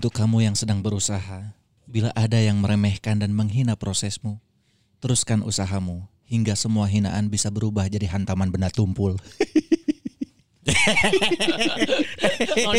Untuk 0.00 0.16
kamu 0.16 0.48
yang 0.48 0.56
sedang 0.56 0.80
berusaha, 0.80 1.52
bila 1.84 2.08
ada 2.16 2.40
yang 2.40 2.56
meremehkan 2.56 3.20
dan 3.20 3.36
menghina 3.36 3.76
prosesmu, 3.76 4.40
teruskan 4.96 5.44
usahamu 5.44 6.08
hingga 6.24 6.56
semua 6.56 6.88
hinaan 6.88 7.28
bisa 7.28 7.52
berubah 7.52 7.84
jadi 7.84 8.08
hantaman 8.08 8.48
benda 8.48 8.72
tumpul. 8.72 9.20
Oh. 12.60 12.72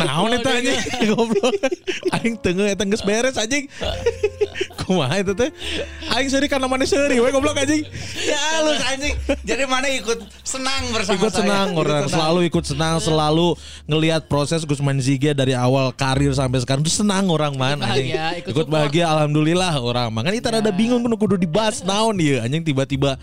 Naon 0.00 0.30
eta 0.36 0.50
anjing 0.54 0.78
goblok. 1.12 1.54
Aing 2.14 2.34
tengah 2.38 2.66
eta 2.70 2.84
geus 2.86 3.02
beres 3.02 3.36
anjing. 3.36 3.66
Kumaha 4.84 5.20
eta 5.22 5.32
teh? 5.34 5.50
Aing 6.14 6.28
seuri 6.30 6.46
kana 6.46 6.68
mana 6.70 6.86
seuri 6.86 7.18
we 7.18 7.28
goblok 7.30 7.56
anjing. 7.58 7.82
ya 8.24 8.38
halus 8.58 8.80
anjing. 8.86 9.14
Jadi 9.42 9.64
mana 9.66 9.88
ikut 9.90 10.18
senang 10.44 10.82
bersama 10.92 11.16
Ikut 11.18 11.32
senang 11.32 11.68
orang 11.74 12.04
selalu 12.06 12.40
ikut 12.48 12.64
senang 12.64 12.96
selalu 13.00 13.56
ngelihat 13.88 14.26
proses 14.28 14.62
Gusman 14.64 14.98
Zige 15.00 15.32
dari 15.34 15.56
awal 15.56 15.90
karir 15.94 16.30
sampai 16.32 16.60
sekarang 16.62 16.82
tuh 16.84 16.92
senang 16.92 17.28
orang 17.32 17.54
man 17.56 17.80
Ikut 17.80 17.88
anjing. 17.88 18.08
bahagia, 18.12 18.26
ikut 18.40 18.50
Ikut 18.54 18.66
bahagia 18.70 19.04
alhamdulillah 19.10 19.72
orang 19.80 20.08
man. 20.12 20.22
Kan 20.24 20.34
kita 20.36 20.48
rada 20.54 20.70
bingung 20.70 21.02
kudu 21.04 21.16
kudu 21.16 21.36
dibahas 21.40 21.82
naon 21.82 22.16
ieu 22.20 22.38
anjing 22.40 22.62
tiba-tiba 22.62 23.16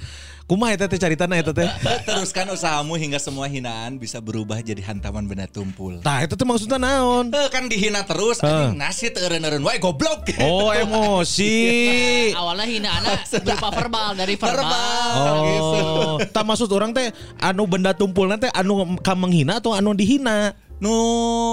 kumaha 0.51 0.75
eta 0.75 0.91
teh 0.91 0.99
caritana 0.99 1.39
eta 1.39 1.55
teh. 1.55 1.63
Teruskan 2.11 2.51
usahamu 2.51 2.99
hingga 2.99 3.23
semua 3.23 3.47
hinaan 3.47 3.95
bisa 3.95 4.19
berubah 4.19 4.59
jadi 4.59 4.83
hantaman 4.83 5.23
benda 5.23 5.47
tumpul. 5.47 6.03
Tah 6.03 6.19
eta 6.19 6.35
teh 6.35 6.43
maksudnya 6.43 6.75
naon? 6.75 7.31
Eh, 7.31 7.47
kan 7.47 7.71
dihina 7.71 8.03
terus 8.03 8.43
anjing 8.43 8.75
nasi 8.75 9.07
teureun-eureun 9.15 9.63
wae 9.63 9.79
goblok. 9.79 10.27
Oh 10.43 10.75
emosi. 10.75 11.55
Awalnya 12.43 12.67
hina 12.67 12.89
anak 12.99 13.23
berupa 13.31 13.69
verbal 13.71 14.09
dari 14.19 14.35
verbal. 14.35 14.59
Verbal. 14.59 15.35
gitu. 15.47 15.79
Oh, 15.87 16.15
tak 16.35 16.43
maksud 16.43 16.67
orang 16.75 16.91
teh 16.91 17.15
anu 17.39 17.63
benda 17.63 17.95
tumpul 17.95 18.27
nanti 18.27 18.51
anu 18.51 18.99
ka 18.99 19.15
menghina 19.15 19.63
atau 19.63 19.71
anu 19.71 19.95
dihina? 19.95 20.51
Nu 20.83 20.91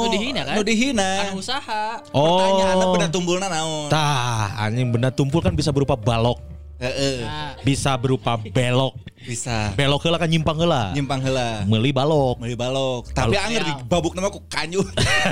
Nu 0.03 0.09
dihina 0.11 0.43
kan? 0.43 0.59
Nu 0.59 0.67
dihina. 0.67 1.11
Kan 1.31 1.39
usaha. 1.39 2.03
Oh. 2.11 2.35
Pertanyaannya 2.35 2.87
benda 2.99 3.09
tumpulna 3.15 3.47
naon? 3.47 3.87
Tah, 3.95 4.59
anjing 4.59 4.91
benda 4.91 5.15
tumpul 5.15 5.39
kan 5.39 5.55
bisa 5.55 5.71
berupa 5.71 5.95
balok. 5.95 6.58
Nah, 6.79 7.59
bisa 7.67 7.99
berupa 7.99 8.39
belok. 8.39 8.95
Bisa. 9.19 9.75
Belok 9.75 10.07
heula 10.07 10.17
kan 10.17 10.31
nyimpang 10.31 10.57
heula. 10.63 10.95
Nyimpang 10.95 11.19
heula. 11.27 11.67
Meuli 11.67 11.91
balok. 11.91 12.39
Meuli 12.39 12.55
balok. 12.55 13.11
Tapi 13.11 13.35
anger 13.35 13.63
di 13.67 13.73
babuk 13.91 14.15
nama 14.15 14.31
ku 14.31 14.39
kanyu. 14.47 14.79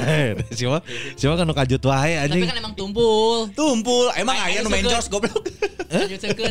siapa? 0.58 0.83
Siapa 1.14 1.34
kan 1.39 1.47
nu 1.47 1.55
kajut 1.55 1.83
wae 1.86 2.19
tapi 2.19 2.24
anjing. 2.27 2.50
kan 2.50 2.58
emang 2.58 2.74
tumpul. 2.74 3.47
Tumpul. 3.55 4.11
Emang 4.19 4.34
Ay, 4.42 4.58
aya 4.58 4.67
nu 4.67 4.70
mencos 4.74 5.06
goblok. 5.06 5.39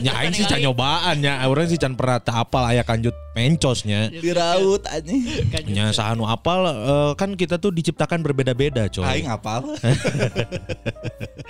Nya 0.06 0.16
aing 0.16 0.32
kan 0.32 0.40
sih 0.40 0.46
can 0.48 0.64
nyobaan 0.64 1.20
nya, 1.20 1.44
urang 1.52 1.68
sih 1.68 1.76
can 1.76 2.00
pernah 2.00 2.24
teu 2.24 2.32
apal 2.32 2.64
aya 2.72 2.88
kanjut 2.88 3.12
mencosnya. 3.36 4.08
Diraut 4.08 4.88
anjing. 4.88 5.28
Nya 5.76 5.92
sahanu 5.92 6.24
apal 6.24 6.64
eh, 6.72 7.12
kan 7.20 7.36
kita 7.36 7.60
tuh 7.60 7.76
diciptakan 7.76 8.24
berbeda-beda 8.24 8.88
coy. 8.88 9.04
Aing 9.04 9.28
apal. 9.28 9.76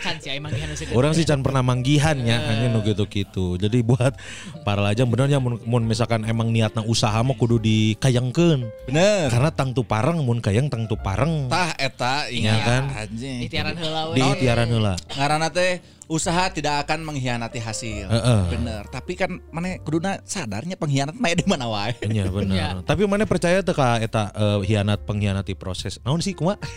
Kan 0.06 0.20
si 0.22 0.30
sekeun. 0.30 0.94
Orang 0.94 1.16
sih 1.16 1.24
can 1.24 1.40
pernah 1.42 1.64
manggihan 1.64 2.20
ya 2.20 2.42
anjing 2.42 2.74
nu 2.74 2.80
gitu-gitu. 2.84 3.35
Jadi 3.56 3.80
buat 3.82 4.16
para 4.62 4.80
lajang 4.80 5.06
benernya 5.06 5.38
mun, 5.38 5.60
mun 5.62 5.84
misalkan 5.84 6.24
emang 6.24 6.50
niatna 6.50 6.82
usaha 6.82 7.20
mah 7.20 7.34
kudu 7.34 7.60
dikayangkeun. 7.60 8.64
Bener. 8.86 9.28
Karena 9.28 9.50
tang 9.50 9.72
tu 9.72 9.84
pareng 9.84 10.20
mun 10.20 10.40
kayang 10.40 10.68
tang 10.68 10.86
tu 10.86 10.96
pareng 10.96 11.48
Tah 11.48 11.76
eta 11.76 12.28
Ya 12.28 12.56
ingat 12.56 12.60
kan? 12.62 12.84
anjing. 13.04 13.40
Itiaran 13.44 13.76
heula 13.76 14.02
we. 14.10 14.16
di 14.16 14.28
tiaran 14.40 14.68
heula. 14.68 14.94
Ngaranna 15.12 15.50
teh 15.50 15.80
usaha 16.06 16.48
tidak 16.50 16.86
akan 16.86 17.02
mengkhianati 17.04 17.58
hasil. 17.58 18.06
Bener. 18.48 18.86
Tapi 18.88 19.14
kan 19.14 19.42
mana 19.50 19.76
kuduna 19.80 20.22
sadarnya 20.22 20.78
pengkhianat 20.78 21.14
mah 21.14 21.32
di 21.32 21.46
mana 21.46 21.66
wae. 21.66 21.98
Iya 22.02 22.26
Ya. 22.26 22.32
benar. 22.32 22.74
Tapi 22.82 23.04
mana 23.06 23.26
percaya 23.26 23.60
teu 23.60 23.74
ka 23.74 23.98
eta 23.98 24.30
eh, 24.32 24.60
hianat 24.64 25.02
pengkhianati 25.04 25.54
proses. 25.54 25.98
Naon 26.02 26.22
sih 26.22 26.32
kumaha? 26.32 26.62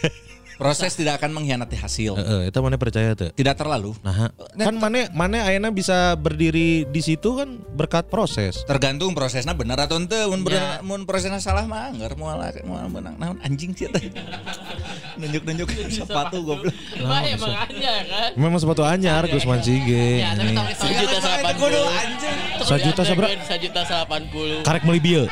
Proses 0.58 0.98
tidak 0.98 1.22
akan 1.22 1.38
mengkhianati 1.38 1.78
hasil. 1.78 2.18
Heeh, 2.18 2.40
eta 2.50 2.58
mana 2.58 2.74
percaya 2.74 3.14
teu? 3.14 3.30
Tidak 3.30 3.54
terlalu. 3.54 3.94
Nah, 4.02 4.34
kan 4.58 4.74
mana 4.74 5.06
mana 5.14 5.46
ayeuna 5.46 5.70
bisa 5.70 6.18
berdiri 6.18 6.82
di 6.82 6.98
situ 6.98 7.38
kan 7.38 7.62
berkat 7.78 8.10
proses. 8.10 8.66
Tergantung 8.66 9.14
prosesnya 9.14 9.54
bener 9.54 9.78
atau 9.78 10.02
ente 10.02 10.18
mun 10.26 10.42
bener 10.42 10.58
Ya. 10.58 10.82
mun 10.82 11.06
prosesnya 11.06 11.38
salah 11.38 11.62
mah 11.62 11.94
anggar 11.94 12.18
moal 12.18 12.42
moal 12.66 12.90
menang 12.90 13.14
naon 13.22 13.38
anjing 13.38 13.70
sih 13.70 13.86
teh. 13.86 14.10
Nunjuk-nunjuk 15.22 15.70
sepatu 15.88 16.42
goblok. 16.42 16.74
Wah, 17.06 17.22
emang 17.22 17.54
aja 17.54 17.92
kan. 18.02 18.30
Memang 18.34 18.58
sepatu 18.58 18.82
anyar 18.82 19.30
Gusman 19.30 19.62
Sige. 19.62 20.26
Ya, 20.26 20.34
tapi 20.34 20.58
Itu 20.58 21.06
kudu 21.54 21.54
puluh. 21.54 21.86
anjing. 21.86 22.38
Sajuta 22.68 23.02
sabra? 23.02 23.26
Sejuta 23.48 23.80
salapan 23.88 24.22
puluh. 24.28 24.60
Karek 24.60 24.84
meuli 24.84 25.00
bieu. 25.00 25.24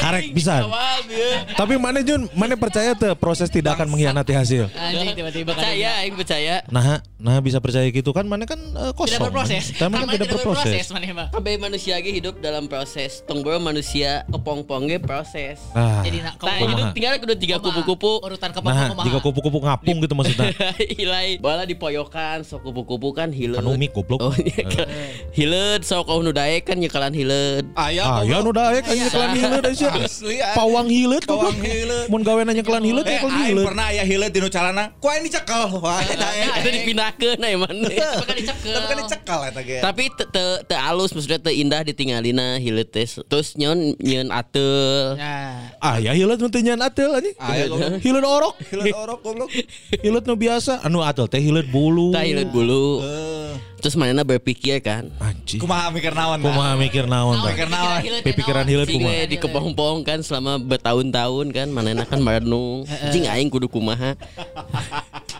Karek 0.00 0.32
pisan. 0.32 0.64
Dia. 1.04 1.44
Tapi 1.52 1.76
mana 1.76 2.00
Jun, 2.00 2.26
mana 2.32 2.56
percaya 2.56 2.96
tuh 2.96 3.12
proses 3.16 3.52
tidak 3.52 3.76
akan 3.76 3.92
mengkhianati 3.92 4.32
hasil. 4.32 4.72
Anjing 4.72 5.12
tiba-tiba 5.12 5.52
kan. 5.52 5.60
Percaya, 5.60 5.90
aing 6.00 6.16
percaya. 6.16 6.54
Nah, 6.72 7.04
nah 7.20 7.36
bisa 7.44 7.60
percaya 7.60 7.84
gitu 7.92 8.10
kan 8.16 8.24
mana 8.24 8.48
kan 8.48 8.56
eh, 8.56 8.92
kosong. 8.96 9.20
Tidak 9.20 9.28
berproses. 9.28 9.64
Tapi 9.76 9.92
kan 9.92 10.08
tidak 10.08 10.28
berproses. 10.32 10.84
mana 10.88 11.06
mah. 11.12 11.28
Kabeh 11.32 11.60
manusia 11.60 12.00
ge 12.00 12.10
hidup 12.16 12.40
dalam 12.40 12.66
proses. 12.66 13.20
Tong 13.28 13.44
beureum 13.44 13.64
manusia 13.64 14.24
kepong-pong 14.32 14.88
ge 14.88 14.98
proses. 15.00 15.60
Ah, 15.76 16.00
Jadi 16.00 16.24
nak 16.24 16.34
Nah, 16.44 16.60
kau 16.60 16.68
hidup 16.68 16.86
tinggal 16.92 17.12
kudu 17.20 17.34
tiga 17.40 17.56
kupu-kupu. 17.60 18.12
Urutan 18.24 18.50
ke 18.52 18.60
nah, 18.60 18.92
jika 19.00 19.18
kupu-kupu 19.20 19.58
ngapung 19.64 19.96
gitu 20.04 20.14
maksudnya. 20.16 20.52
Hilai 20.98 21.40
bala 21.40 21.64
dipoyokan 21.64 22.44
sok 22.44 22.68
kupu-kupu 22.68 23.16
kan 23.16 23.32
hileud. 23.32 23.60
Anu 23.60 23.76
mik 23.80 23.96
goblok. 23.96 24.20
Oh, 24.20 24.34
iya. 24.36 24.84
hileud 25.32 25.84
sok 25.84 26.08
kau 26.08 26.20
nu 26.20 26.32
daek 26.54 26.70
kan 26.70 26.78
nyekalan 26.78 27.10
hileud. 27.10 27.64
Aya 27.74 28.02
Ah, 28.06 28.22
ya 28.22 28.38
nu 28.38 28.54
daek 28.54 28.86
kan 28.86 28.94
nyekelan 28.94 29.34
hileud 29.34 29.64
aja. 29.66 29.88
Asli, 29.90 30.38
ah. 30.38 30.54
Pawang 30.54 30.86
hileud 30.86 31.26
Pawang 31.26 31.50
goblok. 31.50 31.66
hileud. 31.66 32.06
Mun 32.06 32.22
gawe 32.22 32.40
nanya 32.44 32.62
kelan 32.62 32.84
hileud 32.86 33.02
Eh, 33.04 33.10
ya 33.10 33.20
aing 33.20 33.34
hileud. 33.50 33.66
pernah 33.66 33.86
aya 33.90 34.02
hileud 34.06 34.30
di 34.30 34.38
nu 34.38 34.48
calana. 34.48 34.84
Ku 34.94 35.06
aing 35.10 35.26
dicekel. 35.26 35.62
Wah, 35.82 35.98
eta 36.00 36.28
Ada 36.54 36.68
dipindahkeun 36.70 37.36
na 37.36 37.46
emang. 37.50 37.74
Tapi 37.74 37.98
kan 38.22 38.36
dicekel. 38.38 38.72
Tapi 38.72 38.86
kan 38.86 38.96
dicekal 39.02 39.40
eta 39.44 39.60
ge. 39.60 39.78
Tapi 39.80 40.02
te 40.12 40.24
te 40.28 40.42
te 40.64 40.76
alus 40.76 41.10
maksudnya 41.10 41.40
te 41.40 41.50
indah 41.50 41.80
ditinggalina 41.82 42.46
hileud 42.56 42.88
teh. 42.88 43.02
Terus 43.02 43.58
nyeun 43.58 43.98
nyeun 43.98 44.30
ateul. 44.30 45.18
Nah, 45.18 45.74
Ah, 45.82 45.96
ya 45.98 46.14
hileud 46.14 46.38
nu 46.38 46.46
teu 46.48 46.62
nyan 46.62 46.78
ateul 46.78 47.10
anjing. 47.12 47.34
Aya 47.36 47.66
goblok. 47.66 47.98
Hileud 47.98 48.24
orok. 48.24 48.54
Hileud 48.62 48.94
orok 48.94 49.18
goblok. 49.20 49.50
Hileud 49.98 50.24
nu 50.24 50.34
biasa. 50.36 50.78
Anu 50.80 51.02
ateul 51.02 51.26
teh 51.26 51.42
hileud 51.42 51.66
bulu. 51.66 52.14
Tah 52.14 52.22
hileud 52.22 52.48
bulu. 52.48 53.02
Eh, 53.02 53.52
Terus 53.80 53.94
manehna 53.98 54.24
berpikir 54.24 54.80
kan. 54.80 55.10
Anjing. 55.20 55.60
Kumaha 55.60 55.92
mikir 55.92 56.12
naon? 56.14 56.40
Kumaha 56.40 56.72
mikir 56.78 57.04
naon 57.04 57.36
tah? 57.42 57.52
Mikir 57.52 57.68
naon? 57.68 58.00
Pikiran 58.24 58.64
hileud 58.64 58.88
kumaha? 58.88 59.12
we 59.12 59.30
di 59.30 59.36
kepong-pong 59.36 60.06
kan 60.06 60.18
selama 60.24 60.56
bertahun-tahun 60.56 61.46
kan 61.52 61.68
manehna 61.68 62.08
kan 62.08 62.22
merenung. 62.22 62.88
Jing 63.12 63.28
aing 63.28 63.52
kudu 63.52 63.68
kumaha. 63.68 64.16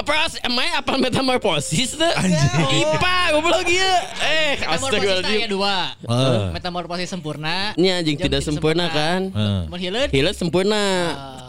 Pras, 0.00 0.32
emang 0.40 0.64
apa 0.74 0.92
metamorfosis 0.96 1.94
tuh? 1.94 2.12
Ipa, 2.72 3.36
goblok 3.36 3.68
ieu. 3.68 3.84
Eh, 4.24 4.56
Metamorfosis 4.56 4.64
aya 4.64 4.74
astagfirullahaladzim. 4.74 5.48
dua. 5.52 5.76
Eh. 6.00 6.42
Metamorfosis 6.50 7.08
sempurna. 7.10 7.76
Ini 7.76 7.88
anjing 8.00 8.16
jeung 8.16 8.24
tidak 8.26 8.42
sempurna 8.42 8.88
kan. 8.88 9.28
Eh. 9.28 9.60
Mun 9.68 9.78
hileud 9.78 10.08
Hileud 10.10 10.36
sempurna. 10.36 10.82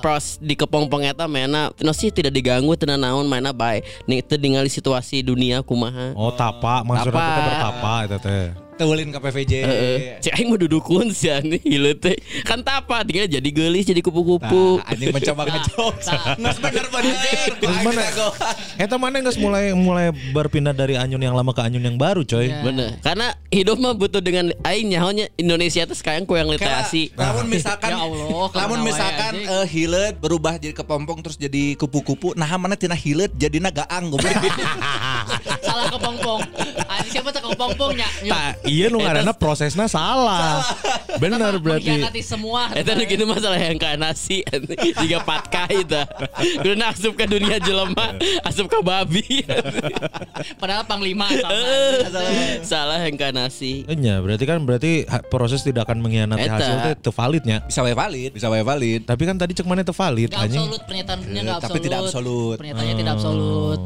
Pros 0.01 0.41
di 0.41 0.57
kepong-pong 0.57 1.05
eta 1.05 1.29
mena 1.29 1.69
no 1.77 1.93
sih 1.93 2.09
tidak 2.09 2.33
diganggu 2.33 2.73
teu 2.73 2.89
naon 2.89 3.29
mainna 3.29 3.53
bae. 3.53 3.85
Ning 4.09 4.19
teu 4.25 4.35
ningali 4.35 4.65
situasi 4.67 5.21
dunia 5.21 5.61
kumaha. 5.61 6.17
Oh, 6.17 6.33
tapa 6.33 6.81
maksudnya 6.81 7.13
Tapa. 7.13 7.29
kita 7.29 7.41
bertapa 7.45 7.93
eta 8.09 8.17
teh. 8.17 8.45
Teulin 8.81 9.13
ke 9.13 9.19
PVJ. 9.21 9.53
Heeh. 9.61 9.97
Cek 10.25 10.33
aing 10.41 10.49
mau 10.49 10.57
dudukun 10.57 11.13
sih 11.13 11.29
ani 11.29 11.61
hileud 11.61 12.01
teh. 12.01 12.17
Kan 12.41 12.65
tapa 12.65 13.05
tinggal 13.05 13.29
jadi 13.29 13.45
geulis 13.45 13.85
jadi 13.85 14.01
kupu-kupu. 14.01 14.81
Nah, 14.81 14.89
anjing 14.89 15.13
mencoba 15.13 15.45
ngejokes. 15.45 16.07
Nges 16.41 16.57
bener 16.57 16.85
bener. 16.89 17.13
Terus 17.61 17.77
mana? 17.85 18.01
Eta 18.81 18.97
mana 18.97 19.21
geus 19.21 19.37
mulai 19.37 19.77
mulai 19.77 20.09
berpindah 20.33 20.73
dari 20.73 20.97
anyun 20.97 21.21
yang 21.21 21.37
lama 21.37 21.53
ke 21.53 21.61
anyun 21.61 21.93
yang 21.93 21.97
baru, 22.01 22.25
coy. 22.25 22.49
Bener. 22.49 22.97
Karena 23.05 23.37
hidup 23.53 23.77
mah 23.77 23.93
butuh 23.93 24.17
dengan 24.17 24.49
aing 24.65 24.89
nyahonya 24.89 25.29
Indonesia 25.37 25.85
tuh 25.85 25.93
sekarang 25.93 26.25
kurang 26.25 26.49
literasi. 26.49 27.13
Lamun 27.13 27.53
misalkan 27.53 27.93
Ya 27.93 28.01
Allah, 28.01 28.45
kenapa 28.49 28.75
misalkan 28.81 29.33
anjing? 29.37 29.45
eh, 29.45 29.65
hileud 29.69 30.15
berubah 30.17 30.57
jadi 30.57 30.73
kepompong 30.73 31.21
terus 31.21 31.37
jadi 31.37 31.77
kupu-kupu, 31.77 32.33
nah 32.33 32.49
mana 32.57 32.73
tina 32.73 32.97
hileud 32.97 33.29
jadina 33.37 33.69
gaang 33.69 34.09
goblok. 34.09 34.31
salah 35.69 35.85
kepompong. 35.93 36.41
Siapa 37.11 37.29
tak 37.35 37.43
kepompongnya. 37.45 38.07
Tak, 38.23 38.65
iya 38.65 38.87
nu 38.87 39.03
ngaranna 39.03 39.33
prosesnya 39.35 39.85
salah. 39.91 40.63
Bener 41.19 41.59
berarti. 41.59 41.91
Mengkhianati 41.91 42.21
semua. 42.23 42.71
Eta 42.71 42.95
nu 42.95 43.03
gitu 43.03 43.23
masalah 43.27 43.59
yang 43.59 43.77
kayak 43.77 43.99
nasi 43.99 44.41
Tiga 45.01 45.23
patkah 45.23 45.67
itu 45.69 46.01
Udah 46.61 46.93
asup 46.93 47.13
ke 47.17 47.25
dunia 47.27 47.57
jelema 47.59 48.15
Asup 48.47 48.71
ke 48.71 48.79
babi 48.79 49.43
Padahal 50.61 50.87
panglima 50.87 51.27
sama. 51.29 51.57
Salah 52.63 52.99
yang 53.03 53.15
kayak 53.19 53.35
nasi 53.35 53.83
Iya, 53.91 54.23
berarti 54.23 54.43
kan 54.47 54.63
berarti 54.63 55.05
proses 55.29 55.61
tidak 55.61 55.89
akan 55.89 56.01
mengkhianati 56.01 56.47
hasil 56.47 56.75
teh 56.85 56.93
teu 56.97 57.13
validnya. 57.13 57.61
Bisa 57.67 57.83
wae 57.85 57.93
valid, 57.93 58.31
bisa 58.33 58.47
wae 58.49 58.63
valid. 58.63 59.05
Tapi 59.05 59.23
kan 59.27 59.35
tadi 59.37 59.51
cek 59.53 59.67
mana 59.67 59.85
teu 59.85 59.93
valid 59.93 60.31
absolut 60.31 60.81
pernyataannya 60.87 61.41
Tapi 61.41 61.57
absolut. 61.57 61.83
tidak 61.83 61.99
absolut. 62.05 62.57
Pernyataannya 62.57 62.95
tidak 62.97 63.13
absolut. 63.19 63.79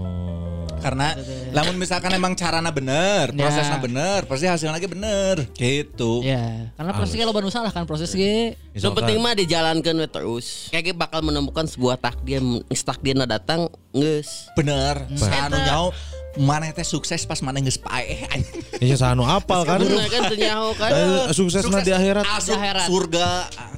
Karena 0.85 1.17
lamun 1.49 1.81
misalkan 1.81 2.13
emang 2.13 2.37
carana 2.37 2.69
bener, 2.69 3.33
Ya. 3.33 3.49
prosesnya 3.49 3.81
bener, 3.81 4.29
pasti 4.29 4.45
hasilnya 4.45 4.77
lagi 4.77 4.85
bener. 4.85 5.49
Gitu. 5.57 6.21
Ya, 6.21 6.69
karena 6.77 6.93
prosesnya 6.93 7.25
lo 7.25 7.33
baru 7.33 7.49
salah 7.49 7.73
kan 7.73 7.89
proses 7.89 8.13
ge. 8.13 8.53
Yang 8.77 8.93
penting 8.93 9.17
mah 9.17 9.33
dijalankan 9.33 9.97
terus 10.05 10.67
Kayaknya 10.69 10.93
bakal 10.93 11.23
menemukan 11.23 11.63
sebuah 11.65 11.95
takdir 11.97 12.43
Takdirnya 12.69 13.25
datang 13.25 13.71
Nges 13.95 14.53
Bener. 14.53 15.09
Anu 15.15 15.57
nyaho 15.57 15.89
mana 16.37 16.67
teh 16.69 16.83
sukses 16.83 17.23
pas 17.23 17.39
mana 17.39 17.57
geus 17.57 17.77
pae 17.77 18.27
anjing. 18.27 18.61
Iya 18.77 18.95
sanu 18.97 19.23
apal 19.23 19.63
kan. 19.63 19.79
Bener 19.79 20.05
kan 20.05 20.27
ternyaho 20.27 20.71
kan 20.73 20.89
Eh, 20.89 21.31
Suksesna 21.31 21.79
di 21.79 21.89
akhirat. 21.89 22.23
Asup 22.25 22.51
Di 22.51 22.59
akhirat. 22.59 22.85
surga. 22.85 23.29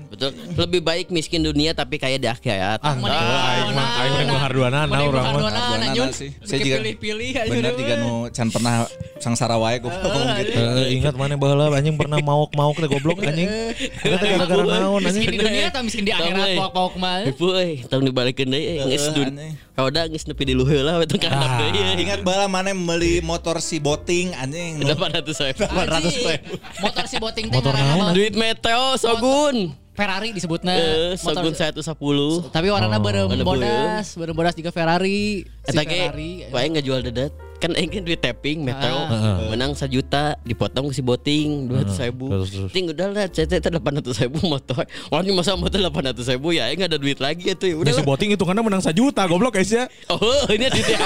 Betul 0.08 0.32
Lebih 0.56 0.82
baik 0.82 1.08
miskin 1.10 1.44
dunia 1.44 1.76
Tapi 1.76 2.00
kaya 2.00 2.16
di 2.16 2.26
akhirat 2.26 2.80
Ah, 2.80 2.96
enggak, 2.96 3.12
aing 3.12 3.70
mah 3.70 3.88
aing 4.00 4.14
mah 4.16 4.26
ngaharduanan 4.26 4.86
nah 4.88 5.00
urang 5.04 5.26
mah. 5.28 6.10
Sih. 6.10 6.32
Saya 6.42 6.64
juga 6.64 6.80
pilih-pilih 6.80 7.30
aja 7.36 7.52
Bener 7.52 7.74
tiga 7.76 7.94
nu 8.00 8.32
can 8.32 8.48
pernah 8.48 8.88
sangsara 9.18 9.60
wae 9.60 9.78
ngomong 9.78 10.28
gitu. 10.40 10.56
Eh, 10.56 10.96
ingat 10.96 11.14
mana 11.14 11.36
baheula 11.36 11.70
anjing 11.70 11.94
pernah 11.94 12.18
mauk-mauk 12.18 12.80
teh 12.80 12.88
goblok 12.88 13.20
anjing. 13.22 13.52
Eta 14.00 14.16
gara-gara 14.18 14.64
naon 14.64 15.04
anjing. 15.04 15.22
Miskin 15.22 15.30
di 15.30 15.38
dunia 15.38 15.66
atau 15.68 15.82
miskin 15.84 16.04
di 16.04 16.12
akhirat 16.12 16.46
Tong, 16.48 16.60
pok-pok 16.64 16.94
mah. 16.96 17.18
Ibu 17.28 17.48
eh 17.58 17.72
Tong 17.84 18.02
dibalikin 18.02 18.48
deh 18.48 18.62
Nges 18.88 19.12
dun 19.12 19.36
udah 19.78 20.10
nges 20.10 20.26
nepi 20.26 20.42
di 20.42 20.58
luhur 20.58 20.82
lah 20.82 20.98
Itu 21.00 21.22
kan 21.22 21.30
Ah. 21.30 21.62
Ingat 21.94 22.24
bala 22.24 22.47
mana 22.48 22.72
beli 22.72 23.20
motor 23.20 23.58
si 23.58 23.78
boting 23.78 24.34
anjing. 24.34 24.80
Delapan 24.80 25.10
ratus 25.16 25.38
ribu 25.38 25.64
Anjing. 25.68 26.40
Motor 26.78 27.04
si 27.06 27.16
boting 27.18 27.46
teh 27.46 27.56
Motor 27.56 27.74
mah 27.74 28.12
Duit 28.12 28.34
meteo 28.34 28.96
Sogun 28.96 29.72
Ferrari 29.92 30.30
disebutnya. 30.30 30.72
Eh, 30.72 31.18
Motor- 31.18 31.42
Sogun 31.42 31.54
110 31.54 32.50
Tapi 32.50 32.68
warnanya 32.70 32.96
Oh. 32.96 33.02
berem 33.02 33.26
Warna 33.28 33.42
bodas, 33.44 34.14
berem 34.14 34.32
bodas 34.32 34.54
juga 34.54 34.70
Ferrari. 34.70 35.42
Si 35.64 35.74
Eta 35.74 35.82
Ferrari. 35.82 36.46
Wae 36.48 36.66
nggak 36.68 36.84
jual 36.84 37.02
dedet 37.02 37.34
Kan 37.58 37.74
aing 37.74 37.90
kan 37.90 38.06
duit 38.06 38.22
tapping 38.22 38.62
meteo 38.62 38.94
Ah. 39.02 39.42
Menang 39.48 39.74
sejuta 39.74 40.38
Dipotong 40.44 40.94
si 40.94 41.02
boting 41.02 41.66
Dua 41.66 41.82
ratus 41.82 41.98
ribu 42.00 42.30
terus. 42.30 42.70
Ting 42.70 42.86
udah 42.88 43.10
lah 43.10 43.26
CT 43.26 43.58
itu 43.58 43.68
delapan 43.68 43.98
ratus 43.98 44.16
ribu 44.20 44.38
motor 44.44 44.86
Wah 45.10 45.20
ini 45.20 45.34
masa 45.34 45.58
motor 45.58 45.74
delapan 45.76 46.14
ratus 46.14 46.30
ribu 46.30 46.54
ya 46.54 46.70
nggak 46.70 46.88
ada 46.88 46.98
duit 46.98 47.18
lagi 47.18 47.50
ya 47.50 47.56
tuh 47.56 47.66
Ya 47.66 47.76
Udah 47.76 47.90
si 47.92 47.98
lah. 47.98 48.08
boting 48.08 48.30
itu 48.32 48.44
karena 48.44 48.62
menang 48.62 48.80
sejuta 48.80 49.26
goblok 49.26 49.58
guys 49.58 49.74
ya. 49.74 49.90
Oh 50.08 50.22
ini 50.54 50.70
duit 50.70 50.86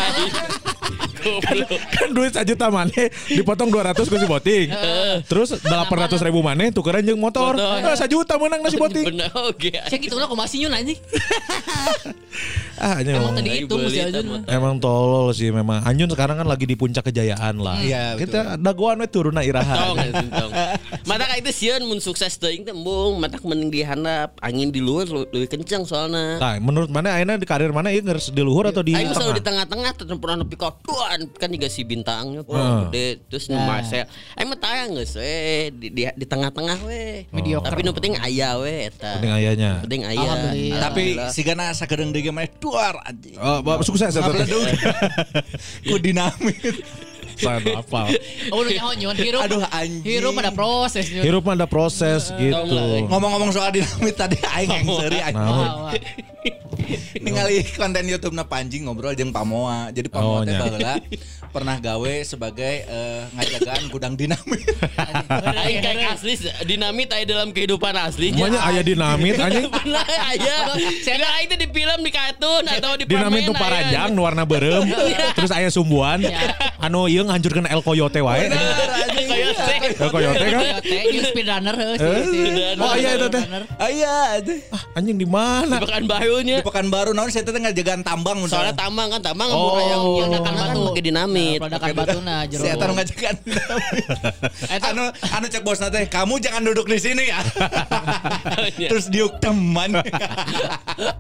Goblok 1.21 1.69
Kan 1.91 2.09
duit 2.11 2.33
sejuta 2.33 2.67
mana 2.67 2.89
dipotong 3.27 3.69
200 3.69 3.93
ku 4.01 4.15
si 4.15 4.25
boting. 4.25 4.67
Terus 5.25 5.61
800 5.61 6.17
ribu 6.21 6.41
mana 6.41 6.67
tukeran 6.69 7.01
jeung 7.01 7.17
motor. 7.17 7.53
Motor. 7.53 7.77
Eh, 7.83 7.95
sejuta 7.95 8.35
menang 8.35 8.59
na 8.59 8.69
si 8.69 8.77
boting. 8.77 9.05
Bener 9.07 9.29
oke 9.31 9.69
Saya 9.85 9.99
gitu 9.99 10.17
lah 10.17 10.25
kok 10.25 10.35
masih 10.35 10.65
nyun 10.65 10.73
anjing. 10.73 10.99
Ah, 12.81 12.97
Emang 12.97 13.29
emang, 13.29 13.33
tadi 13.37 13.61
itu 13.61 13.75
emang 14.49 14.75
tolol 14.81 15.29
sih 15.37 15.53
memang. 15.53 15.85
Anyun 15.85 16.09
sekarang 16.09 16.41
kan 16.41 16.47
lagi 16.49 16.65
di 16.65 16.73
puncak 16.73 17.05
kejayaan 17.05 17.61
lah. 17.61 17.77
Iya, 17.77 18.17
betul. 18.17 18.25
Kita 18.25 18.39
dagoan 18.57 18.97
we 18.97 19.05
turunna 19.05 19.45
Tong, 19.45 19.51
iraha. 19.53 19.75
tong. 19.93 20.51
Mata 21.05 21.29
kayak 21.29 21.45
itu 21.45 21.51
sieun 21.53 21.85
mun 21.85 22.01
sukses 22.01 22.33
teuing 22.41 22.65
teh 22.65 22.73
embung, 22.73 23.21
mata 23.21 23.37
mending 23.37 23.69
dihandap, 23.69 24.33
angin 24.41 24.73
di 24.73 24.81
luar 24.81 25.05
lu- 25.05 25.29
lebih 25.29 25.59
kencang 25.59 25.85
soalnya. 25.85 26.41
Nah, 26.41 26.57
menurut 26.57 26.89
mana 26.89 27.13
ayeuna 27.13 27.37
di 27.37 27.45
karir 27.45 27.69
mana 27.69 27.93
ieu 27.93 28.01
ngeres 28.01 28.33
di 28.33 28.41
luhur 28.41 28.65
atau 28.65 28.81
di 28.81 28.97
Aing 28.97 29.13
selalu 29.13 29.37
di 29.37 29.45
tengah? 29.45 29.69
tengah-tengah 29.69 29.91
tetep 29.93 30.17
pernah 30.17 30.37
nepi 30.41 30.55
ka 30.57 30.73
duan 31.11 31.27
kan 31.35 31.49
juga 31.51 31.67
si 31.67 31.83
bintangnya 31.83 32.41
pun 32.41 32.55
Heeh. 32.55 32.79
gede 32.87 33.07
terus 33.27 33.51
nu 33.51 33.59
Nah. 33.59 33.67
Marcel. 33.67 34.07
Mah 34.41 34.57
tayang 34.57 34.89
geus 34.95 35.13
we 35.13 35.69
di, 35.69 35.87
di, 35.91 36.01
di 36.07 36.25
tengah-tengah 36.25 36.81
we. 36.87 37.27
Mediocre. 37.29 37.67
Tapi 37.67 37.81
nu 37.83 37.91
penting 37.91 38.15
aya 38.17 38.57
we 38.57 38.87
eta. 38.87 39.19
Penting 39.19 39.33
ayahnya. 39.35 39.71
Penting 39.83 40.01
aya. 40.07 40.17
Alhamdulillah. 40.17 40.81
Tapi 40.81 41.03
si 41.29 41.41
gana 41.43 41.75
sakedeung 41.75 42.09
deui 42.09 42.31
mah 42.31 42.47
duar 42.57 42.95
anjing. 43.03 43.35
Oh, 43.37 43.59
sukses 43.83 44.15
eta. 44.15 44.31
Ku 45.83 45.95
dinamit. 46.03 46.79
Sana 47.41 47.81
apa? 47.81 48.01
Oh, 48.53 48.61
lu 48.61 48.69
nyaho 48.73 49.13
hirup. 49.15 49.41
Aduh, 49.41 49.63
anjing. 49.69 50.03
Hirup 50.03 50.33
ada 50.37 50.51
proses 50.51 51.05
nyun. 51.09 51.23
Hirup 51.23 51.43
mah 51.45 51.55
ada 51.55 51.67
proses 51.69 52.29
gitu. 52.35 52.77
Ngomong-ngomong 53.07 53.49
soal 53.53 53.71
dinamit 53.73 54.15
tadi 54.17 54.37
aing 54.37 54.69
yang 54.69 54.85
seuri 54.85 55.19
anjing. 55.23 55.41
Wah. 55.41 55.93
ningali 57.21 57.63
konten 57.77 58.03
YouTube 58.07 58.35
na 58.35 58.43
Panji 58.47 58.81
ngobrol 58.83 59.13
jeung 59.15 59.31
Pamoa. 59.31 59.91
Jadi 59.93 60.07
Pamoa 60.09 60.41
Oh, 60.41 60.47
teh 60.47 60.55
baheula 60.55 60.95
pernah 61.55 61.75
gawe 61.83 62.13
sebagai 62.23 62.87
eh, 62.87 63.21
ngajagaan 63.35 63.83
gudang 63.91 64.13
dinamit. 64.15 64.63
Aing 65.67 65.83
kayak 65.83 66.15
asli 66.15 66.39
dinamit 66.63 67.11
aya 67.11 67.27
dalam 67.27 67.51
kehidupan 67.51 67.91
asli. 67.99 68.31
Semuanya 68.31 68.63
aya 68.63 68.81
dinamit 68.81 69.35
anjing. 69.35 69.67
Aya. 70.31 70.55
Saya 71.03 71.27
aing 71.39 71.47
teh 71.51 71.59
di 71.59 71.67
film 71.67 71.99
di 72.01 72.11
kartun 72.11 72.63
atau 72.63 72.95
di 72.95 73.03
Dinamit 73.03 73.43
nu 73.43 73.53
paranjang 73.53 74.15
nu 74.15 74.23
warna 74.23 74.47
berem. 74.47 74.87
Terus 75.35 75.51
aya 75.51 75.67
sumbuan. 75.67 76.23
Anu 76.79 77.11
ieu 77.11 77.27
ngahancurkeun 77.31 77.67
El 77.71 77.81
Coyote 77.81 78.19
wae. 78.19 78.51
Teh. 78.51 78.59
El 79.95 80.09
Coyote 80.11 80.45
kan? 80.51 80.61
Nyun 80.83 81.23
speedrunner 81.31 81.75
heuh 81.79 81.95
si- 81.95 82.03
Eh? 82.03 82.23
si- 82.27 82.81
Oh, 82.81 82.93
iya, 82.93 83.09
itu 83.15 83.27
teh. 83.31 83.39
speedrunner. 83.39 83.63
Aya 83.79 84.13
atuh. 84.35 84.59
Ah, 84.75 84.81
anjing 84.99 85.15
di 85.15 85.27
mana? 85.27 85.79
Bahkan 85.79 86.03
bayunya. 86.05 86.59
Di 86.59 86.65
Pekanbaru 86.67 87.15
naon 87.15 87.31
saya 87.31 87.47
teh 87.47 87.55
ngajagaan 87.55 88.03
tambang 88.03 88.43
Soalnya 88.45 88.75
tambang 88.75 89.07
kan 89.07 89.21
tambang 89.23 89.47
Oh. 89.49 89.71
oh, 89.71 89.79
yang 89.79 90.01
yang 90.19 90.29
Ledakan 90.35 90.53
kan 90.53 90.67
batu. 90.67 90.81
pakai 90.91 91.03
dinamit. 91.03 91.57
Peledakan 91.63 91.89
batu 91.95 92.17
nah 92.19 92.39
jero. 92.43 92.63
Eta 92.67 92.83
nu 92.83 92.93
ngajagaan 92.99 93.35
dinamit. 93.41 94.05
anu 94.91 95.03
anu 95.31 95.45
cek 95.47 95.63
bosna 95.63 95.87
teh, 95.87 96.03
kamu 96.05 96.33
jangan 96.43 96.61
duduk 96.67 96.85
di 96.85 96.99
sini 96.99 97.31
ya. 97.31 97.39
Terus 98.91 99.07
diuk 99.07 99.39
teman. 99.39 99.95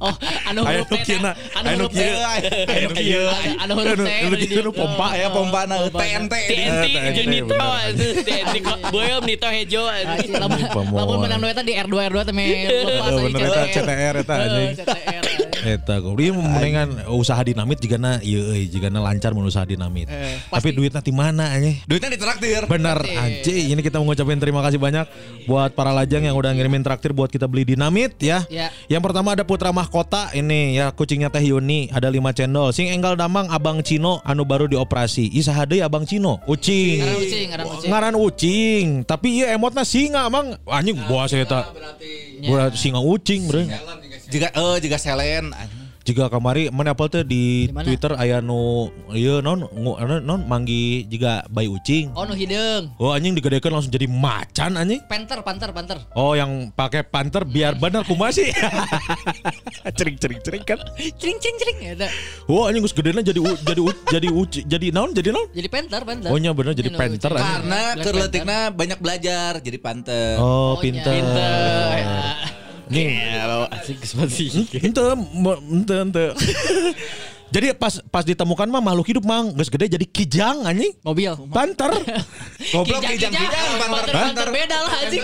Oh, 0.01 0.13
anu 0.45 0.61
huruf 0.65 0.89
Anu 0.93 1.29
anu 1.57 1.69
huruf 1.85 1.91
teh. 1.93 2.09
Anu 2.09 2.89
kieu. 2.93 3.25
Anu 3.57 3.71
huruf 3.77 3.97
Anu- 3.97 4.05
teh. 4.05 4.25
anu 4.25 4.35
kieu 4.37 4.61
nu 4.61 4.71
pompa 4.73 5.07
pompana 5.29 5.75
TNT. 6.01 6.33
TNT 6.33 6.83
Eh, 6.91 7.11
jeung 7.13 7.47
bener. 7.47 7.93
TNT 8.21 8.55
boyom 8.89 9.21
nitro 9.23 9.49
hejo 9.49 9.81
lamun 10.31 10.59
lamun 10.91 11.17
menang 11.19 11.39
nu 11.39 11.47
eta 11.47 11.61
di 11.61 11.73
R2 11.73 11.95
R2 12.09 12.17
teh 12.23 12.33
me 12.33 12.43
lepas 12.45 13.11
Oh, 13.11 13.17
anjing, 13.17 13.25
bener 13.29 13.41
eta 13.47 13.61
CTR 13.69 14.15
eta 14.19 14.33
anjing. 14.35 14.69
CTR. 14.77 15.23
Eta 15.61 15.93
kok 15.95 16.17
dia 16.17 16.33
mendingan 16.33 16.89
usaha 17.13 17.37
dinamit 17.37 17.77
jigana 17.77 18.17
ieu 18.19 18.41
euy 18.49 18.65
jigana 18.65 18.97
lancar 18.97 19.29
mun 19.31 19.45
usaha 19.45 19.61
dinamit. 19.61 20.09
Eh, 20.09 20.41
Tapi 20.49 20.73
duitnya 20.73 20.99
di 20.99 21.13
mana 21.13 21.53
anjing? 21.53 21.77
Duitnya 21.85 22.09
ditraktir. 22.09 22.65
Bener 22.65 22.97
anjing. 22.97 23.69
Ini 23.69 23.81
kita 23.81 24.01
mengucapkan 24.01 24.41
terima 24.41 24.65
kasih 24.65 24.81
banyak 24.81 25.05
buat 25.45 25.71
para 25.71 25.93
lajang 25.93 26.25
yang 26.25 26.33
udah 26.33 26.49
ngirimin 26.51 26.81
traktir 26.81 27.13
buat 27.13 27.29
kita 27.29 27.45
beli 27.45 27.63
dinamit 27.63 28.17
ya. 28.17 28.41
Ya. 28.49 28.73
Yang 28.89 29.01
pertama 29.05 29.37
ada 29.37 29.45
Putra 29.45 29.69
Mahkota 29.69 30.33
ini 30.33 30.75
ya 30.75 30.89
kucingnya 30.89 31.29
Teh 31.29 31.45
Yuni 31.45 31.93
ada 31.93 32.09
5 32.09 32.17
cendol. 32.33 32.73
Sing 32.73 32.89
enggal 32.89 33.13
damang 33.13 33.45
Abang 33.47 33.85
Cino 33.85 34.17
anu 34.25 34.41
baru 34.41 34.65
dioperasi. 34.65 35.29
Isaha 35.29 35.69
deui 35.69 35.85
Abang 35.91 36.07
Cino. 36.07 36.39
Ucing. 36.47 37.03
Ngaran 37.03 37.19
ucing, 37.19 37.45
ngaran 37.51 37.65
ucing. 37.67 37.89
Ngaran 37.91 38.15
ucing. 38.15 38.87
Tapi 39.03 39.43
iya 39.43 39.51
emotna 39.51 39.83
singa 39.83 40.23
emang 40.23 40.55
anjing 40.63 40.95
buah 41.03 41.27
saya 41.27 41.43
tak. 41.43 41.67
Buat 42.47 42.79
singa 42.79 43.03
ucing 43.03 43.51
bro. 43.51 43.67
Jika 44.31 44.55
eh 44.55 44.75
jika 44.79 44.95
selen. 44.95 45.51
Jika 46.01 46.27
kamari 46.27 46.67
mana 46.67 46.91
apa 46.91 47.05
tuh 47.05 47.21
di, 47.21 47.65
Di 47.65 47.69
mana? 47.69 47.85
Twitter 47.85 48.17
aya 48.17 48.41
nu 48.41 48.89
ieu 49.11 49.37
non 49.39 49.61
ngu- 49.63 49.95
anu, 49.95 50.17
non 50.19 50.41
manggi 50.43 51.05
juga 51.05 51.45
bayi 51.47 51.67
ucing. 51.67 52.09
Oh 52.11 52.25
nu 52.25 52.33
hideung. 52.33 52.89
Oh 52.97 53.13
anjing 53.13 53.31
digedekeun 53.31 53.69
langsung 53.69 53.89
jadi 53.89 54.09
macan 54.09 54.75
anjing. 54.75 54.97
Panther, 55.05 55.45
panther, 55.45 55.69
panther. 55.69 56.01
Oh 56.11 56.33
yang 56.33 56.71
pakai 56.71 57.05
panter 57.05 57.45
biar 57.45 57.77
benar 57.77 58.01
kumaha 58.01 58.33
sih. 58.33 58.49
cering 59.97 60.17
cering 60.17 60.41
cering 60.41 60.63
kan. 60.65 60.81
Cring 61.15 61.37
cring 61.37 61.57
cring 61.57 61.77
eta. 61.87 62.09
Oh 62.45 62.65
anjing 62.65 62.81
geus 62.81 62.97
gedena 62.97 63.21
jadi 63.21 63.37
u, 63.37 63.53
jadi 63.55 63.79
u, 63.79 63.89
jadi 64.09 64.27
uci, 64.27 64.59
jadi 64.65 64.85
naon 64.89 65.13
jadi 65.13 65.29
naon? 65.29 65.53
Jadi 65.53 65.67
panther, 65.69 66.01
panther. 66.01 66.29
Oh 66.33 66.37
nya 66.37 66.49
bener 66.51 66.73
jadi 66.73 66.89
anjing. 66.89 67.21
Karena 67.21 67.93
Black 67.93 68.01
kerletikna 68.01 68.57
banyak 68.73 68.97
belajar 68.97 69.61
jadi 69.61 69.77
panter. 69.77 70.41
Oh, 70.41 70.49
Oh, 70.71 70.73
nya. 70.73 70.81
pinter. 70.81 71.13
Pinter. 71.13 71.93
Ya 71.93 72.60
lo 73.47 73.67
asik 73.71 74.03
spasi. 74.05 74.67
Ente, 74.83 75.01
mo- 75.33 75.57
ente, 75.71 75.93
ente. 76.01 76.23
Jadi 77.51 77.75
pas 77.75 77.99
pas 78.07 78.23
ditemukan 78.23 78.63
mah 78.71 78.79
makhluk 78.79 79.11
hidup 79.11 79.27
mang 79.27 79.51
geus 79.59 79.67
gede 79.67 79.91
jadi 79.99 80.07
kijang 80.07 80.63
anjing. 80.63 80.95
Mobil. 81.03 81.35
Panter. 81.51 81.91
Goblok 82.71 83.03
kijang 83.03 83.35
kijang 83.35 83.71
Panter 83.75 84.15
panter 84.15 84.47
beda 84.55 84.77
lah 84.79 84.93
anjing. 85.03 85.23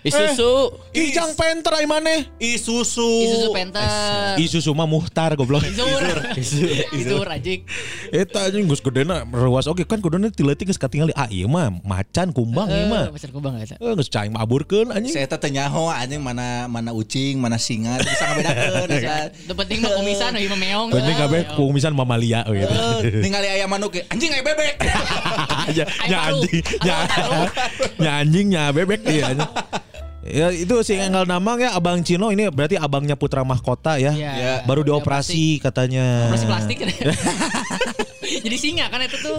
Isuzu. 0.00 0.52
kijang 0.96 1.36
panther 1.36 1.76
ai 1.76 1.84
maneh. 1.84 2.24
Isusu. 2.40 3.04
Isuzu 3.04 3.48
Panther. 3.52 4.40
Isusu 4.40 4.72
mah 4.72 4.88
muhtar 4.88 5.36
goblok. 5.36 5.60
Isur. 5.60 6.16
Isur 6.96 7.26
anjing. 7.36 7.68
Eta 8.08 8.48
anjing 8.48 8.64
geus 8.64 8.80
gedena 8.80 9.28
rewas 9.28 9.68
oke 9.68 9.84
kan 9.84 10.00
kuduna 10.00 10.32
tileutik 10.32 10.72
geus 10.72 10.80
katingali 10.80 11.12
ah 11.12 11.28
ieu 11.28 11.52
mah 11.52 11.68
macan 11.84 12.32
kumbang 12.32 12.72
ieu 12.72 12.88
mah. 12.88 13.12
Macan 13.12 13.28
kubang 13.28 13.60
eta. 13.60 13.76
Eh 13.76 13.92
geus 13.92 14.08
caing 14.08 14.32
mah 14.32 14.40
aburkeun 14.40 14.88
anjing. 14.88 15.12
Saya 15.12 15.28
teh 15.28 15.36
teu 15.36 15.52
nyaho 15.52 15.92
anjing 15.92 16.24
mana 16.24 16.64
mana 16.64 16.96
ucing, 16.96 17.36
mana 17.36 17.60
singa 17.60 18.00
bisa 18.00 18.24
ngabedakeun. 18.24 18.88
Itu 19.36 19.52
penting 19.52 19.84
mah 19.84 19.92
kumisan 20.00 20.32
ieu 20.40 20.48
mah 20.48 20.56
meong. 20.56 20.88
Penting 20.88 21.16
kabeh 21.20 21.41
kumisan 21.54 21.92
mamalia 21.94 22.46
gitu. 22.46 22.74
Eh, 23.02 23.20
ningali 23.24 23.48
ayam 23.48 23.68
manuk 23.70 23.98
ge, 23.98 24.02
anjing 24.08 24.30
aya 24.32 24.42
bebek. 24.42 24.76
ya, 25.76 25.84
ya 26.06 26.18
anjing, 26.30 26.62
ya, 26.88 26.96
ya 28.04 28.12
anjing, 28.22 28.46
ya 28.52 28.62
bebek 28.70 29.00
dia. 29.02 29.34
Ya 30.22 30.54
itu 30.54 30.78
si 30.86 30.94
Enggal 30.94 31.26
Namang 31.26 31.58
ya 31.58 31.74
Abang 31.74 31.98
Cino 32.06 32.30
ini 32.30 32.46
berarti 32.46 32.78
abangnya 32.78 33.18
Putra 33.18 33.42
Mahkota 33.42 33.98
ya. 33.98 34.14
Ya. 34.14 34.62
Baru 34.62 34.86
dioperasi 34.86 35.58
katanya. 35.58 36.30
Operasi 36.30 36.46
plastik. 36.46 36.78
Jadi 38.40 38.56
singa 38.56 38.88
kan 38.88 39.04
itu 39.04 39.18
tuh. 39.20 39.36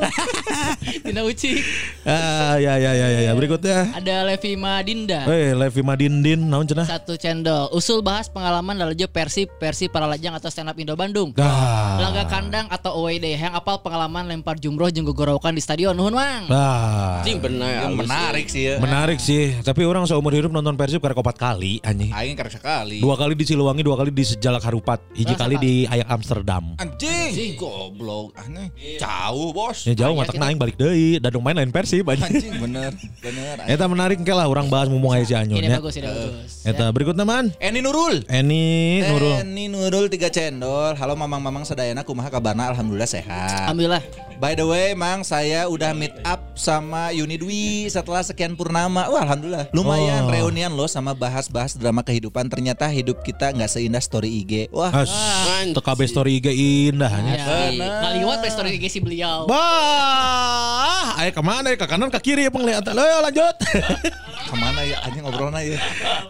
Tina 1.07 1.25
ucing. 1.25 1.57
Ah, 2.05 2.59
ya 2.61 2.77
ya 2.77 2.91
ya 2.93 3.07
ya, 3.09 3.19
ya. 3.29 3.31
berikutnya. 3.33 3.89
Ada 3.97 4.27
Levi 4.29 4.53
Madinda. 4.53 5.25
Eh, 5.25 5.57
Levi 5.57 5.81
Madindin 5.81 6.45
naon 6.45 6.69
cenah? 6.69 6.85
Satu 6.85 7.17
cendol. 7.17 7.73
Usul 7.73 8.05
bahas 8.05 8.29
pengalaman 8.29 8.77
dalam 8.77 8.93
job 8.93 9.09
Persib, 9.09 9.49
Persib 9.57 9.89
para 9.89 10.05
lajang 10.05 10.37
atau 10.37 10.51
stand 10.53 10.69
up 10.69 10.77
Indo 10.77 10.93
Bandung. 10.93 11.33
Ah. 11.39 11.97
Laga 12.03 12.29
kandang 12.29 12.69
atau 12.69 13.01
away 13.01 13.17
day 13.17 13.33
yang 13.33 13.55
apal 13.57 13.81
pengalaman 13.81 14.29
lempar 14.29 14.59
jumroh 14.59 14.91
jeung 14.93 15.07
gogorokan 15.07 15.55
di 15.55 15.61
stadion 15.63 15.95
nuhun 15.97 16.13
mang. 16.13 16.45
Ah. 16.51 17.23
Anjing 17.23 17.39
bener. 17.39 17.89
Yang 17.89 17.95
menarik 17.97 18.45
sih 18.51 18.63
ya. 18.67 18.75
Menarik 18.77 19.19
sih, 19.23 19.57
tapi 19.63 19.87
orang 19.87 20.05
seumur 20.05 20.35
hidup 20.35 20.51
nonton 20.51 20.75
Persib 20.75 20.99
karek 20.99 21.17
opat 21.17 21.39
kali 21.39 21.79
anjing. 21.81 22.11
Aing 22.11 22.35
karek 22.35 22.59
sekali. 22.59 22.99
Dua 22.99 23.15
kali 23.15 23.33
di 23.33 23.45
Siliwangi, 23.47 23.81
dua 23.81 23.95
kali 23.95 24.11
di 24.11 24.23
Sejalak 24.27 24.67
Harupat, 24.67 24.99
hiji 25.15 25.33
kali 25.33 25.55
di 25.57 25.73
Ayak 25.87 26.11
Amsterdam. 26.11 26.75
Anjing, 26.77 27.55
goblok. 27.55 28.35
Aneh. 28.37 28.73
Jauh, 28.99 29.49
Bos. 29.55 29.87
Ya 29.87 29.93
jauh 29.95 30.11
Ayak 30.11 30.27
matak 30.27 30.35
itu. 30.35 30.43
naing 30.43 30.59
balik 30.59 30.75
deui, 30.75 31.17
dan 31.17 31.31
main 31.39 31.55
lain 31.55 31.71
Persib 31.71 32.03
anjing. 32.03 32.27
Anjing 32.27 32.55
bener, 32.59 32.91
bener. 33.23 33.55
Eta 33.71 33.85
menarik 33.87 34.19
ke 34.19 34.33
lah 34.35 34.45
orang 34.45 34.67
bahas 34.67 34.91
mumpung 34.91 35.15
aya 35.15 35.23
si 35.23 35.31
Anyun 35.31 35.59
Ini 35.59 35.71
ya. 35.71 35.79
bagus, 35.79 35.95
ini 35.95 36.07
bagus. 36.07 36.51
Eta 36.63 36.85
berikutnya 36.91 37.23
man. 37.23 37.55
Eni 37.57 37.79
Nurul. 37.79 38.27
Eni 38.27 38.99
Nurul. 39.01 39.35
Eni 39.39 39.65
Nurul 39.71 40.11
tiga 40.11 40.27
cendol. 40.27 40.93
Halo 40.93 41.15
mamang-mamang 41.15 41.63
sedayana 41.63 42.03
kumaha 42.03 42.27
kabarna 42.27 42.75
alhamdulillah 42.75 43.07
sehat. 43.07 43.67
Alhamdulillah. 43.67 44.03
By 44.43 44.59
the 44.59 44.67
way, 44.67 44.91
Mang, 44.91 45.23
saya 45.23 45.71
udah 45.71 45.95
meet 45.95 46.11
up 46.27 46.43
sama 46.51 47.15
Yuni 47.15 47.39
Dwi 47.39 47.87
setelah 47.87 48.19
sekian 48.19 48.59
purnama. 48.59 49.07
Wah, 49.07 49.23
alhamdulillah. 49.23 49.71
Lumayan 49.71 50.27
Oh. 50.27 50.35
reunian 50.35 50.75
loh 50.75 50.83
sama 50.91 51.15
bahas-bahas 51.15 51.79
drama 51.79 52.03
kehidupan. 52.03 52.51
Ternyata 52.51 52.91
hidup 52.91 53.23
kita 53.23 53.55
nggak 53.55 53.71
seindah 53.71 54.03
story 54.03 54.43
IG. 54.43 54.67
Wah, 54.75 54.91
TKB 55.71 55.99
story 56.11 56.43
IG 56.43 56.51
indah. 56.91 57.07
Ya, 57.23 57.71
ngaliwat 58.03 58.43
story 58.51 58.75
IG 58.75 58.91
si 58.91 58.99
beliau. 58.99 59.47
Bah, 59.47 61.15
ayo 61.23 61.31
ke 61.31 61.39
mana 61.39 61.71
ya? 61.71 61.79
Ke 61.79 61.87
kanan 61.87 62.11
ke 62.11 62.19
kiri 62.19 62.43
ya 62.43 62.51
penglihatan. 62.51 62.99
Ayo 62.99 63.23
lanjut. 63.23 63.55
ke 64.51 64.55
mana 64.59 64.83
ya? 64.83 65.07
Anjing 65.07 65.23
ngobrolnya 65.23 65.63
ya. 65.63 65.79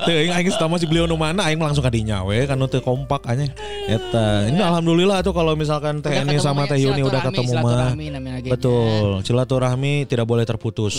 Tuh, 0.06 0.14
aing 0.14 0.38
aing 0.38 0.54
sama 0.54 0.78
si 0.78 0.86
beliau 0.86 1.10
nu 1.10 1.18
mana 1.18 1.50
aing 1.50 1.58
langsung 1.58 1.82
kadinya 1.82 2.22
we 2.22 2.46
kan 2.46 2.62
teu 2.70 2.78
kompak 2.78 3.26
aja. 3.26 3.50
Eta. 3.90 4.54
Ini 4.54 4.62
alhamdulillah 4.62 5.26
tuh 5.26 5.34
kalau 5.34 5.58
misalkan 5.58 5.98
ketemu 6.00 6.38
sama 6.38 6.70
ya, 6.70 6.78
Teh 6.78 6.80
Yuni 6.86 7.02
udah 7.02 7.20
ketemu 7.26 7.52
mah. 7.58 8.03
Silaturahmi 8.04 8.20
namanya 8.20 8.36
lagi. 8.40 8.50
Betul. 8.52 9.10
Silaturahmi 9.24 9.94
tidak 10.10 10.26
boleh 10.28 10.44
terputus. 10.44 10.94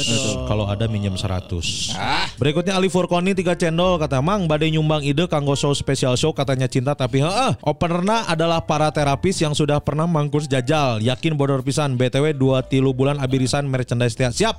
Kalau 0.48 0.64
ada 0.68 0.88
minjem 0.88 1.14
100. 1.16 2.40
Berikutnya 2.40 2.76
Ali 2.76 2.88
Furkoni 2.88 3.36
3 3.36 3.60
cendol 3.60 4.00
kata 4.00 4.24
Mang 4.24 4.48
badai 4.48 4.72
nyumbang 4.72 5.04
ide 5.04 5.28
kanggo 5.28 5.52
show 5.58 5.72
special 5.76 6.16
show 6.16 6.32
katanya 6.32 6.68
cinta 6.70 6.96
tapi 6.96 7.20
heeh 7.20 7.52
openerna 7.60 8.24
adalah 8.28 8.64
para 8.64 8.88
terapis 8.90 9.40
yang 9.42 9.52
sudah 9.52 9.80
pernah 9.80 10.08
mangkus 10.08 10.48
jajal 10.48 11.00
yakin 11.02 11.36
bodor 11.36 11.60
pisan 11.60 11.96
BTW 11.98 12.36
2 12.36 12.70
tilu 12.70 12.90
bulan 12.96 13.20
abirisan 13.20 13.66
merchandise 13.68 14.16
tiap 14.16 14.32
siap 14.32 14.56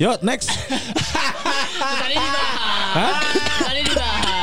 Yuk 0.00 0.24
next 0.24 0.50
Tadi 1.82 2.16
dibahas. 2.16 2.94
Hah? 2.96 3.12
Tadi 3.66 3.80
dibahas. 3.84 4.01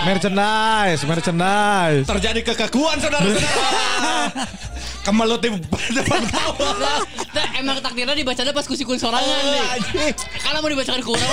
Merchandise 0.09 1.05
Merchandise 1.05 2.05
Terjadi 2.09 2.41
kekakuan 2.41 2.97
saudara-saudara. 2.97 4.41
Kemelut 4.99 5.39
di 5.39 5.47
depan 5.89 6.21
kawan. 6.27 6.75
Nah, 7.31 7.47
emang 7.55 7.79
takdirnya 7.79 8.11
dibacanya 8.13 8.51
pas 8.51 8.67
kusikun 8.67 8.99
sorangan 8.99 9.23
deh. 9.23 10.11
Kalau 10.43 10.59
mau 10.59 10.69
dibacakan 10.69 11.01
kurang. 11.01 11.31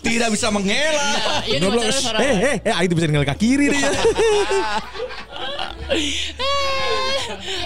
Tidak 0.00 0.28
bisa 0.28 0.50
mengelak. 0.50 1.00
Nah, 1.00 1.40
iya 1.46 1.58
dibacanya 1.62 1.86
Eh, 1.86 2.02
sorangan. 2.02 2.26
eh, 2.26 2.56
eh, 2.60 2.74
aing 2.74 2.90
bisa 2.90 3.24
ke 3.24 3.34
kiri 3.38 3.66
deh. 3.70 3.80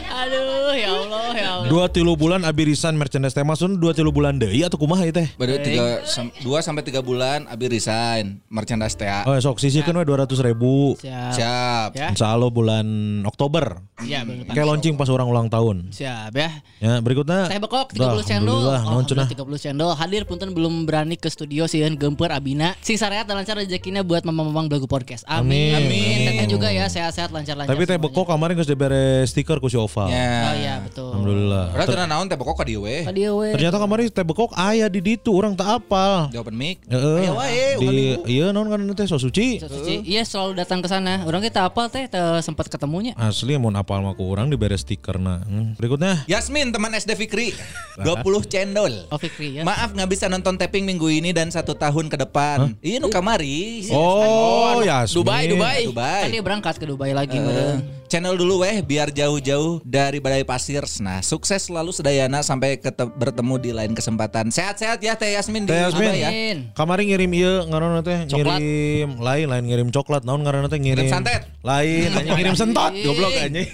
Aduh, 0.04 0.73
ya 0.75 0.90
Allah, 0.90 1.26
ya 1.33 1.49
Allah. 1.59 1.68
Dua 1.68 1.85
tilu 1.88 2.12
bulan 2.14 2.44
abirisan 2.44 2.94
merchandise 2.94 3.33
teh 3.33 3.42
maksudnya 3.42 3.76
dua 3.76 3.92
tilu 3.92 4.11
bulan 4.11 4.37
deui 4.37 4.62
atau 4.62 4.76
kumaha 4.76 5.04
ieu 5.04 5.14
teh? 5.14 5.28
Baru 5.35 5.56
tiga, 5.61 6.04
sam- 6.04 6.33
dua 6.40 6.61
sampai 6.61 6.83
tiga 6.83 7.00
bulan 7.00 7.47
Abi 7.47 7.68
resign 7.68 8.40
merchandise 8.49 8.94
TA. 8.94 9.25
Oh, 9.25 9.37
sok 9.37 9.59
sisihkeun 9.59 9.94
we 9.94 10.04
200 10.04 10.40
ribu. 10.42 10.94
Siap. 10.99 11.33
Siap. 11.35 11.88
Ya. 11.97 12.09
Insya 12.12 12.26
Allah 12.30 12.50
bulan 12.50 12.87
Oktober. 13.25 13.80
Iya. 14.02 14.26
Kayak 14.50 14.66
launching 14.66 14.94
pas 14.94 15.09
orang 15.09 15.26
ulang 15.26 15.49
tahun. 15.49 15.90
Siap 15.90 16.33
ya. 16.35 16.50
Ya, 16.83 16.99
berikutnya. 17.00 17.47
Teh 17.47 17.59
Bekok 17.59 17.94
Dah, 17.94 18.18
30 18.18 18.26
cendol. 18.26 18.61
cenah. 18.61 18.83
Alhamdulillah 18.83 19.28
30 19.30 19.59
cendol. 19.61 19.90
Hadir 19.94 20.23
punten 20.26 20.50
belum 20.52 20.85
berani 20.85 21.14
ke 21.14 21.30
studio 21.30 21.64
sih 21.64 21.80
gemper 21.94 22.30
Abina. 22.35 22.75
Sing 22.83 22.99
sareat 22.99 23.25
dan 23.25 23.38
lancar 23.38 23.56
rezekinya 23.56 24.02
buat 24.02 24.26
mamang-mamang 24.26 24.66
belagu 24.66 24.85
podcast. 24.85 25.23
Amin. 25.25 25.75
Amin. 25.78 26.26
Teteh 26.26 26.47
juga 26.49 26.68
ya 26.68 26.90
sehat-sehat 26.90 27.30
lancar-lancar. 27.30 27.71
Tapi 27.71 27.83
teh 27.85 27.97
bekok 27.97 28.26
kemarin 28.26 28.54
geus 28.54 28.66
dibere 28.66 29.23
stiker 29.25 29.53
ku 29.58 29.68
si 29.68 29.76
Oval. 29.76 30.08
Ya. 30.08 30.32
Oh 30.44 30.54
iya, 30.54 30.75
betul. 30.80 31.11
Alhamdulillah. 31.11 31.64
Udah 31.73 31.87
tenang 31.87 32.08
naon 32.08 32.26
teh 32.26 32.34
pokok 32.34 32.56
ka 32.61 32.64
dieu 32.64 32.82
we. 32.82 33.02
Tadi 33.02 33.20
we. 33.26 33.49
Ternyata 33.52 33.76
kemarin 33.76 34.04
teh 34.08 34.25
bekok 34.25 34.50
aya 34.54 34.87
di 34.87 35.00
ditu 35.00 35.30
orang 35.32 35.52
tak 35.52 35.82
apal. 35.82 36.30
Di 36.30 36.38
open 36.38 36.54
mic. 36.54 36.80
Heeh. 36.87 37.26
Aya 37.26 37.32
wae, 37.32 37.66
Di 37.76 37.87
minggu. 37.87 38.23
iya 38.26 38.46
non 38.50 38.66
kan 38.66 38.80
teh 38.94 39.06
so 39.06 39.16
suci. 39.16 39.58
Suci. 39.58 40.02
Iya 40.02 40.23
selalu 40.23 40.56
datang 40.56 40.80
ke 40.80 40.88
sana. 40.88 41.23
Orang 41.25 41.40
kita 41.40 41.64
apal 41.64 41.87
teh 41.88 42.06
teu 42.06 42.40
sempat 42.40 42.66
ketemunya. 42.66 43.12
Asli 43.14 43.54
mau 43.56 43.70
apal 43.70 44.00
mah 44.00 44.14
ku 44.14 44.26
urang 44.26 44.49
dibere 44.49 44.75
stiker 44.75 45.16
nah. 45.16 45.42
Hmm. 45.44 45.75
Berikutnya. 45.75 46.25
Yasmin 46.26 46.70
teman 46.70 46.92
SD 46.92 47.14
Fikri 47.14 47.52
20 48.06 48.25
cendol. 48.46 48.92
Oh 49.11 49.18
Fikri 49.18 49.58
ya. 49.58 49.62
Maaf 49.62 49.92
nggak 49.92 50.08
bisa 50.08 50.26
nonton 50.26 50.56
tapping 50.56 50.82
minggu 50.82 51.06
ini 51.08 51.30
dan 51.30 51.50
satu 51.50 51.75
tahun 51.75 52.11
ke 52.11 52.16
depan. 52.20 52.75
Iya 52.80 52.99
nu 52.99 53.08
kamari. 53.08 53.87
Oh, 53.92 54.82
ya. 54.82 55.06
Dubai, 55.06 55.46
Dubai. 55.46 55.87
Dubai. 55.87 56.23
Kan 56.26 56.30
dia 56.32 56.42
berangkat 56.42 56.75
ke 56.76 56.84
Dubai 56.84 57.14
lagi 57.14 57.38
meureun. 57.38 57.80
Channel 58.06 58.34
dulu 58.34 58.61
weh 58.61 58.80
biar 58.80 59.08
jauh-jauh 59.08 59.80
dari 59.82 60.18
badai 60.18 60.42
pasir. 60.42 60.84
Nah, 61.00 61.20
sukses 61.20 61.66
selalu 61.66 61.90
sedayana 61.90 62.40
sampai 62.40 62.78
bertemu 63.11 63.54
di 63.56 63.70
lain 63.70 63.92
kesempatan. 63.92 64.49
Sehat-sehat 64.49 65.00
ya 65.00 65.14
Teh 65.14 65.32
Yasmin 65.32 65.64
di 65.64 65.73
Teh 65.73 65.80
Yasmin. 65.80 66.12
Ya. 66.14 66.30
Kemarin 66.73 67.04
ngirim 67.06 67.30
iya 67.32 67.52
ngaranna 67.64 68.00
teh 68.00 68.18
ngirim 68.26 69.18
lain 69.18 69.46
lain 69.49 69.64
ngirim 69.64 69.88
coklat 69.90 70.23
naon 70.23 70.42
ngaranna 70.42 70.66
teh 70.66 70.76
ngirim 70.76 71.04
Ngirim 71.04 71.11
santet. 71.11 71.42
lain 71.64 72.08
anjing 72.12 72.34
ngirim 72.37 72.54
sentot 72.54 72.92
goblok 72.92 73.32
anjing 73.34 73.68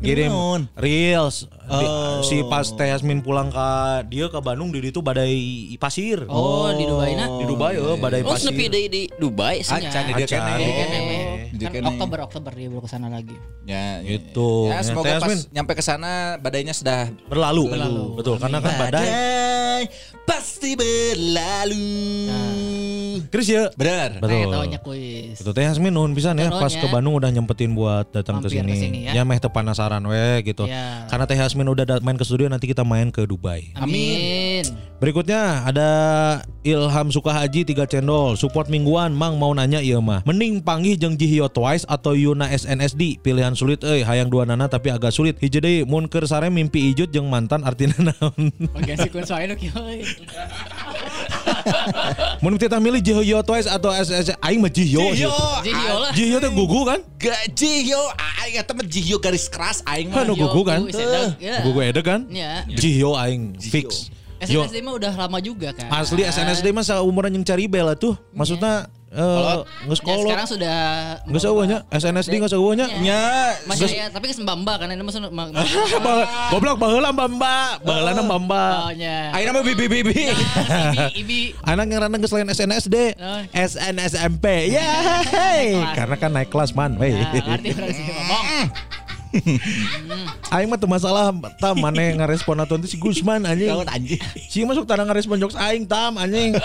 ngirim 0.00 0.32
reels 0.76 1.48
Oh. 1.70 2.18
si 2.26 2.42
pas 2.50 2.66
Teh 2.66 2.90
Yasmin 2.90 3.22
pulang 3.22 3.46
ke 3.46 3.68
dia 4.10 4.26
ke 4.26 4.42
Bandung 4.42 4.74
di 4.74 4.82
itu 4.82 4.98
badai 4.98 5.38
pasir 5.78 6.26
Oh, 6.26 6.66
di 6.74 6.82
Dubai 6.82 7.14
na. 7.14 7.30
di 7.30 7.46
Dubai 7.46 7.78
ya 7.78 7.94
badai 7.94 8.26
Oh, 8.26 8.34
pasir 8.34 8.50
sepi 8.50 8.66
di, 8.66 8.82
di 8.90 9.02
Dubai 9.14 9.62
sih. 9.62 9.78
Acan 9.78 10.10
di 10.10 10.26
kene. 10.26 10.50
Kan. 11.70 11.86
Oktober 11.86 12.26
Oktober 12.26 12.50
dia 12.50 12.66
baru 12.66 12.82
ke 12.82 12.90
sana 12.90 13.06
lagi. 13.06 13.38
Ya, 13.70 14.02
Gitu. 14.02 14.50
Ya, 14.66 14.74
Ya, 14.74 14.82
semoga 14.82 15.06
Teh 15.06 15.14
pas 15.16 15.30
Yasmin. 15.30 15.38
nyampe 15.54 15.72
ke 15.72 15.82
sana 15.82 16.10
badainya 16.36 16.74
sudah 16.74 17.06
berlalu 17.26 17.70
betul 18.18 18.34
karena 18.36 18.58
kan 18.58 18.74
badai 18.74 19.06
Badai 19.06 19.82
pasti 20.26 20.74
berlalu. 20.74 21.86
Chris 23.30 23.48
ya 23.48 23.70
Benar. 23.74 24.18
Betul. 24.18 24.50
Taunya 24.50 24.78
kuis. 24.78 25.38
Itu 25.38 25.50
Teh 25.50 25.62
Yasmin 25.62 25.90
nuhun 25.90 26.12
pisan 26.12 26.36
ya 26.36 26.50
pas 26.50 26.68
ya. 26.68 26.82
ke 26.82 26.86
Bandung 26.86 27.14
udah 27.16 27.30
nyempetin 27.30 27.72
buat 27.72 28.10
datang 28.10 28.42
ke 28.42 28.50
sini. 28.50 29.06
ya. 29.06 29.12
Ya 29.16 29.22
meh 29.22 29.38
teu 29.38 29.48
penasaran 29.48 30.02
we 30.02 30.42
gitu. 30.44 30.66
Ya. 30.66 31.06
Karena 31.06 31.24
Teh 31.24 31.38
Yasmin 31.38 31.66
udah 31.66 31.98
main 32.00 32.18
ke 32.18 32.24
studio 32.24 32.46
nanti 32.46 32.66
kita 32.66 32.82
main 32.82 33.08
ke 33.08 33.22
Dubai. 33.24 33.70
Amin. 33.78 34.66
Berikutnya 35.00 35.64
ada 35.64 35.90
Ilham 36.60 37.08
Sukahaji 37.08 37.64
3 37.64 37.88
cendol 37.88 38.36
Support 38.36 38.68
mingguan 38.68 39.16
Mang 39.16 39.40
mau 39.40 39.48
nanya 39.48 39.80
iya 39.80 39.96
mah 39.96 40.20
Mending 40.28 40.60
panggih 40.60 40.92
jeung 40.92 41.16
Jihyo 41.16 41.48
Twice 41.48 41.88
atau 41.88 42.12
Yuna 42.12 42.52
SNSD 42.52 43.16
Pilihan 43.24 43.56
sulit 43.60 43.84
euy 43.84 44.00
hayang 44.00 44.32
dua 44.32 44.48
nana 44.48 44.64
tapi 44.72 44.88
agak 44.88 45.12
sulit 45.12 45.36
Hiji 45.36 45.60
deui 45.60 45.78
mun 45.84 46.08
keur 46.08 46.24
sare 46.24 46.48
mimpi 46.48 46.96
ijut 46.96 47.12
jeung 47.12 47.28
mantan 47.28 47.60
artina 47.60 47.92
naon 48.00 48.48
Bagian 48.72 48.96
sequence 48.96 49.28
wae 49.28 49.44
nu 49.44 49.54
kieu. 49.60 49.76
euy. 49.76 50.00
Mun 52.42 52.56
kita 52.56 52.80
milih 52.80 53.00
Jihyo 53.04 53.44
Twice 53.44 53.68
atau 53.68 53.92
SS 53.92 54.32
aing 54.40 54.60
mah 54.64 54.72
Jihyo. 54.72 55.12
Jihyo. 55.12 55.32
Jihyo 55.60 55.94
lah. 56.00 56.12
Jihyo 56.16 56.36
teh 56.40 56.50
gugu 56.52 56.80
kan? 56.88 57.00
Gak 57.20 57.52
Jihyo, 57.52 58.00
aing 58.40 58.56
eta 58.56 58.72
mah 58.72 58.86
Jihyo 58.86 59.16
garis 59.20 59.46
keras 59.52 59.84
aing 59.84 60.08
mah. 60.08 60.24
Kan 60.24 60.32
gugu 60.32 60.62
kan? 60.64 60.80
Gugu 60.86 60.96
sedang, 60.96 61.36
ya. 61.36 61.60
Gugu 61.60 61.78
ede 61.84 62.00
kan? 62.00 62.24
Ya. 62.32 62.64
Jihyo 62.64 63.12
aing 63.18 63.58
fix. 63.60 64.08
SNSD 64.40 64.80
mah 64.80 64.96
udah 64.96 65.12
lama 65.12 65.36
juga 65.44 65.76
kan. 65.76 65.92
asli 65.92 66.24
SNSD 66.24 66.72
mah 66.72 66.80
seumuran 66.80 67.28
yang 67.36 67.44
cari 67.44 67.68
bel 67.68 67.92
tuh. 68.00 68.16
Maksudnya 68.32 68.88
eh 69.10 69.58
geus 69.84 69.98
Ya, 69.98 70.06
kolot. 70.06 70.22
sekarang 70.22 70.46
sudah 70.46 70.78
Geus 71.26 71.42
eueuhnya 71.42 71.78
SNSD 71.90 72.38
geus 72.38 72.54
eueuhnya. 72.54 72.86
Nya, 73.02 73.58
Masih 73.66 73.90
ya, 73.90 74.06
tapi 74.06 74.30
ke 74.30 74.38
Mbamba 74.38 74.78
kan 74.78 74.86
ini 74.86 75.02
maksud 75.02 75.26
ma- 75.26 75.50
ma- 75.50 75.66
Ba- 75.98 76.28
Goblok 76.48 76.78
baheula 76.78 77.10
Mbamba, 77.10 77.82
baheulana 77.82 78.22
Mbamba. 78.22 78.64
Oh 78.86 78.92
nya. 78.94 79.34
aing 79.34 79.50
mah 79.50 79.62
bibi 79.62 79.86
bibi. 79.90 80.30
Ibi. 81.16 81.58
Anak 81.60 81.86
yang 81.86 81.98
selain 81.98 82.46
selain 82.46 82.46
SNSD, 82.46 82.96
Oh. 83.18 83.42
SNSMP. 83.50 84.46
Ya, 84.70 84.86
karena 85.92 86.14
kan 86.14 86.30
naik 86.30 86.48
kelas 86.48 86.70
man. 86.70 86.94
Nah, 86.94 87.10
arti 87.50 87.74
orang 87.74 87.90
sih 87.90 88.04
ngomong. 88.06 88.44
Aing 90.54 90.66
mah 90.66 90.76
tuh 90.76 90.86
masalah 90.86 91.30
tam 91.56 91.78
mana 91.78 92.02
ngarespon 92.16 92.58
atau 92.58 92.74
itu 92.76 92.90
si 92.90 92.96
Gusman 92.96 93.46
anjing. 93.46 93.70
Si 94.50 94.62
masuk 94.62 94.82
tanah 94.82 95.06
ngarespon 95.06 95.38
jokes 95.38 95.54
aing 95.54 95.86
tam 95.86 96.18
anjing. 96.18 96.58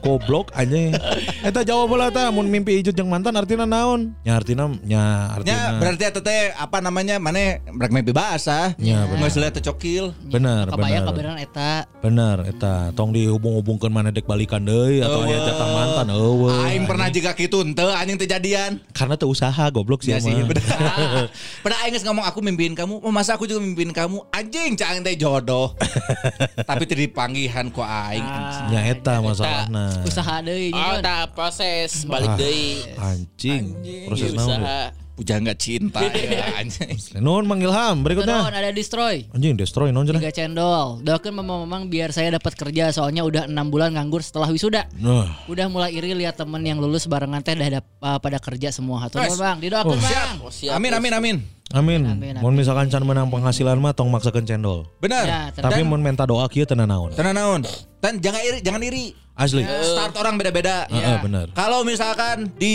Goblok 0.00 0.48
anjing. 0.52 0.96
Eta 1.44 1.60
jawab 1.60 1.92
bola 1.92 2.08
ta 2.08 2.32
mun 2.32 2.48
mimpi 2.48 2.80
ijut 2.80 2.96
yang 2.96 3.06
mantan 3.06 3.36
artinya 3.36 3.68
naon? 3.68 4.16
Nya 4.24 4.32
artinya 4.34 4.64
nya 4.80 5.02
artinya. 5.34 5.52
Nya 5.52 5.76
berarti 5.76 6.02
eta 6.06 6.20
teh 6.20 6.40
apa 6.56 6.80
namanya? 6.80 7.20
Mana 7.20 7.60
brek 7.68 7.92
mimpi 7.92 8.16
bahasa. 8.16 8.72
Ya, 8.80 9.04
bener. 9.04 9.28
Geus 9.28 9.36
lihat 9.36 9.52
teh 9.52 9.62
cokil. 9.62 10.16
bener 10.24 10.72
Kebayang 10.72 11.04
bener. 11.04 11.12
kabaran 11.12 11.36
eta. 11.38 11.72
Bener 12.00 12.36
eta 12.48 12.74
tong 12.96 13.12
dihubung-hubungkeun 13.12 13.92
mana 13.92 14.08
dek 14.08 14.24
balikan 14.24 14.64
deui 14.64 15.04
atau 15.04 15.20
aya 15.22 15.36
jatah 15.44 15.68
mantan 15.68 16.06
eueuh. 16.16 16.64
Aing 16.64 16.88
pernah 16.88 17.12
juga 17.12 17.36
gitu 17.36 17.60
ente 17.60 17.84
anjing 17.84 18.16
kejadian. 18.16 18.80
karena 18.96 19.14
tuh 19.14 19.28
usaha 19.28 19.68
goblok 19.68 20.00
sih 20.00 20.16
Ya 20.16 20.20
bener. 20.24 20.64
Pernah 21.64 21.78
aing 21.84 21.94
geus 21.98 22.06
ngomong 22.06 22.22
aku 22.22 22.38
mimpiin 22.38 22.78
kamu, 22.78 23.02
oh, 23.02 23.10
masa 23.10 23.34
aku 23.34 23.42
juga 23.42 23.58
mimpiin 23.58 23.90
kamu? 23.90 24.22
Anjing, 24.30 24.78
cang 24.78 25.02
teh 25.02 25.18
jodoh. 25.18 25.74
Tapi 26.70 26.86
teu 26.86 26.94
dipanggihan 26.94 27.66
ku 27.74 27.82
aing. 27.82 28.22
anjing. 28.22 28.66
Nya 28.70 28.80
eta 28.86 29.18
masalahna. 29.18 30.06
Usaha 30.06 30.38
deui 30.38 30.70
Oh, 30.70 30.78
nyon. 30.78 31.02
tak 31.02 31.34
proses 31.34 32.06
balik 32.06 32.30
Ah, 32.30 32.38
deui. 32.38 32.86
Anjing. 32.94 33.64
Proses 34.06 34.30
naon? 34.30 34.62
ya? 34.62 34.94
Pujangga 35.18 35.50
cinta 35.58 35.98
ya 36.14 36.62
anjing. 36.62 36.94
Nun 37.18 37.42
manggilham 37.50 38.06
Terus 38.06 38.22
berikutnya. 38.22 38.38
ada 38.54 38.70
destroy. 38.70 39.26
Anjing 39.34 39.58
destroy 39.58 39.90
non 39.90 40.06
cenah. 40.06 40.22
Tiga 40.22 40.30
cendol. 40.30 41.02
Doakan 41.02 41.42
memang 41.42 41.90
biar 41.90 42.14
saya 42.14 42.38
dapat 42.38 42.54
kerja 42.54 42.94
soalnya 42.94 43.26
udah 43.26 43.50
enam 43.50 43.66
bulan 43.66 43.98
nganggur 43.98 44.22
setelah 44.22 44.46
wisuda. 44.46 44.86
Nah, 44.94 45.26
Udah 45.50 45.66
mulai 45.66 45.90
iri 45.90 46.14
lihat 46.14 46.38
temen 46.38 46.62
yang 46.62 46.78
lulus 46.78 47.10
barengan 47.10 47.42
teh 47.42 47.58
dah 47.58 47.82
uh, 47.82 48.22
pada 48.22 48.38
kerja 48.38 48.70
semua. 48.70 49.02
Hatur 49.02 49.26
nuhun, 49.26 49.42
Bang. 49.42 49.58
Didoakan, 49.58 49.98
Bang. 49.98 50.36
Oh, 50.46 50.54
siap. 50.54 50.78
Amin 50.78 50.94
amin 50.94 51.12
amin. 51.18 51.36
amin. 51.74 52.00
Amin, 52.08 52.32
amin. 52.32 52.34
Mun 52.40 52.54
misalkan 52.54 52.88
can 52.88 53.02
menang 53.04 53.28
penghasilan 53.28 53.76
mah 53.76 53.92
tong 53.92 54.08
maksakeun 54.08 54.46
cendol. 54.46 54.88
Benar. 55.02 55.24
Ya, 55.26 55.40
Tapi 55.50 55.82
mun 55.82 56.00
minta 56.00 56.24
doa 56.24 56.46
kieu 56.46 56.64
teu 56.64 56.78
naon. 56.78 57.12
Tenan 57.12 57.34
naon? 57.34 57.66
Tan 57.98 58.22
jangan 58.22 58.40
iri, 58.40 58.58
jangan 58.62 58.80
iri. 58.86 59.12
Asli. 59.38 59.62
Start 59.62 60.18
orang 60.18 60.34
beda-beda. 60.34 60.90
Heeh, 60.90 61.16
bener. 61.22 61.46
Kalau 61.54 61.86
misalkan 61.86 62.50
di 62.58 62.74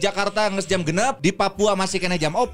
Jakarta 0.00 0.48
nges 0.48 0.64
jam 0.64 0.80
genep, 0.80 1.20
di 1.20 1.36
Papua 1.36 1.76
masih 1.76 2.00
kena 2.00 2.16
jam 2.16 2.32
4, 2.32 2.48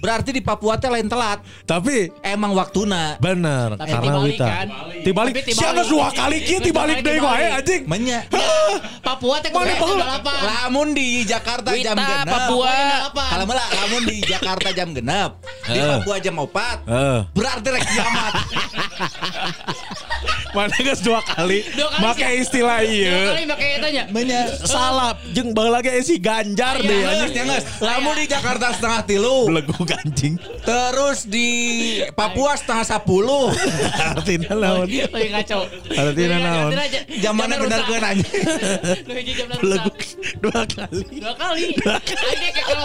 berarti 0.00 0.30
di 0.30 0.40
Papua 0.40 0.74
teh 0.74 0.88
lain 0.88 1.06
telat. 1.06 1.38
Tapi 1.62 2.08
Emang 2.20 2.52
waktuna. 2.52 3.16
bener 3.18 3.76
Tapi 3.76 3.86
karena 3.86 4.04
tibalik 4.10 4.32
wita. 4.32 4.46
kan? 4.46 4.66
Tibalik. 5.00 5.32
Tibalik. 5.38 5.54
Siapa 5.54 5.82
dua 5.84 6.08
kali 6.10 6.36
kieu 6.40 6.58
tibalik 6.58 6.98
Tibalik, 6.98 7.04
deui 7.06 7.20
wae 7.20 7.36
tibalik. 7.38 7.58
anjing. 7.58 7.82
Menya. 7.90 8.20
Papua 9.00 9.36
teh 9.38 9.50
kudu 9.50 9.64
baheula? 9.66 10.06
apa? 10.16 10.32
Lamun 10.40 10.88
di 10.92 11.22
Jakarta 11.22 11.70
jam 11.74 11.96
genep. 11.96 12.26
Papua. 12.26 12.72
Kalau 13.12 13.44
malah 13.44 13.66
lamun 13.70 14.02
di 14.10 14.16
Jakarta 14.20 14.68
jam 14.70 14.88
genep, 14.90 15.30
di 15.64 15.76
Eh. 15.76 15.88
Papua 15.98 16.16
jam 16.18 16.34
4. 16.34 16.88
Heeh. 16.88 17.18
Berarti 17.32 17.68
rek 17.68 17.84
kiamat. 17.84 18.32
Mana 20.50 20.74
geus 20.76 21.00
dua 21.00 21.22
kali 21.22 21.62
Dua 21.72 21.88
sih. 22.12 22.42
istilah 22.42 22.82
Dua 22.82 22.90
ieu. 22.90 23.22
kali 23.30 23.42
pakai 23.46 23.68
etanya. 23.78 24.02
Menya. 24.10 24.40
Salah 24.60 25.14
jeung 25.30 25.54
baheula 25.54 25.78
ge 25.78 25.94
si 26.02 26.18
Ganjar 26.18 26.82
deh 26.82 27.00
anjing. 27.00 27.32
nyanges. 27.32 27.64
Lamun 27.78 28.18
di 28.18 28.26
Jakarta 28.26 28.74
setengah 28.74 29.00
tilu. 29.06 29.46
Belegu 29.46 29.78
anjing. 29.94 30.34
Terus 30.62 31.26
di 31.26 31.48
Papua 32.14 32.54
setengah 32.54 32.86
sepuluh. 32.86 33.50
Artinya 34.14 34.54
naon? 34.54 34.86
Lagi 34.86 35.28
kacau. 35.34 35.66
Artinya 35.90 36.38
naon? 36.38 36.70
Jam 37.20 37.34
mana 37.34 37.54
benar 37.58 37.80
ke 37.84 37.94
nanya? 37.98 38.26
Lu 39.06 39.12
hiji 39.14 39.32
jam 39.34 39.46
Belegu 39.60 39.90
rusak. 39.90 40.08
dua 40.40 40.62
kali. 40.64 41.02
Dua 41.20 41.32
kali. 41.34 41.66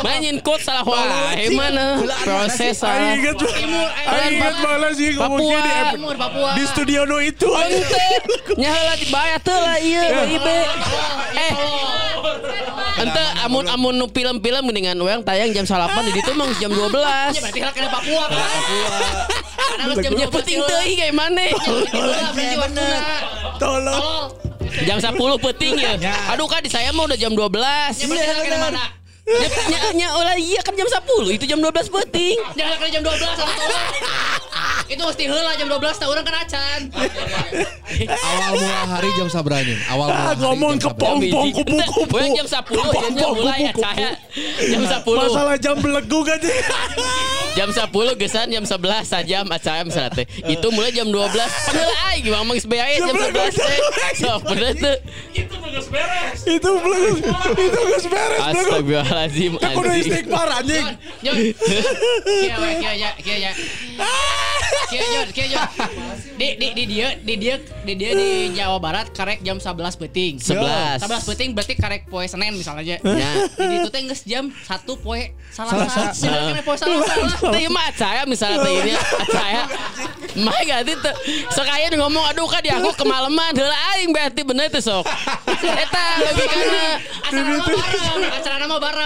Mainin 0.03 0.37
quote 0.41 0.63
salah 0.63 0.83
wae 0.83 1.49
mana 1.53 2.01
proses 2.23 2.79
inget 2.85 3.37
Timur, 3.37 3.87
Aing 4.05 4.37
inget 4.39 4.55
malah 4.63 4.91
sih 4.95 5.09
ngomongnya 5.15 5.59
di 5.61 5.71
Papua. 5.71 6.13
Papua. 6.15 6.49
di 6.57 6.63
studio 6.67 7.01
no 7.05 7.17
itu 7.21 7.47
Ente 7.47 8.05
nya 8.57 8.69
heula 8.71 8.93
dibayar 8.97 9.39
teh 9.41 9.57
lah 9.57 9.77
ieu 9.79 10.23
ibe. 10.35 10.57
Eh 11.35 11.53
Ente 12.95 13.23
amun 13.43 13.65
amun 13.67 13.93
nu 13.99 14.07
film-film 14.07 14.63
mendingan 14.71 14.95
weang 15.03 15.21
tayang 15.21 15.51
jam 15.51 15.67
8 15.67 16.07
di 16.07 16.11
ditu 16.15 16.31
mah 16.33 16.47
jam 16.57 16.71
12. 16.71 16.94
Ya 17.03 17.39
berarti 17.43 17.59
hal 17.59 17.71
kena 17.75 17.89
Papua 17.91 18.23
kan. 18.29 18.39
Karena 19.55 19.83
harus 19.83 19.97
jam 19.99 20.11
Ya 20.15 20.27
12 20.29 20.35
penting 20.39 20.59
teuing 20.63 20.97
kayak 20.99 21.15
mana? 21.15 21.41
Heula, 21.51 22.25
berarti 22.31 22.55
waktuna. 22.59 22.99
tolong 23.55 24.27
Jam 24.83 24.97
10 24.99 25.45
penting 25.51 25.73
ya. 25.79 25.93
Aduh 26.35 26.47
kan 26.51 26.59
di 26.59 26.69
saya 26.71 26.91
mah 26.91 27.07
udah 27.07 27.17
jam 27.19 27.31
12. 27.31 27.39
ya 27.39 28.05
berarti 28.07 28.41
kena 28.47 28.59
mana? 28.59 28.83
Ya, 29.25 29.49
nya, 29.73 29.79
nya, 29.97 30.07
olah 30.13 30.37
iya 30.37 30.61
kan 30.61 30.77
jam 30.77 30.85
10 30.85 31.01
itu 31.33 31.49
jam 31.49 31.57
12 31.57 31.73
penting. 31.89 32.37
Jangan 32.53 32.77
kena 32.77 32.89
jam 32.93 33.01
12 33.01 33.25
sama 33.33 33.53
tolong. 33.57 33.89
Itu 34.85 35.01
mesti 35.01 35.25
heula 35.25 35.57
jam 35.57 35.65
12 35.65 35.81
tah 35.97 36.07
urang 36.13 36.21
kan 36.21 36.45
acan. 36.45 36.79
Awal 38.05 38.53
mula 38.53 38.81
hari 38.85 39.09
jam 39.17 39.25
sabranya. 39.25 39.73
Awal 39.89 40.13
mula 40.13 40.21
hari 40.29 40.41
ngomong 40.45 40.73
jam 40.77 40.93
ke 40.93 41.01
pom-pom 41.01 41.47
kupu-kupu 41.57 42.13
Weang 42.13 42.37
jam 42.37 42.45
10 42.45 43.01
jamnya 43.01 43.27
mulai 43.33 43.59
ya 43.65 43.73
saya. 43.73 44.09
Jam 44.61 44.81
10. 44.85 45.01
masalah 45.01 45.57
jam 45.57 45.75
belegu 45.81 46.19
kan 46.21 46.37
sih 46.37 46.59
Jam 47.57 47.69
10 47.73 48.21
gesan 48.21 48.45
jam 48.53 48.61
11 48.61 49.09
saja 49.09 49.37
acara 49.41 49.81
misalnya 49.81 50.21
teh. 50.21 50.25
Itu 50.45 50.69
mulai 50.69 50.93
jam 50.93 51.09
12. 51.09 51.33
Padahal 51.33 51.93
aing 52.13 52.21
gimana 52.29 52.45
mang 52.45 52.61
sebeaya 52.61 53.01
jam 53.01 53.17
11 53.17 53.57
teh. 53.57 53.79
So, 54.21 54.37
bener 54.45 54.77
tuh. 54.77 54.97
itu 56.45 56.69
belegu 56.77 57.17
itu 57.25 57.79
geus 57.89 58.05
beres 58.07 58.55
belegu 58.69 58.93
Astagfirullahalazim 59.15 59.51
aku 59.55 59.79
udah 59.79 59.93
anjing. 59.95 60.03
istighfar 60.03 60.49
anjing 60.59 60.85
Jon. 61.23 61.35
Kia 62.25 62.55
we 62.59 62.71
kia 62.83 62.93
ya 62.93 63.09
kia 63.23 63.37
ya. 63.39 63.51
Kia. 64.91 65.63
Di 66.35 66.59
di 66.59 66.67
di 66.75 66.83
dia 66.83 67.15
di 67.15 67.33
dia 67.39 67.55
di 67.87 67.93
dia 67.95 68.11
di 68.11 68.51
Jawa 68.51 68.75
Barat 68.75 69.07
karek 69.15 69.39
jam 69.39 69.55
11 69.55 69.95
peting. 69.95 70.35
11. 70.35 70.99
11 70.99 71.29
peting 71.31 71.49
berarti 71.55 71.73
karek 71.79 72.11
poe 72.11 72.27
Senin 72.27 72.51
misalnya 72.59 72.83
aja. 72.83 72.95
Ya. 72.99 73.31
Di 73.55 73.75
itu 73.79 73.87
teh 73.87 74.03
geus 74.03 74.27
jam 74.27 74.51
1 74.51 74.83
poe 74.99 75.31
salah 75.55 75.71
kena 75.79 76.59
poe 76.59 76.75
salah 76.75 77.07
salah. 77.07 77.55
Teh 77.55 77.71
mah 77.71 77.87
saya 77.95 78.21
misalnya 78.27 78.67
teh 78.67 78.73
ini 78.83 78.93
saya. 79.31 79.63
Mah 80.35 80.59
ganti 80.67 80.91
tuh. 80.99 81.15
Sekaya 81.55 81.87
ngomong 81.95 82.35
aduh 82.35 82.43
kan 82.51 82.59
di 82.59 82.67
aku 82.67 82.91
kemalaman 82.99 83.55
heula 83.55 83.77
aing 83.95 84.11
berarti 84.11 84.43
bener 84.43 84.67
tuh 84.67 84.83
sok. 84.83 85.07
Eta 85.87 86.05
logikana. 86.19 86.87
Acara 87.23 87.47
nama 87.47 87.63
bareng, 87.63 88.21
acara 88.27 88.57
nama 88.59 88.77
bareng. 88.77 89.04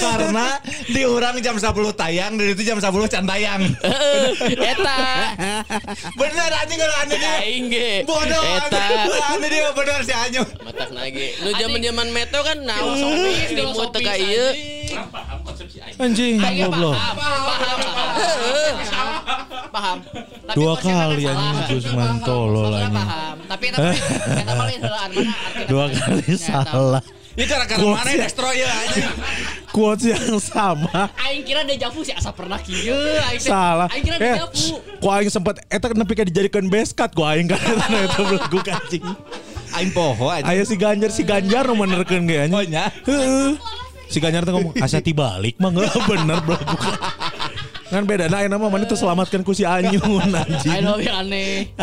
Karena 0.00 0.56
di 0.88 1.04
orang 1.04 1.36
jam 1.44 1.60
10 1.60 1.68
tayang, 1.92 2.32
dari 2.40 2.56
itu 2.56 2.64
jam 2.64 2.80
10 2.80 2.88
can 3.12 3.28
tayang. 3.28 3.60
Eta. 4.56 5.00
Bener 6.16 6.50
anjing 6.64 6.78
kalau 6.80 6.96
ane 7.04 7.14
dia. 7.20 7.34
Aing 7.44 7.66
ge. 7.68 7.90
Bodoh 8.08 8.40
Eta. 8.40 8.84
Ane 9.36 9.46
dia 9.52 9.68
bener 9.76 10.00
si 10.00 10.14
Anyu. 10.16 10.42
Matak 10.64 10.90
lagi. 10.96 11.36
Nu 11.44 11.52
zaman-zaman 11.52 12.08
metro 12.08 12.40
kan 12.40 12.58
naon 12.64 12.96
Filosofis, 12.96 13.48
ribut 13.52 13.52
filosofis, 13.52 13.92
teka 13.92 14.14
ieu. 14.16 14.48
anjing 16.00 16.40
Aing 16.40 16.64
goblok 16.64 16.96
paham, 16.96 17.16
paham, 17.20 17.78
paham. 17.84 18.08
Paham. 19.70 19.98
Tapi 20.48 20.56
Dua 20.56 20.74
kali 20.80 21.22
anjing 21.28 21.52
tolol 22.24 22.72
Maksudnya 22.72 22.88
anjing 22.88 22.96
paham. 22.96 23.36
Tapi 23.44 23.64
eta 23.68 23.78
eta 24.40 24.52
paling 24.56 24.80
mana 24.80 25.20
dua 25.68 25.84
kali 25.92 26.32
salah 26.34 27.02
Ini 27.40 27.48
gara-gara 27.48 27.80
Gua 27.80 27.96
mana 27.96 28.12
destroyer 28.20 28.68
anjing. 28.68 29.08
quotes 29.72 30.04
yang 30.04 30.20
sama 30.36 31.08
Aing 31.16 31.40
kira 31.40 31.64
deja 31.64 31.88
vu 31.88 32.02
sih 32.02 32.12
asa 32.12 32.28
pernah 32.30 32.60
kieu. 32.60 32.92
Aing 32.92 33.38
teh- 33.38 33.48
salah 33.48 33.88
Aing 33.88 34.04
kira 34.04 34.16
eh 34.18 34.36
deja 34.36 34.44
vu. 34.44 34.76
ku 35.00 35.08
aing 35.08 35.26
sempet 35.26 35.64
eta 35.64 35.88
nepi 35.90 36.12
ka 36.12 36.22
dijadikan 36.22 36.68
beskat 36.68 37.08
ku 37.10 37.22
aing 37.22 37.48
kan 37.48 37.56
eta 38.04 38.20
belegu 38.20 38.60
anjing 38.60 39.04
Aing 39.72 39.88
poho 39.90 40.28
anjing. 40.28 40.52
aya 40.52 40.62
si 40.62 40.76
Ganjar 40.76 41.08
si 41.08 41.22
Ganjar 41.22 41.64
nu 41.64 41.72
menerkeun 41.74 42.28
ge 42.28 42.44
anjing 42.44 42.52
Oh, 42.52 42.60
nya? 42.62 42.92
Heeh. 43.00 43.56
si 44.04 44.18
Ganjar 44.18 44.42
tuh 44.42 44.52
ngomong 44.52 44.76
asa 44.76 45.00
tibalik 45.00 45.56
mah 45.56 45.72
bener 45.72 46.44
belegu 46.44 46.76
Kan 47.90 48.06
beda 48.06 48.30
nah 48.30 48.46
nama 48.46 48.70
mana 48.70 48.86
itu 48.86 48.94
selamatkan 48.94 49.42
ku 49.42 49.50
si 49.50 49.66
Anyun 49.66 50.30
anjing. 50.46 50.78
Love 50.86 51.02
you 51.02 51.10
aneh. 51.10 51.74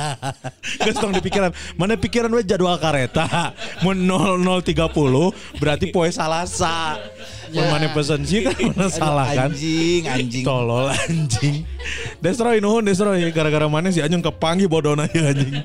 Geus 0.84 1.00
tong 1.00 1.16
dipikiran. 1.16 1.56
Mana 1.80 1.96
pikiran 1.96 2.28
we 2.28 2.44
jadwal 2.44 2.76
kareta. 2.76 3.56
Mun 3.80 3.96
0030 4.04 4.76
berarti 5.56 5.88
poe 5.88 6.12
Salasa. 6.12 7.00
Mun 7.48 7.64
mana 7.72 7.88
pesen 7.96 8.28
sih 8.28 8.44
kan 8.44 8.52
mana 8.60 8.92
salah 8.92 9.24
kan. 9.32 9.48
Anjing, 9.56 10.04
anjing. 10.04 10.44
Tolol 10.44 10.92
anjing. 10.92 11.64
Destroy 12.20 12.60
nuhun 12.60 12.84
destroy 12.84 13.24
gara-gara 13.32 13.64
mana 13.64 13.88
si 13.88 14.04
Anyun 14.04 14.20
kepanggih 14.20 14.68
bodona 14.68 15.08
ya 15.16 15.32
anjing. 15.32 15.64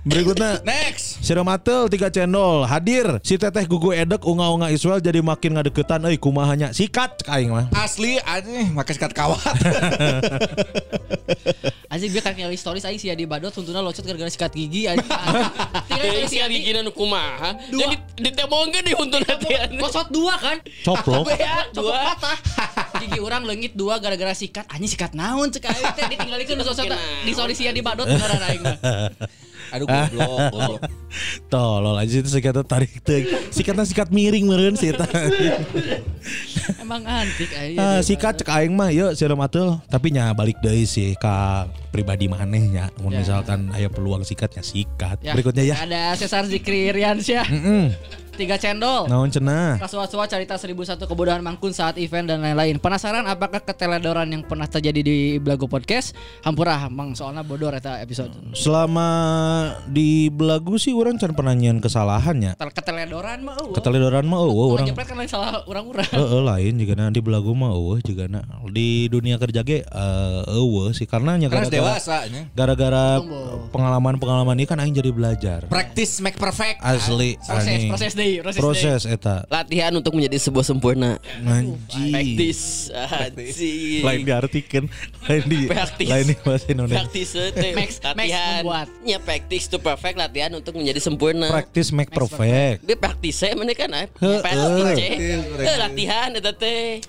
Berikutnya 0.00 0.64
Next. 0.64 1.20
Sira 1.20 1.44
Matel 1.44 1.92
tiga 1.92 2.08
cendol 2.08 2.64
hadir 2.64 3.20
si 3.20 3.36
teteh 3.36 3.68
gugu 3.68 3.92
edek 3.92 4.24
unga-unga 4.24 4.72
Israel 4.72 4.96
jadi 4.96 5.20
makin 5.20 5.60
ngadeketan 5.60 6.00
euy 6.08 6.16
kumahanya 6.16 6.72
sikat 6.72 7.20
cek 7.20 7.28
aing 7.28 7.52
mah 7.52 7.68
Asli 7.76 8.16
anjing 8.24 8.72
make 8.72 8.88
sikat 8.96 9.12
kawat. 9.12 9.40
Anjing 11.92 12.14
dia 12.14 12.22
kan 12.22 12.32
kayak 12.38 12.54
stories 12.54 12.86
aing 12.86 13.02
sih 13.02 13.10
ya 13.10 13.18
di 13.18 13.26
badot 13.26 13.50
tuntuna 13.52 13.82
locot 13.84 14.00
gara-gara 14.06 14.30
sikat 14.30 14.56
gigi 14.56 14.88
anjing. 14.88 15.04
Tinggal 15.90 16.06
tulis 16.16 16.30
si 16.32 16.38
gigi. 16.38 16.70
gigi 16.70 16.80
nu 16.80 16.94
kumaha. 16.94 17.58
Jadi 17.68 17.96
ditemongkeun 18.14 18.84
di 18.86 18.94
huntun 18.94 19.20
hatian. 19.26 19.68
Locot 19.76 20.08
dua 20.08 20.38
kan? 20.38 20.56
coplok 20.86 21.28
Dua 21.76 22.14
patah. 22.14 22.38
Gigi 23.00 23.18
orang 23.18 23.42
leungit 23.48 23.74
dua 23.76 23.98
gara-gara 23.98 24.32
sikat. 24.32 24.70
Anjing 24.70 24.96
sikat 24.96 25.12
naon 25.12 25.52
cek 25.52 25.66
aing 25.66 25.92
teh 25.92 26.06
ditinggalikeun 26.08 26.62
di 27.26 27.32
stories 27.34 27.58
ya 27.58 27.74
di 27.74 27.82
badot 27.84 28.06
beneran 28.08 28.42
aing 28.48 28.62
mah. 28.64 28.78
Aduh 29.70 29.86
goblok, 29.86 30.38
goblok. 30.50 30.80
tolol 31.52 31.96
aja 31.96 32.14
itu 32.16 32.26
sikatnya 32.26 32.62
tarik 32.62 32.90
teh 33.00 33.22
sikatnya 33.48 33.82
sikat 33.82 34.08
miring 34.08 34.44
meureun 34.44 34.74
sih 34.74 34.90
eta. 34.90 35.06
Emang 36.82 37.02
antik 37.02 37.50
aing. 37.50 37.76
Ah, 37.76 38.00
sikat 38.00 38.38
cek 38.38 38.48
aing 38.48 38.72
mah 38.72 38.90
yuk 38.90 39.14
Sira 39.14 39.34
Matel 39.34 39.78
tapi 39.86 40.10
nya 40.10 40.30
balik 40.30 40.58
deui 40.60 40.84
sih 40.84 41.14
ka 41.14 41.66
pribadi 41.90 42.26
manehnya 42.26 42.90
mun 42.98 43.10
Ya. 43.10 43.20
misalkan 43.20 43.70
aya 43.70 43.86
peluang 43.86 44.22
sikatnya 44.22 44.62
sikat 44.62 45.18
Ya. 45.20 45.34
berikutnya 45.34 45.64
ya 45.64 45.76
Ada 45.80 46.14
Cesar 46.16 46.46
Zikri 46.46 46.90
Riansyah. 46.90 47.46
Mm-mm. 47.46 47.84
Tiga 48.40 48.56
cendol. 48.56 49.04
naon 49.04 49.28
cenah 49.28 49.76
Kasua-sua 49.76 50.24
cerita 50.24 50.56
1001 50.56 50.96
kebodohan 51.04 51.44
mangkun 51.44 51.76
saat 51.76 52.00
event 52.00 52.24
dan 52.24 52.40
lain-lain. 52.40 52.80
Penasaran 52.80 53.28
apakah 53.28 53.60
keteledoran 53.60 54.24
yang 54.32 54.40
pernah 54.40 54.64
terjadi 54.64 55.04
di 55.04 55.36
Blago 55.36 55.68
Podcast? 55.68 56.16
Hampurah, 56.40 56.88
mang 56.88 57.12
soalnya 57.12 57.44
bodoh 57.44 57.68
eta 57.68 58.00
episode. 58.00 58.32
selama 58.56 59.08
di 59.92 60.32
belagu 60.32 60.80
sih 60.80 60.96
orang 60.96 61.20
can 61.20 61.36
pernah 61.36 61.52
nyian 61.52 61.84
kesalahannya 61.84 62.56
Tel- 62.56 62.72
Keteledoran 62.72 63.44
mah 63.44 63.60
eueuh. 63.60 63.74
keteledoran 63.76 64.24
mah 64.24 64.38
eueuh 64.40 64.56
Orang 64.72 64.72
orang 64.72 64.86
jepret 64.88 65.06
kan 65.12 65.16
lain 65.20 65.28
salah 65.28 65.60
orang-orang. 65.68 66.08
Heeh 66.08 66.40
lain 66.40 66.72
juga 66.80 66.92
na 66.96 67.04
di 67.12 67.20
belagu 67.20 67.52
mah 67.52 67.76
eueuh 67.76 68.00
juga 68.00 68.24
na 68.24 68.40
di 68.72 69.10
dunia 69.12 69.36
kerja 69.36 69.60
ge 69.60 69.84
eh, 69.84 70.40
eueuh 70.56 70.96
sih 70.96 71.04
karena 71.04 71.36
nya 71.36 71.52
Karena 71.52 71.68
gara-gara 71.68 71.92
dewasa 71.92 72.16
gara-gara 72.56 73.04
pengalaman-pengalaman 73.68 74.56
ini 74.56 74.64
kan 74.64 74.80
aing 74.80 74.96
jadi 74.96 75.10
belajar. 75.12 75.60
Practice 75.68 76.24
make 76.24 76.40
perfect. 76.40 76.80
Asli 76.80 77.36
Proses, 77.36 77.80
proses 77.90 78.12
deui, 78.30 78.42
proses, 78.42 78.60
Proses 78.62 79.00
eta. 79.06 79.42
Latihan 79.50 79.92
untuk 79.98 80.14
menjadi 80.14 80.38
sebuah 80.38 80.62
sempurna. 80.62 81.18
Anjing. 81.42 82.14
Practice. 82.14 82.94
Anjing. 82.94 84.02
Lain 84.06 84.20
diartikan, 84.22 84.84
lain 85.26 85.42
di 85.50 85.58
Practice. 85.66 86.10
lain 86.10 86.24
di 86.30 86.34
bahasa 86.38 86.66
Indonesia. 86.70 86.98
Practice 87.02 87.32
teh. 87.54 87.72
Max- 87.74 88.00
latihan. 88.00 88.62
Ya 89.02 89.18
practice 89.18 89.66
to 89.66 89.78
perfect 89.82 90.16
latihan 90.16 90.50
untuk 90.54 90.78
menjadi 90.78 91.00
sempurna. 91.02 91.50
Practice 91.50 91.90
make 91.90 92.12
perfect. 92.14 92.86
Dia 92.86 92.96
praktis 92.96 93.34
saya 93.40 93.58
mana 93.58 93.74
kan. 93.74 93.90
Praktis 94.16 94.98
Eh 95.60 95.76
latihan 95.76 96.30
eta 96.36 96.52
teh. 96.54 97.02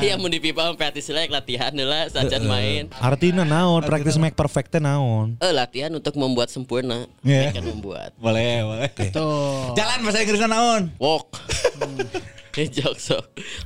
Iya 0.00 0.16
mun 0.16 0.32
di 0.32 0.40
pipa 0.40 0.72
praktis 0.74 1.12
lah 1.12 1.28
latihan 1.28 1.72
lah 1.76 2.08
sajan 2.08 2.46
main. 2.48 2.88
Artinya 2.96 3.44
naon? 3.44 3.84
Practice 3.84 4.16
make 4.16 4.34
perfect 4.38 4.72
teh 4.72 4.80
naon? 4.80 5.36
Eh 5.42 5.52
latihan 5.52 5.92
untuk 5.92 6.16
membuat 6.16 6.48
sempurna. 6.48 7.04
Iya. 7.20 7.52
Kan 7.52 7.66
membuat. 7.66 8.14
Boleh, 8.16 8.62
boleh. 8.62 8.90
Tuh. 9.10 9.74
Jalan 9.74 9.98
bahasa 10.06 10.22
Inggrisnya 10.46 10.62
naon? 10.62 10.82
Walk. 11.02 11.42
Jok 12.78 12.96
so. 12.96 13.18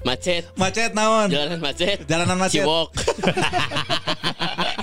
Macet. 0.03 0.49
Macet 0.57 0.97
naon? 0.97 1.29
Jalanan 1.29 1.61
macet. 1.61 2.09
Jalanan 2.09 2.41
macet. 2.41 2.65
Ciwok. 2.65 2.89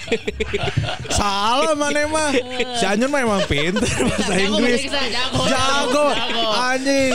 Salah 1.17 1.73
mana 1.73 2.07
mah? 2.07 2.31
Si 2.77 2.85
Anyun 2.85 3.09
mah 3.09 3.21
emang 3.21 3.43
pinter 3.45 3.83
bahasa 3.83 4.33
Inggris. 4.35 4.81
jago, 4.87 5.41
Jago, 5.45 6.05
jago. 6.11 6.43
anjing. 6.67 7.13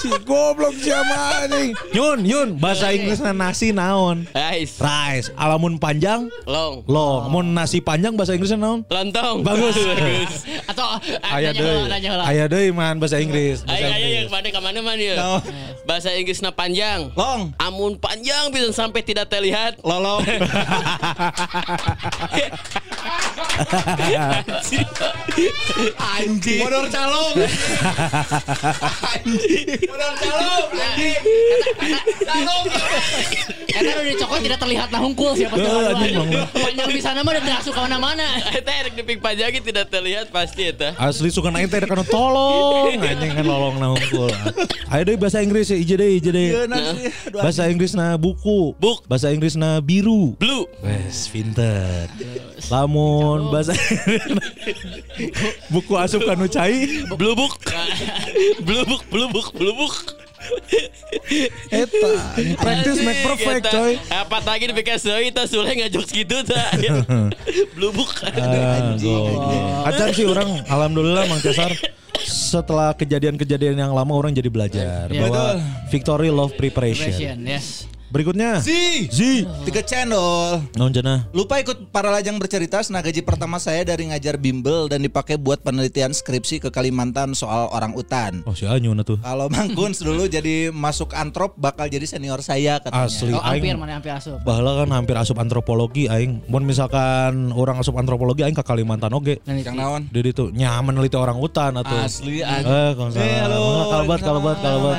Si 0.00 0.08
goblok 0.24 0.72
siapa 0.80 1.44
anjing? 1.44 1.76
Yun, 1.92 2.18
Yun, 2.24 2.48
bahasa 2.56 2.88
Inggrisnya 2.88 3.36
nasi 3.36 3.68
naon? 3.70 4.24
Guys. 4.32 4.80
Rice, 4.80 5.28
alamun 5.34 5.76
panjang, 5.76 6.32
Long. 6.48 6.80
long. 6.88 7.28
Mun 7.28 7.52
nasi 7.52 7.84
panjang 7.84 8.16
bahasa 8.16 8.32
Inggrisnya 8.32 8.56
naon? 8.56 8.80
Lontong. 8.88 9.44
Bagus. 9.44 9.76
Bagus. 9.90 10.48
Atau 10.64 10.86
Aya 11.20 11.52
nanya 11.52 11.60
deui. 11.60 11.68
heula, 11.68 11.86
nanya 11.90 12.08
heula. 12.16 12.24
Aya 12.24 12.44
deui 12.48 12.70
man 12.72 12.96
bahasa 12.96 13.20
Inggris. 13.20 13.60
Ayo 13.68 13.88
Inggris. 13.88 14.14
yang 14.16 14.30
mana 14.32 14.48
ke 14.48 14.60
mana 14.60 14.78
man? 14.80 14.96
Bahasa 15.84 16.08
Inggrisnya 16.14 16.48
panjang. 16.50 17.12
Long. 17.12 17.52
Amun 17.60 18.00
panjang 18.00 18.48
bisa 18.48 18.72
sampai 18.72 19.04
tidak 19.04 19.28
terlihat. 19.28 19.82
Lolong. 19.84 20.24
Anjing. 26.00 26.60
Modal 26.64 26.86
calong. 26.90 27.34
Anjing. 29.04 29.68
Modal 29.88 30.12
calong. 30.18 30.66
Anjing. 30.74 31.20
Calong. 32.24 32.64
Eta 33.70 33.90
udah 33.96 34.04
dicokot 34.04 34.38
tidak 34.44 34.58
terlihat 34.60 34.88
nah 34.92 35.00
hungkul 35.00 35.32
siapa 35.38 35.54
tuh. 35.56 35.94
Panjang 36.52 36.88
di 36.90 37.00
sana 37.00 37.22
mah 37.22 37.32
udah 37.32 37.44
terasuk 37.44 37.72
ke 37.72 37.80
mana-mana. 37.80 38.26
Eta 38.52 38.70
erek 38.74 38.92
di 38.98 39.02
ping 39.06 39.20
panjang 39.22 39.54
tidak 39.62 39.86
terlihat 39.88 40.28
pasti 40.34 40.68
eta. 40.68 40.92
Asli 40.98 41.30
suka 41.30 41.48
naik 41.48 41.70
teh 41.70 41.80
kan 41.90 42.02
tolong 42.04 42.98
anjing 43.00 43.32
kan 43.32 43.44
lolong 43.46 43.76
na 43.78 43.94
hungkul. 43.94 44.28
Ayo 44.90 45.02
deui 45.06 45.18
bahasa 45.20 45.38
Inggris 45.40 45.70
ya 45.70 45.78
ije 45.78 45.94
deui 45.94 46.18
ije 46.18 46.30
deui. 46.34 46.50
Iya, 46.50 46.62
nanti. 46.66 47.06
Aduh, 47.30 47.40
Bahasa 47.46 47.70
Inggris 47.70 47.94
na 47.94 48.18
buku. 48.18 48.74
Buk. 48.76 49.06
Bahasa 49.06 49.30
Inggris 49.30 49.54
na 49.54 49.78
biru. 49.78 50.34
Blue. 50.36 50.66
Wes 50.82 51.30
pinter. 51.30 52.09
Lamun 52.68 53.50
bahasa 53.50 53.74
buku 55.68 55.94
asup 55.94 56.22
kanu 56.22 56.46
cai 56.46 57.04
Blue 57.14 57.34
book. 57.34 57.58
Blue 58.62 58.84
book, 58.84 59.02
blue 59.08 59.28
book, 59.28 59.48
blue 59.52 59.74
book. 59.74 59.96
eta 61.68 62.10
practice 62.56 62.98
make 63.04 63.20
perfect 63.20 63.60
Eta, 63.60 63.70
coy. 63.70 63.92
Apa 64.08 64.40
lagi 64.40 64.64
dipikir 64.66 64.96
soi 64.96 65.28
itu 65.28 65.42
sule 65.44 65.68
ngajok 65.68 66.04
gitu 66.08 66.36
ta. 66.42 66.64
Blue 67.76 67.92
book. 67.92 68.08
Anjing. 68.24 69.36
Acan 69.84 70.08
sih 70.10 70.24
orang 70.24 70.64
alhamdulillah 70.64 71.28
Mang 71.28 71.44
Cesar 71.44 71.70
setelah 72.20 72.92
kejadian-kejadian 72.92 73.78
yang 73.78 73.92
lama 73.92 74.12
orang 74.12 74.32
jadi 74.32 74.48
belajar 74.48 75.06
Iya. 75.08 75.20
bahwa 75.24 75.44
victory 75.88 76.28
love 76.28 76.52
preparation. 76.56 77.12
Impression, 77.12 77.36
yes. 77.46 77.66
Berikutnya 78.14 78.62
Si. 78.62 79.10
Zi 79.10 79.42
Tiga 79.66 79.82
cendol. 79.82 80.62
Non 80.78 80.94
cenah 80.94 81.26
Lupa 81.34 81.58
ikut 81.58 81.90
para 81.90 82.14
lajang 82.14 82.38
bercerita 82.38 82.78
Nah 82.94 83.02
gaji 83.02 83.22
pertama 83.26 83.58
saya 83.58 83.82
dari 83.82 84.06
ngajar 84.10 84.38
bimbel 84.38 84.86
Dan 84.86 85.02
dipakai 85.02 85.34
buat 85.34 85.58
penelitian 85.62 86.14
skripsi 86.14 86.62
ke 86.62 86.68
Kalimantan 86.70 87.34
soal 87.34 87.66
orang 87.74 87.94
utan 87.98 88.46
Oh 88.46 88.54
si 88.54 88.66
Anyun 88.66 89.02
tuh 89.02 89.18
Kalau 89.18 89.50
Mang 89.50 89.74
Kuns 89.74 90.02
dulu 90.02 90.30
jadi 90.30 90.70
masuk 90.70 91.14
antrop 91.18 91.58
Bakal 91.58 91.90
jadi 91.90 92.06
senior 92.06 92.42
saya 92.42 92.78
katanya 92.78 93.10
Asli 93.10 93.30
Oh, 93.30 93.42
hampir 93.42 93.72
aing 93.72 93.80
mana 93.80 93.92
hampir 93.96 94.12
asup. 94.12 94.42
Bahala 94.44 94.84
kan 94.84 94.88
hampir 94.92 95.16
asup 95.16 95.36
antropologi 95.40 96.10
aing. 96.10 96.44
Mun 96.50 96.66
misalkan 96.68 97.54
orang 97.56 97.80
asup 97.80 97.96
antropologi 97.96 98.42
aing 98.44 98.52
ke 98.52 98.60
Kalimantan 98.60 99.14
oge. 99.16 99.38
Yang 99.48 99.72
naon? 99.72 100.02
Dia 100.12 100.20
itu 100.26 100.50
nyaman 100.52 100.92
meneliti 100.98 101.16
orang 101.16 101.38
hutan 101.38 101.78
atau 101.78 101.96
Asli 101.96 102.42
anjing. 102.42 102.68
Eh, 102.68 102.90
kalau 102.98 103.10
salah. 103.14 103.24
Eh, 103.24 103.38
halo. 103.40 103.60
Kalbat, 103.90 104.20
kalbat, 104.20 104.56
kalbat. 104.58 104.96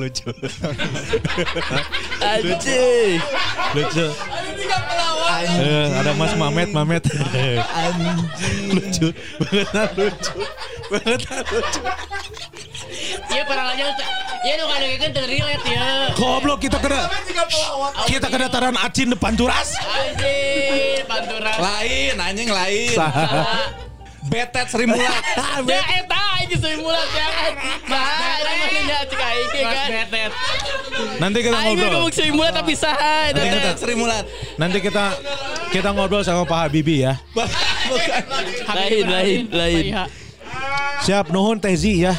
Lucu. 0.00 0.30
Anjing. 2.24 3.20
Lucu. 3.74 4.06
Eh, 5.44 5.86
ada 5.98 6.12
Mas 6.14 6.32
Mamet, 6.38 6.70
Mamet. 6.70 7.04
lucu. 8.70 9.08
Banget 9.40 9.90
lucu. 9.98 10.32
Banget 10.92 11.20
lucu. 11.28 11.80
Iya 13.34 13.42
para 13.48 13.62
lajang 13.72 13.90
Iya 14.44 14.54
nu 14.60 14.64
kadang 14.68 14.90
kan 15.00 15.10
relate 15.24 15.64
ya. 15.64 15.86
Goblok 16.12 16.58
kita 16.60 16.76
kena 16.76 17.08
kita 18.04 18.26
kedatangan 18.28 18.76
acin 18.76 19.08
depan 19.08 19.32
turas. 19.32 19.72
Anjir, 19.80 21.00
panturan. 21.08 21.56
Lain 21.56 22.14
anjing 22.20 22.50
lain. 22.52 22.92
Betet 24.24 24.66
Sri 24.72 24.88
Mulat 24.88 25.20
Ya 25.68 25.80
eta 26.00 26.13
aja 26.44 26.56
seueur 26.60 26.78
mulat 26.84 27.08
ya. 27.10 27.26
Bah, 27.88 28.04
mana 28.44 28.80
nya 28.84 28.98
cek 29.08 29.20
aing 29.20 29.48
kan. 29.64 30.30
Nanti 31.18 31.38
kita 31.40 31.56
Aing 31.56 31.76
ngobrol. 31.80 31.92
ngomong 31.96 32.12
seueur 32.12 32.34
mulat 32.36 32.52
tapi 32.52 32.72
saha 32.76 33.32
eta. 33.32 33.72
Sri 33.80 33.94
Mulat 33.96 34.24
Nanti 34.60 34.78
kita 34.78 35.04
kita 35.72 35.88
ngobrol 35.90 36.22
sama 36.22 36.44
Pak 36.44 36.68
Habibie 36.68 37.08
ya. 37.08 37.16
Bukan 37.32 38.22
Lain 38.74 39.04
lain 39.08 39.40
lain. 39.50 39.84
Siap 41.04 41.28
nuhun 41.32 41.60
Tezi 41.60 42.04
ya. 42.04 42.14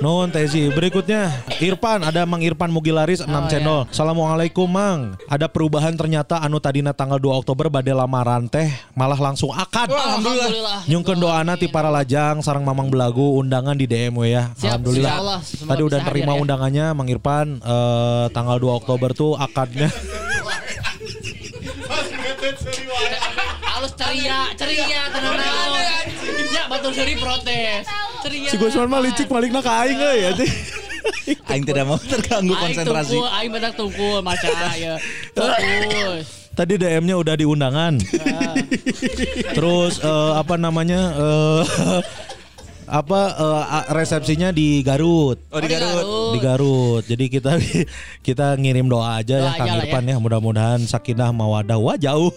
Nuhun 0.00 0.28
Tezi. 0.28 0.68
Berikutnya 0.72 1.32
Irfan 1.60 2.04
ada 2.04 2.28
Mang 2.28 2.44
Irfan 2.44 2.68
Mugilaris 2.68 3.24
6 3.24 3.30
channel. 3.48 3.88
Assalamualaikum 3.88 4.68
Mang. 4.68 5.16
Ada 5.28 5.48
perubahan 5.48 5.96
ternyata 5.96 6.40
anu 6.40 6.60
tadina 6.60 6.92
tanggal 6.92 7.16
2 7.16 7.40
Oktober 7.44 7.72
bade 7.72 7.92
lamaran 7.96 8.48
teh 8.48 8.68
malah 8.92 9.16
langsung 9.16 9.52
akad. 9.56 9.88
Alhamdulillah. 9.88 10.84
Nyungkeun 10.88 11.18
doana 11.20 11.56
ti 11.56 11.68
para 11.70 11.88
lajang 11.88 12.44
sarang 12.44 12.64
Mamang 12.66 12.92
Belagu 12.92 13.40
undangan 13.40 13.76
di 13.76 13.88
DM 13.88 14.16
we 14.20 14.36
ya. 14.36 14.52
Siap, 14.56 14.80
Alhamdulillah. 14.80 15.12
Allah. 15.16 15.40
Tadi 15.42 15.82
udah 15.82 16.00
terima 16.04 16.32
ya. 16.36 16.40
undangannya 16.44 16.86
Mang 16.92 17.08
Irfan 17.08 17.60
eh, 17.60 18.26
tanggal 18.36 18.56
2 18.60 18.80
Oktober 18.84 19.10
tuh 19.16 19.32
akadnya. 19.38 19.88
Halus 23.76 23.85
ceria, 23.96 24.38
ceria 24.54 25.02
tenang 25.10 25.36
naon. 25.36 26.04
Ya 26.52 26.62
batur 26.70 26.92
seri 26.92 27.14
protes. 27.18 27.84
Ceria. 28.22 28.48
Si 28.52 28.56
Gusman 28.56 28.88
mah 28.88 29.00
licik 29.02 29.26
paling 29.28 29.50
ka 29.50 29.72
aing 29.84 29.98
euy 30.00 30.22
anjing. 30.32 30.52
Aing 31.50 31.62
tidak 31.62 31.86
mau 31.86 31.98
terganggu 32.02 32.54
konsentrasi. 32.58 33.14
Aing 33.14 33.22
tunggu, 33.22 33.36
aing 33.38 33.50
benar 33.54 33.72
tunggu 33.78 34.08
maca 34.26 34.50
ya. 34.74 34.98
Fokus. 35.38 36.50
Tadi 36.56 36.74
DM-nya 36.80 37.14
udah 37.20 37.34
di 37.38 37.44
undangan. 37.46 37.94
Terus 39.56 40.02
eh, 40.02 40.32
apa 40.34 40.58
namanya? 40.58 41.14
eh, 41.14 41.62
apa 42.86 43.20
a- 43.34 43.86
resepsinya 43.90 44.50
di 44.50 44.80
Garut. 44.80 45.42
Oh 45.50 45.58
di 45.58 45.68
Garut. 45.68 46.06
Di 46.32 46.38
Garut. 46.38 47.02
Jadi 47.02 47.24
kita 47.26 47.52
kita 48.26 48.54
ngirim 48.54 48.86
doa 48.86 49.18
aja 49.18 49.36
ya 49.36 49.42
Doa 49.44 49.54
Kang 49.54 49.66
aja 49.66 49.74
lah 49.76 49.84
Irfan 49.84 50.04
ya. 50.06 50.16
Mudah-mudahan 50.16 50.80
sakinah 50.82 51.30
mawadah 51.30 51.76
wah 51.76 51.94
jauh. 51.94 52.30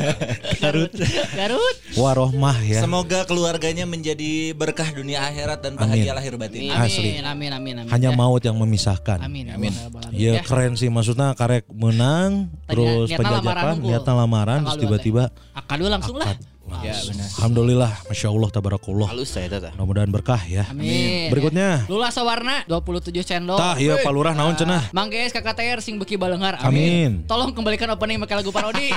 Garut. 0.62 0.90
Garut. 1.32 1.76
Warohmah 1.94 2.58
ya. 2.60 2.82
Semoga 2.82 3.22
keluarganya 3.24 3.84
menjadi 3.84 4.52
berkah 4.52 4.90
dunia 4.90 5.22
akhirat 5.24 5.62
dan 5.62 5.74
bahagia 5.74 6.10
Amin. 6.10 6.18
lahir 6.18 6.34
batin. 6.34 6.70
Asli. 6.70 7.18
Amin, 7.20 7.50
amin, 7.50 7.74
amin. 7.80 7.90
Hanya 7.90 8.10
Ya. 8.10 8.16
maut 8.16 8.42
yang 8.42 8.56
memisahkan. 8.56 9.22
Amin, 9.22 9.48
amin. 9.48 9.70
amin. 9.72 10.12
Ya, 10.12 10.42
keren 10.42 10.74
sih 10.74 10.90
maksudnya 10.90 11.32
karek 11.32 11.64
menang 11.70 12.50
terus 12.66 13.10
penjajakan 13.10 13.80
niatnya 13.80 14.12
lamaran 14.14 14.60
terus 14.64 14.78
tiba-tiba 14.78 15.30
Akad 15.54 15.78
dulu 15.78 15.90
langsung 15.90 16.16
lah. 16.18 16.34
Ya 16.64 16.96
benar. 16.96 17.28
Alhamdulillah 17.40 17.92
Masya 18.08 18.28
Allah 18.32 18.48
Tabarakallah 18.48 19.08
Halus 19.12 19.28
saya 19.28 19.52
tata. 19.52 19.70
Mudah-mudahan 19.76 20.08
berkah 20.08 20.40
ya 20.48 20.64
Amin. 20.72 21.28
Berikutnya 21.28 21.84
Lula 21.92 22.08
Sawarna 22.08 22.64
27 22.64 23.20
cendol. 23.20 23.60
Tah 23.60 23.76
ya 23.76 24.00
Pak 24.00 24.12
Lurah 24.12 24.32
naon 24.32 24.56
cenah 24.56 24.88
Mang 24.96 25.12
guys 25.12 25.32
kakak 25.32 25.60
TR 25.60 25.78
sing 25.84 26.00
beki 26.00 26.16
balengar. 26.16 26.56
Amin. 26.64 27.28
Tolong 27.28 27.52
kembalikan 27.52 27.92
opening 27.92 28.16
make 28.16 28.32
lagu 28.32 28.48
parodi. 28.48 28.88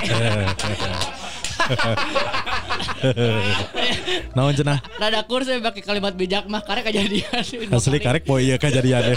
Naon 4.36 4.54
cenah 4.54 4.78
Rada 4.98 5.20
kur 5.26 5.42
saya 5.42 5.62
pakai 5.62 5.82
kalimat 5.82 6.14
bijak 6.14 6.46
mah 6.50 6.62
karena 6.62 6.82
kejadian. 6.86 7.42
Asli 7.74 7.98
karek 8.02 8.24
poe 8.26 8.42
ieu 8.42 8.58
kejadian 8.58 9.14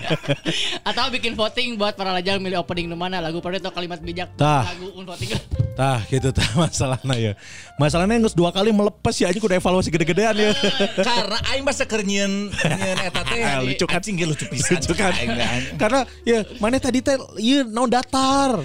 Atau 0.88 1.04
bikin 1.12 1.36
voting 1.36 1.76
buat 1.76 1.94
para 1.96 2.12
lajang 2.16 2.40
milih 2.40 2.60
opening 2.60 2.90
di 2.90 2.96
mana 2.96 3.20
lagu 3.20 3.38
parodi 3.38 3.60
atau 3.60 3.72
kalimat 3.72 4.00
bijak. 4.00 4.32
Tah. 4.36 4.64
Lagu 4.66 4.92
un 4.96 5.04
voting. 5.04 5.30
Tah 5.78 6.02
gitu 6.10 6.28
tah 6.34 6.44
masalahnya 6.58 7.14
ya 7.16 7.32
Masalahnya 7.78 8.20
geus 8.20 8.36
dua 8.36 8.52
kali 8.52 8.74
melepas 8.74 9.14
ya 9.16 9.30
anjing 9.30 9.40
kudu 9.40 9.54
evaluasi 9.56 9.88
gede-gedean 9.88 10.34
ya 10.36 10.50
Karena 10.98 11.38
aing 11.54 11.64
masa 11.64 11.86
keur 11.88 12.04
nyieun 12.04 12.52
nyieun 12.52 12.98
eta 13.00 13.22
teh. 13.24 13.40
Lucu 13.64 13.84
kan? 13.88 14.02
Anjing 14.02 14.16
lucu 14.26 14.44
pisan. 14.50 14.76
Lucu 14.76 14.92
kan 14.98 15.14
mah, 15.14 15.48
anjing. 15.56 15.76
Karena 15.78 16.00
ya 16.26 16.38
mana 16.60 16.76
tadi 16.82 17.00
teh 17.00 17.16
ieu 17.40 17.64
naon 17.64 17.88
datar. 17.88 18.60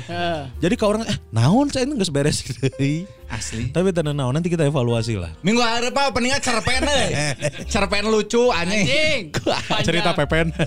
Jadi 0.60 0.76
ke 0.76 0.84
orang 0.84 1.08
eh 1.08 1.18
naon 1.32 1.72
saya 1.72 1.88
geus 1.88 2.12
beres 2.12 2.42
gitu 2.44 2.68
Asli. 3.26 3.74
Tapi 3.74 3.90
tenan 3.90 4.14
naon 4.14 4.32
nanti 4.32 4.48
kita 4.48 4.64
evaluasi 4.64 5.18
lah 5.18 5.34
Minggu 5.42 5.58
hari 5.58 5.90
apa 5.90 6.14
openingnya 6.14 6.38
cerpen 6.38 6.82
euy. 6.82 7.10
cerpen 7.74 8.06
lucu 8.08 8.50
anjing. 8.50 9.34
Cerita 9.88 10.14
pepen 10.14 10.54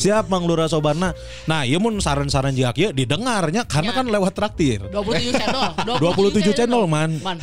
Siap 0.00 0.30
Mang 0.30 0.46
Lura 0.46 0.64
Sobarna 0.64 1.10
Nah 1.44 1.66
iya 1.66 1.76
mun 1.76 1.98
saran-saran 1.98 2.54
jika 2.54 2.72
ya 2.72 2.88
didengarnya 2.88 3.66
Karena 3.66 3.90
Ya. 3.90 3.98
kan 3.98 4.06
lewat 4.06 4.32
traktir 4.32 4.80
27 4.86 5.34
channel. 5.34 5.62
27 5.98 6.54
channel 6.54 6.82
man 6.86 7.18
Man, 7.18 7.36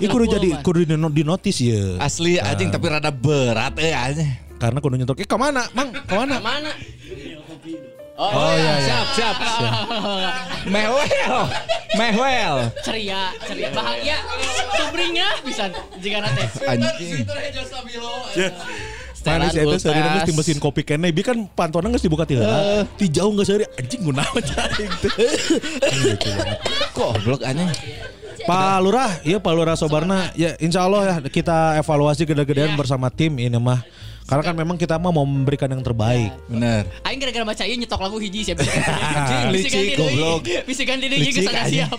kudu 0.00 0.24
30, 0.30 0.34
jadi 0.38 0.48
kudu 0.62 0.78
di, 0.82 0.94
di 0.94 1.22
notis 1.22 1.58
ya 1.58 1.98
Asli 1.98 2.38
anjing 2.38 2.70
tapi 2.70 2.86
rada 2.86 3.10
berat 3.10 3.74
euy 3.76 3.90
anjing. 3.90 4.30
Karena 4.56 4.78
kudu 4.78 4.94
nyetok 4.96 5.18
Eh 5.18 5.26
ke 5.26 5.36
mana 5.36 5.66
Mang 5.74 5.90
ke 5.90 6.14
mana 6.14 6.38
Mana? 6.38 6.70
Oh 8.18 8.50
iya 8.50 8.74
iya 8.82 8.98
Siap, 9.14 9.14
siap. 9.14 9.36
Mehwel. 10.66 11.38
Mehwel. 11.94 12.66
Ceria, 12.82 13.30
ceria, 13.40 13.70
bahagia, 13.70 14.18
subringnya 14.74 15.28
bisa 15.46 15.70
jika 16.02 16.18
nanti. 16.18 16.42
Anjing. 16.66 17.22
Mana 19.18 19.50
sih 19.52 19.60
itu 19.60 19.76
sehari 19.76 20.00
ultras. 20.00 20.24
di 20.24 20.32
mesin 20.32 20.56
kopi 20.56 20.80
kene 20.86 21.12
Bi 21.12 21.20
kan 21.20 21.36
pantuan 21.52 21.84
nangis 21.84 22.00
dibuka 22.00 22.24
tiga 22.24 22.48
Ti 22.96 23.12
jauh 23.12 23.28
nggak 23.34 23.44
sehari 23.44 23.66
Anjing 23.76 24.00
tuh 24.00 24.14
Lucu 24.16 24.32
banget 26.32 26.56
Goblok 26.96 27.44
anjing. 27.44 27.68
Pak 28.48 28.80
Lurah, 28.80 29.20
iya 29.28 29.36
Pak 29.36 29.52
Lurah 29.52 29.76
Sobarna, 29.76 30.32
ya 30.32 30.56
Insya 30.56 30.88
Allah 30.88 31.02
ya 31.04 31.14
kita 31.28 31.76
evaluasi 31.76 32.24
gede-gedean 32.24 32.72
Iya. 32.72 32.78
bersama 32.80 33.12
tim 33.12 33.36
ini 33.36 33.60
mah. 33.60 33.84
Karena 34.28 34.42
kan 34.44 34.54
memang 34.60 34.76
kita 34.76 35.00
mah 35.00 35.08
mau 35.08 35.24
memberikan 35.24 35.72
yang 35.72 35.80
terbaik. 35.80 36.28
Bener. 36.52 36.84
Aing 37.00 37.16
gara-gara 37.16 37.48
baca 37.48 37.64
ieu 37.64 37.80
nyetok 37.80 37.96
lagu 37.96 38.20
hiji. 38.20 38.44
Anjing, 38.52 39.44
licik, 39.56 39.96
goblok. 39.96 40.44
Bisa 40.68 40.84
ganti 40.84 41.08
deui 41.08 41.32
geus 41.32 41.48
siap. 41.48 41.96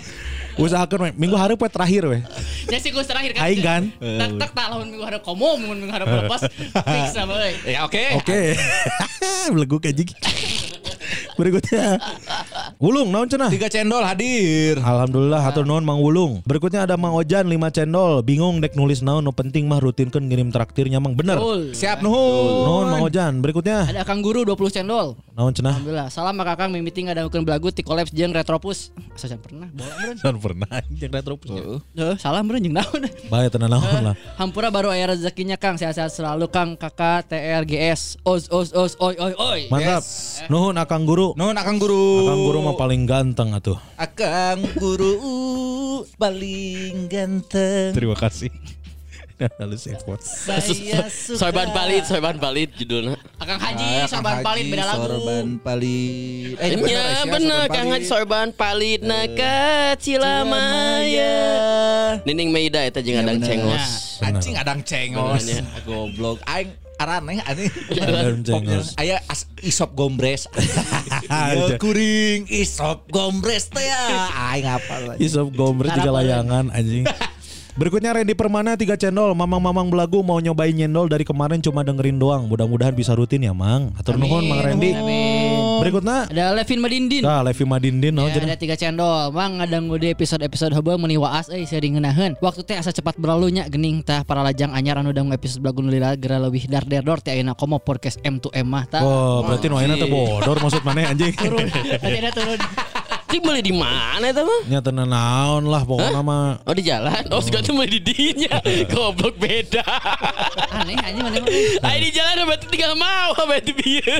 Usahakan 0.59 1.07
we. 1.07 1.09
minggu 1.15 1.39
hari 1.39 1.55
poe 1.57 1.71
terakhir 1.71 2.05
weh. 2.05 2.21
Ya 2.69 2.77
sih 2.77 2.93
gus 2.93 3.09
terakhir 3.09 3.33
kan. 3.33 3.49
Aing 3.49 3.65
kan? 3.65 3.83
Tak 3.97 4.29
tak 4.37 4.49
tak 4.53 4.65
lawan 4.69 4.93
minggu 4.93 5.01
harap 5.01 5.25
komo, 5.25 5.57
minggu 5.57 5.89
harap 5.89 6.05
lepas. 6.05 6.45
Fix 6.93 7.17
sama. 7.17 7.41
Ya 7.65 7.81
oke. 7.81 8.21
Oke. 8.21 8.53
Belegu 9.49 9.81
kayak 9.81 10.05
Berikutnya. 11.39 11.95
Wulung 12.84 13.15
naon 13.15 13.32
cenah? 13.32 13.47
Tiga 13.47 13.71
cendol 13.71 14.04
hadir. 14.04 14.75
Alhamdulillah 14.84 15.39
hatur 15.39 15.63
nuhun 15.63 15.88
Mang 15.88 16.04
Wulung. 16.04 16.43
Berikutnya 16.43 16.84
ada 16.84 16.99
Mang 16.99 17.15
Ojan 17.15 17.47
5 17.47 17.56
cendol. 17.71 18.19
Bingung 18.28 18.60
dek 18.60 18.75
nulis 18.75 18.99
naon 18.99 19.23
nu 19.23 19.32
penting 19.32 19.63
mah 19.63 19.80
rutinkan 19.80 20.28
ngirim 20.28 20.52
traktirnya 20.52 20.99
Mang 20.99 21.15
bener. 21.15 21.39
Betul. 21.39 21.71
Siap 21.71 22.04
nuhun. 22.04 22.67
Nuhun 22.67 22.86
Mang 22.91 23.04
Ojan. 23.08 23.39
Berikutnya 23.39 23.88
Ada 23.88 24.04
Kang 24.04 24.19
Guru 24.19 24.43
20 24.43 24.84
cendol. 24.84 25.15
naon 25.39 25.56
cenah? 25.56 25.80
Alhamdulillah. 25.80 26.08
Salam 26.12 26.36
Mak 26.36 26.45
Kakang 26.52 26.75
mimiting 26.75 27.08
ada 27.08 27.23
hukum 27.23 27.47
belagu 27.47 27.71
ti 27.71 27.80
collabs 27.80 28.12
jeung 28.12 28.36
Retropus. 28.36 28.91
Asa 29.15 29.32
jangan 29.32 29.39
pernah. 29.39 29.67
Bola 29.71 29.93
meureun. 29.95 30.38
Pernah 30.39 30.80
yang 30.99 31.12
retropus. 31.15 31.49
Heuh, 31.95 32.15
salam 32.19 32.43
meureun 32.43 32.67
jeung 32.67 32.75
naon. 32.75 33.02
Bae 33.32 33.47
tenan 33.47 33.71
naon 33.71 34.12
lah. 34.12 34.15
Hampura 34.36 34.67
baru 34.67 34.91
aya 34.91 35.15
rezekinya 35.15 35.56
Kang. 35.56 35.80
Sehat-sehat 35.80 36.12
selalu 36.12 36.52
Kang, 36.52 36.75
Kakak, 36.75 37.32
TR, 37.32 37.63
GS. 37.63 38.19
Os 38.28 38.52
os 38.52 38.75
os 38.75 38.99
oi 38.99 39.15
oi 39.15 39.34
oi. 39.39 39.62
Mantap. 39.71 40.04
Nuhun 40.52 40.75
Akang 40.75 41.08
Guru. 41.08 41.28
Nuhun 41.35 41.57
akang 41.57 41.77
guru. 41.77 42.25
Akang 42.25 42.41
Guru 42.45 42.59
mah 42.63 42.75
paling 42.77 43.03
ganteng 43.05 43.53
atuh. 43.53 43.77
Akang 43.99 44.63
guru 44.77 45.13
paling 46.15 47.09
ganteng. 47.11 47.91
Terima 47.93 48.15
kasih. 48.15 48.49
Halus 49.59 49.87
effort. 49.87 50.19
Saya 50.19 51.07
Soeban 51.07 51.71
palit, 51.71 52.03
soeban 52.03 52.35
palit 52.35 52.75
judulnya. 52.75 53.15
Akang 53.39 53.55
Haji, 53.55 54.03
Sorban 54.11 54.43
Palit 54.43 54.65
beda 54.67 54.83
lagu. 54.83 55.07
Sorban 55.07 55.47
palit. 55.63 56.59
Eh, 56.59 56.69
Ya 56.75 57.23
bener 57.23 57.71
Kang 57.71 57.87
Haji 57.87 58.03
Soeban 58.03 58.51
palit 58.51 58.99
naka 58.99 59.95
Cilamaya. 59.95 61.35
Nining 62.27 62.51
Meida 62.51 62.83
eta 62.83 62.99
jeung 62.99 63.23
adang 63.23 63.39
cengos. 63.39 64.19
Anjing 64.19 64.59
adang 64.59 64.83
cengos. 64.83 65.47
Goblok. 65.87 66.43
Aing 66.43 66.75
araneh 66.99 67.39
anjing. 67.47 67.71
Adang 67.95 68.39
cengos. 68.43 68.93
Aya 68.99 69.23
isop 69.63 69.95
gombres. 69.95 70.51
Aja. 71.31 71.55
Ya 71.55 71.79
kuring 71.79 72.51
isop 72.51 73.07
gombres 73.07 73.71
teh 73.71 73.88
ya. 73.88 74.27
Aing 74.51 74.67
apa. 74.67 75.15
Isop 75.15 75.55
gombres 75.55 75.95
tiga 75.95 76.12
layangan 76.12 76.67
anjing. 76.75 77.07
Berikutnya 77.79 78.12
Randy 78.12 78.35
Permana 78.35 78.75
tiga 78.75 78.99
channel 78.99 79.31
Mamang-mamang 79.31 79.88
belagu 79.88 80.19
mau 80.19 80.35
nyobain 80.43 80.75
nyendol 80.75 81.07
dari 81.07 81.23
kemarin 81.23 81.63
cuma 81.63 81.79
dengerin 81.79 82.19
doang 82.19 82.43
Mudah-mudahan 82.51 82.91
bisa 82.91 83.15
rutin 83.15 83.39
ya 83.39 83.55
Mang 83.55 83.95
Atur 83.95 84.19
nuhun 84.19 84.51
Mang 84.51 84.59
Randy 84.59 84.99
Amin. 84.99 85.68
Berikutnya 85.81 86.17
Ada 86.29 86.45
Levin 86.55 86.79
Madindin. 86.83 87.21
Dah 87.23 87.41
Levi 87.41 87.63
Madindin 87.65 88.13
no, 88.15 88.27
Ya, 88.27 88.37
ada 88.39 88.57
tiga 88.59 88.75
cendol. 88.75 89.31
Mang 89.31 89.59
ngadanggu 89.59 89.95
di 89.99 90.07
episode-episode 90.11 90.73
haba 90.75 90.99
meni 90.99 91.15
waas 91.15 91.47
euy 91.49 91.63
sering 91.65 91.97
ngeunaheun 91.97 92.35
Waktu 92.39 92.61
teh 92.67 92.75
asa 92.77 92.91
cepat 92.91 93.15
berlalunya 93.17 93.65
gening 93.67 94.03
tah 94.03 94.21
para 94.27 94.43
lajang 94.43 94.71
anyar 94.75 94.99
anu 94.99 95.15
dangu 95.15 95.31
episode 95.33 95.63
belagu 95.63 95.79
nu 95.83 95.89
lila 95.91 96.15
gera 96.19 96.39
leuwih 96.39 96.65
dar 96.67 96.83
der 96.85 97.03
dor 97.03 97.19
teh 97.23 97.33
ayeuna 97.35 97.55
komo 97.55 97.79
podcast 97.79 98.19
M2M 98.23 98.67
mah 98.67 98.85
tah. 98.87 99.01
Oh 99.01 99.43
berarti 99.43 99.65
nu 99.67 99.79
ayeuna 99.79 99.95
teh 99.95 100.09
bodor 100.09 100.57
maksud 100.59 100.83
mana 100.83 101.09
anjing? 101.09 101.33
Turun 101.35 101.67
tadi 102.03 102.17
ada 102.19 102.31
turun 102.31 102.59
Cik 103.29 103.45
beli 103.45 103.61
di 103.61 103.69
mana 103.69 104.25
eta 104.25 104.41
mah? 104.41 104.61
Nya 104.65 104.81
tenan 104.81 105.05
naon 105.13 105.69
lah 105.69 105.85
pokoknya 105.85 106.21
mah 106.25 106.65
Oh 106.65 106.73
di 106.73 106.81
jalan. 106.81 107.21
Oh 107.29 107.37
sekarang 107.45 107.65
tuh 107.69 107.75
beli 107.77 108.01
di 108.01 108.01
dinya. 108.01 108.57
Goblok 108.91 109.37
beda. 109.37 109.85
aneh 110.73 110.97
anjing 110.97 111.21
mana 111.21 111.37
Ayo 111.85 111.99
di 112.01 112.11
jalan 112.11 112.49
berarti 112.49 112.65
tinggal 112.73 112.93
mau 112.97 113.37
berarti 113.45 113.71
bieu. 113.77 114.17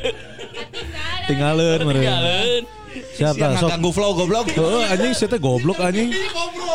tinggalin 1.26 1.80
meureun. 1.82 2.06
Jalan. 2.06 2.62
Siap 3.10 3.34
Siapa 3.36 3.58
sok. 3.58 3.70
ganggu 3.70 3.90
flow 3.90 4.12
goblok. 4.14 4.46
Heeh 4.50 4.84
anjing 4.88 5.12
saya 5.14 5.30
teh 5.30 5.40
goblok 5.40 5.78
anjing. 5.78 6.10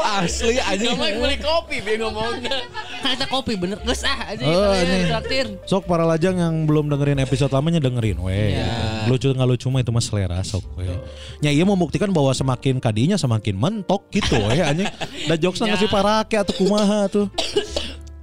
Asli 0.04 0.56
anjing. 0.58 0.92
Kamu 0.92 1.04
yang 1.04 1.18
beli 1.18 1.36
kopi 1.38 1.76
biar 1.80 1.98
ngomongnya. 2.00 2.56
Kan 3.00 3.10
kita 3.14 3.26
kopi 3.26 3.52
bener 3.54 3.78
geus 3.80 4.00
ah 4.02 4.30
aja 4.30 4.40
Oh, 4.40 4.72
kalian 4.72 4.86
ini. 4.86 5.06
traktir. 5.06 5.46
Sok 5.64 5.84
para 5.84 6.02
lajang 6.02 6.36
yang 6.36 6.64
belum 6.64 6.88
dengerin 6.88 7.18
episode 7.18 7.50
lamanya 7.50 7.78
dengerin 7.78 8.16
we. 8.18 8.56
Lucu 9.06 9.28
nggak 9.28 9.44
lucu 9.46 9.66
mah 9.68 9.80
itu 9.80 9.90
mah 9.90 10.00
selera 10.00 10.38
sok 10.40 10.64
we. 10.74 10.88
Nya 11.40 11.50
iya 11.50 11.62
membuktikan 11.62 12.08
bahwa 12.08 12.30
semakin 12.30 12.78
kadinya 12.78 13.14
semakin 13.14 13.54
mentok 13.54 14.08
gitu 14.08 14.36
we 14.40 14.58
anjing. 14.58 14.88
Da 15.24 15.34
jokesna 15.34 15.70
ngasih 15.70 15.88
parake 15.88 16.36
atau 16.36 16.54
kumaha 16.54 17.06
tuh. 17.06 17.28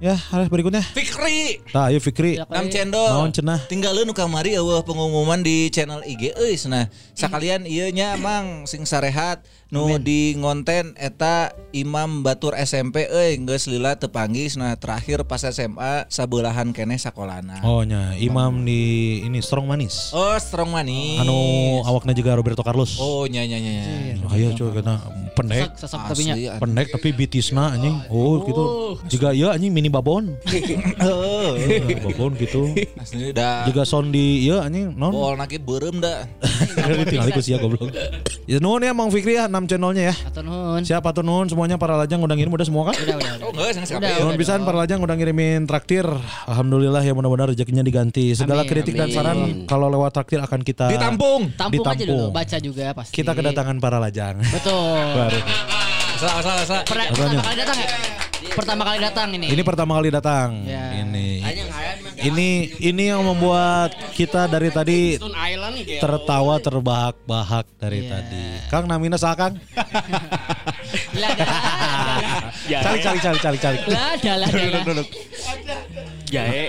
Ya, 0.02 0.18
harus 0.18 0.50
berikutnya. 0.50 0.82
Fikri. 0.82 1.62
Tah, 1.70 1.86
ayo 1.86 2.02
Fikri. 2.02 2.34
Nam 2.50 2.66
cendol. 2.66 3.06
Naon 3.06 3.30
cenah? 3.30 3.62
Tinggalin 3.70 4.02
nu 4.02 4.10
kamari 4.10 4.50
eueuh 4.58 4.82
pengumuman 4.82 5.38
di 5.46 5.70
channel 5.70 6.02
IG 6.02 6.34
euy 6.34 6.58
nah. 6.66 6.90
Sakalian 7.14 7.62
ieu 7.70 7.86
nya 7.94 8.18
emang 8.18 8.66
sing 8.66 8.82
sarehat 8.82 9.46
nu 9.70 10.02
di 10.02 10.34
ngonten 10.34 10.98
eta 10.98 11.54
Imam 11.70 12.26
Batur 12.26 12.58
SMP 12.58 13.06
euy 13.06 13.38
geus 13.46 13.70
lila 13.70 13.94
teu 13.94 14.10
panggis 14.10 14.58
nah 14.58 14.74
terakhir 14.74 15.22
pas 15.22 15.38
SMA 15.38 16.10
sabelahan 16.10 16.74
keneh 16.74 16.98
sakolana. 16.98 17.62
Oh 17.62 17.86
nya, 17.86 18.18
Imam 18.18 18.66
di 18.66 19.22
ini 19.22 19.38
Strong 19.38 19.70
Manis. 19.70 20.10
Oh, 20.10 20.34
strong 20.42 20.74
manis. 20.74 21.22
Anu 21.22 21.38
awakna 21.86 22.10
juga 22.10 22.34
Roberto 22.34 22.66
Carlos. 22.66 22.98
Oh, 22.98 23.30
nya 23.30 23.46
nya 23.46 23.62
nya. 23.62 23.70
nya. 23.86 24.14
Ayo 24.34 24.50
coba 24.58 24.82
kita 24.82 24.94
pendek. 25.32 25.68
Sesek 25.76 26.00
tapi 26.00 26.22
nya. 26.28 26.34
Asli, 26.34 26.44
ah. 26.48 26.58
Pendek 26.60 26.86
tapi 26.92 27.08
bitisna 27.12 27.74
anjing. 27.74 27.96
Oh, 28.08 28.44
gitu. 28.44 28.62
Juga 29.08 29.32
ya 29.32 29.56
anjing 29.56 29.72
mini 29.72 29.88
babon. 29.88 30.36
Oh, 31.02 31.58
babon 32.08 32.32
gitu. 32.38 32.72
asli 32.96 33.34
dah. 33.34 33.66
Juga 33.66 33.82
sound 33.82 34.14
di 34.14 34.46
iya 34.46 34.64
anjing 34.64 34.94
non. 34.94 35.12
Bol 35.12 35.34
naki 35.36 35.58
beureum 35.58 35.98
da. 35.98 36.24
Tinggal 37.08 37.28
ikut 37.28 37.44
sih 37.44 37.52
ya 37.54 37.58
goblok. 37.58 37.90
Ya 38.46 38.58
nuhun 38.58 38.82
ya 38.82 38.90
Mang 38.90 39.10
Fikri 39.10 39.38
ya 39.38 39.46
6 39.46 39.70
channelnya 39.70 40.10
ya. 40.10 40.14
Atau 40.26 40.42
nuhun. 40.42 40.82
Siapa 40.82 41.14
tuh 41.14 41.22
nuhun 41.22 41.46
semuanya 41.46 41.76
para 41.78 41.94
lajang 41.94 42.18
udah 42.18 42.34
ngirim 42.34 42.50
udah 42.50 42.66
semua 42.66 42.90
kan? 42.90 42.94
Udah 42.98 43.16
udah. 43.18 43.32
Oh, 43.42 43.50
enggak 43.54 43.86
sing 43.86 43.98
Udah, 43.98 44.10
Nuhun 44.22 44.36
pisan 44.36 44.60
para 44.62 44.76
lajang 44.82 44.98
udah 44.98 45.14
ngirimin 45.14 45.64
traktir. 45.66 46.06
Alhamdulillah 46.46 47.02
ya 47.02 47.12
mudah-mudahan 47.14 47.54
rezekinya 47.54 47.82
diganti. 47.82 48.34
Segala 48.34 48.66
kritik 48.66 48.94
dan 48.94 49.08
saran 49.10 49.64
kalau 49.66 49.86
lewat 49.88 50.14
traktir 50.14 50.38
akan 50.42 50.60
kita 50.62 50.90
Ditampung. 50.90 51.54
Tampung 51.54 51.86
aja 51.86 51.94
Ditampung. 52.02 52.08
dulu, 52.08 52.34
baca 52.34 52.56
juga 52.58 52.86
pasti. 52.92 53.12
Kita 53.14 53.32
kedatangan 53.32 53.76
para 53.78 53.98
lajang. 54.02 54.42
Betul. 54.42 55.02
Baru. 55.16 55.38
Salah 56.18 56.42
salah 56.42 56.64
salah. 56.64 56.84
Per- 56.86 57.10
pertama 57.10 57.42
kali 57.42 57.56
datang 57.58 57.78
ya? 57.78 57.88
Pertama 58.52 58.82
kali 58.84 58.98
datang 59.00 59.28
ini. 59.32 59.46
Ini 59.48 59.62
pertama 59.64 59.92
kali 59.96 60.08
datang. 60.12 60.48
Ya. 60.68 60.84
Ini. 61.02 61.40
Ini 62.22 62.78
ini 62.78 63.04
yang 63.10 63.26
membuat 63.26 63.90
kita 64.14 64.46
dari 64.46 64.70
tadi 64.70 65.18
tertawa 65.98 66.62
terbahak-bahak 66.62 67.66
dari 67.82 68.06
tadi. 68.06 68.44
Kang 68.70 68.86
namina 68.86 69.18
saha 69.18 69.34
Kang? 69.34 69.54
Cari 72.62 72.98
cari 73.02 73.18
cari 73.18 73.38
cari 73.42 73.58
cari. 73.58 73.78
Lah 73.90 74.14
dah 74.22 74.36
lah 74.38 74.48
dah. 74.48 75.06
Jahe. 76.30 76.64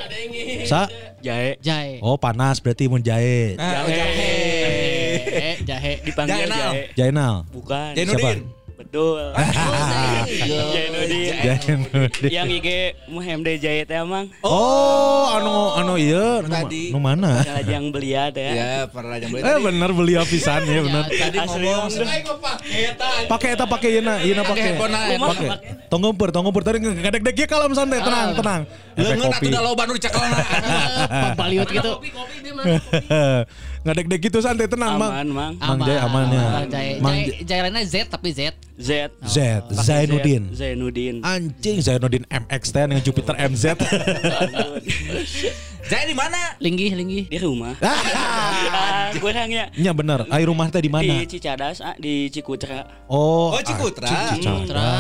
Sa? 0.66 0.90
Jahe. 1.22 1.56
Jahe. 1.62 2.02
Oh 2.02 2.18
panas 2.18 2.60
berarti 2.60 2.90
mun 2.90 3.00
jahe. 3.00 3.56
Jahe. 3.56 4.02
Eh, 5.24 5.56
jahe. 5.64 6.02
Dipanggil 6.04 6.50
Jahe, 6.50 6.60
jahe. 6.60 6.82
Jainal. 6.98 7.46
Bukan. 7.54 7.94
Jainuddin. 7.94 8.44
Betul. 8.44 8.63
Jainuddin. 10.38 11.34
Jainudin. 11.42 12.30
Yang 12.30 12.50
IG 12.62 12.68
Muhammad 13.10 13.58
Jahe 13.58 13.82
teh 13.90 13.98
emang. 13.98 14.30
Oh, 14.46 15.34
anu 15.34 15.54
anu 15.82 15.94
iya 15.98 16.46
Tadi. 16.46 16.94
nu 16.94 17.02
mana? 17.02 17.42
Yang 17.66 17.86
belia 17.90 18.30
teh. 18.30 18.54
Ya, 18.54 18.86
para 18.86 19.10
lajang 19.10 19.34
beli 19.34 19.42
Eh 19.42 19.58
bener 19.58 19.90
beli 19.98 20.14
apisan 20.14 20.62
ya 20.70 20.82
bener. 20.86 21.04
Tadi 21.10 21.38
ngomong. 21.42 21.90
Pakai 23.26 23.58
eta 23.58 23.66
pakai 23.66 23.90
yeuna, 23.98 24.22
yeuna 24.22 24.46
pakai. 24.46 24.78
Pakai. 24.78 25.50
Tong 25.90 26.02
ngumpeur, 26.02 26.30
tong 26.30 26.46
ngumpeur 26.46 26.62
tadi 26.62 26.78
ngedek 26.82 27.22
dek 27.22 27.34
ge 27.34 27.46
kalem 27.50 27.74
santai, 27.74 27.98
tenang, 28.02 28.38
tenang. 28.38 28.62
Efek 28.94 29.18
Leungeun 29.18 29.34
atuh 29.34 29.50
da 29.50 29.62
loba 29.66 29.82
nu 29.90 29.94
dicekelna. 29.98 30.38
Gitu. 31.74 31.94
Ngedek 33.84 34.06
dek 34.06 34.20
gitu 34.30 34.38
santai, 34.40 34.70
tenang, 34.70 34.96
Mang. 34.96 35.12
Aman, 35.12 35.28
Mang. 35.34 35.54
Mang 35.60 35.80
Jai 35.82 35.98
aman 35.98 36.24
ya. 36.30 36.46
Mang 37.02 37.18
lainnya 37.74 37.90
Z 37.90 37.96
tapi 38.14 38.30
Z. 38.30 38.54
Z. 38.78 38.83
Z, 38.84 39.08
Zainuddin. 39.72 40.52
Z. 40.52 40.60
Zainuddin. 40.60 41.24
Anjing 41.24 41.80
Zainuddin 41.80 42.28
MX 42.28 42.64
yang 42.76 43.00
Jupiter 43.00 43.32
MZ. 43.40 43.80
Jaya 45.84 46.04
di 46.12 46.16
mana? 46.16 46.60
Linggih, 46.60 46.92
linggih. 46.92 47.24
Di 47.32 47.40
rumah. 47.40 47.80
Ah, 47.80 49.08
kurangnya 49.16 49.72
Nya 49.76 49.94
bener, 49.94 50.28
ai 50.28 50.44
rumah 50.44 50.68
teh 50.68 50.80
di 50.80 50.92
mana? 50.92 51.04
di 51.06 51.24
Cicadas, 51.24 51.80
ah, 51.80 51.96
di 51.96 52.28
Cikutra. 52.28 53.08
Oh, 53.08 53.56
Oh, 53.56 53.62
Cikutra. 53.64 54.08
ah, 54.08 54.36
Cikutra. 54.36 54.52
Putra. 54.60 54.92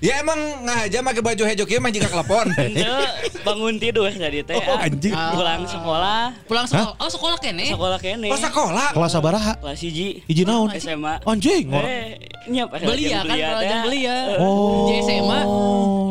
Ya 0.00 0.20
emang 0.20 0.36
ngahaja 0.66 1.00
make 1.00 1.20
baju 1.20 1.42
hejo 1.44 1.64
kieu 1.64 1.80
mah 1.80 1.88
jika 1.88 2.08
telepon. 2.08 2.52
Ente 2.60 2.84
bangun 3.40 3.80
tidur 3.80 4.10
tadi 4.10 4.44
teh. 4.44 4.56
Oh, 4.58 4.76
ah. 4.76 4.84
anjing. 4.84 5.14
Pulang 5.16 5.64
sekolah, 5.64 6.22
Pulang 6.44 6.66
sekolah. 6.68 6.92
Oh, 6.98 7.08
sekolah 7.08 7.38
kene. 7.40 7.66
sekolah 7.72 7.98
kene. 7.98 8.28
Oh, 8.28 8.36
sekolah. 8.36 8.88
Kelas 8.92 9.10
sabaraha? 9.12 9.52
Kelas 9.56 9.80
hiji. 9.80 10.20
Hiji 10.28 10.42
naon? 10.44 10.68
SMA. 10.76 11.24
Anjing. 11.24 11.72
ngor- 11.72 11.88
Eh, 11.88 12.16
nyap 12.50 12.68
Beli 12.74 13.12
ya 13.32 13.48
kan 13.56 13.78
beli 13.84 14.00
ya. 14.04 14.18
Oh. 14.36 14.86
Di 14.86 14.94
SMA. 15.00 15.40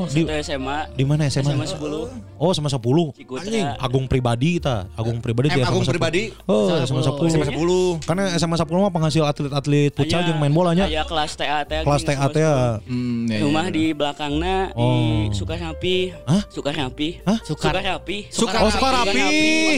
Di 0.09 0.21
SMA. 0.41 0.77
di 0.91 1.03
mana 1.03 1.27
SMA? 1.27 1.53
SMA 1.53 1.65
10. 1.69 2.39
Oh, 2.39 2.49
sama 2.49 2.65
10. 2.65 3.11
Cikutra. 3.13 3.43
Anjing, 3.43 3.67
Agung 3.77 4.05
pribadi 4.07 4.57
ta. 4.57 4.87
Agung 4.95 5.19
pribadi 5.19 5.51
Em 5.51 5.55
di 5.55 5.61
Agung 5.61 5.83
SMA 5.83 5.91
10. 5.91 5.93
pribadi. 5.93 6.23
Oh, 6.45 6.71
SMA 6.81 7.01
10. 7.03 7.29
SMA 7.29 7.45
10. 7.47 7.99
Karena 8.01 8.23
SMA 8.33 8.55
10 8.55 8.79
mah 8.79 8.89
penghasil 8.89 9.21
atlet-atlet 9.21 9.91
futsal 9.91 10.23
yang 10.23 10.39
main 10.39 10.49
bolanya. 10.49 10.87
Aya 10.87 11.03
kelas 11.03 11.35
TA 11.35 11.61
teh. 11.61 11.83
Kelas 11.83 12.01
TA 12.01 12.25
teh 12.25 12.41
ya. 12.41 12.79
Hmm, 12.81 13.27
ya, 13.27 13.37
ya. 13.37 13.43
Rumah 13.43 13.65
di 13.67 13.85
belakangna 13.91 14.71
Oh. 14.73 14.97
di 14.97 15.03
Sukarapi. 15.31 15.97
Hah? 16.25 16.41
Sukarapi. 16.47 17.09
Hah? 17.21 17.37
Sukarapi. 17.43 18.17
Suka 18.29 18.57
Oh, 18.59 18.71
suka 18.71 18.87
rapi. 18.89 19.21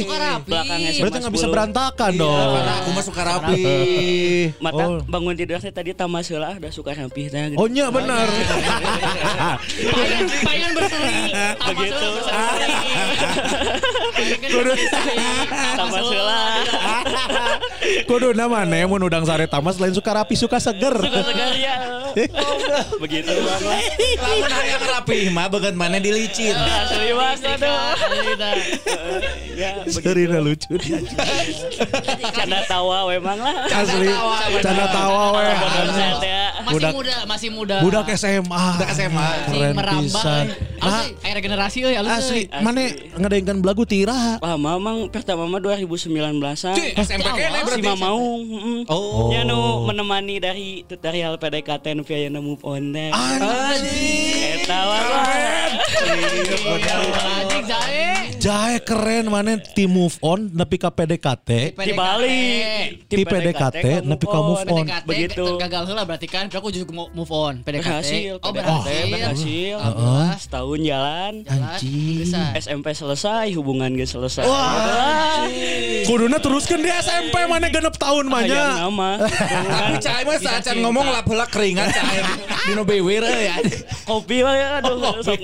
Suka 0.02 0.18
rapi. 0.18 0.48
Belakang 0.48 0.80
SMA 0.86 1.02
Berarti 1.02 1.18
nggak 1.20 1.34
bisa 1.34 1.46
10. 1.46 1.52
berantakan 1.52 2.12
Iya, 2.12 2.22
dong. 2.22 2.56
aku 2.78 2.90
mah 2.92 3.04
suka 3.04 3.22
rapi. 3.26 3.64
Mata 4.60 4.84
Oh. 4.84 5.00
bangun 5.04 5.34
tidur 5.34 5.58
teh 5.58 5.72
tadi 5.72 5.92
tamas 5.92 6.26
heula 6.26 6.56
ada 6.56 6.70
Sukarapi 7.30 7.54
teh. 7.54 7.60
Oh 7.60 7.68
nya 7.70 7.92
benar. 7.94 8.26
Pengen 10.42 10.72
berseri. 10.74 11.30
Begitu. 11.70 12.10
Tamas 15.78 16.06
heula. 16.10 16.42
Kudu 18.08 18.34
nama 18.34 18.64
nih 18.66 18.88
mun 18.88 19.04
udang 19.06 19.26
sare 19.28 19.46
tamas 19.46 19.78
lain 19.78 19.94
suka 19.94 20.12
rapi 20.16 20.34
suka 20.38 20.58
seger. 20.58 20.96
Segar 20.98 21.54
ya. 21.58 21.76
Begitu 22.98 23.34
Bang. 23.42 23.62
Lamun 24.22 24.52
hayang 24.52 24.84
rapi 24.84 25.30
mah 25.32 25.48
beget 25.52 25.76
mana 25.76 25.98
dilicin. 26.00 26.56
Asli 26.56 27.12
banget 27.14 27.58
aduh. 27.58 27.94
Ya, 29.56 29.84
Serina 29.88 30.40
lucu. 30.42 30.76
canda 32.32 32.60
tawa 32.66 33.08
memang 33.12 33.40
lah. 33.40 33.68
Asli. 33.70 34.10
Canda 34.62 34.86
tawa 34.90 35.40
we. 35.40 35.46
Masih 36.72 36.80
Budak- 36.80 36.96
muda, 36.96 37.16
masih 37.28 37.50
muda. 37.52 37.76
Budak 37.84 38.08
SMA. 38.16 38.64
Budak 38.80 38.90
SMA. 38.96 39.28
Keren 39.52 39.76
merambah. 39.76 40.44
Pisan. 40.82 40.90
Nah, 40.92 41.06
Nah, 41.14 41.28
air 41.28 41.38
generasi 41.40 41.78
euy 41.82 41.94
halus. 41.94 42.12
asli 42.12 42.42
Asli. 42.44 42.60
mana 42.60 42.82
ngedeengkeun 43.16 43.60
belagu 43.60 43.84
tira. 43.84 44.38
Wah, 44.38 44.56
mamang 44.56 45.08
pertama 45.08 45.46
mah 45.46 45.60
2019-an. 45.60 46.74
Cuy, 46.74 46.90
SMP 46.96 47.28
kene 47.28 47.60
Si 47.60 47.66
berarti. 47.68 47.86
Mamaung. 47.86 48.42
heeh. 48.44 48.80
Oh. 48.88 49.30
Ya 49.30 49.42
nu 49.44 49.60
menemani 49.84 50.38
dari 50.38 50.68
tutorial 50.84 51.38
PDKT 51.38 51.86
nu 51.94 52.02
via 52.02 52.28
move 52.34 52.62
on 52.62 52.90
teh. 52.90 53.10
Anjing. 53.10 54.60
Eta 54.60 54.80
wae. 54.82 55.42
Anjing 56.42 57.64
Jahe. 57.64 58.02
Jahe 58.38 58.82
keren 58.82 59.30
mana 59.30 59.54
tim 59.60 59.86
move 59.88 60.18
on 60.20 60.50
nepi 60.50 60.76
ka 60.76 60.90
PDKT. 60.90 61.78
Dibalik. 61.78 63.06
Ti 63.06 63.22
PDKT 63.22 63.86
nepi 64.02 64.26
ka 64.26 64.40
move 64.40 64.66
on. 64.66 64.82
PDKT 64.82 65.06
Begitu. 65.06 65.46
gagal 65.58 65.84
heula 65.86 66.04
berarti 66.04 66.26
kan. 66.26 66.50
Aku 66.50 66.70
juga 66.70 66.90
move 67.12 67.30
on. 67.30 67.62
PDKT. 67.62 67.86
Berhasil. 67.86 68.34
Oh, 68.42 68.50
berhasil. 68.52 69.06
berhasil. 69.08 69.76
Alhamdulillah. 69.78 70.34
Setahun 70.38 70.71
jalan. 70.80 71.44
Anjing. 71.44 72.24
SMP 72.54 72.96
selesai, 72.96 73.52
hubungan 73.52 73.92
gak 73.92 74.08
selesai. 74.08 74.48
Kuduna 76.04 76.38
teruskan 76.38 76.80
di 76.80 76.88
SMP 76.90 77.36
mana 77.44 77.68
genep 77.68 77.92
tahun 77.94 78.26
mahnya. 78.26 78.88
nama. 78.88 79.20
Tapi 79.20 79.96
cai 80.00 80.24
mah 80.24 80.38
saat 80.38 80.64
ngomong 80.72 81.04
lap 81.06 81.28
heula 81.28 81.44
keringat 81.46 81.92
cai. 81.92 82.24
Dino 82.64 82.84
bewir 82.84 83.20
ya. 83.22 83.60
Kopi 84.04 84.40
lah 84.40 84.56
ya. 84.56 84.68
Aduh, 84.80 85.20
sok 85.20 85.42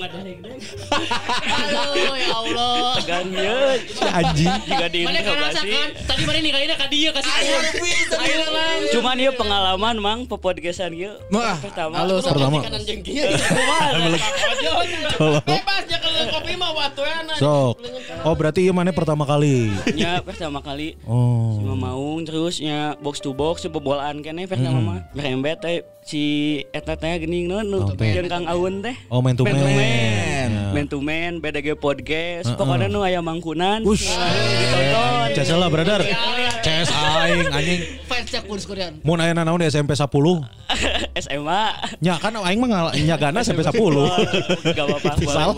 Aduh 0.88 2.14
ya 2.14 2.28
Allah. 2.34 2.76
tegan 2.98 3.26
ya. 3.30 3.58
Anjing. 4.08 4.48
Juga 4.64 4.86
Mana 5.04 5.20
kerasa 5.20 5.60
diinterogasi. 5.60 5.68
kan? 5.68 5.88
Tadi 6.06 6.22
mana 6.24 6.38
nih 6.38 6.50
kayaknya 6.50 6.76
ka 6.76 6.86
dia 6.88 7.10
kasih 7.10 7.32
Ayo 8.18 8.38
lang. 8.48 8.78
Cuman 8.90 9.16
ya 9.16 9.30
pengalaman 9.32 9.96
mang 9.98 10.20
popodcastan 10.24 10.92
ya. 10.94 11.12
Wah, 11.28 11.56
Pertama. 11.58 11.94
Halo, 11.98 12.20
Pertama. 12.20 12.58
kanan 12.62 12.82
jeung 12.82 13.02
kieu. 13.02 13.28
Bebas 15.18 15.84
ya 15.90 15.98
kalau 15.98 16.22
kopi 16.30 16.52
mah 16.54 16.70
watuana. 16.70 17.34
Sok. 17.36 17.74
Oh 18.22 18.34
berarti 18.38 18.66
iya 18.66 18.72
mana 18.72 18.94
pertama 18.94 19.26
kali. 19.26 19.74
Ya 19.98 20.22
pertama 20.22 20.62
kali 20.62 20.94
Oh. 21.06 21.58
Cuma 21.58 21.74
mau 21.74 22.06
terusnya 22.22 22.94
box 23.02 23.18
to 23.18 23.34
box 23.34 23.66
pebolaan 23.66 24.22
kene 24.22 24.46
pertama 24.46 24.78
mah 24.78 24.98
ngerembet 25.14 25.58
teh 25.58 25.78
si 26.08 26.64
geuning 26.72 27.52
naon 27.52 27.68
nu 27.68 27.84
Oh, 27.84 27.92
teh. 27.92 28.16
jeung 28.16 28.32
Kang 28.32 28.48
Aun 28.48 28.80
teh. 28.80 28.96
Oh, 29.12 29.20
man 29.20 29.36
to 29.36 29.44
man. 29.44 29.60
man. 29.60 30.48
Ya. 30.48 30.72
Man 30.72 30.86
to 30.88 31.04
man, 31.04 31.36
BDG 31.44 31.76
podcast. 31.76 32.48
Pokoknya 32.56 32.88
nu 32.88 33.04
aya 33.04 33.20
mangkunan. 33.20 33.84
Ush. 33.84 34.08
Nah, 34.08 35.28
ditonton. 35.28 35.60
Lah 35.60 35.68
brother. 35.68 36.00
CS 36.64 36.88
aing 36.88 37.40
anjing. 37.52 37.80
Fans 38.08 38.24
cek 38.32 38.48
pun 38.48 38.56
sekalian. 38.56 39.04
Mun 39.04 39.20
aya 39.20 39.36
naon 39.36 39.60
di 39.60 39.68
SMP 39.68 39.92
10. 39.92 40.08
SMA. 41.20 41.62
Nya 42.00 42.16
kan 42.16 42.32
aing 42.40 42.56
mah 42.56 42.88
nyagana 42.96 43.44
SMP 43.44 43.60
10. 43.60 43.76
Gak 44.76 44.84
apa-apa. 44.88 45.12
Salah 45.28 45.52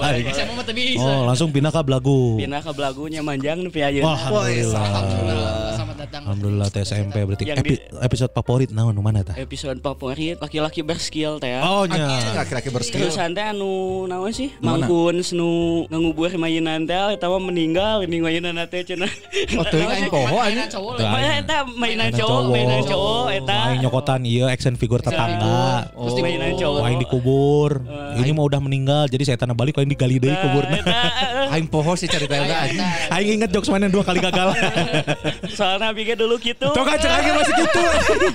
mau 0.51 0.63
tapi 0.67 0.99
bisa. 0.99 1.07
Oh, 1.07 1.31
langsung 1.31 1.55
pindah 1.55 1.71
ke 1.71 1.81
Blagu. 1.87 2.43
Pindah 2.43 2.59
ke 2.59 2.75
belagunya 2.75 3.23
manjang 3.23 3.63
nu 3.63 3.71
piayeuna. 3.71 4.19
Wah, 4.35 4.51
alhamdulillah. 4.51 5.80
Datang. 6.01 6.23
Alhamdulillah 6.25 6.69
TSMP 6.71 7.13
berarti 7.21 7.45
Yang 7.45 7.59
Epi- 7.61 7.83
episode 8.01 8.33
favorit 8.33 8.73
naon 8.73 8.91
nu 8.91 9.05
mana 9.05 9.21
tah? 9.21 9.37
Episode 9.37 9.77
favorit 9.79 10.41
laki-laki 10.41 10.81
berskill 10.81 11.37
teh. 11.37 11.53
ya. 11.53 11.61
Oh 11.61 11.85
nya. 11.85 12.09
Laki-laki 12.35 12.73
berskill. 12.73 13.05
Terus 13.05 13.21
teh 13.21 13.45
anu 13.45 13.71
naon 14.07 14.33
sih? 14.33 14.49
Mangkun 14.59 15.21
nu 15.31 15.51
ngangubur 15.87 16.33
mainan 16.35 16.83
teh 16.83 16.97
eta 17.13 17.29
mah 17.29 17.37
meninggal 17.39 18.01
ini 18.03 18.17
mainan 18.19 18.57
teh 18.65 18.81
cenah. 18.83 19.13
Oh, 19.55 19.65
teuing 19.67 19.93
aing 19.95 20.09
poho 20.09 20.37
anjing. 20.41 20.65
Tuh, 20.73 21.05
Mana 21.05 21.37
eta 21.37 21.69
mainan 21.69 22.09
Mainan 22.09 22.17
cowok, 22.17 22.43
mainan 22.49 22.81
cowok 22.83 23.27
eta. 23.35 23.59
Aing 23.69 23.81
nyokotan 23.85 24.21
iya 24.25 24.45
action 24.49 24.75
figure 24.75 25.05
tetangga. 25.05 25.93
Terus 25.93 26.13
di 26.15 26.23
mainan 26.25 26.57
cowok. 26.57 26.81
Aing 26.81 26.99
dikubur. 26.99 27.71
Ini 28.17 28.31
mah 28.33 28.45
udah 28.47 28.61
meninggal 28.61 29.05
jadi 29.05 29.23
saya 29.27 29.39
tanah 29.39 29.53
balik 29.53 29.77
aing 29.77 29.91
digali 29.91 30.17
deui 30.17 30.33
Nah, 30.33 30.41
kuburna. 30.41 30.77
eh, 30.81 31.53
Aing 31.53 31.67
poho 31.67 31.93
sih 31.93 32.07
cerita 32.07 32.33
eta 32.33 32.57
anjing. 32.63 32.81
Aing 33.11 33.29
inget 33.37 33.51
jokes 33.51 33.69
mana 33.69 33.87
dua 33.87 34.01
kali 34.01 34.17
gagal. 34.19 34.57
Soalnya 35.59 35.90
bikin 35.93 36.17
dulu 36.17 36.37
gitu. 36.41 36.69
Tuh 36.71 36.85
kan 36.85 36.97
cek 36.97 37.11
aing 37.11 37.35
masih 37.37 37.55
gitu. 37.55 37.81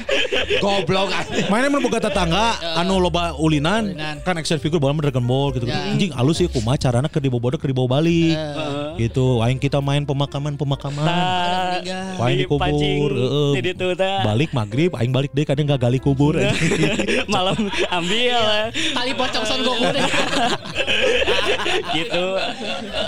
Goblok 0.64 1.10
anjing. 1.12 1.46
Mana 1.48 1.68
mun 1.68 1.82
boga 1.84 2.00
tetangga 2.04 2.56
anu 2.78 3.00
loba 3.00 3.36
ulinan 3.36 3.94
Ulinan. 3.96 4.16
kan 4.24 4.36
action 4.36 4.60
figure 4.60 4.80
bola 4.80 4.94
mah 4.94 5.04
Dragon 5.08 5.26
Ball 5.26 5.52
gitu. 5.56 5.66
Ya. 5.68 5.92
Anjing 5.92 6.12
alus 6.16 6.42
sih 6.42 6.48
kumaha 6.48 6.78
carana 6.80 7.08
keur 7.08 7.24
dibawa 7.24 7.56
keur 7.56 7.70
dibawa 7.72 8.00
balik. 8.00 8.36
Heeh. 8.36 9.08
Gitu 9.08 9.42
aing 9.44 9.60
kita 9.60 9.80
main 9.80 10.04
pemakaman-pemakaman. 10.04 11.06
Tah, 11.06 11.80
Aing 12.26 12.48
dikubur, 12.48 13.12
heeh. 13.12 13.52
Di 13.58 13.62
ditu 13.72 13.88
teh. 13.96 14.18
Balik 14.24 14.52
maghrib 14.52 14.92
aing 14.96 15.12
balik 15.12 15.32
deh 15.32 15.46
kadang 15.46 15.68
gak 15.68 15.82
gali 15.84 16.00
kubur. 16.00 16.36
Malam 17.36 17.56
ambil 17.92 18.40
eh. 18.40 18.68
Tali 18.94 19.12
pocong 19.14 19.44
son 19.46 19.60
Goku 19.66 19.86
gitu. 21.96 22.26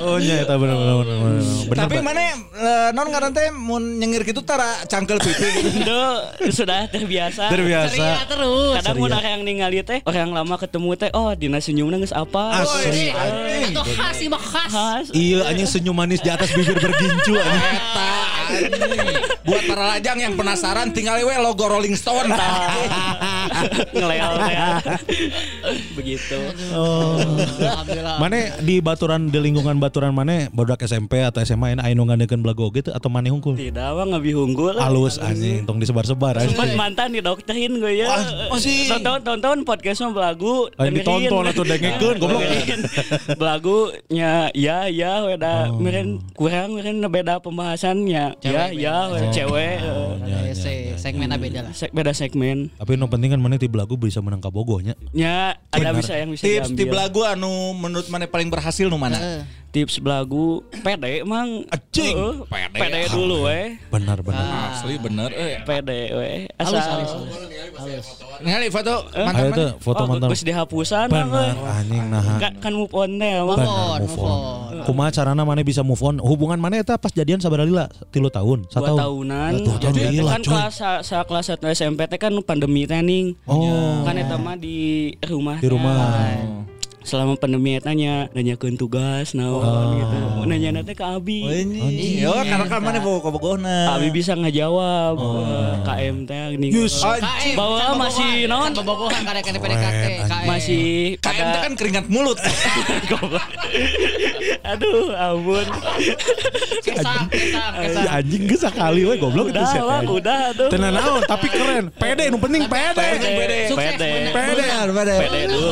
oh 0.04 0.18
nya 0.18 0.44
eta 0.44 0.56
bener 0.56 0.76
bener 0.76 1.76
Tapi 1.76 1.98
mana 2.02 2.22
eh, 2.22 2.90
non 2.96 3.08
ngaran 3.10 3.32
teh 3.32 3.52
mun 3.54 4.00
nyengir 4.00 4.24
gitu 4.24 4.37
tara 4.44 4.84
cangkel 4.90 5.18
pipi. 5.22 5.50
Itu 5.82 6.02
sudah 6.54 6.90
terbiasa. 6.90 7.50
terbiasa. 7.50 7.94
Ceria 7.94 8.24
terus. 8.26 8.74
Kadang 8.82 8.96
mun 8.98 9.12
orang 9.14 9.32
yang 9.40 9.44
ningali 9.46 9.80
teh 9.86 10.00
orang 10.04 10.34
lama 10.34 10.56
ketemu 10.58 10.90
teh 10.98 11.10
oh 11.14 11.32
dina 11.38 11.62
senyumna 11.62 12.02
geus 12.02 12.14
apa? 12.14 12.66
Asli. 12.66 13.14
Itu 13.70 13.82
khas 13.84 14.16
sih 14.18 14.28
mah 14.28 14.42
khas. 14.42 15.06
Iya 15.14 15.48
anjing 15.50 15.70
senyum 15.70 15.96
manis 15.96 16.20
di 16.22 16.30
atas 16.34 16.52
bibir 16.52 16.78
bergincu 16.78 17.34
anjing. 17.38 17.76
Eta 17.78 18.10
anjing. 18.52 19.16
Buat 19.48 19.64
para 19.70 19.84
lajang 19.96 20.18
yang 20.20 20.34
penasaran 20.36 20.92
tinggal 20.92 21.22
we 21.24 21.36
logo 21.40 21.66
Rolling 21.70 21.96
Stone. 21.96 22.34
Ngelel 23.92 24.32
teh. 24.38 24.56
Begitu. 25.94 26.40
Oh. 26.72 27.18
Alhamdulillah. 27.58 28.18
Mana 28.18 28.38
di 28.60 28.80
baturan 28.80 29.28
di 29.28 29.40
lingkungan 29.40 29.78
baturan 29.78 30.12
mana 30.12 30.48
bodak 30.50 30.82
SMP 30.82 31.20
atau 31.20 31.42
SMA 31.42 31.74
ini 31.74 31.82
anu 31.84 32.06
ngadekeun 32.06 32.40
belago 32.40 32.70
gitu 32.72 32.90
atau 32.90 33.08
mana 33.08 33.28
hungkul? 33.28 33.54
Tidak 33.54 33.88
mah 33.90 34.06
ngabi 34.08 34.32
hunggul. 34.32 34.76
Halus 34.78 35.18
anjing 35.18 35.64
tong 35.64 35.78
disebar-sebar 35.78 36.40
Sempat 36.40 36.74
mantan 36.74 37.12
di 37.12 37.20
dokterin 37.20 37.78
gue 37.78 38.00
ya. 38.00 38.10
masih. 38.48 38.90
Tonton 38.90 39.20
tonton 39.22 39.58
podcast 39.62 40.02
mah 40.02 40.14
belagu. 40.14 40.70
Aing 40.76 40.96
ditonton 40.96 41.44
atau 41.46 41.64
dengekeun 41.64 42.16
goblok. 42.22 42.42
Belagu 43.34 43.78
nya 44.08 44.50
ya 44.54 44.88
ya 44.88 45.24
weda 45.24 45.70
meren 45.74 46.22
kurang 46.34 46.74
meren 46.74 47.04
beda 47.04 47.40
pembahasannya. 47.40 48.38
Ya 48.38 48.42
Cewek 48.42 48.70
ya 48.76 48.96
weda 49.08 49.28
cewek. 49.32 49.76
eh, 49.78 50.12
Nya, 50.20 50.38
Se 50.54 50.74
segmennya 50.98 51.38
beda 51.38 51.60
lah. 51.62 51.74
sek- 51.74 51.92
beda 51.92 52.12
segmen. 52.12 52.74
Tapi 52.74 52.96
no 52.96 53.06
penting 53.06 53.37
kan 53.38 53.46
mana 53.46 53.62
di 53.62 53.70
belagu 53.70 53.94
bisa 53.94 54.18
menang 54.26 54.42
kabogonya. 54.42 54.98
Ya 55.14 55.62
ada 55.70 55.94
bisa 55.94 56.18
yang 56.18 56.34
bisa 56.34 56.42
Tips 56.42 56.74
di 56.74 56.82
diambil. 56.90 57.06
belagu 57.06 57.22
anu 57.22 57.78
menurut 57.78 58.10
mana 58.10 58.26
paling 58.26 58.50
berhasil 58.50 58.90
nu 58.90 58.98
mana? 58.98 59.22
Heeh. 59.22 59.42
Tips 59.78 60.02
belagu 60.02 60.66
pede 60.82 61.22
emang. 61.22 61.62
Anjing. 61.70 62.18
Heeh, 62.18 62.66
Pede. 62.74 62.78
Pede 62.82 63.02
dulu 63.14 63.46
weh. 63.46 63.78
Benar 63.88 64.26
benar. 64.26 64.74
Asli 64.74 64.98
bener 64.98 65.30
eh. 65.30 65.62
Pede. 65.62 66.00
Halus 66.58 66.74
Asal. 66.74 66.90
halus 66.98 67.12
halus. 67.14 68.08
Ningali 68.38 68.68
foto 68.70 69.06
Eh? 69.14 69.22
mantan 69.22 69.38
Ayo 69.38 69.50
mana? 69.50 69.58
tuh 69.60 69.70
foto 69.78 70.02
Oh, 70.02 70.08
mantan. 70.08 70.30
geus 70.30 70.42
dihapusan 70.42 71.08
Benar 71.08 71.26
mah, 71.28 71.54
anjing 71.78 72.06
nah. 72.08 72.22
Kan, 72.38 72.54
kan 72.58 72.74
move 72.74 72.90
on 72.92 73.10
deh 73.16 73.34
emang. 73.36 73.46
Move 73.48 73.58
Benar 73.60 73.70
on, 73.70 74.00
move 74.02 74.18
on. 74.18 74.34
on. 74.34 74.76
Kumaha 74.82 75.10
carana 75.12 75.42
mana 75.44 75.62
bisa 75.62 75.82
move 75.82 76.02
on? 76.02 76.18
Hubungan 76.18 76.58
mana 76.58 76.78
eta 76.78 76.98
pas 76.98 77.10
jadian 77.12 77.38
sabar 77.38 77.62
lila? 77.62 77.86
Tilu 78.10 78.30
tahun, 78.30 78.66
dua 78.66 78.72
satu 78.72 78.86
tahun. 78.88 79.00
tahunan 79.00 79.52
Dua 79.60 79.78
tahun 79.80 79.94
Jadi 79.96 80.02
kan 80.18 80.42
coy. 80.42 80.50
kelas 80.52 80.74
sa- 80.74 81.02
sa 81.02 81.18
kelas 81.22 81.46
satu 81.48 81.66
SMP 81.68 82.02
teh 82.04 82.18
kan 82.18 82.34
pandemi 82.42 82.84
teh 82.84 82.98
ning 83.00 83.38
Oh. 83.46 84.02
kan 84.02 84.14
eta 84.16 84.38
mah 84.38 84.54
di 84.56 84.78
rumah 85.22 85.58
Di 85.58 85.70
rumah. 85.70 85.94
Selama 87.08 87.40
pandemi 87.40 87.80
eta 87.80 87.96
nya 87.96 88.28
nanyakeun 88.36 88.76
tugas 88.76 89.32
naon 89.32 89.64
Oh. 89.64 89.96
gitu 89.96 90.18
nanya 90.44 90.70
nanti 90.76 90.92
ke 90.92 91.04
Abi 91.04 91.40
Yo 92.20 92.36
karena 92.36 92.68
kan 92.68 92.84
mana 92.84 93.00
bawa 93.00 93.20
kobogona. 93.24 93.96
Abi 93.96 94.12
bisa 94.12 94.36
ngejawab 94.36 95.16
eh, 95.16 95.72
KM 95.88 96.16
teh 96.28 96.40
gini 96.56 96.68
Anjing. 96.76 97.56
bahwa 97.56 97.96
masih 97.96 98.48
naon 98.48 98.72
Kan 98.72 98.84
bobogohan 98.84 99.24
karek 99.24 99.44
kene 99.48 99.60
PDKT. 99.64 100.04
Masih 100.44 101.16
KM 101.24 101.48
teh 101.48 101.62
kan 101.64 101.74
keringat 101.80 102.06
mulut. 102.12 102.36
goblok 103.12 103.48
aduh 104.68 105.16
ampun 105.16 105.64
kesang 106.84 107.24
kesang 107.32 107.72
kesang. 107.80 108.04
Si 108.04 108.08
anjing 108.12 108.44
geus 108.52 108.62
sakali 108.68 109.08
we 109.08 109.16
goblok 109.16 109.48
itu 109.48 109.56
udah 109.56 109.66
siapa 109.72 109.88
lah 109.88 110.02
udah 110.04 110.40
aduh 110.52 110.68
Tenan 110.68 110.92
naon 110.92 111.24
tapi 111.24 111.48
keren. 111.48 111.88
Pede 111.96 112.28
nu 112.28 112.38
penting 112.40 112.68
pede. 112.68 113.00
pede 113.00 113.28
pede. 113.32 113.60
Pede. 113.72 114.12
Pede. 114.36 114.68
pede 114.92 115.42
dulu 115.48 115.72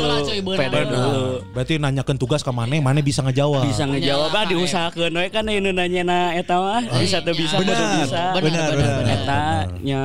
dulu 0.85 1.24
Berarti 1.51 1.77
nanyakeun 1.77 2.17
tugas 2.17 2.41
ke 2.41 2.49
mana, 2.49 2.75
mana 2.79 2.99
bisa 2.99 3.21
ngejawab. 3.21 3.65
bisa 3.65 3.83
ngejawab 3.85 4.31
ah 4.31 4.45
diusahakeun 4.45 5.11
we 5.11 5.27
kan 5.27 5.45
ini 5.45 5.69
nanya 5.69 6.01
na 6.01 6.17
eta 6.33 6.55
mah 6.57 6.81
bisa 6.97 7.21
teu 7.21 7.33
bisa 7.33 7.55
Benar. 7.57 7.75
kudu 7.75 7.85
bisa 8.03 8.21
Benar, 8.33 8.69
Benar, 8.73 9.03
eta 9.07 9.41
nya 9.79 10.01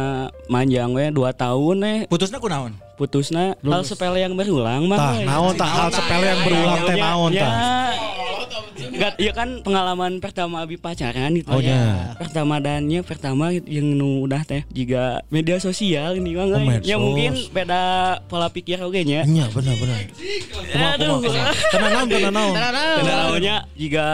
manjang 0.46 0.90
we 0.90 1.04
2 1.08 1.16
tahun 1.34 1.76
eh 1.82 1.98
Putusnya 2.06 2.38
kunaon? 2.38 2.72
putusna 2.94 3.56
hal 3.56 3.80
sepele 3.80 4.20
yang 4.20 4.36
berulang 4.36 4.84
mah 4.84 5.00
Tah, 5.00 5.16
naon 5.24 5.56
tah 5.56 5.64
hal 5.64 5.88
sepele 5.88 6.26
yang 6.26 6.40
berulang 6.44 6.80
teh 6.84 6.96
naon 6.96 7.30
tah. 7.32 7.52
Enggak, 8.80 9.12
iya 9.16 9.32
kan 9.32 9.62
pengalaman 9.62 10.18
pertama 10.18 10.62
abi 10.62 10.76
pacaran 10.76 11.32
itu. 11.32 11.48
Oh, 11.48 11.62
nya. 11.62 12.14
Pertama 12.18 12.58
dannya 12.58 13.00
pertama 13.00 13.54
yang 13.54 13.86
nu 13.94 14.26
udah 14.26 14.42
teh 14.42 14.66
juga 14.68 15.22
media 15.30 15.56
sosial 15.56 16.18
ini 16.18 16.34
mah 16.34 16.48
Oh. 16.50 16.58
Ya 16.82 16.98
mungkin 16.98 17.36
beda 17.54 17.82
pola 18.26 18.50
pikir 18.50 18.82
oge 18.82 19.06
nya. 19.06 19.22
Nya 19.22 19.46
benar 19.54 19.74
benar. 19.78 19.98
Aduh. 20.98 21.22
Tenan 21.70 21.90
naon 21.94 22.06
tenan 22.10 22.32
naon. 22.34 22.54
Kendalanya 23.00 23.56
jika 23.78 24.06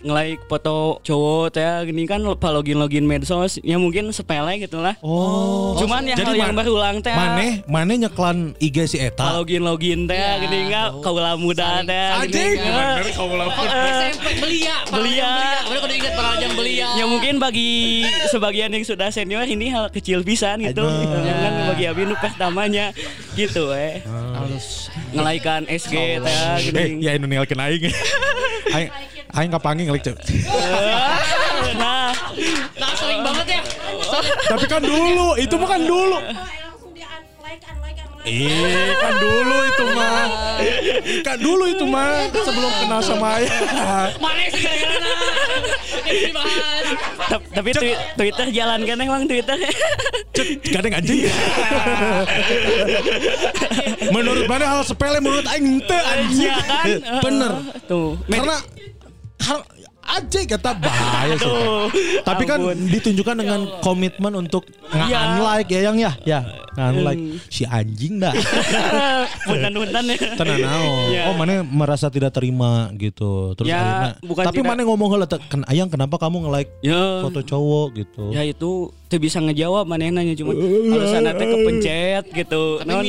nge-like 0.00 0.42
foto 0.48 0.98
cowok 1.04 1.52
teh 1.52 1.68
gini 1.86 2.08
kan 2.08 2.24
lupa 2.24 2.48
login-login 2.48 3.04
medsos 3.04 3.60
ya 3.60 3.76
mungkin 3.76 4.08
sepele 4.10 4.56
gitu 4.58 4.80
lah. 4.80 4.96
Oh. 5.04 5.76
Cuman 5.76 6.08
yang 6.08 6.16
Jadi 6.18 6.40
hal 6.40 6.48
yang 6.48 6.54
berulang 6.56 6.96
teh 7.04 7.12
Maneh 7.12 7.60
maneh 7.68 7.96
nyeklan 8.00 8.56
IG 8.56 8.76
si 8.88 8.98
eta. 8.98 9.36
login-login 9.36 10.08
teh 10.08 10.16
gini 10.42 10.72
enggak 10.72 10.96
kaula 11.04 11.36
muda 11.36 11.84
teh 11.84 12.08
Anjing. 12.18 12.56
gini 12.56 12.68
enggak. 12.72 12.96
SMP 13.84 14.26
belia, 14.38 14.74
Belia. 14.88 15.30
Belia, 15.64 15.78
kudu 15.78 15.94
ingat 15.94 16.12
para 16.12 16.30
jam 16.36 16.52
belia. 16.52 16.88
Ya 16.94 17.04
mungkin 17.04 17.34
bagi 17.36 18.02
sebagian 18.28 18.70
yang 18.70 18.82
sudah 18.82 19.08
senior 19.08 19.42
ini 19.42 19.68
hal 19.68 19.88
kecil 19.88 20.22
pisan 20.22 20.60
gitu. 20.60 20.82
Jangan 20.84 21.52
bagi 21.68 21.84
abi 21.86 22.02
nu 22.04 22.14
pertamanya 22.14 22.94
gitu 23.32 23.70
eh. 23.70 24.02
halus. 24.06 24.88
Ngelaikan 25.10 25.66
SG 25.66 25.94
teh 26.18 26.32
Eh, 26.32 26.56
gini. 26.64 26.84
ya 27.00 27.12
ini 27.12 27.24
ninggalkeun 27.24 27.60
aing. 27.64 27.84
Aing 28.70 28.88
aing 29.32 29.50
kapangi 29.50 29.82
ngelik 29.84 30.02
cek. 30.02 30.16
Nah, 31.74 32.12
Nah, 32.74 32.90
sering 32.94 33.20
banget 33.20 33.46
ya. 33.50 33.60
Tapi 34.46 34.66
kan 34.66 34.80
dulu, 34.80 35.36
itu 35.36 35.54
mah 35.54 35.68
kan 35.68 35.80
dulu. 35.80 36.18
Ih, 38.22 38.94
kan 38.96 39.14
dulu 39.18 39.56
itu 39.66 39.84
mah. 39.90 40.26
Kan 41.26 41.36
dulu 41.42 41.64
itu 41.66 41.84
mah 41.84 42.30
sebelum 42.30 42.72
kenal 42.78 43.00
sama 43.02 43.42
ayah. 43.42 43.58
Mana 44.22 44.44
sih 44.50 44.62
tapi 47.52 47.70
twi- 47.72 47.98
Twitter 48.16 48.46
jalan 48.52 48.80
kan 48.84 48.96
emang 48.98 49.24
Twitter. 49.24 49.56
Gadeng 50.64 50.94
anjing. 50.96 51.28
menurut 54.10 54.44
mana 54.46 54.64
hal 54.68 54.80
sepele 54.84 55.18
menurut 55.18 55.46
aing 55.48 55.80
ente 55.80 55.98
anjing. 55.98 56.46
Iya 56.46 56.56
kan? 56.62 56.86
Bener. 57.20 57.52
Tuh. 57.86 58.16
Karena 58.28 58.56
aja 60.12 60.38
kata 60.46 60.70
bahaya 60.74 61.34
sih. 61.34 61.52
Tapi 62.20 62.42
kan 62.44 62.58
Ampun. 62.58 62.78
ditunjukkan 62.86 63.36
dengan 63.36 63.60
komitmen 63.80 64.32
untuk 64.36 64.68
Iya. 64.90 65.40
nge-unlike 65.40 65.68
ya 65.68 65.80
yang 65.82 65.96
ya. 65.96 66.12
Ya. 66.22 66.40
Nah, 66.72 66.88
like 66.92 67.20
si 67.48 67.64
anjing 67.64 68.16
dah. 68.16 68.32
Punten-punten 69.46 70.04
ya. 70.06 70.16
Tenan. 70.34 70.56
Ya. 71.08 71.22
Oh, 71.28 71.34
mana 71.34 71.60
merasa 71.62 72.08
tidak 72.08 72.32
terima 72.32 72.88
gitu. 72.94 73.52
Terus 73.54 73.68
Ya, 73.68 73.76
akhirnya 73.76 74.10
bukan 74.22 74.44
tapi 74.44 74.58
tidak- 74.58 74.70
mana 74.70 74.80
ngomong 74.82 75.08
heula 75.10 75.26
teh, 75.26 75.40
"Ken- 75.42 75.66
Ayang 75.66 75.88
kenapa 75.88 76.16
kamu 76.16 76.48
nge-like 76.48 76.70
Ya. 76.80 77.20
foto 77.20 77.40
cowok 77.40 77.88
gitu. 77.94 78.24
Ya 78.30 78.42
itu 78.42 78.70
tuh 78.88 79.18
bisa 79.18 79.38
ngejawab 79.38 79.84
mana 79.84 80.08
nanya 80.10 80.32
cuma 80.32 80.52
alasan 80.92 81.28
teh 81.28 81.46
kepencet 81.46 82.24
gitu. 82.34 82.80
Non, 82.84 83.04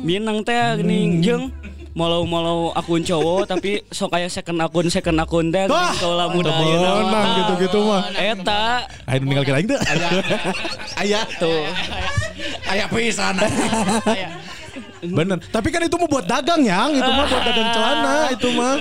Minang 0.00 0.40
teh 0.42 0.56
gini 0.76 1.20
jeung 1.20 1.48
molau-molau 1.98 2.70
akun 2.78 3.02
cowok 3.02 3.42
tapi 3.50 3.82
sok 3.90 4.14
kayak 4.14 4.30
second 4.30 4.62
akun 4.62 4.86
second 4.86 5.18
akun 5.18 5.50
Wah, 5.50 5.90
kalau 5.98 6.30
muda 6.30 6.54
temenan 6.54 7.26
gitu-gitu 7.42 7.78
mah. 7.82 8.02
Eta 8.14 8.86
Ayo 9.10 9.18
ninggal 9.26 9.58
aing 9.58 9.66
teh. 9.66 9.80
Ayah 11.02 11.26
tuh 11.42 11.66
ayah 12.70 12.86
pisan. 12.86 13.34
Bener. 14.98 15.38
Tapi 15.50 15.70
kan 15.70 15.86
itu 15.86 15.94
mau 15.94 16.10
buat 16.10 16.26
dagang 16.26 16.62
yang, 16.66 16.90
itu 16.90 17.06
mah 17.06 17.26
buat 17.26 17.42
dagang 17.46 17.70
celana 17.70 18.16
itu 18.34 18.48
mah. 18.54 18.74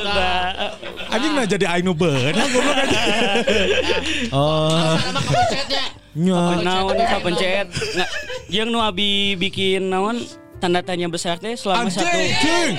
Anjing 1.14 1.34
nah 1.34 1.46
jadi 1.46 1.66
aing 1.78 1.86
nu 1.86 1.94
beunang 1.94 2.50
goblok 2.54 2.78
aja. 2.78 3.02
Oh. 4.34 4.98
Naon 6.18 6.98
kapencet 6.98 7.70
nggak 7.70 8.10
jeung 8.50 8.70
nu 8.74 8.82
abi 8.82 9.38
bikin 9.38 9.94
naon 9.94 10.18
tanda 10.58 10.82
tanya 10.82 11.06
besar 11.06 11.38
teh 11.38 11.54
selama 11.54 11.86
satu 11.88 12.10
Anjing. 12.10 12.72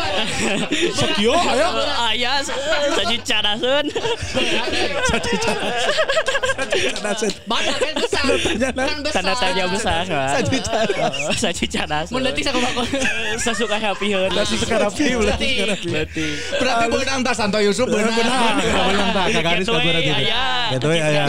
Sekio 0.92 1.30
aya. 1.30 1.66
ayah 2.10 2.42
saji 2.42 3.16
caraseun 3.22 3.86
Badak 7.46 7.76
kan 7.78 7.94
besar. 7.96 8.24
Kan 8.74 8.98
besar. 9.02 9.14
tanda 9.14 9.32
tanya 9.36 9.64
besar 9.68 10.02
saji 10.06 10.58
caraseun 10.58 11.34
saji 11.38 11.64
caraseun 11.68 12.14
Mendetik 12.18 12.42
sama 12.44 12.58
bakal. 12.60 12.84
sasuka 13.38 13.76
rapieun 13.78 14.28
berarti 14.28 14.56
sekarang 14.58 14.90
sih. 14.90 15.14
Leutik. 15.14 15.54
Berarti 16.58 16.84
beunang 16.88 17.20
tah 17.22 17.34
Santo 17.34 17.58
Yusuf 17.58 17.86
beunang. 17.86 18.10
Benar, 18.10 18.58
benar 18.58 19.08
tak 19.14 19.26
kagaris 19.38 19.66
Gitu, 19.68 19.74
kabura 19.74 19.98
eh, 19.98 20.02
gitu. 20.02 20.22
aya. 20.24 20.44
Gitu 20.72 20.88
ya 20.90 21.04
aya. 21.04 21.24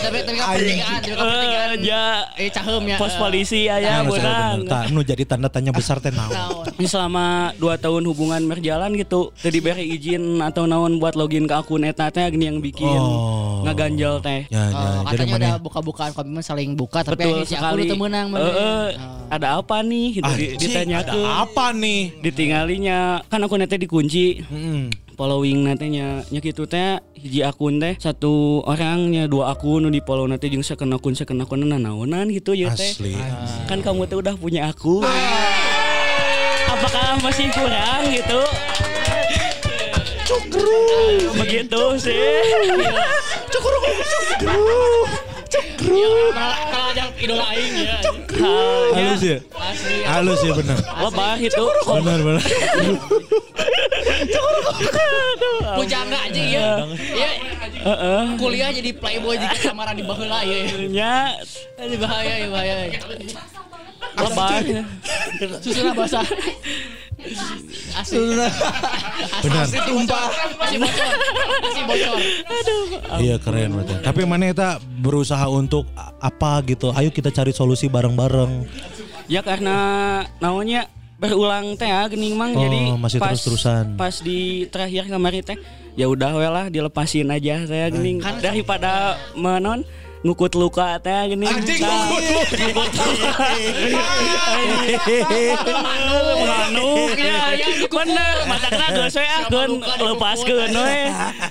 Tapi 0.00 0.18
tapi 0.18 0.18
kan 0.22 0.36
kan. 0.38 1.00
Eh, 1.10 1.82
ja 1.82 2.04
Eh 2.36 2.48
cahem 2.48 2.82
ya. 2.86 2.96
pos 2.96 3.14
polisi 3.16 3.66
aya 3.66 3.89
beunang 4.00 4.58
Tak 4.64 4.84
nu 4.88 5.00
jadi 5.02 5.22
tanda 5.24 5.46
tanya 5.46 5.70
besar 5.70 5.98
teh 5.98 6.10
naon. 6.10 6.64
Selama 6.90 7.50
2 7.54 7.76
tahun 7.76 8.02
hubungan 8.04 8.40
berjalan 8.44 8.94
gitu 8.94 9.30
teu 9.34 9.50
diberi 9.50 9.84
izin 9.90 10.38
atau 10.40 10.64
naon 10.64 10.96
buat 10.96 11.12
login 11.12 11.44
ke 11.44 11.54
akun 11.54 11.82
eta 11.82 12.08
teh 12.08 12.24
gini 12.28 12.46
yang 12.46 12.58
bikin 12.58 12.88
Oh. 12.90 13.62
ngaganjal 13.62 14.18
teh 14.18 14.48
Ya, 14.48 14.64
ya. 14.64 14.72
Oh, 14.72 15.04
Jadi 15.04 15.16
katanya 15.16 15.30
mana? 15.30 15.38
udah 15.38 15.54
buka-bukaan 15.60 16.10
komitmen 16.10 16.40
saling 16.40 16.72
buka 16.72 17.00
tapi 17.02 17.20
betul 17.20 17.36
si 17.40 17.52
aku 17.52 17.60
sekali 17.60 17.82
udah 17.84 17.98
menang 17.98 18.26
Eh, 18.32 18.40
eh, 18.40 18.86
ada 19.28 19.48
apa 19.56 19.76
nih 19.80 20.06
gitu 20.16 20.30
ditanya 20.56 20.96
ada 21.02 21.12
apa 21.44 21.70
nih? 21.72 22.00
ditinggalinya 22.20 22.98
kan 23.26 23.40
akun 23.40 23.62
teh 23.62 23.76
dikunci 23.76 24.42
Mm. 24.42 25.09
Following 25.20 25.68
nantinya 25.68 26.24
nya. 26.32 26.40
Kitu 26.40 26.64
teh 26.64 26.96
hiji 27.12 27.44
akun 27.44 27.76
teh 27.76 27.92
satu 28.00 28.64
orangnya 28.64 29.28
dua 29.28 29.52
akun 29.52 29.92
di 29.92 30.00
follow 30.00 30.24
nanti 30.24 30.48
jeung 30.48 30.64
second 30.64 30.96
akun 30.96 31.12
second 31.12 31.44
akun 31.44 31.68
naonan 31.68 32.32
gitu 32.32 32.56
ya 32.56 32.72
teh. 32.72 32.88
Asli. 32.96 33.12
kan 33.68 33.84
kamu 33.84 34.08
tuh 34.08 34.24
udah 34.24 34.32
punya 34.40 34.72
aku 34.72 35.04
apakah 36.72 37.20
masih 37.20 37.52
kurang 37.52 38.08
gitu? 38.08 38.40
Begitu 41.36 41.82
sih 42.00 42.24
Kalau 45.50 46.86
ada 46.94 47.04
idola 47.18 47.46
aing 47.52 47.74
ya. 47.82 47.98
Halus 48.94 49.22
ya? 49.22 49.38
Halus 50.06 50.40
ya 50.46 50.52
benar. 50.54 50.78
lebah 50.78 51.36
itu 51.42 51.64
Benar 51.84 52.18
benar. 52.22 52.44
Pujangga 55.76 56.18
aja 56.30 56.42
ya. 56.42 56.68
Iya. 56.94 57.30
Kuliah 58.36 58.70
jadi 58.70 58.90
playboy 58.94 59.36
di 59.40 59.46
samaran 59.58 59.96
di 59.96 60.04
baheula 60.04 60.40
ya. 60.44 60.58
nya 60.88 61.14
Ini 61.80 61.96
bahaya 61.98 62.34
ya 62.44 62.48
bahaya. 62.52 62.74
lebah 64.20 64.58
Susuna 65.64 65.92
basah. 65.96 66.26
Asli. 67.92 68.18
Benar. 68.18 68.50
Masih 69.60 69.80
tumpah. 69.82 70.26
Masih 70.58 70.78
bocor. 70.78 71.10
Masih 71.60 71.82
bocor. 71.84 72.18
Iya 73.18 73.36
keren 73.36 73.68
berarti. 73.74 73.94
Tapi 74.00 74.20
mana 74.24 74.44
kita 74.48 74.68
berusaha 74.98 75.46
untuk 75.46 75.84
apa 76.18 76.60
gitu. 76.64 76.90
Ayo 76.92 77.10
kita 77.10 77.28
cari 77.30 77.50
solusi 77.50 77.86
bareng-bareng. 77.86 78.66
ya 79.26 79.46
karena 79.46 79.76
naonnya 80.42 80.90
berulang 81.14 81.78
teh 81.78 81.86
ya 81.86 82.08
gening 82.10 82.34
mang 82.34 82.50
Oh, 82.50 82.66
jadi 82.66 82.80
masih 82.98 83.22
pas 83.22 83.30
terus-terusan. 83.30 83.94
pas 83.94 84.10
di 84.18 84.66
terakhir 84.66 85.06
kemarin 85.06 85.44
teh 85.44 85.54
ya 85.94 86.08
udah 86.08 86.34
we 86.34 86.48
lah 86.48 86.66
dilepasin 86.66 87.30
aja 87.30 87.62
saya 87.62 87.94
gening 87.94 88.18
daripada 88.40 89.14
menon 89.36 89.86
ngukut 90.20 90.52
luka 90.52 91.00
teh 91.00 91.32
gini. 91.32 91.48
Anjing, 91.48 91.80
Nah, 91.80 92.12
ngukut 92.12 92.48
manuk 95.80 97.16
ya 97.16 97.56
ya 97.56 97.68
bener. 97.88 98.34
matakna 98.44 98.86
geus 98.92 99.16
we 99.16 99.24
akeun 99.24 99.70
lepaskeun 99.80 100.70
we. 100.76 101.00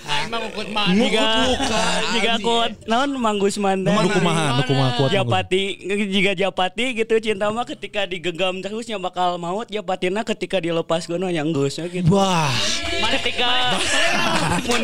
Aing 0.06 0.28
mah 0.30 0.40
ngukut 0.46 0.68
mah. 0.70 0.88
jika 2.14 2.34
kuat 2.46 2.72
naon 2.86 3.18
Mang 3.18 3.42
Gusman 3.42 3.82
teh? 3.82 3.92
Nu 3.92 4.10
kumaha, 4.10 4.60
nu 4.60 4.64
kumaha 4.70 4.90
kuat. 5.02 5.12
Japati 5.12 5.64
jika 6.14 6.32
Japati 6.38 6.86
gitu 6.94 7.18
cinta 7.20 7.50
mah 7.50 7.66
ketika 7.66 8.06
digenggam 8.06 8.62
terusnya 8.62 9.02
bakal 9.02 9.42
maut 9.42 9.66
Japatina 9.68 10.22
ketika 10.22 10.62
dilepas 10.62 11.10
gono 11.10 11.28
yang 11.28 11.50
geus 11.50 11.82
we 11.82 11.90
gitu. 11.90 12.14
Wah, 12.14 12.54
ketika 13.18 13.50
mun 14.70 14.84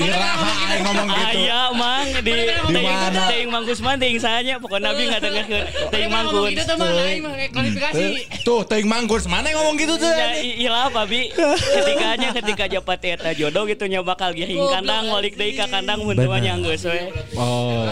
Iraha 0.00 0.50
aing 0.70 0.82
ngomong 0.86 1.08
gitu. 1.10 1.38
aya 1.44 1.62
mang 1.74 2.08
di 2.22 2.32
Di 2.68 2.82
mana? 2.84 3.20
ting 3.30 3.46
Mang 3.48 3.64
Gusman 3.64 3.96
ting 3.96 4.16
sahanya 4.20 4.60
pokoknya 4.60 4.92
nabi 4.92 5.02
nggak 5.08 5.20
dengerin 5.24 5.64
ting 5.88 6.06
Mang 6.12 6.24
Ngomong 6.28 6.44
Gus 6.44 6.52
gitu 6.52 6.62
tuh 6.68 6.76
mah 6.76 6.90
mah 6.90 7.34
klarifikasi. 7.48 8.04
Tuh, 8.44 8.60
teuing 8.64 8.88
manggus 8.88 9.24
mana 9.28 9.46
yang 9.48 9.58
ngomong 9.62 9.76
gitu 9.80 9.94
tuh? 9.96 10.10
Ya 10.10 10.28
iya 10.40 10.72
apa 10.88 11.04
bi 11.06 11.32
ketikanya 11.32 12.28
ketika 12.36 12.64
Japati 12.68 13.16
eta 13.16 13.30
jodoh 13.32 13.64
gitu 13.68 13.84
nya 13.88 14.04
bakal 14.04 14.32
giring 14.36 14.60
kandang 14.68 15.08
balik 15.08 15.34
deui 15.36 15.56
ka 15.56 15.66
kandang 15.68 16.02
mun 16.04 16.16
Bener. 16.16 16.40
nya 16.40 16.54
geus 16.60 16.84
we 16.84 17.00
Oh. 17.36 17.88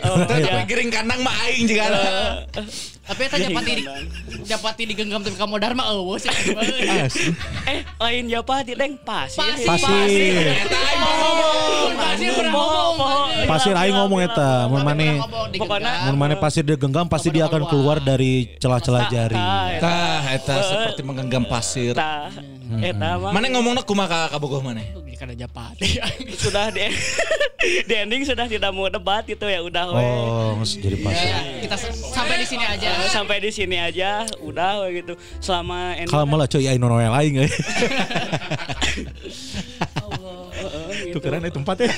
Oh, 0.00 0.16
Tapi 0.24 0.42
ya. 0.42 0.64
giring 0.64 0.90
kandang 0.92 1.20
mah 1.20 1.34
aing 1.48 1.64
juga. 1.68 1.84
Tapi 3.10 3.20
eta 3.26 3.36
japati 3.42 3.70
di 3.74 3.84
japati 4.46 4.82
digenggam 4.86 5.20
tapi 5.26 5.34
kamu 5.34 5.58
dharma 5.58 5.82
eueuh 5.90 6.16
sih. 6.16 6.30
Eh, 7.66 7.82
lain 7.98 8.24
Japati 8.30 8.72
deng 8.78 8.94
pasir. 9.02 9.42
Pasir. 9.66 10.62
Eta 10.64 10.78
aing 10.78 11.02
ngomong. 11.02 11.90
Pasir 11.98 12.46
ngomong. 12.48 13.28
pasir 13.50 13.74
aing 13.74 13.96
ngomong 13.98 14.20
eta, 14.22 14.70
mun 14.70 14.86
mane 14.86 15.18
mun 16.06 16.16
mane 16.16 16.34
pasir 16.38 16.62
dia 16.62 16.78
genggam 16.78 17.10
pasti 17.10 17.34
dia 17.34 17.50
akan 17.50 17.66
keluar 17.66 17.98
dari 17.98 18.54
celah-celah 18.62 19.10
jari. 19.10 19.40
Tah, 19.82 20.22
eta 20.30 20.54
seperti 20.62 21.00
menggenggam 21.02 21.44
pasir. 21.50 21.98
Eta 22.78 23.18
mah 23.18 23.34
Mana 23.34 23.50
ngomongna 23.50 23.82
kumaha 23.82 24.30
ka 24.30 24.38
kabogoh 24.38 24.62
mana? 24.62 24.86
Kada 25.20 25.36
japati. 25.36 26.00
sudah 26.42 26.72
di, 26.72 26.80
di 27.88 27.94
ending 27.94 28.24
sudah 28.24 28.48
tidak 28.48 28.72
mau 28.72 28.88
debat 28.88 29.20
gitu 29.22 29.44
ya 29.44 29.60
udah 29.60 29.92
we. 29.92 30.00
Oh, 30.00 30.56
nges 30.56 30.80
jadi 30.80 30.96
pasir. 30.96 31.28
Kita 31.60 31.76
s- 31.76 31.92
sampai 32.08 32.40
di 32.40 32.46
sini 32.48 32.64
aja. 32.64 32.88
Eh, 32.88 33.10
Sampai 33.12 33.36
di 33.36 33.52
sini 33.52 33.76
aja 33.76 34.24
udah 34.40 34.80
we 34.80 35.04
gitu. 35.04 35.12
Selama 35.38 35.92
ending 35.92 36.08
Kalau 36.08 36.24
malah 36.24 36.48
cuy 36.48 36.64
aing 36.64 36.80
nonoel 36.80 37.12
aing 37.12 37.36
euy. 37.36 37.52
gitu. 37.52 37.60
Tuh 41.12 41.20
keren 41.20 41.44
itu 41.44 41.52
tempatnya. 41.52 41.92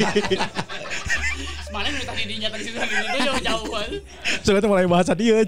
Nu 1.72 2.04
tadi 2.04 2.22
dinyata 2.26 2.56
di 2.58 2.64
situ 2.64 2.78
tadi 2.78 2.94
itu 2.94 3.18
jauh-jauhan. 3.22 3.90
Soalnya 4.42 4.66
mulai 4.66 4.86
bahasa 4.90 5.14
dia. 5.14 5.42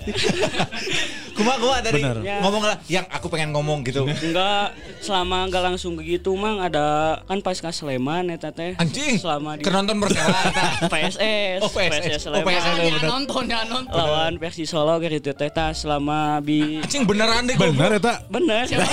Kumaha 1.35 1.57
kumaha 1.57 1.80
tadi 1.80 1.99
Bener. 1.99 2.16
ngomong 2.41 2.62
lah 2.62 2.76
yang 2.87 3.03
aku 3.07 3.26
pengen 3.26 3.51
ngomong 3.51 3.82
gitu. 3.82 4.07
Enggak, 4.07 4.70
selama 5.01 5.45
enggak 5.45 5.62
langsung 5.64 5.93
begitu 5.95 6.32
mang 6.32 6.59
ada 6.59 7.18
kan 7.22 7.39
pas 7.39 7.55
ke 7.55 7.68
Sleman 7.68 8.30
eta 8.30 8.49
teh. 8.49 8.72
Anjing. 8.76 9.16
Selama 9.16 9.55
di 9.55 9.61
Kenonton 9.61 9.99
bersama. 9.99 10.32
PSS. 10.89 11.59
Oh, 11.61 11.68
PSS. 11.68 12.20
Oh, 12.22 12.30
Sleman. 12.30 12.45
PSS. 12.49 12.76
Ya 12.78 12.99
nonton 13.05 13.43
ya 13.45 13.61
nonton. 13.64 13.97
lawan 13.97 14.32
versi 14.37 14.62
Solo 14.64 14.97
gitu 14.99 15.28
teh 15.28 15.49
tah 15.49 15.70
selama 15.70 16.39
bi 16.39 16.78
Anjing 16.78 17.03
beneran 17.03 17.45
deh 17.45 17.55
Bener 17.55 17.91
eta. 17.93 18.12
bener 18.28 18.64
Bener. 18.64 18.89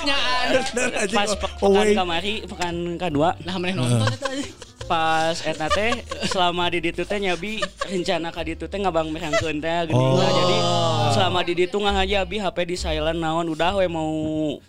nyaan. 0.00 0.46
pas 1.10 1.30
pe- 1.32 1.52
Oh, 1.58 1.68
pekan 1.68 1.82
wait. 1.82 1.94
kamari 1.94 2.32
pekan 2.44 2.74
kedua 2.96 3.28
Nah, 3.42 3.54
mana 3.56 3.72
nonton 3.76 4.08
eta. 4.08 4.28
Pas 4.84 5.36
eta 5.38 5.66
teh 5.66 5.92
selama 6.24 6.68
di 6.68 6.78
ditu 6.80 7.02
teh 7.02 7.16
nyabi 7.16 7.56
rencana 7.82 8.28
ka 8.28 8.40
ditu 8.40 8.64
teh 8.64 8.76
ngabang 8.76 9.08
merangkeun 9.08 9.56
teh 9.56 9.78
geuning 9.86 9.96
Oh. 9.96 10.14
lah. 10.14 10.30
jadi 10.30 10.56
selama 11.10 11.40
di 11.40 11.54
ditu 11.56 11.76
ngahaja 11.76 12.16
abi 12.20 12.36
HP 12.36 12.56
di 12.64 12.76
silent 12.76 13.16
naon 13.16 13.46
udah 13.46 13.74
we 13.74 13.86
mau 13.86 14.12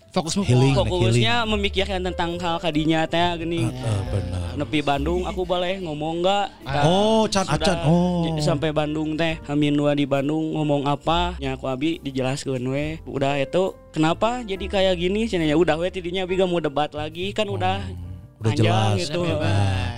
Fokus 0.08 0.40
Healing, 0.40 0.72
fokusnya 0.72 1.44
memikirkan 1.44 2.00
tentang 2.02 2.40
hal 2.40 2.56
kadinya 2.58 3.04
teh 3.04 3.20
geuning 3.36 3.68
Eh, 3.68 4.02
benar. 4.08 4.56
nepi 4.56 4.80
Bandung 4.80 5.28
aku 5.28 5.44
boleh 5.44 5.76
ngomong 5.78 6.24
enggak 6.24 6.48
Oh, 6.82 7.28
can 7.28 7.44
acan. 7.46 7.76
Oh. 7.84 8.24
sampai 8.38 8.72
Bandung 8.72 9.14
teh 9.14 9.36
Hamin 9.44 9.76
dua 9.76 9.92
di 9.92 10.06
Bandung 10.06 10.56
ngomong 10.56 10.88
apa 10.88 11.36
nya 11.36 11.54
aku 11.54 11.68
abi 11.68 12.00
dijelaskeun 12.00 12.64
we 12.64 13.04
udah 13.04 13.36
itu 13.36 13.76
kenapa 13.90 14.40
jadi 14.42 14.64
kayak 14.66 14.96
gini 14.98 15.26
cenah 15.26 15.46
ya 15.46 15.56
udah 15.56 15.76
we 15.76 15.88
tidinya 15.88 16.24
abi 16.24 16.34
gak 16.34 16.48
mau 16.48 16.60
debat 16.60 16.88
lagi 16.90 17.30
kan 17.30 17.46
udah 17.46 17.84
Udah 18.46 18.54
panjang 18.54 18.66
jelas. 18.70 18.96
gitu 19.02 19.22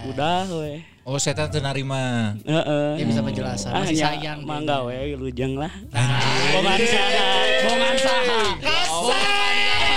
udah 0.08 0.48
we 0.64 0.80
Oh, 1.08 1.16
saya 1.16 1.48
teu 1.48 1.64
narima. 1.64 2.36
Heeh. 2.44 3.00
Dia 3.00 3.06
bisa 3.08 3.24
penjelasan. 3.24 3.72
Ah, 3.72 3.80
Masih 3.80 3.96
nya, 3.96 4.12
sayang. 4.12 4.44
mangga 4.44 4.84
we 4.84 5.16
lujeng 5.16 5.56
lah. 5.56 5.72
Bongan 6.52 6.80
saha. 6.84 7.28
Bongan 7.64 7.96
saha. 7.96 8.40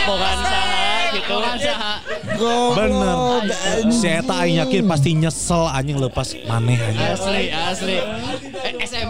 Bongan 0.07 0.39
saha 0.39 0.91
gitu. 1.11 1.37
Bener. 2.75 3.17
Eta 4.01 4.35
aing 4.43 4.57
yakin 4.65 4.83
pasti 4.89 5.11
nyesel 5.19 5.63
anjing 5.69 5.99
lepas 6.01 6.29
maneh 6.49 6.79
anjing. 6.79 7.11
Asli, 7.11 7.45
asli. 7.53 7.97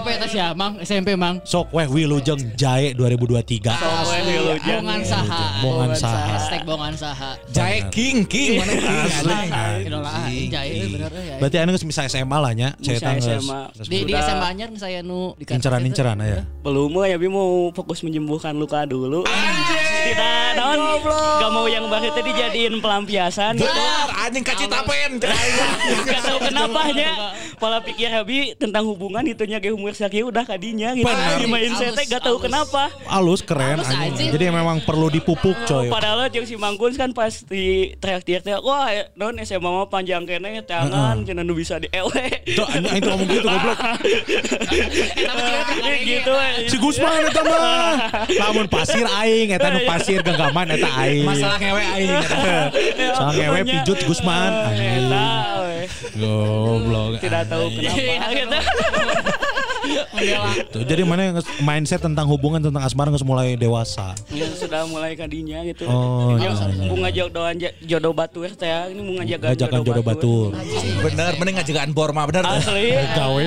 SMP 0.01 0.16
tas 0.16 0.32
ya, 0.32 0.57
Mang. 0.57 0.72
SMP, 0.80 1.09
Mang. 1.12 1.44
Sok 1.44 1.76
weh 1.76 1.84
wilujeng 1.84 2.57
jae 2.57 2.96
2023. 2.96 3.68
Sok 3.68 3.96
we 4.09 4.36
lujeng. 4.40 4.80
Bongan 4.80 5.01
saha. 5.05 5.44
Bongan 5.61 5.92
saha. 5.92 6.24
Hashtag 6.40 6.62
bongan 6.64 6.94
saha. 6.96 7.30
Jae 7.53 7.84
king 7.92 8.24
king 8.24 8.64
mana 8.64 8.72
king. 8.80 9.53
Idola 9.84 10.11
aing 10.24 10.48
jae 10.48 10.88
bener 10.88 11.12
ya. 11.12 11.36
Berarti 11.36 11.57
anu 11.61 11.76
geus 11.76 11.84
bisa 11.84 12.09
SMA 12.09 12.38
lah 12.40 12.53
nya. 12.57 12.72
Saya. 12.80 13.20
SMA. 13.20 13.61
Di 13.84 14.09
di. 14.09 14.12
SMA 14.16 14.46
anyar 14.48 14.72
saya 14.80 15.05
nu 15.05 15.36
di 15.36 15.44
kantor 15.44 15.61
Inceran-inceran 15.61 16.16
ya. 16.24 16.48
Belum 16.64 16.96
ya 17.05 17.20
bi 17.20 17.28
mau 17.28 17.68
fokus 17.76 18.01
menyembuhkan 18.01 18.57
luka 18.57 18.88
dulu. 18.88 19.28
Tidak 19.28 20.57
non 20.57 20.80
gak 21.05 21.51
mau 21.53 21.68
yang 21.68 21.92
baru 21.92 22.09
tadi 22.16 22.32
jadiin 22.32 22.80
pelampiasan 22.80 23.61
gitu. 23.61 23.68
Benar, 23.68 24.09
anjing 24.24 24.44
kaci 24.48 24.64
tapen. 24.64 25.20
Gak 25.20 26.20
tahu 26.24 26.38
kenapa 26.40 26.88
nya 26.96 27.36
Pola 27.61 27.84
pikir 27.84 28.08
Habi 28.08 28.56
tentang 28.56 28.88
hubungan 28.88 29.20
itunya 29.20 29.61
ge 29.61 29.68
umur 29.76 29.92
sakieu 29.92 30.32
udah 30.32 30.48
kadinya 30.48 30.96
gitu. 30.96 31.04
Benar. 31.04 31.36
Di 31.36 31.44
mindset 31.44 31.92
teh 31.92 32.08
gak 32.08 32.24
tahu 32.24 32.40
kenapa. 32.40 32.88
Alus 33.04 33.44
keren 33.44 33.84
anjing. 33.84 34.32
aja. 34.32 34.32
Jadi 34.32 34.44
memang 34.48 34.80
perlu 34.80 35.12
dipupuk 35.12 35.68
coy. 35.68 35.92
Padahal 35.92 36.32
jeung 36.32 36.48
si 36.48 36.56
Mangkun 36.56 36.96
kan 36.96 37.12
pas 37.12 37.44
di 37.44 37.92
teriak-teriak 38.00 38.48
teh, 38.48 38.56
wah 38.64 38.88
non 39.12 39.36
SMA 39.44 39.61
mah 39.61 39.92
panjang 39.92 40.24
kene 40.24 40.64
tangan 40.64 41.20
cenah 41.28 41.44
nu 41.44 41.52
bisa 41.52 41.76
di 41.76 41.92
ewe. 41.92 42.40
Itu 42.48 42.64
anjing 42.64 42.96
itu 42.96 43.08
ngomong 43.12 43.28
gitu 43.28 43.44
goblok. 43.44 43.78
gitu. 46.08 46.32
Si 46.64 46.76
Gusman 46.80 47.28
eta 47.28 47.42
mah. 47.44 47.92
Lamun 48.40 48.66
pasir 48.72 49.04
aing 49.04 49.52
eta 49.52 49.68
nu 49.68 49.84
pasir 49.84 50.24
genggaman 50.24 50.80
eta 50.80 50.88
aing. 50.96 51.28
Masalah 51.28 51.61
ngewe 51.61 51.82
aing. 51.92 52.11
Soal 53.20 53.32
ngewe 53.36 53.61
pijut 53.68 53.98
Gusman. 54.08 54.52
Goblok. 56.16 57.20
Tidak 57.20 57.49
tahu 57.51 57.66
kenapa 57.74 58.30
gitu. 58.38 58.59
Tuh, 60.70 60.82
jadi 60.84 61.03
mana 61.03 61.32
yang 61.32 61.36
mindset 61.61 62.01
tentang 62.01 62.26
hubungan 62.28 62.61
tentang 62.61 62.82
asmara 62.82 63.11
nggak 63.11 63.26
mulai 63.26 63.55
dewasa. 63.55 64.14
Ya, 64.30 64.47
sudah 64.53 64.86
mulai 64.86 65.14
kadinya 65.14 65.62
gitu. 65.66 65.86
Oh, 65.88 66.36
Ya, 66.38 66.53
iya. 66.55 66.88
bunga 66.88 67.09
jodohan 67.11 67.55
jodoh 67.82 68.12
batu 68.14 68.41
teh 68.47 68.68
ini 68.93 69.01
bunga 69.03 69.22
jaga 69.26 69.45
Ngajakan 69.53 69.78
jodoh 69.82 70.05
batur. 70.05 70.49
Bener, 71.03 71.32
mending 71.36 71.55
ngajagaan 71.59 71.91
Borma 71.91 72.22
bener. 72.26 72.45
Asli. 72.47 72.95
Gawe. 72.95 73.45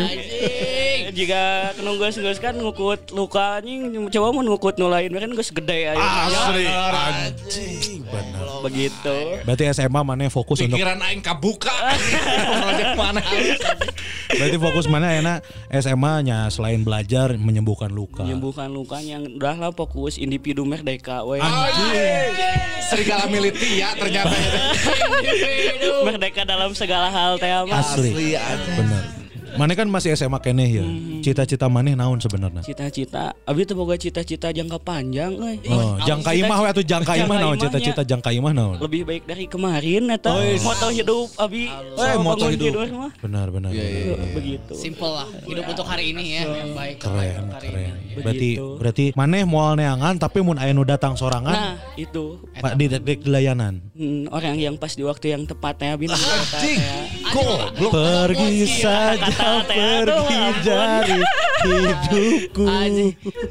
Jika 1.14 1.44
kenunggus 1.78 2.18
geus 2.18 2.40
kan 2.42 2.58
ngukut 2.58 3.14
luka 3.14 3.62
anjing 3.62 4.10
coba 4.10 4.34
mau 4.34 4.42
ngukut 4.42 4.82
nu 4.82 4.90
lain 4.90 5.14
kan 5.14 5.30
geus 5.32 5.54
gede 5.54 5.94
aya. 5.94 6.02
Asli. 6.28 6.66
Anjing. 6.68 8.02
Bener. 8.10 8.46
Begitu. 8.64 9.18
Berarti 9.44 9.64
SMA 9.72 10.02
mana 10.02 10.26
fokus 10.28 10.58
untuk 10.60 10.78
Pikiran 10.80 10.98
aing 11.04 11.22
kabuka. 11.22 11.74
Project 12.64 12.94
mana? 12.96 13.22
berarti 14.34 14.58
fokus 14.58 14.86
mana 14.90 15.14
enak 15.14 15.38
SMA 15.78 16.14
nya 16.26 16.33
selain 16.52 16.84
belajar 16.84 17.36
menyembuhkan 17.40 17.90
luka. 17.90 18.24
Menyembuhkan 18.24 18.70
lukanya 18.70 19.24
udah 19.24 19.56
lah 19.58 19.72
fokus 19.72 20.20
individu 20.20 20.68
merdeka 20.68 21.24
we. 21.26 21.40
Serigala 22.92 23.26
militi 23.32 23.80
ya 23.82 23.96
ternyata. 23.96 24.36
Merdeka 26.08 26.44
dalam 26.44 26.76
segala 26.76 27.08
hal 27.10 27.40
teh 27.40 27.50
mah. 27.50 27.80
Asli. 27.80 28.36
Bener. 28.76 29.23
Mana 29.54 29.74
kan 29.74 29.86
masih 29.86 30.14
SMA 30.14 30.40
keneh 30.40 30.70
ya. 30.70 30.86
Cita-cita 31.22 31.68
maneh 31.68 31.94
naon 31.94 32.18
sebenarnya? 32.18 32.62
Cita-cita, 32.62 33.32
abi 33.44 33.64
teh 33.64 33.74
boga 33.74 33.96
cita-cita 33.96 34.50
jangka 34.50 34.80
panjang 34.80 35.34
euy. 35.34 35.58
Oh, 35.70 35.96
jangka 36.02 36.34
imah 36.34 36.58
we 36.60 36.68
atuh 36.70 36.84
jangka 36.84 37.14
imah 37.18 37.38
naon 37.38 37.56
Jangka 37.56 37.80
cita-cita 37.80 38.02
jangka 38.04 38.30
imah 38.34 38.52
naon? 38.52 38.78
Lebih 38.82 39.02
baik 39.04 39.24
dari 39.24 39.46
kemarin 39.46 40.10
eta. 40.10 40.34
Moto 40.60 40.88
hidup 40.90 41.30
abi. 41.38 41.70
Eh, 41.72 42.16
moto 42.18 42.46
hidup. 42.50 42.74
Benar 43.22 43.48
benar. 43.50 43.72
Begitu. 44.34 44.74
Simple 44.74 45.12
lah. 45.12 45.28
Hidup 45.46 45.66
untuk 45.66 45.86
hari 45.86 46.12
ini 46.12 46.24
ya, 46.34 46.44
yang 46.50 46.72
baik. 46.74 46.98
Keren, 47.00 47.44
Hari 47.52 47.68
keren. 47.68 47.94
ini. 47.94 48.14
Berarti 48.14 48.50
Begitu. 48.54 48.68
berarti 48.78 49.06
maneh 49.14 49.44
moal 49.44 49.74
neangan 49.74 50.16
tapi 50.18 50.40
mun 50.40 50.58
aya 50.58 50.70
nu 50.70 50.86
datang 50.86 51.14
sorangan 51.14 51.54
Nah, 51.54 51.74
itu 51.96 52.38
Pak 52.58 52.78
di 52.78 52.86
layanan. 53.26 53.82
Hmm, 53.94 54.30
orang 54.30 54.58
yang 54.58 54.76
pas 54.78 54.94
di 54.94 55.02
waktu 55.02 55.34
yang 55.34 55.46
tepatnya 55.46 55.98
abi 55.98 56.06
Anjing. 56.10 56.82
Goblok. 57.34 57.92
Pergi 57.92 58.66
saja 58.70 59.43
Tuh, 59.44 59.60
pergi 59.68 60.42
dari 60.64 61.20
hidupku. 61.68 62.64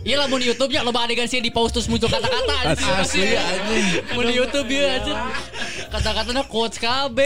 Iya 0.09 0.17
lah 0.17 0.27
mau 0.33 0.41
di 0.41 0.49
YouTube 0.49 0.73
nya 0.73 0.81
lo 0.81 0.93
adegan 0.97 1.29
sih 1.29 1.45
di 1.45 1.53
pause 1.53 1.77
terus 1.77 1.89
muncul 1.93 2.09
kata-kata. 2.09 2.73
Asli 3.01 3.37
anjing. 3.37 4.17
Mau 4.17 4.25
di 4.25 4.33
YouTube 4.33 4.73
ya 4.73 4.97
anjing. 5.01 5.19
Kata-katanya 5.93 6.49
quotes 6.49 6.81
KB 6.81 7.19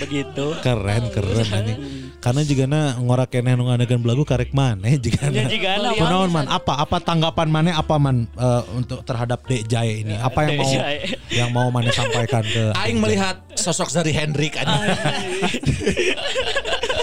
begitu. 0.00 0.56
Keren 0.64 1.12
keren 1.12 1.44
anjing. 1.52 2.05
Karena 2.26 2.42
juga 2.42 2.64
na 2.66 2.80
ngorak 2.98 3.30
keneh 3.30 3.54
nu 3.54 3.70
ngadegan 3.70 4.02
belagu 4.02 4.26
karek 4.26 4.50
maneh 4.50 4.98
juga 5.04 5.30
Ya 5.30 5.46
na. 5.46 5.46
jika 5.46 5.78
na 5.78 5.94
Kunaon 5.94 6.26
man 6.28 6.50
apa 6.50 6.74
apa 6.74 6.98
tanggapan 6.98 7.46
maneh 7.46 7.70
apa 7.70 7.94
man 7.96 8.26
eh, 8.28 8.62
untuk 8.74 9.06
terhadap 9.06 9.46
Dek 9.46 9.62
Jaya 9.64 9.94
ini? 9.94 10.18
Apa 10.18 10.42
yang 10.42 10.58
mau 10.58 10.66
Jaya. 10.68 10.98
yang 11.30 11.50
mau 11.54 11.70
maneh 11.70 11.94
sampaikan 11.94 12.42
ke 12.42 12.74
Aing 12.82 12.98
melihat 12.98 13.46
sosok 13.54 13.94
dari 13.94 14.10
Hendrik 14.10 14.58
anjing. 14.58 14.90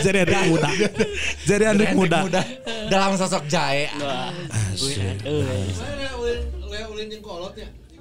jadi 0.03 0.27
anak 0.27 0.43
muda. 0.45 0.69
Jadi 1.41 1.63
anak 1.63 1.87
Hendrik 1.87 1.91
muda. 1.95 2.19
dalam 2.91 3.15
sosok 3.15 3.47
Jae. 3.47 3.87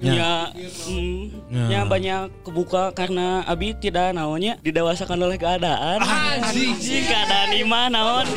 Ya, 0.03 0.51
mm, 0.91 1.71
ya 1.71 1.87
banyak 1.87 2.43
kebuka 2.43 2.91
karena 2.91 3.39
Abi 3.47 3.71
tidak 3.79 4.11
naonnya 4.11 4.59
didewasakan 4.59 5.15
oleh 5.15 5.39
keadaan. 5.39 6.03
Anjing 6.03 7.07
keadaan 7.07 7.55
imah 7.55 7.87
naon. 7.87 8.27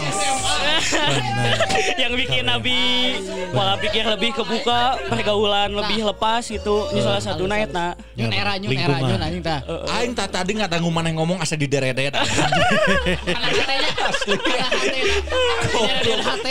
Yang 2.03 2.13
bikin 2.23 2.47
Abi 2.47 3.19
pola 3.51 3.75
pikir 3.83 4.07
lebih 4.07 4.31
kebuka, 4.39 5.11
pergaulan 5.11 5.75
lebih 5.75 6.07
lepas 6.07 6.47
gitu. 6.47 6.87
Ini 6.95 7.03
salah 7.03 7.23
satu 7.23 7.51
eta. 7.51 7.99
Nyun 8.15 8.31
era 8.31 8.55
nyun 8.63 8.71
era 8.71 8.97
nyun 9.03 9.19
anjing. 9.19 9.43
Aing 9.91 10.15
tak 10.15 10.31
tadi 10.31 10.55
nggak 10.55 10.71
tanggung 10.71 10.95
mana 10.95 11.11
ngomong 11.11 11.43
asa 11.43 11.59
di 11.59 11.67
deret-deret. 11.67 12.15
Ya. 12.15 12.23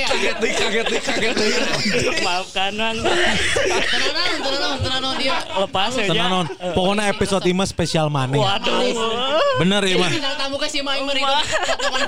Kaget 0.06 0.38
deh, 0.42 0.52
kaget 0.56 0.86
deh, 0.90 1.02
kaget 1.02 1.34
deh. 1.36 1.50
Maafkan 2.24 2.74
Bang. 2.76 2.98
Tenanon, 3.02 4.78
tenanon, 4.82 5.05
tenanon 5.06 5.22
dia. 5.22 5.38
Lepas 5.62 5.92
aja. 5.98 6.10
Tenang 6.10 6.30
non. 6.32 6.46
Pokoknya 6.74 7.04
episode 7.14 7.46
ima 7.46 7.66
spesial 7.68 8.08
maneh. 8.10 8.42
Waduh. 8.42 8.82
Bener 9.62 9.82
ya 9.86 9.96
mah. 10.02 10.12
Tamu 10.36 10.58
ke 10.58 10.68
si 10.68 10.80
Mai 10.82 11.02
Meri. 11.06 11.22
Potongan 11.22 12.02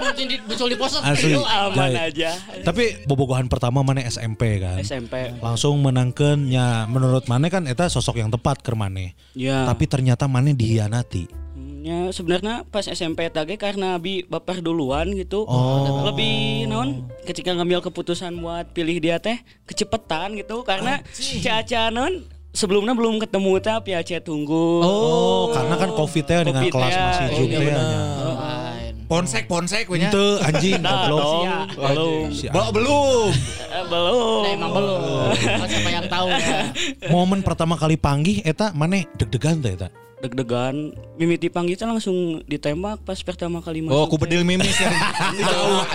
muncul 0.48 0.68
di 0.68 0.78
poster. 0.78 1.02
Asli. 1.06 1.34
Itu 1.38 1.44
Aman 1.46 1.94
aja. 1.94 2.32
Tapi 2.66 3.06
bobogohan 3.06 3.46
pertama 3.48 3.86
mana 3.86 4.02
SMP 4.06 4.62
kan. 4.62 4.82
SMP. 4.82 5.38
Langsung 5.40 5.80
menangkan 5.82 6.50
ya 6.50 6.90
menurut 6.90 7.30
Mane 7.30 7.54
kan 7.54 7.70
eta 7.70 7.88
sosok 7.88 8.18
yang 8.18 8.34
tepat 8.34 8.66
ke 8.66 8.74
Mane. 8.74 9.14
Ya. 9.38 9.68
Tapi 9.70 9.86
ternyata 9.86 10.26
Mane 10.26 10.58
dihianati. 10.58 11.48
Ya 11.88 12.12
sebenarnya 12.12 12.68
pas 12.68 12.84
SMP 12.84 13.32
tage 13.32 13.56
karena 13.56 13.96
Abi 13.96 14.28
baper 14.28 14.60
duluan 14.60 15.08
gitu. 15.16 15.48
Oh. 15.48 16.04
Lebih 16.12 16.68
non 16.68 17.08
ketika 17.24 17.56
ngambil 17.56 17.80
keputusan 17.80 18.36
buat 18.44 18.76
pilih 18.76 19.00
dia 19.00 19.24
teh 19.24 19.40
kecepetan 19.64 20.36
gitu 20.36 20.68
karena 20.68 21.00
Caca 21.16 21.88
non 21.88 22.28
sebelumnya 22.58 22.98
belum 22.98 23.22
ketemu 23.22 23.62
tapi 23.62 23.94
Aceh 23.94 24.18
tunggu. 24.26 24.82
Oh, 24.82 25.54
karena 25.54 25.78
kan 25.78 25.90
Covid-nya 25.94 26.42
dengan 26.42 26.64
kelas 26.66 26.94
masih 26.98 27.26
oh, 27.30 27.46
iya 27.46 27.60
benar. 27.62 27.86
Lain. 28.34 28.94
Ponsek, 29.08 29.46
ponsek 29.48 29.86
punya. 29.88 30.10
Ente 30.10 30.28
anjing 30.44 30.82
Nah, 30.82 31.08
goblok. 31.08 31.22
dong, 31.22 31.48
belum. 31.78 32.28
Belum, 32.34 32.70
belum. 32.74 33.30
Eh, 33.72 33.84
belum. 33.88 34.42
Nah, 34.44 34.52
emang 34.52 34.72
belum. 34.74 35.00
Siapa 35.70 35.90
yang 35.94 36.06
tahu 36.10 36.28
ya. 36.34 36.60
Momen 37.14 37.40
pertama 37.46 37.78
kali 37.78 37.96
panggih 37.96 38.42
eta 38.42 38.74
Mane 38.74 39.06
deg-degan 39.16 39.62
teh 39.62 39.78
eta. 39.78 39.88
Deg-degan 40.18 40.74
mimiti 41.14 41.46
panggil 41.46 41.78
teh 41.78 41.86
langsung 41.86 42.18
ditembak 42.44 42.98
pas 43.02 43.22
pertama 43.22 43.62
kali 43.62 43.86
masuk 43.86 43.94
Oh, 43.94 44.06
ku 44.08 44.18
teh. 44.18 44.26
bedil 44.26 44.42
mimis 44.42 44.74
ya. 44.82 44.90
Jauh 45.38 45.86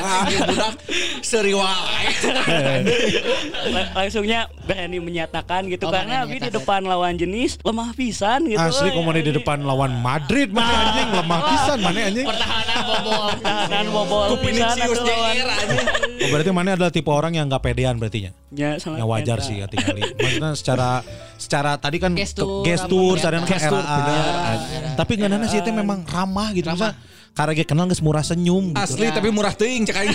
budak 0.47 0.75
seriwai. 1.21 2.07
La- 3.75 3.91
langsungnya 3.97 4.47
berani 4.63 4.99
menyatakan 4.99 5.67
gitu 5.67 5.85
Oh, 5.85 5.93
karena 5.93 6.23
abi 6.23 6.39
di 6.39 6.51
depan 6.51 6.83
lawan 6.83 7.15
jenis 7.15 7.59
lemah 7.61 7.91
pisan 7.93 8.47
gitu 8.47 8.63
Asli 8.63 8.91
komedi 8.91 9.27
di 9.27 9.33
depan 9.35 9.59
lawan 9.61 9.91
Madrid 9.97 10.51
mana 10.51 10.71
anjing 10.71 11.09
lemah 11.13 11.41
pisan 11.45 11.79
mana 11.81 11.99
anjing. 12.05 12.27
Pertahanan 12.27 12.79
bobol. 12.85 13.27
pertahanan 13.35 13.87
bobol 13.89 14.27
Ku 14.29 14.37
pisan 14.41 14.71
Vinicius 14.73 14.99
atuh 14.99 15.07
lawan. 15.11 15.35
JR 15.35 15.49
anjing. 15.51 15.87
Oh, 16.23 16.29
berarti 16.31 16.51
mana 16.53 16.69
adalah 16.73 16.91
tipe 16.91 17.11
orang 17.11 17.35
yang 17.35 17.47
nggak 17.47 17.59
pedean 17.61 17.99
berarti 17.99 18.19
nya. 18.23 18.33
Ya, 18.53 18.71
sangat 18.79 19.01
Ya 19.01 19.05
wajar 19.05 19.39
sih 19.41 19.59
ya 19.59 19.67
tinggal. 19.67 19.99
Maksudnya 20.15 20.51
secara 20.55 20.91
secara 21.35 21.75
tadi 21.75 21.99
kan 21.99 22.15
Gestur, 22.15 22.63
gestur, 22.63 23.19
sadar 23.19 23.43
kelihatan. 23.43 23.83
Keeraan. 24.13 24.59
Tapi 24.93 25.13
nggak 25.17 25.31
nana 25.33 25.47
sih 25.49 25.59
itu 25.59 25.71
memang 25.73 26.05
ramah 26.05 26.53
gitu. 26.53 26.69
Masa 26.69 26.93
karena 27.33 27.65
kenal 27.65 27.85
nggak 27.89 28.03
murah 28.05 28.21
senyum 28.21 28.77
gitu. 28.77 28.85
Asli 28.85 29.09
tapi 29.09 29.29
murah 29.33 29.57
teuing 29.57 29.89
cek 29.89 29.97
aing. 29.97 30.13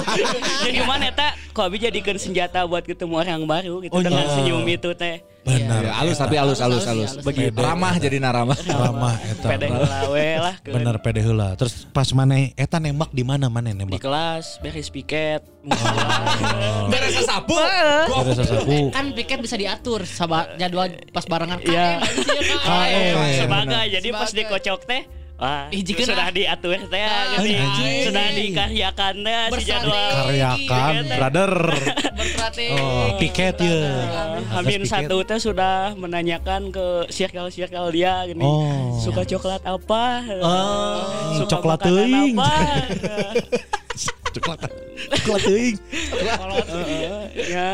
Jadi 0.70 0.78
mana 0.86 1.10
eta 1.10 1.34
kok 1.50 1.66
abi 1.66 1.82
jadikan 1.82 2.14
senjata 2.14 2.62
buat 2.64 2.86
ketemu 2.86 3.14
orang 3.18 3.42
baru 3.42 3.82
gitu 3.82 3.92
Oh, 3.94 4.02
dengan 4.02 4.22
iya. 4.22 4.32
senyum 4.38 4.62
itu 4.66 4.90
teh. 4.94 5.18
Benar. 5.44 5.82
Ya, 5.84 5.92
halus 6.00 6.16
tapi 6.16 6.34
halus 6.40 6.58
halus 6.64 6.84
halus. 6.88 7.12
Begitu. 7.20 7.52
Ramah 7.52 8.00
jadi 8.00 8.16
naramah. 8.16 8.56
Ramah 8.82 9.16
eta. 9.28 9.48
Pede 9.52 9.66
heula 9.68 9.98
we 10.08 10.28
lah 10.40 10.54
Bener 10.64 10.96
pede 11.04 11.20
heula. 11.20 11.48
Terus 11.60 11.84
pas 11.92 12.08
mana 12.16 12.48
eta 12.56 12.80
nembak 12.80 13.12
di 13.12 13.22
mana 13.22 13.52
mana 13.52 13.68
di 13.68 13.76
nembak? 13.76 14.00
kelas 14.00 14.58
beres 14.64 14.88
piket. 14.88 15.44
Beres 16.92 17.12
sasapu. 17.20 17.56
Ada 17.60 18.32
sesapu. 18.40 18.88
Kan 18.92 19.12
piket 19.12 19.40
bisa 19.44 19.60
diatur 19.60 20.08
sama 20.08 20.48
jadwal 20.56 20.88
pas 21.12 21.24
barengan 21.28 21.60
Iya. 21.60 22.00
KM. 22.64 23.14
Sebagai 23.44 23.84
jadi 24.00 24.08
pas 24.12 24.30
dikocok 24.32 24.80
teh 24.88 25.02
Wah, 25.34 25.66
Hijikeun 25.66 26.06
sudah 26.06 26.30
ah. 26.30 26.32
diatur 26.32 26.78
teh 26.86 26.86
geuning. 26.86 27.58
Anjing. 27.58 28.02
sudah 28.06 28.26
dikaryakan 28.38 29.14
teh 29.26 29.34
si 29.58 29.62
jadwal. 29.66 30.10
Karyakan, 30.14 30.92
brother. 31.10 31.52
berstrategi. 32.14 32.78
Oh, 32.78 33.18
piket 33.18 33.56
ya. 33.58 33.82
Hamin 34.54 34.86
satu 34.86 35.26
teh 35.26 35.42
sudah 35.42 35.98
menanyakan 35.98 36.70
ke 36.70 37.10
circle-circle 37.10 37.90
dia 37.90 38.22
gini. 38.30 38.46
Oh. 38.46 38.94
Suka 39.02 39.26
coklat 39.26 39.66
apa? 39.66 40.04
Oh, 40.38 41.02
Suka 41.42 41.58
coklat 41.58 41.78
makanan 41.82 41.98
teuing. 41.98 42.36
apa? 42.38 42.50
Coklat. 44.34 44.66
Coklat 45.14 45.40
teuing. 45.46 45.76
ya. 47.38 47.70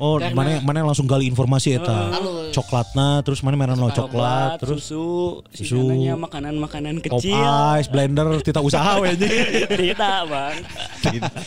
Oh, 0.00 0.16
Karena- 0.16 0.32
mana 0.32 0.50
mana 0.64 0.88
langsung 0.88 1.04
gali 1.04 1.28
informasi 1.28 1.76
eta. 1.76 2.08
Halus. 2.16 2.48
Coklatna 2.56 3.20
terus 3.20 3.44
mana 3.44 3.60
merah 3.60 3.76
no 3.76 3.92
coklat 3.92 4.56
terus 4.56 4.88
susu, 4.88 5.44
susu. 5.52 5.76
namanya 5.76 6.16
makanan-makanan 6.16 6.97
pop 7.00 7.18
kecil. 7.18 7.38
ice, 7.74 7.86
blender, 7.86 8.26
tidak 8.40 8.60
usaha 8.60 8.96
we 9.00 9.08
anjing. 9.08 9.30
Tidak, 9.68 10.20
Bang. 10.24 10.56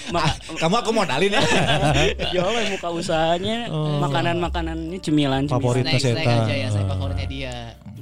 Maka, 0.09 0.29
Kamu 0.57 0.75
aku 0.77 0.91
modalin 0.91 1.31
ya. 1.31 1.41
Jauh 2.33 2.51
we 2.51 2.63
muka 2.69 2.89
usahanya 2.89 3.67
makanan-makanannya 3.99 4.99
cemilan 4.99 5.43
Oh. 5.43 5.57
Favorit. 5.57 5.83
cemilan. 5.83 5.99
Snack, 5.99 6.15
snack 6.15 6.25
Eta. 6.25 6.43
aja 6.43 6.55
ya, 6.55 6.67
saya 6.69 6.85
favoritnya 6.85 7.27
dia. 7.27 7.55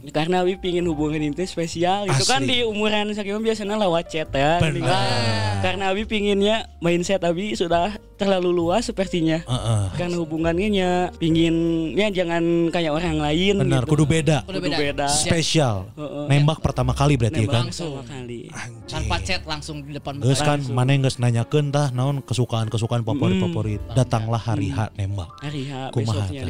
Karena 0.10 0.41
Abi 0.41 0.58
pingin 0.58 0.84
hubungan 0.84 1.22
itu 1.22 1.45
spesial 1.45 2.04
Itu 2.04 2.26
kan 2.26 2.41
Asli. 2.41 2.50
di 2.52 2.58
umuran 2.64 3.14
sekian 3.14 3.39
biasanya 3.39 3.78
lewat 3.78 4.10
chat 4.10 4.26
ya 4.28 4.58
Benar. 4.58 5.62
Karena 5.62 5.93
Abi 5.93 6.04
pinginnya 6.04 6.66
mindset 6.80 7.22
Abi 7.22 7.54
sudah 7.54 7.93
terlalu 8.20 8.52
luas 8.52 8.84
sepertinya 8.84 9.40
Heeh. 9.42 9.84
Karena 9.96 10.16
hubungannya 10.20 10.68
nya 10.70 10.90
pinginnya 11.16 12.12
jangan 12.12 12.44
kayak 12.68 12.92
orang 12.92 13.16
lain 13.18 13.56
Benar, 13.58 13.84
gitu. 13.84 13.92
kudu 13.96 14.04
beda. 14.06 14.44
Kudu 14.44 14.60
Kudu 14.60 14.76
beda. 14.76 15.08
Spesial. 15.08 15.88
Heeh. 15.96 16.26
Nembak 16.28 16.60
pertama 16.60 16.92
kali 16.92 17.16
berarti 17.16 17.48
Nembak 17.48 17.56
kan. 17.56 17.66
pertama 17.72 18.04
kali 18.04 18.40
Tanpa 18.86 19.16
chat 19.20 19.42
langsung 19.46 19.80
di 19.82 19.94
depan 19.94 20.20
Geus 20.20 20.38
kan 20.38 20.60
Langsung. 20.60 20.76
mana 20.76 20.92
yang 20.92 21.02
geus 21.02 21.16
nanyakeun 21.16 21.70
tah 21.70 21.88
naon 21.90 22.20
kesukaan-kesukaan 22.20 23.02
favorit-favorit. 23.02 23.80
Datanglah 23.94 24.42
hari 24.42 24.68
H 24.68 24.92
nembak. 24.94 25.30
Hari 25.40 25.62
H 25.66 25.74
Kumaha 25.90 26.28
besoknya 26.28 26.44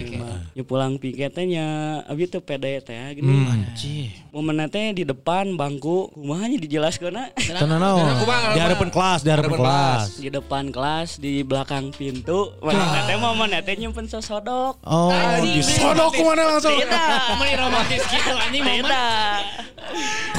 Ya 0.51 0.63
pulang 0.63 0.97
piketnya 0.97 1.67
Abi 2.03 2.25
tuh 2.25 2.41
pede 2.41 2.81
teh 2.81 2.97
gini 3.13 3.45
Anjir. 3.45 4.09
Momen 4.31 4.65
teh 4.67 4.89
di 4.91 5.03
depan 5.03 5.53
bangku 5.53 6.09
Kumahanya 6.09 6.57
dijelaskan 6.57 7.29
Tenan 7.37 7.77
naon? 7.77 8.07
Kumaha, 8.17 8.55
Di 8.55 8.59
hadapan 8.59 8.89
kelas, 8.89 9.19
di 9.21 9.29
hadapan 9.29 9.47
Hadapan 9.49 9.59
kelas. 9.59 10.03
di 10.15 10.29
depan 10.31 10.63
kelas 10.69 11.09
di 11.15 11.33
belakang 11.41 11.58
pintu 11.91 12.53
mana 12.59 13.03
teh 13.03 13.15
momen 13.15 13.51
teh 13.59 13.75
nyimpen 13.75 14.05
sosodok 14.05 14.79
Oh, 14.83 15.11
di 15.41 15.59
sodok 15.59 16.11
ke 16.11 16.21
mana 16.21 16.55
langsung? 16.55 16.75
tidak 16.75 17.35
Meni 17.35 17.53
romantis 17.55 18.03
gitu 18.05 18.31
anjing 18.31 18.63
tidak 18.63 19.41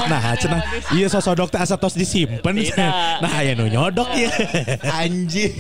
Nah, 0.01 0.33
cenah 0.35 0.63
iya 0.93 1.07
sosodok 1.07 1.51
teh 1.51 1.59
asa 1.59 1.75
tos 1.75 1.93
disimpen. 1.93 2.55
Nah, 3.21 3.33
aya 3.35 3.53
nu 3.53 3.67
nyodok 3.67 4.09
ya. 4.15 4.31
Anjing. 5.03 5.53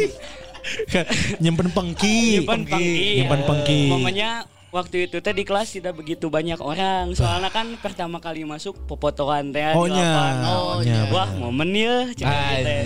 Nyimpen 1.42 1.68
pengki. 1.68 2.38
nyimpen 2.38 2.62
pengki 2.62 3.18
Nyimpen 3.18 3.40
pengki. 3.42 3.80
momennya 3.88 4.30
waktu 4.70 5.08
itu 5.08 5.18
teh 5.18 5.34
di 5.34 5.42
kelas 5.42 5.74
tidak 5.74 5.98
begitu 5.98 6.30
banyak 6.30 6.62
orang 6.62 7.11
soalnya 7.11 7.50
kan 7.50 7.74
pertama 7.76 8.22
kali 8.22 8.46
masuk 8.46 8.78
popotoan 8.86 9.50
teh 9.50 9.74
Oh 9.74 9.84
di 9.84 9.90
nya. 9.90 10.04
lapangan. 10.04 10.46
Oh 10.46 10.78
nya. 10.80 11.00
wah 11.11 11.26
momen 11.34 11.70
ya 11.74 11.94
cenah 12.14 12.54
teh. 12.62 12.82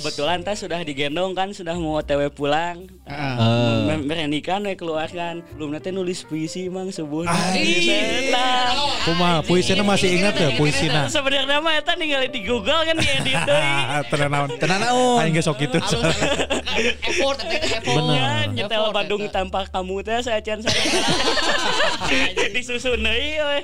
Kebetulan 0.00 0.40
teh 0.40 0.56
sudah 0.56 0.80
digendong 0.80 1.36
kan 1.36 1.52
sudah 1.52 1.76
mau 1.76 2.00
otw 2.00 2.32
pulang 2.32 2.88
uh. 3.04 3.84
beranikan 4.08 4.64
we 4.64 4.72
keluarkan 4.72 5.44
belum 5.60 5.76
nanti 5.76 5.92
nulis 5.92 6.24
puisi 6.24 6.72
mang 6.72 6.88
subuh 6.88 7.28
Nah, 7.28 8.72
Kumaha 9.04 9.44
puisinya 9.44 9.84
masih 9.84 10.08
ingat 10.16 10.40
ya 10.40 10.48
puisina. 10.56 11.04
sebenarnya 11.08 11.60
mah 11.60 11.76
eta 11.76 11.92
ningali 11.96 12.32
di 12.32 12.40
Google 12.48 12.80
kan 12.84 12.96
diedit 12.96 13.36
deui. 13.48 14.00
Tenan 14.08 14.28
naon? 14.32 14.48
Tenan 14.56 14.78
naon? 14.80 15.20
Aing 15.20 15.36
sok 15.40 15.60
kitu. 15.60 15.76
Effort, 15.80 17.38
effort. 17.44 18.04
Ya, 18.12 18.48
nyetel 18.48 18.88
Bandung 18.92 19.28
tanpa 19.28 19.68
kamu 19.68 20.00
teh 20.00 20.20
saecan 20.24 20.64
saya. 20.64 20.80
Disusun 22.56 23.00
deui 23.04 23.36
we. 23.40 23.58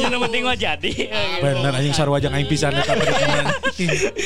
Yang 0.00 0.20
penting 0.28 0.42
mah 0.44 0.56
jadi. 0.56 0.92
Bener 1.40 1.72
anjing 1.76 1.94
sarua 1.96 2.20
jeung 2.20 2.32
aing 2.32 2.48
pisan 2.48 2.72
eta. 2.72 2.94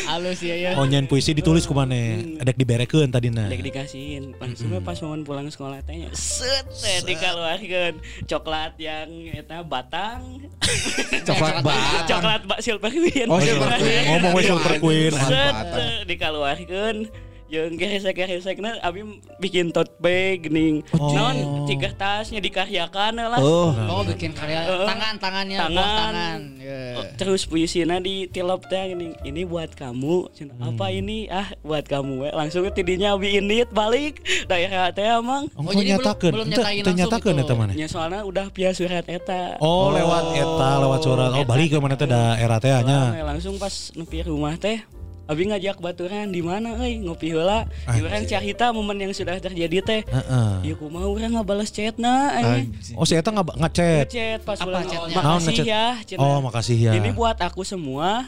Halus 0.07 0.39
ya 0.43 0.55
ya. 0.55 0.71
Oh 0.79 0.87
nyen 0.87 1.07
puisi 1.07 1.35
ditulis 1.49 1.64
kumana? 1.64 1.96
Adek 2.44 2.61
diberekeun 2.61 3.09
tadina. 3.09 3.49
Dek 3.49 3.64
dikasihin, 3.64 4.36
langsung 4.36 4.68
we 4.68 4.84
pas 4.84 5.01
momen 5.01 5.24
pulang 5.24 5.49
sekolah 5.49 5.80
teh 5.80 6.05
set 6.12 6.68
teh 6.68 7.01
dikeluarkeun 7.09 7.96
coklat 8.28 8.76
yang 8.76 9.09
eta 9.32 9.64
batang, 9.64 10.44
Coklat 11.28 11.64
batang. 11.64 12.05
coklat 12.05 12.42
bak 12.44 12.61
silver 12.61 12.92
queen. 12.92 13.32
Oh, 13.32 13.40
Silver 13.40 13.72
Queen. 13.80 14.05
Ngomong 14.12 14.32
Silver 14.44 14.74
Queen. 14.76 15.12
Set 15.16 15.55
Batang. 15.57 17.09
Jeung 17.49 17.74
geresek-geresekna 17.74 18.76
abi 18.78 19.01
bikin 19.38 19.72
tote 19.72 19.88
bag 19.99 20.44
geuning. 20.44 20.84
Oh. 20.92 21.09
Naon 21.11 21.36
tiga 21.64 21.88
tasnya 21.90 22.38
dikaryakan 22.38 23.16
lah. 23.18 23.38
Oh. 23.38 23.72
Oh 23.72 24.05
bikin 24.05 24.30
karya 24.30 24.62
Heeh. 24.62 24.84
tangan 24.84 25.14
tangannya 25.16 25.57
Tangan. 25.57 25.72
buah 25.72 25.88
tangan. 25.99 26.40
Ya. 26.59 26.80
Terus 27.16 27.42
puisinya 27.42 27.96
di 27.96 28.26
tilop 28.26 28.68
teh 28.68 28.92
gini, 28.92 29.16
ini 29.22 29.42
buat 29.42 29.72
kamu. 29.72 30.28
Cina, 30.30 30.53
Hmm. 30.55 30.70
Apa 30.70 30.90
ini? 30.90 31.24
Ah, 31.26 31.49
buat 31.62 31.82
kamu 31.82 32.12
we. 32.18 32.30
Langsung 32.30 32.68
tidinya 32.68 33.14
abi 33.14 33.34
indit 33.34 33.70
balik 33.70 34.20
daerah 34.44 34.90
teh 34.90 35.09
emang. 35.09 35.49
Oh, 35.55 35.62
Oh, 35.62 35.72
jadi 35.72 35.96
belum- 35.96 36.05
nyatakeun. 36.05 36.32
belum 36.34 36.46
Ente- 36.46 36.59
nyatain 36.59 36.82
langsung 36.84 37.32
gitu. 37.32 37.40
eta 37.40 37.55
mana? 37.55 37.72
Ya 37.72 37.86
soalnya 37.86 38.20
udah 38.22 38.46
via 38.51 38.70
surat 38.70 39.05
eta. 39.05 39.57
Oh, 39.59 39.88
lewat 39.88 40.36
eta, 40.36 40.70
lewat 40.78 41.01
surat. 41.01 41.32
Oh, 41.32 41.44
balik 41.44 41.72
ke 41.72 41.78
mana 41.78 41.96
teh 41.96 42.05
daerah 42.05 42.59
teh 42.59 42.76
nya. 42.78 42.84
Nah, 43.11 43.24
langsung 43.26 43.57
pas 43.57 43.72
nepi 43.94 44.20
rumah 44.22 44.53
teh 44.55 44.84
Abi 45.29 45.45
ngajak 45.45 45.76
baturan 45.85 46.33
di 46.33 46.41
mana 46.41 46.81
euy 46.81 47.05
ngopi 47.05 47.37
heula. 47.37 47.68
Di 47.85 48.01
urang 48.01 48.24
cahita 48.24 48.72
momen 48.72 48.97
yang 48.97 49.12
sudah 49.12 49.37
terjadi 49.37 49.85
teh. 49.85 50.01
Heeh. 50.09 50.72
Ya 50.72 50.74
kumaha 50.74 51.05
urang 51.05 51.37
ngabales 51.37 51.68
chatna 51.68 52.33
anjing. 52.33 52.97
Oh, 52.97 53.05
si 53.05 53.12
eta 53.12 53.29
ngechat. 53.29 54.09
Ngechat 54.09 54.41
pas? 54.49 54.57
Naon 54.64 55.12
makasih 55.12 55.68
ya. 55.68 56.01
Oh, 56.16 56.41
makasih 56.41 56.76
ya. 56.81 56.93
Ini 56.97 57.12
buat 57.12 57.37
aku 57.45 57.61
semua. 57.61 58.24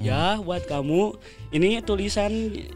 Ya, 0.00 0.38
buat 0.38 0.64
kamu. 0.64 1.12
Ini 1.50 1.80
tulisan 1.80 2.32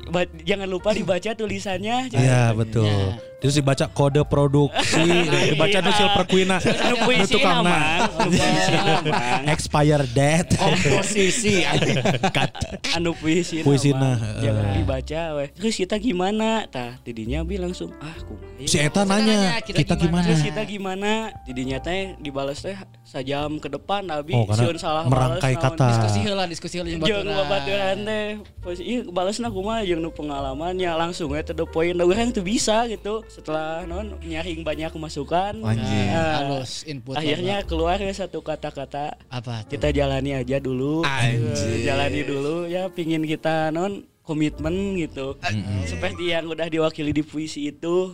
ba- 0.06 0.28
jangan 0.38 0.66
lupa 0.66 0.92
dibaca 0.92 1.32
tulisannya. 1.32 2.10
Iya, 2.10 2.52
betul. 2.52 3.16
Terus 3.38 3.54
dibaca 3.54 3.86
kode 3.86 4.22
produksi, 4.24 5.06
dibaca 5.50 5.78
nu 5.78 5.90
Silver 5.90 6.24
Queen 6.26 6.46
na. 6.46 6.58
Anu 6.58 6.96
puisi 7.00 7.32
tukangna. 7.32 7.62
namang, 7.64 7.82
anu 7.96 8.10
puisi 8.28 8.72
namang. 8.74 9.42
Expire 9.48 10.04
date. 10.08 10.52
Komposisi 10.54 11.54
anu 12.96 13.14
puisi 13.14 13.62
Puisina, 13.62 14.14
nama. 14.14 14.26
eh. 14.34 14.42
jangan 14.42 14.64
dibaca 14.74 15.20
weh 15.34 15.48
terus 15.50 15.74
kita 15.76 15.96
gimana 15.96 16.66
tah 16.66 16.98
didinya 17.00 17.40
bi 17.42 17.56
langsung 17.56 17.94
ah 17.98 18.16
kumaha 18.20 18.66
Si 18.66 18.74
ya. 18.74 18.90
Eta 18.90 19.02
nanya, 19.02 19.62
kita 19.62 19.78
kita 19.78 19.94
gimana? 19.94 20.02
gimana? 20.02 20.26
terus 20.26 20.42
kita 20.42 20.62
gimana 20.64 21.10
didinya 21.44 21.78
teh 21.78 22.18
dibalas 22.18 22.58
teh 22.58 22.74
sajam 23.08 23.56
ke 23.56 23.72
depan 23.72 24.04
abi 24.12 24.36
Oh, 24.36 24.44
sieun 24.52 24.76
salah 24.76 25.08
merangkai 25.08 25.56
kata. 25.56 25.88
Diskusi 25.96 26.18
heula, 26.28 26.44
diskusi 26.44 26.74
heula 26.76 26.92
jeung 26.92 27.24
jeung 27.24 27.48
baturan. 27.48 27.96
teh 28.04 28.26
pos 28.60 28.78
ieu 28.84 29.08
balasna 29.08 29.48
kumaha 29.48 29.80
jeung 29.88 30.04
nu 30.04 30.12
pengalamannya 30.12 30.92
langsung 30.92 31.32
we 31.32 31.40
to 31.40 31.56
the 31.56 31.64
point 31.64 31.96
urang 31.96 32.28
teu 32.28 32.44
bisa 32.44 32.84
gitu 32.84 33.24
setelah 33.32 33.88
non 33.88 34.12
nyaring 34.20 34.60
banyak 34.60 34.92
masukan 35.00 35.56
Anjing. 35.64 36.08
Halus 36.12 36.84
input. 36.84 37.16
akhirnya 37.16 37.64
keluar 37.64 37.96
ya 37.96 38.12
satu 38.12 38.44
kata-kata 38.44 39.16
apa 39.32 39.64
tuh? 39.64 39.72
kita 39.72 39.88
jalani 39.88 40.36
aja 40.36 40.60
dulu 40.60 41.00
Anjir. 41.08 41.80
Eh, 41.80 41.88
jalani 41.88 42.20
dulu 42.28 42.68
ya 42.68 42.92
pingin 42.92 43.24
kita 43.24 43.72
non 43.72 44.04
komitmen 44.20 45.00
gitu 45.00 45.40
seperti 45.88 46.36
yang 46.36 46.44
udah 46.52 46.68
diwakili 46.68 47.16
di 47.16 47.24
puisi 47.24 47.72
itu 47.72 48.12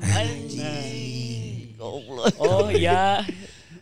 Nah. 0.54 0.86
oh 2.38 2.70
iya 2.70 3.20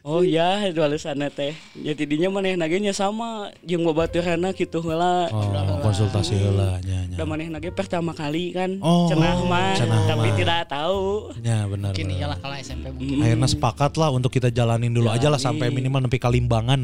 Oh 0.02 0.26
iya, 0.26 0.66
balasanna 0.74 1.30
teh. 1.30 1.54
Ya 1.78 1.94
tidinya 1.94 2.26
maneh 2.26 2.58
nage 2.58 2.74
nya 2.82 2.90
sama 2.90 3.54
jeung 3.62 3.86
babaturana 3.86 4.50
kitu 4.50 4.82
heula. 4.82 5.30
Oh, 5.30 5.78
konsultasi 5.78 6.42
heula 6.42 6.82
nya 6.82 7.06
nya. 7.06 7.14
Da 7.14 7.22
maneh 7.22 7.46
nage 7.46 7.70
pertama 7.70 8.10
kali 8.10 8.50
kan 8.50 8.82
Oh, 8.82 9.06
cenah 9.06 9.46
mah, 9.46 9.78
cenah 9.78 10.02
tapi 10.10 10.34
tidak 10.34 10.66
tahu. 10.66 11.30
Ya 11.46 11.70
benar. 11.70 11.94
Mungkin 11.94 12.10
benar. 12.10 12.18
iyalah 12.18 12.38
kalau 12.42 12.56
SMP 12.58 12.90
mungkin. 12.90 13.22
Akhirnya 13.22 13.46
sepakat 13.46 13.92
lah 13.94 14.10
untuk 14.10 14.34
kita 14.34 14.50
jalanin 14.50 14.90
dulu 14.90 15.06
aja 15.06 15.30
lah 15.30 15.38
sampai 15.38 15.70
minimal 15.70 16.02
nepi 16.02 16.18
kalimbangan. 16.18 16.82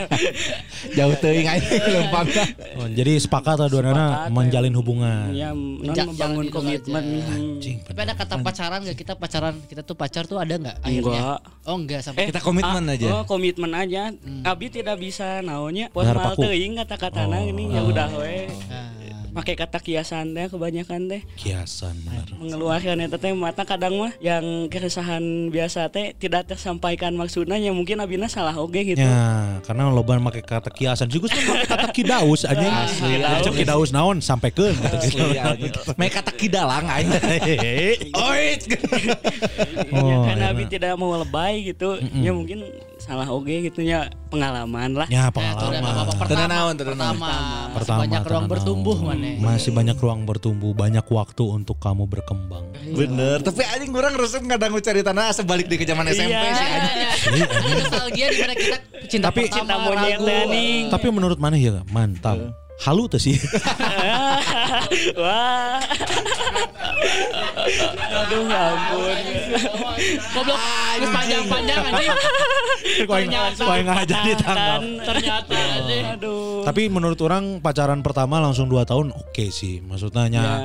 Jauh 0.96 1.16
teuing 1.20 1.44
aja 1.44 1.76
lempang. 1.92 2.24
Oh, 2.80 2.88
jadi 2.88 3.20
sepakat 3.20 3.56
lah 3.60 3.68
dua 3.68 3.84
Sepakat, 3.84 4.32
menjalin 4.32 4.72
hubungan. 4.80 5.28
Ya, 5.36 5.52
non 5.52 5.92
Ja- 5.92 6.08
membangun 6.08 6.48
komitmen. 6.48 7.20
Anjing. 7.20 7.84
Tapi 7.84 8.00
ada 8.00 8.16
kata 8.16 8.40
pacaran 8.40 8.80
gak 8.88 8.96
kita 8.96 9.12
pacaran 9.12 9.60
kita 9.68 9.84
tuh 9.84 9.92
pacar 9.92 10.24
tuh 10.24 10.40
ada 10.40 10.56
nggak 10.56 10.76
akhirnya? 10.80 11.20
Enggak. 11.20 11.38
Oh 11.68 11.76
enggak 11.76 12.00
sampai 12.00 12.29
Kita 12.30 12.46
komitmen 12.46 12.86
ah, 12.86 12.94
aja. 12.94 13.08
Oh, 13.10 13.22
komitmen 13.26 13.74
aja. 13.74 14.14
Abi 14.46 14.70
tidak 14.70 15.02
bisa 15.02 15.42
naonnya 15.42 15.90
formal 15.90 16.38
paku. 16.38 16.46
teuing 16.46 16.78
kata-katana 16.78 17.42
Oh. 17.42 17.50
ini 17.50 17.74
ya 17.74 17.82
udah 17.82 18.06
we. 18.22 18.46
Ah, 18.70 18.99
Pakai 19.30 19.54
kata 19.54 19.78
kiasan 19.78 20.34
teh 20.34 20.50
kebanyakan 20.50 21.06
teh. 21.06 21.22
Kiasan 21.38 21.94
benar. 22.02 22.26
mengeluarkan 22.40 22.98
eta 23.04 23.16
teh 23.16 23.30
mata 23.30 23.62
kadang 23.62 23.94
mah 24.00 24.12
yang 24.18 24.66
keresahan 24.66 25.48
biasa 25.54 25.86
teh 25.94 26.12
tidak 26.18 26.50
tersampaikan 26.50 27.14
maksudnya 27.14 27.54
ya 27.60 27.70
mungkin 27.70 28.02
abina 28.02 28.26
salah 28.26 28.54
oge 28.58 28.94
gitu. 28.94 29.02
Ya, 29.02 29.60
karena 29.62 29.90
loba 29.92 30.18
make 30.18 30.42
kata 30.42 30.70
kiasan 30.72 31.06
juga 31.06 31.30
make 31.34 31.66
kata 31.68 31.88
kidaus 31.94 32.42
anjing. 32.42 32.74
Asli, 32.84 33.14
kidaus 33.54 33.90
naon 33.94 34.18
kata 34.18 34.96
Asli, 34.98 35.38
anjing. 35.38 35.72
Make 36.00 36.12
kata 36.16 36.32
kidalang. 36.34 36.86
Oit. 38.30 38.60
ya, 38.66 39.14
Oh, 39.94 40.22
karena 40.26 40.50
abi 40.50 40.64
tidak 40.66 40.96
mau 40.98 41.14
lebay 41.14 41.70
gitu. 41.70 41.98
Ya 42.18 42.32
mungkin 42.34 42.66
salah 43.00 43.26
oge 43.26 43.64
gitu 43.64 43.80
ya 43.80 44.06
pengalaman 44.28 44.92
lah. 44.94 45.08
Ya 45.08 45.26
Nah, 45.26 45.32
pengalaman. 45.32 45.72
Tenan 45.72 45.90
pertama, 46.14 46.60
pertama, 46.76 47.32
Masih 47.32 47.74
Pertama, 47.74 48.00
banyak 48.04 48.22
ruang 48.22 48.46
bertumbuh 48.46 48.96
mana? 49.00 49.28
Masih 49.40 49.70
banyak 49.72 49.96
ruang 49.96 50.20
bertumbuh, 50.22 50.72
banyak 50.76 51.06
waktu 51.08 51.44
untuk 51.44 51.80
kamu 51.80 52.04
berkembang. 52.06 52.64
Bener. 52.92 53.40
Tapi 53.40 53.62
anjing 53.64 53.90
kurang 53.90 54.14
resep 54.14 54.44
kadang 54.44 54.76
cari 54.78 55.00
tanah 55.00 55.32
sebalik 55.32 55.66
di 55.66 55.76
ke 55.80 55.84
zaman 55.84 56.04
SMP 56.06 56.30
Iya. 56.30 56.52
sih 56.52 56.66
anjing. 56.68 56.98
Nostalgia 57.80 58.26
di 58.28 58.38
mana 58.38 58.54
kita 58.54 58.76
cinta 59.08 59.26
Tapi- 59.32 59.48
pertama, 59.48 59.60
Cinta 59.60 59.76
monyet. 59.80 60.18
Tapi 60.92 61.06
menurut 61.08 61.38
mana 61.40 61.56
ya 61.56 61.80
mantap. 61.88 62.38
Halu 62.80 63.04
tuh 63.12 63.20
sih. 63.20 63.36
Wah. 65.20 65.76
Aduh 68.24 68.44
ampun. 68.48 69.20
Goblok, 70.32 70.58
geus 70.96 71.10
panjang-panjang 71.12 71.80
anjing. 71.92 72.16
Ternyata. 73.04 73.62
Kau 73.68 73.76
nggak 73.76 74.04
jadi 74.08 74.32
tanggal. 74.40 74.80
Ternyata. 75.04 75.58
Aduh. 76.16 76.64
Tapi 76.64 76.82
menurut 76.88 77.20
orang 77.20 77.60
pacaran 77.60 78.00
pertama 78.00 78.40
langsung 78.40 78.64
2 78.72 78.88
tahun 78.88 79.12
oke 79.12 79.44
sih. 79.52 79.84
Maksudnya 79.84 80.24
nya 80.32 80.40
Ya. 80.40 80.56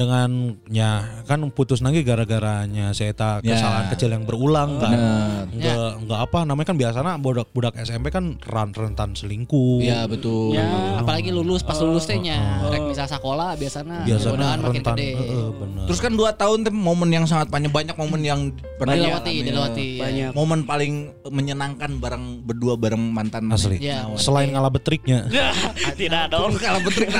Dengan 0.00 0.30
ya 0.66 1.04
kan 1.28 1.44
putus 1.52 1.84
lagi 1.84 2.00
gara-garanya 2.00 2.90
saya 2.90 3.12
Ya. 3.12 3.52
kesalahan 3.52 3.86
kecil 3.92 4.08
yang 4.08 4.24
berulang 4.24 4.80
kan. 4.80 4.96
Bener. 4.96 5.44
Enggak 5.50 5.90
enggak 6.00 6.20
apa 6.24 6.38
namanya 6.42 6.66
kan 6.66 6.76
biasanya 6.78 7.12
budak-budak 7.18 7.74
SMP 7.76 8.08
kan 8.08 8.40
ran 8.42 8.72
rentan 8.72 9.12
selingkuh. 9.12 9.82
Iya 9.82 10.08
betul. 10.08 10.56
Ya. 10.56 10.96
Apalagi 10.96 11.28
lulus 11.28 11.60
pas 11.60 11.76
lulus 11.76 12.06
tehnya, 12.06 12.64
rek 12.64 12.80
misal 12.80 13.04
sekolah 13.04 13.58
biasanya 13.58 14.06
Biasanya 14.06 14.56
rentan. 14.62 14.96
gede. 14.96 15.10
Heeh, 15.12 15.46
bener. 15.52 15.84
Terus 15.84 16.00
kan 16.00 16.12
dua 16.14 16.30
tahun 16.32 16.64
tuh 16.64 16.72
momen 16.72 17.10
yang 17.10 17.24
sangat 17.26 17.50
panjang 17.50 17.68
banyak 17.68 17.92
momen 17.94 18.20
yang 18.22 18.40
pernah 18.78 18.94
Dilewati, 18.94 19.28
dialami. 19.28 19.44
dilewati. 19.44 19.86
ya. 19.90 20.00
Banyak. 20.00 20.30
Momen 20.32 20.60
paling 20.64 20.92
menyenangkan 21.28 21.90
bareng 21.98 22.24
berdua 22.40 22.78
bareng 22.78 23.02
mantan 23.02 23.50
Asli. 23.50 23.82
Ya. 23.82 24.06
Selain 24.14 24.48
ngalah 24.48 24.70
betriknya. 24.70 25.26
Tidak 26.00 26.30
dong. 26.30 26.56
Kalau 26.56 26.80
betrik 26.80 27.10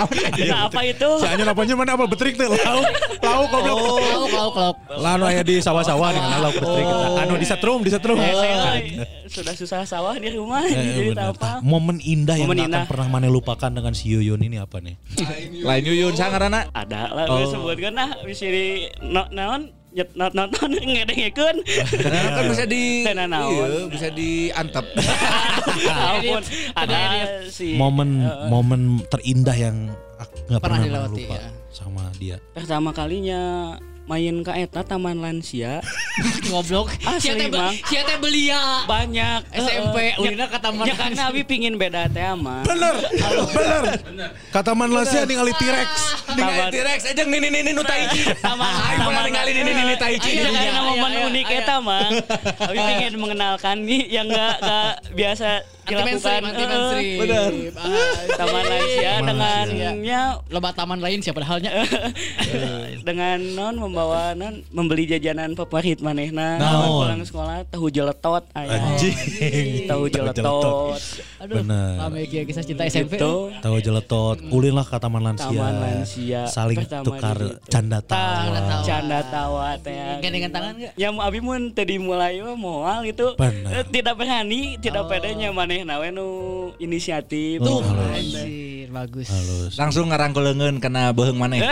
apa 0.49 0.81
itu? 0.87 1.11
Si 1.19 1.27
Anyan 1.27 1.51
apanya 1.51 1.75
mana 1.75 1.93
apa 1.93 2.07
betrik 2.07 2.39
teh 2.39 2.47
lauk. 2.71 2.87
Lauk 3.21 3.47
goblok. 3.51 3.77
Kalau 4.01 4.27
kalau 4.27 4.51
kalau 4.51 4.73
Lalu 5.01 5.25
aya 5.27 5.43
di 5.43 5.55
sawah-sawah 5.59 6.09
dengan 6.11 6.39
lauk 6.41 6.55
betrik. 6.55 6.87
Anu 7.19 7.35
di 7.35 7.47
setrum, 7.47 7.81
di 7.83 7.91
setrum. 7.91 8.17
Eh, 8.17 8.31
saya 8.31 8.67
sudah 9.27 9.55
susah 9.55 9.79
sawah 9.85 10.15
di 10.15 10.31
rumah 10.31 10.63
Eh, 10.63 10.75
jadi 11.13 11.31
apa. 11.31 11.59
Momen 11.61 11.99
indah 11.99 12.35
yang 12.35 12.51
akan 12.51 12.87
pernah 12.87 13.09
mana 13.09 13.27
lupakan 13.27 13.71
dengan 13.71 13.93
si 13.93 14.11
Yuyun 14.11 14.41
ini 14.41 14.57
apa 14.57 14.79
nih? 14.79 14.95
Lain 15.61 15.83
Yuyun 15.83 16.15
sangarana. 16.15 16.71
Ada 16.71 17.11
lah 17.11 17.25
Oh. 17.27 17.43
oh. 17.43 17.47
sebutkan 17.47 17.95
nah 17.95 18.11
bisa 18.23 18.47
di 18.47 18.91
naon 19.31 19.71
nyet 19.91 20.15
not 20.15 20.35
not 20.35 20.51
not 20.51 20.71
ngedengekeun. 20.71 21.57
Karena 21.99 22.31
kan 22.33 22.45
bisa 22.47 22.65
di. 22.65 23.03
Iya, 23.03 23.67
bisa 23.87 24.09
diantep. 24.09 24.87
Ampun, 26.11 26.43
ada 26.75 26.99
si 27.47 27.75
Momen 27.75 28.23
eh, 28.23 28.47
momen 28.47 28.81
terindah 29.07 29.55
yang 29.55 29.77
ak- 30.17 30.47
nggak 30.47 30.61
Pernah 30.61 30.79
pernah, 30.79 31.07
dilewati, 31.07 31.23
lupa 31.23 31.37
ya. 31.37 31.49
Sama 31.71 32.11
dia. 32.19 32.37
pertama 32.53 32.91
kalinya 32.91 33.75
main 34.05 34.43
ke 34.43 34.51
eta 34.59 34.83
Taman 34.83 35.23
Lansia 35.23 35.79
goblok. 36.51 36.91
Asli, 37.07 37.47
Mang. 37.47 37.71
sia 37.87 38.03
teh 38.03 38.19
belia. 38.19 38.83
banyak 38.83 39.47
SMP, 39.55 39.97
eh, 40.03 40.11
eh, 40.11 40.19
ulina 40.19 40.51
ke 40.51 40.59
Taman 40.59 40.83
ya 40.83 40.99
karena 40.99 41.31
abi 41.31 41.47
pingin 41.47 41.79
beda 41.79 42.11
teh 42.11 42.27
mah 42.35 42.67
Bener, 42.67 42.97
bener. 43.55 43.83
Kata 44.51 44.75
Man 44.75 44.91
Lasia 44.91 45.23
ningali 45.23 45.55
T-Rex. 45.55 45.91
Taman- 46.33 46.71
T-Rex 46.71 47.01
aja 47.07 47.23
nih 47.25 47.39
nih 47.43 47.73
nu 47.73 47.83
Taiji. 47.83 48.21
Aing 48.41 49.01
pernah 49.01 49.23
ningali 49.23 49.51
nih 49.53 49.63
nih 49.65 49.97
Taiji. 49.97 50.31
Iya, 50.31 50.47
karena 50.47 50.61
Iya, 50.71 50.81
momen 50.85 51.11
iya, 51.11 51.21
unik 51.27 51.47
iya. 51.47 51.61
eta 51.61 51.77
mah. 51.79 52.09
Abi 52.61 52.79
pengen 52.79 53.15
mengenalkan 53.17 53.77
nih 53.81 54.03
yang 54.09 54.27
enggak 54.27 54.55
enggak 54.59 54.91
biasa 55.13 55.49
dilakukan. 55.83 56.43
anti 56.45 56.63
mainstream. 56.63 57.19
Ah, 57.75 58.15
Taman 58.37 58.63
Lansia 58.63 59.13
Taman 59.19 59.65
dengannya 59.67 60.21
Loba 60.47 60.71
taman 60.71 60.99
lain 60.99 61.19
siapa 61.19 61.43
halnya? 61.43 61.73
dengan 63.01 63.39
non 63.51 63.75
membawa 63.77 64.33
non 64.33 64.63
membeli 64.71 65.09
jajanan 65.09 65.55
favorit 65.55 65.99
manehna 65.99 66.61
pulang 66.87 67.23
sekolah 67.23 67.67
tahu 67.67 67.89
jeletot 67.89 68.45
Anjing. 68.53 69.17
tahu 69.87 70.07
jeletot 70.07 71.01
Aduh, 71.41 71.57
Bener. 71.59 71.97
Rame 71.99 72.23
kia 72.25 72.45
kisah 72.45 72.63
cinta 72.63 72.85
SMP. 72.85 73.17
gitu 73.17 73.49
Tahu 73.59 73.77
jeletot, 73.81 74.37
ulin 74.47 74.73
lah 74.73 74.85
ke 74.85 74.95
Taman 74.95 75.23
Lansia. 75.23 75.49
Taman 75.49 75.75
Lansia. 75.75 76.20
Saling 76.47 76.79
Pertama 76.79 77.05
tukar 77.05 77.37
situ. 77.37 77.57
canda 77.67 77.99
Canda 78.03 78.61
tawa. 78.61 78.83
canda 78.83 79.19
tawa 79.25 79.67
teh 79.79 79.97
Gandengan 80.21 80.51
tangan 80.51 80.73
enggak? 80.75 80.93
Ya 80.95 81.09
mau 81.09 81.23
abi 81.23 81.39
mun 81.39 81.71
teu 81.71 81.85
dimulai 81.85 82.39
mah 82.39 82.55
moal 82.55 83.05
gitu. 83.05 83.35
Eh, 83.37 83.85
Tidak 83.87 84.13
berani, 84.13 84.77
tidak 84.77 85.07
pedenya 85.07 85.49
manehna 85.51 85.97
we 85.97 86.09
nu 86.09 86.29
inisiatif. 86.77 87.61
Oh, 87.61 87.81
Tuh. 87.81 87.85
Anjir, 88.81 88.97
bagus. 88.97 89.29
Halus. 89.29 89.77
Langsung 89.77 90.09
ngarangkuleungeun 90.09 90.81
kena 90.81 91.13
beheung 91.13 91.37
maneh. 91.37 91.61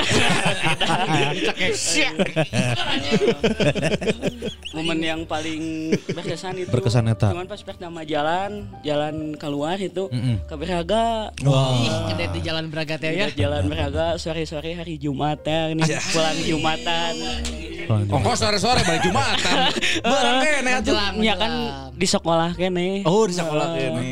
Momen 4.77 5.01
yang 5.01 5.25
paling 5.25 5.97
berkesan 6.05 6.61
itu. 6.61 6.69
Berkesan 6.69 7.09
eta. 7.09 7.33
Cuman 7.33 7.49
pas 7.49 7.65
pertama 7.65 8.05
jalan, 8.05 8.69
jalan 8.85 9.33
keluar 9.41 9.81
itu 9.81 10.13
Mm-mm. 10.13 10.45
ke 10.45 10.55
Beraga. 10.61 11.33
Ih, 11.41 11.89
ngedet 12.13 12.31
di 12.37 12.41
jalan 12.45 12.69
Braga 12.69 13.01
teh 13.01 13.09
ya. 13.09 13.33
Ya, 13.33 13.49
jalan 13.49 13.73
Beraga 13.73 14.21
sore-sore 14.21 14.77
hari 14.77 15.01
Jumat 15.01 15.41
ya, 15.41 15.73
ini 15.73 15.81
pulang 16.13 16.37
Jumatan. 16.45 17.15
Ongkos 17.89 18.37
sore-sore 18.37 18.85
balik 18.85 19.01
Jumatan. 19.01 19.57
Barang 20.05 20.45
kene 20.45 20.71
atuh. 20.77 20.93
Ya 21.25 21.41
kan 21.41 21.53
di 21.97 22.05
sekolah 22.05 22.53
kene. 22.53 23.01
Oh, 23.09 23.25
di 23.25 23.33
sekolah 23.33 23.73
Eh, 23.73 23.89
kene. 23.89 24.05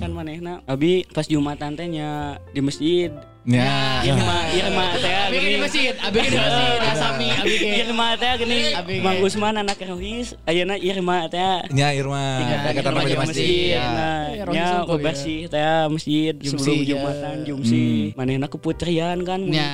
Kan 0.00 0.10
manehna 0.10 0.64
abi 0.64 1.04
pas 1.06 1.28
Jumatan 1.28 1.76
teh 1.76 1.84
nya 1.84 2.40
di 2.50 2.60
masjid. 2.60 3.12
Ya. 3.40 4.04
Irma, 4.04 4.52
Irma 4.52 4.86
teh 5.00 5.16
Abi 5.32 5.36
di 5.40 5.56
masjid, 5.56 5.96
abi 5.96 6.20
di 6.20 6.36
masjid, 6.36 6.76
Asami, 6.92 7.28
abi. 7.32 7.54
Irma 7.80 8.08
teh 8.12 8.32
gini. 8.36 8.58
Mang 9.00 9.16
Usman 9.20 9.56
anak 9.56 9.80
Rohis, 9.80 10.36
ayeuna 10.44 10.76
Irma 10.76 11.24
teh. 11.24 11.64
Nya 11.72 11.88
Irma. 11.92 12.20
Ya, 12.40 12.68
Kata 12.76 12.92
nama 12.92 13.00
jeung 13.02 13.24
masjid. 13.24 13.40
masjid. 13.40 13.72
Ya. 13.72 13.84
Nah, 13.88 14.24
Ya, 14.28 14.44
Rohis 14.44 14.56
nya 14.56 14.64
ya. 14.68 14.84
bebersih 14.84 15.40
teh 15.48 15.64
masjid 15.88 16.34
Jumsi, 16.36 16.52
sebelum. 16.52 16.84
Jumatan 16.84 17.36
Jumsi. 17.48 17.84
Manehna 18.12 18.46
keputrian 18.46 19.18
kan. 19.24 19.40
Ya, 19.48 19.72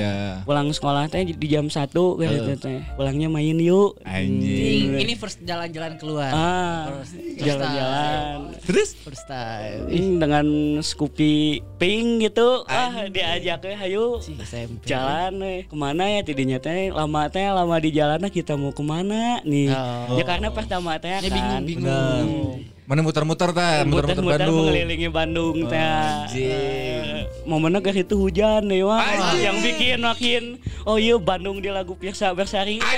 iya. 0.00 0.40
Pulang 0.42 0.68
sekolah 0.70 1.06
teh 1.06 1.20
di 1.22 1.46
jam 1.46 1.66
1 1.66 1.92
gitu 1.92 2.52
teh. 2.56 2.80
Pulangnya 2.94 3.28
main 3.28 3.54
yuk. 3.54 4.00
Anjing. 4.02 4.96
Ini 4.96 5.12
first 5.14 5.40
jalan-jalan 5.40 5.94
keluar. 5.96 6.30
Ah, 6.30 7.04
jalan-jalan. 7.36 8.56
Terus 8.60 8.96
First 8.96 9.26
time. 9.26 9.84
Hmm, 9.86 10.16
dengan 10.18 10.46
Scoopy 10.80 11.60
pink 11.76 12.06
gitu 12.22 12.62
ah 12.66 13.06
diajak 13.06 13.60
we 13.60 13.72
hayu 13.72 14.20
Si 14.20 14.36
SMP. 14.36 14.84
jalan 14.86 15.32
we 15.36 15.54
ke 15.62 15.74
mana 15.74 16.04
ya 16.06 16.20
tidinya 16.20 16.56
teh 16.56 16.88
lama 16.90 17.26
teh 17.26 17.42
lama 17.42 17.76
di 17.76 17.90
jalan 17.90 18.20
kita 18.28 18.54
mau 18.54 18.70
ke 18.70 18.80
mana 18.80 19.40
nih 19.42 19.68
Oh. 19.70 20.14
ya 20.14 20.24
karena 20.24 20.48
pertama 20.48 20.96
teh 20.96 21.10
Ini 21.10 21.28
kan 21.28 21.62
bingung-bingung. 21.64 22.79
Mana 22.90 23.06
muter-muter 23.06 23.54
ta, 23.54 23.86
muter-muter 23.86 24.42
Bandung. 24.42 24.66
mengelilingi 24.66 25.08
Bandung 25.14 25.56
teh 25.70 25.78
anjing. 25.78 27.22
momennya 27.46 27.78
ke 27.78 28.02
itu 28.02 28.18
hujan 28.18 28.66
nih 28.66 28.82
wah 28.82 28.98
yang 29.38 29.62
bikin 29.62 30.02
makin 30.02 30.58
oh 30.82 30.98
iya 30.98 31.14
Bandung 31.14 31.62
di 31.62 31.70
lagu 31.70 31.94
Pirsa 31.94 32.34
Bersari 32.34 32.82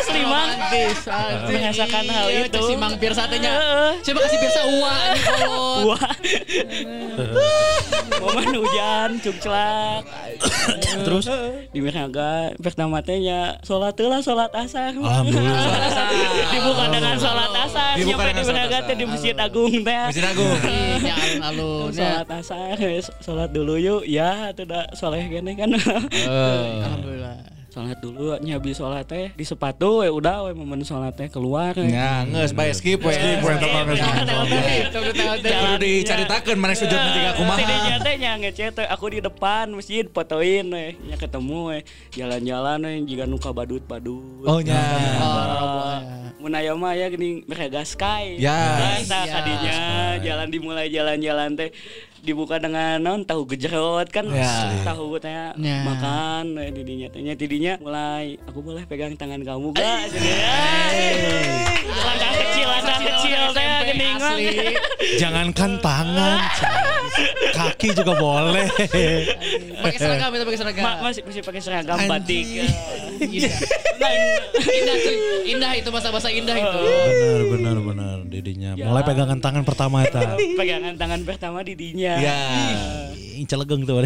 asli 0.00 0.24
mang 0.24 0.48
merasakan 1.68 2.04
hal 2.08 2.26
Iya, 2.32 2.40
itu 2.48 2.58
si 2.64 2.74
Mang 2.78 2.94
Pirsa 2.96 3.28
teh 3.28 3.38
nya. 3.38 3.52
Heeh. 3.54 3.92
Coba 4.02 4.18
kasih 4.26 4.38
Pirsa 4.40 4.60
uang. 4.64 5.16
Wah. 5.88 6.00
Momen 8.18 8.50
hujan 8.58 9.08
cukcelak. 9.22 10.02
Terus 11.06 11.26
di 11.70 11.78
Miraga 11.78 12.52
pertama 12.58 12.98
teh 13.02 13.22
nya 13.22 13.56
salat 13.62 13.94
lah 13.98 14.20
salat 14.20 14.52
asar. 14.54 14.94
Alhamdulillah. 14.94 15.66
Dibuka 16.50 16.84
dengan 16.90 17.16
salat 17.16 17.52
asar. 17.54 17.94
Dibuka 17.98 18.30
di 18.30 18.42
teh 18.42 18.94
di. 18.98 19.04
Masjid 19.08 19.36
Agung 19.38 19.72
teh. 19.82 20.02
Masjid 20.10 20.26
Agung. 20.26 20.58
Ini 20.98 21.10
alun-alun. 21.10 21.90
ya. 21.94 22.22
Salat 22.22 22.28
asar, 22.42 22.76
salat 23.22 23.50
dulu 23.54 23.78
yuk. 23.78 24.02
Ya, 24.04 24.50
tidak 24.52 24.92
soleh 24.98 25.22
gini 25.26 25.54
kan. 25.54 25.70
Alhamdulillah. 25.74 27.57
Salat 27.68 28.00
dulu 28.00 28.32
nyabi 28.40 28.72
salat 28.72 29.04
teh 29.04 29.28
di 29.36 29.44
sepatu 29.44 30.00
we 30.00 30.08
udah 30.08 30.48
we 30.48 30.56
momen 30.56 30.80
salat 30.88 31.12
teh 31.12 31.28
keluar. 31.28 31.76
Ya, 31.76 32.24
geus 32.24 32.56
bae 32.56 32.72
skip 32.72 33.04
we. 33.04 33.12
Skip 33.12 33.44
we 33.44 33.52
eta 33.60 33.68
mah 33.68 33.82
geus. 33.84 34.00
Kudu 34.88 35.76
dicaritakeun 35.76 36.56
mana 36.56 36.72
sujud 36.72 36.96
nanti 36.96 37.20
ka 37.28 37.32
kumaha. 37.36 37.60
Tidinya 37.60 37.96
teh 38.00 38.14
nya 38.16 38.32
ngechat 38.40 38.72
teh 38.72 38.88
aku 38.88 39.12
di 39.12 39.20
depan 39.20 39.68
masjid 39.76 40.08
fotoin 40.08 40.64
we. 40.72 40.96
Nya 41.12 41.20
ketemu 41.20 41.58
we. 41.68 41.78
Jalan-jalan 42.16 42.78
we 42.88 42.92
jika 43.04 43.28
nuka 43.28 43.52
badut-badut. 43.52 44.48
Oh 44.48 44.64
nya. 44.64 44.80
Mun 46.40 46.56
aya 46.56 46.72
mah 46.72 46.96
ya 46.96 47.12
gini 47.12 47.44
mereka 47.44 47.84
sky. 47.84 48.40
Ya. 48.40 48.96
Tadinya 49.04 50.16
jalan 50.24 50.48
dimulai 50.48 50.88
jalan-jalan 50.88 51.52
teh 51.52 51.68
dibuka 52.20 52.58
dengan 52.58 52.98
non 52.98 53.22
tahu 53.22 53.46
gejrot 53.46 54.08
kan 54.08 54.26
Ya. 54.28 54.74
tahu 54.82 55.16
teh 55.16 55.30
Ya. 55.54 55.78
makan 55.82 56.54
we, 56.54 56.70
didinya 56.70 57.08
tehnya 57.08 57.34
tidinya 57.34 57.72
mulai 57.78 58.36
aku 58.42 58.58
boleh 58.60 58.84
pegang 58.84 59.14
tangan 59.14 59.40
kamu 59.40 59.72
gak 59.72 60.00
Jadi, 60.08 60.30
langkah 61.88 62.32
kecil 62.36 62.66
langkah 62.66 62.98
kecil 63.00 63.40
teh 63.50 63.66
mah. 63.94 64.36
Jangankan 65.18 65.80
tangan, 65.80 66.38
kaki 67.50 67.88
juga 67.92 68.14
boleh. 68.14 68.66
Pakai 69.80 69.98
seragam 69.98 70.30
itu 70.30 70.44
pakai 70.44 70.58
seragam. 70.58 70.82
Ma- 70.84 70.98
masih 71.02 71.22
masih 71.24 71.42
pakai 71.42 71.60
seragam 71.60 71.98
batik. 72.04 72.44
Indah. 73.18 73.56
Indah 74.58 74.96
cuy. 74.96 75.16
Indah 75.48 75.72
itu 75.74 75.88
masa-masa 75.90 76.28
indah 76.30 76.56
itu. 76.56 76.78
Benar, 76.78 77.42
benar, 77.50 77.76
benar. 77.82 78.16
Didinya 78.28 78.70
mulai 78.78 79.02
pegangan 79.02 79.38
tangan 79.38 79.62
pertama 79.64 80.04
eta. 80.04 80.36
Pegangan 80.60 80.94
tangan 80.94 81.20
pertama 81.24 81.58
didinya. 81.62 82.14
Ya. 82.18 82.38
Ih, 83.38 83.46
Celegeng 83.46 83.86
tuh. 83.86 84.02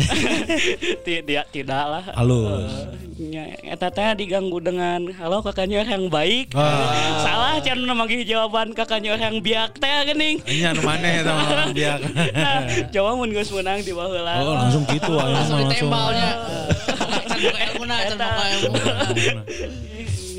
Tidak 1.08 1.44
tidak 1.48 1.84
lah. 1.88 2.04
Halus. 2.12 2.68
Ya, 3.16 3.48
eta 3.64 3.88
teh 3.88 4.04
diganggu 4.16 4.60
dengan 4.60 5.08
halo 5.16 5.40
kakaknya 5.40 5.84
yang 5.84 6.08
baik. 6.08 6.52
Salah 7.22 7.56
can 7.60 7.80
memanggil 7.80 8.24
jawaban 8.24 8.72
kakaknya 8.72 9.16
yang 9.16 9.40
biak 9.40 9.76
teh 9.76 9.88
geuning. 10.04 10.36
Nya 10.42 10.76
nu 10.76 10.84
maneh 10.84 11.24
eta 11.24 11.32
mah 11.32 11.46
orang 11.48 11.70
biak. 11.72 11.98
Nah, 12.32 12.60
coba 12.90 13.10
mun 13.14 13.30
geus 13.30 13.50
menang 13.52 13.80
di 13.80 13.92
baheula. 13.92 14.34
Oh, 14.40 14.56
langsung 14.56 14.82
gitu 14.88 15.12
ayo 15.14 15.32
Langsung 15.32 15.56
mah 15.56 15.64
langsung. 15.64 15.70
ditembalnya. 15.70 16.30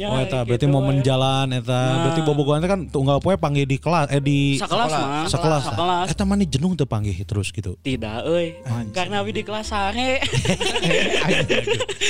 Oh 0.03 0.19
eta 0.19 0.41
gitu 0.41 0.47
berarti 0.49 0.67
momen 0.67 0.99
jalan 0.99 1.53
eta. 1.53 1.81
Berarti 2.03 2.21
bobogohan 2.25 2.59
kan 2.65 2.89
tunggal 2.89 3.21
poe 3.23 3.37
panggil 3.37 3.63
di 3.63 3.77
kelas 3.77 4.09
eh 4.09 4.19
di 4.19 4.57
Sakelas 4.59 4.91
mah. 4.91 5.25
sekelas. 5.29 5.63
Sakelas. 5.63 6.07
Eta 6.11 6.23
mah 6.25 6.35
nih 6.35 6.49
jenuh 6.49 6.73
teu 6.75 6.83
panggil 6.83 7.13
terus 7.23 7.53
gitu. 7.53 7.77
Tidak 7.79 8.25
euy. 8.25 8.57
Karena 8.91 9.21
we 9.21 9.31
di 9.31 9.45
kelas 9.45 9.69
sare. 9.69 10.19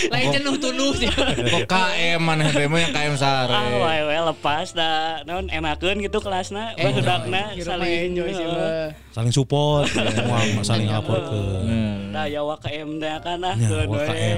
Lain 0.09 0.25
jenuh 0.31 0.55
tunuh 0.57 0.95
sih. 0.95 1.11
Kok 1.11 1.67
KM 1.67 2.17
maneh 2.17 2.49
teh 2.49 2.65
mah 2.65 2.79
yang 2.81 2.91
KM 2.91 3.13
Ah, 3.13 3.19
sare. 3.19 3.53
wae 3.77 4.01
wae 4.07 4.19
lepas 4.25 4.73
dah. 4.73 5.21
Naon 5.23 5.51
enakeun 5.51 6.01
gitu 6.01 6.17
kelasna, 6.17 6.73
bahudakna 6.73 7.53
saling 7.59 8.09
enjoy 8.09 8.31
sih. 8.31 8.45
Saling 9.13 9.29
support, 9.29 9.85
semua 9.93 10.65
saling 10.65 10.89
laporkeun. 10.89 11.92
Nah, 12.14 12.30
ya 12.30 12.39
WKM 12.39 12.89
teh 12.95 13.09
kan 13.20 13.41
ah. 13.41 13.55
Ya. 13.57 13.70
WKM. 13.84 14.38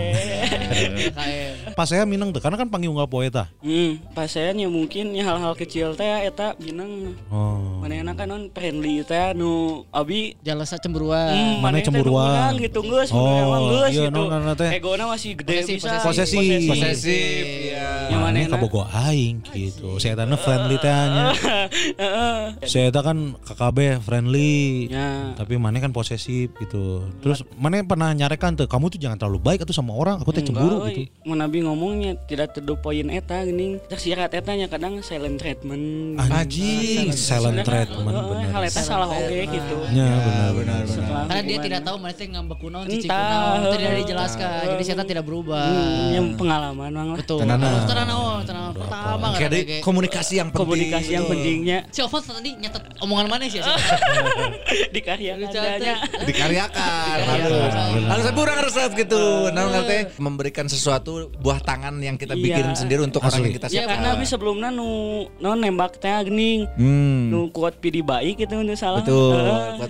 Pas 1.73 1.83
saya 1.85 2.03
minang 2.03 2.31
teh 2.31 2.39
karena 2.39 2.55
kan 2.55 2.67
panggil 2.67 2.87
unggal 2.87 3.03
poe 3.05 3.21
eta. 3.21 3.51
Hmm, 3.59 3.99
pasennya 4.15 4.65
mungkin 4.65 5.11
ya 5.11 5.27
hal-hal 5.27 5.51
kecil 5.53 5.91
teh 5.91 6.07
eta 6.23 6.55
minang. 6.57 7.11
Oh. 7.27 7.83
Manehna 7.83 8.15
kan 8.15 8.25
non 8.25 8.47
friendly 8.49 9.03
teh 9.03 9.35
nu 9.35 9.83
abi 9.91 10.39
Jalasa 10.39 10.77
cemburuan. 10.77 11.29
Hmm, 11.29 11.55
Mana 11.59 11.77
teh 11.77 11.85
cemburuan. 11.85 12.55
gitu 12.57 12.79
geus, 12.81 13.11
Oh, 13.11 13.19
oh, 13.19 13.35
emang 13.43 13.63
geus 13.69 13.91
iya, 13.91 14.07
gitu. 14.07 14.21
nona 14.23 14.53
teh. 14.53 14.69
Egona 14.71 15.03
masih 15.05 15.35
gede 15.35 15.55
Posesif, 15.61 15.75
bisa. 15.77 15.99
posesif. 15.99 16.61
Posesif 16.65 17.45
ya. 17.69 18.07
Yang 18.07 18.21
Mana 18.21 18.31
manehna. 18.31 18.53
kabogo 18.55 18.81
aing 18.87 19.43
gitu. 19.51 19.99
Saya 19.99 20.15
tanya 20.15 20.37
friendly 20.37 20.77
teh 20.77 20.87
nya. 20.87 21.25
Heeh. 22.01 22.39
Saya 22.63 22.87
eta 22.87 23.01
kan 23.01 23.35
KKB 23.37 23.99
friendly. 23.99 24.87
Ya. 24.87 25.35
Tapi 25.35 25.57
mana 25.57 25.77
kan 25.77 25.91
posesif 25.91 26.55
gitu. 26.55 27.03
Terus 27.19 27.43
mana 27.65 27.81
pernah 27.81 28.13
nyarekan 28.13 28.53
tuh 28.53 28.69
kamu 28.69 28.93
tuh 28.93 28.99
jangan 29.01 29.17
terlalu 29.17 29.41
baik 29.41 29.65
atau 29.65 29.73
sama 29.73 29.97
orang, 29.97 30.21
aku 30.21 30.29
teh 30.29 30.45
cemburu 30.45 30.85
gitu. 30.85 31.09
Mun 31.25 31.41
abi 31.41 31.65
ngomongnya 31.65 32.13
tidak 32.29 32.53
teduh 32.53 32.77
poin 32.77 33.09
eta 33.09 33.41
geuning. 33.41 33.81
Cek 33.89 33.97
syarat 33.97 34.37
eta 34.37 34.53
nya 34.53 34.69
kadang 34.69 35.01
silent 35.01 35.41
treatment. 35.41 36.17
Anjing, 36.21 37.09
silent 37.09 37.65
treatment 37.65 38.13
bener. 38.13 38.53
Hal 38.53 38.63
eta 38.69 38.81
salah 38.85 39.09
oge 39.09 39.49
gitu. 39.49 39.75
Ya 39.95 40.05
benar 40.05 40.49
benar. 40.53 40.83
Karena 41.25 41.41
dia 41.41 41.57
tidak 41.57 41.81
tahu 41.81 41.97
mana 41.97 42.13
teh 42.13 42.27
ngambek 42.29 42.57
kunaon 42.61 42.85
cici 42.85 43.07
itu 43.09 43.67
tidak 43.81 43.93
dijelaskan. 44.05 44.61
Jadi 44.77 44.83
saya 44.85 45.05
tidak 45.05 45.25
berubah. 45.25 45.65
Hmm, 45.65 46.09
yang 46.13 46.25
pengalaman 46.37 46.91
mang. 46.93 47.09
Betul. 47.17 47.41
Tenana. 47.41 47.65
Terus 47.65 47.85
tenana 47.89 48.13
oh, 48.13 48.37
tenana 48.43 48.69
pertama 48.75 49.25
Kayak 49.35 49.49
kan 49.49 49.57
di 49.57 49.61
komunikasi 49.81 50.33
yang 50.37 50.49
penting. 50.51 50.65
Komunikasi 50.65 51.09
yang 51.15 51.25
pentingnya 51.25 51.77
Si 51.89 51.99
Ovan 52.03 52.21
tadi 52.21 52.51
nyatet 52.59 52.83
omongan 53.01 53.25
mana 53.31 53.43
sih? 53.47 53.61
dikaryakan 54.95 55.47
adanya. 55.49 55.95
dikaryakan 56.27 57.15
Halus 58.05 58.27
kurang 58.31 58.57
resep 58.59 58.91
gitu 58.97 59.23
nah 59.49 59.65
ngerti 59.65 60.17
memberikan 60.17 60.65
sesuatu 60.65 61.31
buah 61.35 61.59
tangan 61.59 61.95
yang 61.97 62.15
kita 62.15 62.33
Iya. 62.35 62.43
bikin 62.59 62.65
sendiri 62.75 63.01
untuk 63.01 63.21
orang 63.21 63.41
yang 63.41 63.55
kita 63.55 63.67
Ya 63.69 63.83
suka 63.83 63.91
karena 63.91 64.07
abi 64.11 64.25
sebelumnya 64.25 64.69
nu 64.69 64.89
nu 65.37 65.49
nembak 65.53 65.97
teh 65.97 66.11
geuning. 66.21 66.67
hmm 66.75 67.21
Nu 67.27 67.47
kuat 67.49 67.77
pidi 67.77 67.99
baik 67.99 68.39
gitu 68.39 68.59
nu 68.59 68.73
salah. 68.73 68.99
betul 68.99 69.39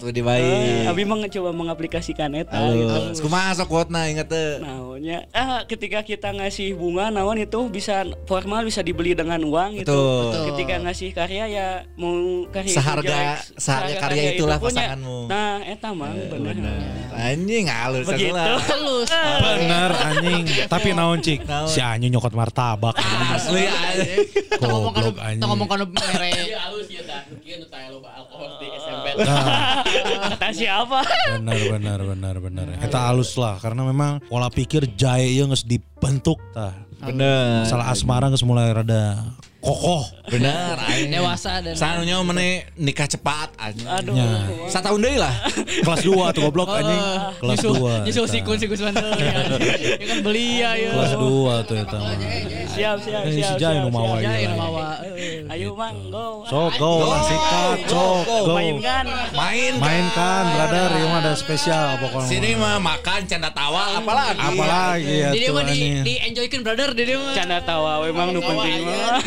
lebih 0.06 0.22
Heeh, 0.22 0.86
baik 0.86 0.90
Abi 0.92 1.02
mah 1.04 1.18
coba 1.26 1.50
mengaplikasikan 1.52 2.30
eta 2.34 2.60
gitu. 2.70 3.24
kumaha 3.24 3.52
sok 3.54 3.68
quote-na 3.68 4.06
inget 4.06 4.28
teh 4.28 4.62
Naonnya 4.62 5.26
ah 5.32 5.66
ketika 5.66 6.02
kita 6.02 6.30
ngasih 6.32 6.76
bunga 6.76 7.10
naon 7.10 7.38
itu 7.38 7.58
bisa 7.68 7.96
formal 8.26 8.62
bisa 8.62 8.82
dibeli 8.82 9.12
dengan 9.12 9.42
uang 9.42 9.80
gitu. 9.80 9.90
Betul. 9.90 10.54
Ketika 10.54 10.76
ngasih 10.82 11.10
karya 11.12 11.44
ya 11.48 11.68
mau 11.96 12.14
karya 12.48 12.76
Seharga- 12.76 13.42
seharga 13.56 13.94
karya 13.98 14.22
itulah 14.34 14.58
pasanganmu. 14.58 15.18
Nah, 15.26 15.64
eta 15.64 15.90
mah 15.92 16.12
bener. 16.12 16.56
anjing 17.16 17.55
halus 17.64 18.04
Begitu. 18.12 18.36
Halus. 18.36 19.08
Bener 19.40 19.92
anjing. 19.96 20.44
Tapi 20.68 20.92
naon 20.92 21.24
cik? 21.24 21.48
Naon? 21.48 21.72
Si 21.72 21.80
Anyu 21.80 22.12
nyokot 22.12 22.36
martabak. 22.36 23.00
asli 23.32 23.64
anjing. 23.72 24.28
Kita 24.52 24.68
ngomong 24.68 24.92
Goblok, 24.92 25.16
anjing. 25.24 25.40
kita 25.40 25.46
ngomong 25.48 25.68
kan 25.72 25.78
merek. 25.88 26.36
halus 26.60 26.88
ya 26.92 27.02
dah. 27.08 27.22
Kieu 27.40 27.56
nu 27.64 27.66
taya 27.72 27.88
loba 27.96 28.10
alkohol 28.20 28.60
di 28.60 28.68
SMP. 28.76 29.06
Kata 30.36 30.48
siapa? 30.52 31.00
Benar 31.40 31.60
benar 31.72 32.00
benar 32.04 32.36
benar. 32.44 32.66
Kita 32.84 33.00
halus 33.08 33.32
lah 33.40 33.56
karena 33.64 33.88
memang 33.88 34.20
pola 34.28 34.52
pikir 34.52 34.92
jaya 35.00 35.24
yang 35.24 35.48
geus 35.48 35.64
dibentuk 35.64 36.42
tah. 36.52 36.76
bener 37.00 37.70
Salah 37.70 37.94
asmara 37.94 38.28
geus 38.34 38.42
mulai 38.42 38.74
rada 38.74 39.22
kokoh. 39.66 40.04
bener 40.26 40.78
anjing 40.80 41.10
Dewasa 41.16 41.58
dan 41.60 41.74
sanunya 41.74 42.18
meneh 42.20 42.52
nikah 42.76 43.06
cepat 43.06 43.50
anjing 43.58 43.86
Aduh. 43.86 44.14
Ya. 44.14 44.30
Satahun 44.68 44.98
deui 45.00 45.18
lah 45.18 45.34
Kelas 45.86 46.02
2 46.02 46.14
tuh 46.32 46.42
goblok 46.44 46.70
anjing. 46.72 47.02
Kelas 47.40 47.58
Nyusul- 47.60 48.06
2. 48.06 48.06
Nyusul 48.06 48.26
sikun 48.28 48.56
sikun 48.56 48.78
sebentar. 48.78 49.06
Ya 50.02 50.06
kan 50.08 50.20
beli 50.22 50.62
ya 50.62 50.72
ya. 50.76 50.92
Kelas 50.94 51.14
2 51.16 51.68
tuh 51.68 51.76
eta 51.76 51.98
mah. 51.98 52.14
Siap 52.76 52.98
siap 53.00 53.22
Eh, 53.24 53.32
si 53.32 53.42
siap. 53.42 53.56
Jai 53.56 53.74
siap, 53.74 53.84
nu 53.84 53.90
mawa 53.90 54.16
siap. 54.16 54.32
eh. 55.16 55.48
Ayo 55.48 55.70
mang 55.72 55.98
go. 56.08 56.44
Sok 56.44 56.72
go 56.76 56.92
lah 57.06 57.22
sikat, 57.24 57.78
sok 57.88 58.18
go. 58.26 58.54
Mainkan. 58.54 59.06
Main 59.32 59.74
Mainkan 59.78 60.44
brother, 60.50 60.90
mah 61.06 61.20
ada 61.20 61.34
spesial 61.34 61.96
pokoknya. 61.98 62.28
Sini 62.28 62.52
mah 62.54 62.76
makan 62.78 63.20
canda 63.26 63.50
tawa 63.50 63.96
apalagi. 63.96 64.40
apalagi 64.42 65.14
ya 65.16 65.30
Jadi 65.32 65.46
mah 65.48 65.64
di, 65.64 65.72
anjing. 65.72 65.96
di 66.02 66.14
enjoykan 66.22 66.60
brother 66.62 66.90
di 66.92 67.04
mah. 67.10 67.34
Canda 67.34 67.58
tawa 67.60 68.04
memang 68.04 68.28
nu 68.30 68.40
penting 68.40 68.80
mah. 68.84 69.20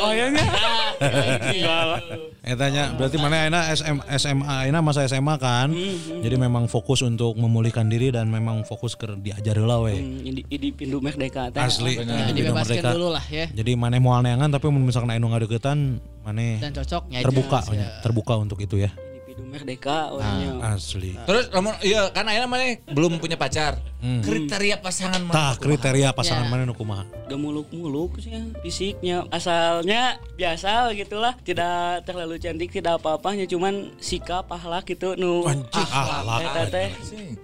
Oh 0.00 0.10
iya 0.10 0.26
nya. 0.28 0.44
Lah. 1.64 2.00
Etanya 2.44 2.92
berarti 2.92 3.16
mana 3.16 3.36
Aina 3.42 3.60
SM, 3.68 4.04
SMA 4.12 4.44
Aina 4.60 4.78
masa 4.78 5.04
SMA 5.04 5.34
kan. 5.36 5.72
Jadi 6.14 6.36
memang 6.36 6.66
fokus 6.66 7.00
untuk 7.00 7.34
memulihkan 7.34 7.86
diri 7.86 8.08
dan 8.08 8.28
memang 8.28 8.62
fokus 8.62 8.92
ke 8.92 9.08
diajar 9.16 9.54
heula 9.54 9.80
we. 9.80 9.96
Hmm, 9.96 10.24
Ini 10.24 10.42
di 10.44 10.68
pintu 10.70 10.98
merdeka 10.98 11.48
teh. 11.48 11.56
Asli. 11.58 11.96
Ya, 11.96 12.28
Merdeka. 12.72 12.90
dulu 12.96 13.08
lah 13.12 13.24
ya. 13.28 13.46
Jadi 13.52 13.72
mana 13.76 13.96
mau 14.00 14.16
neangan 14.20 14.48
tapi 14.48 14.66
misalkan 14.72 15.12
anu 15.12 15.28
ngadeukeutan 15.30 16.00
mana 16.24 16.58
Dan 16.60 16.72
cocok 16.72 17.02
nyajar, 17.12 17.24
terbuka 17.28 17.58
ya. 17.72 17.88
terbuka 18.00 18.34
untuk 18.40 18.58
itu 18.64 18.80
ya. 18.80 18.90
Pintu 19.34 19.50
merdeka 19.50 20.14
orangnya. 20.14 20.62
Asli. 20.70 21.18
Terus 21.18 21.50
lamun 21.50 21.74
iya 21.82 22.06
kan 22.08 22.22
ayeuna 22.22 22.46
mana 22.46 22.78
belum 22.86 23.18
punya 23.18 23.34
pacar. 23.34 23.74
Kriteria 24.04 24.78
pasangan 24.78 25.16
Tah 25.26 25.56
mana? 25.56 25.56
kriteria 25.56 26.12
pasangan 26.12 26.44
Ya. 26.44 26.50
mana 26.52 26.62
nu 26.62 26.76
kumaha? 26.76 27.08
Gak 27.24 27.40
muluk-muluk 27.40 28.20
sih 28.20 28.30
fisiknya 28.60 29.24
asalnya 29.32 30.20
biasa 30.36 30.92
gitulah 30.92 31.32
tidak 31.40 32.04
terlalu 32.04 32.36
cantik 32.36 32.68
tidak 32.68 33.00
apa-apanya 33.00 33.48
cuman 33.48 33.96
sikap 33.96 34.44
ahlak 34.46 34.84
gitu 34.84 35.16
nu 35.16 35.42
Anjing 35.42 35.88
ahlak. 35.88 36.40
eta 36.44 36.62
teh 36.68 36.88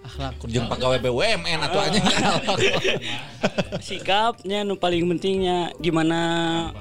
Akhlak. 0.05 0.36
Jeung 0.45 0.68
pegawai 0.68 1.01
BUMN 1.01 1.59
atau 1.64 1.80
aja. 1.80 2.01
sikapnya 3.80 4.61
nu 4.61 4.76
paling 4.76 5.09
pentingnya 5.09 5.72
gimana 5.76 6.20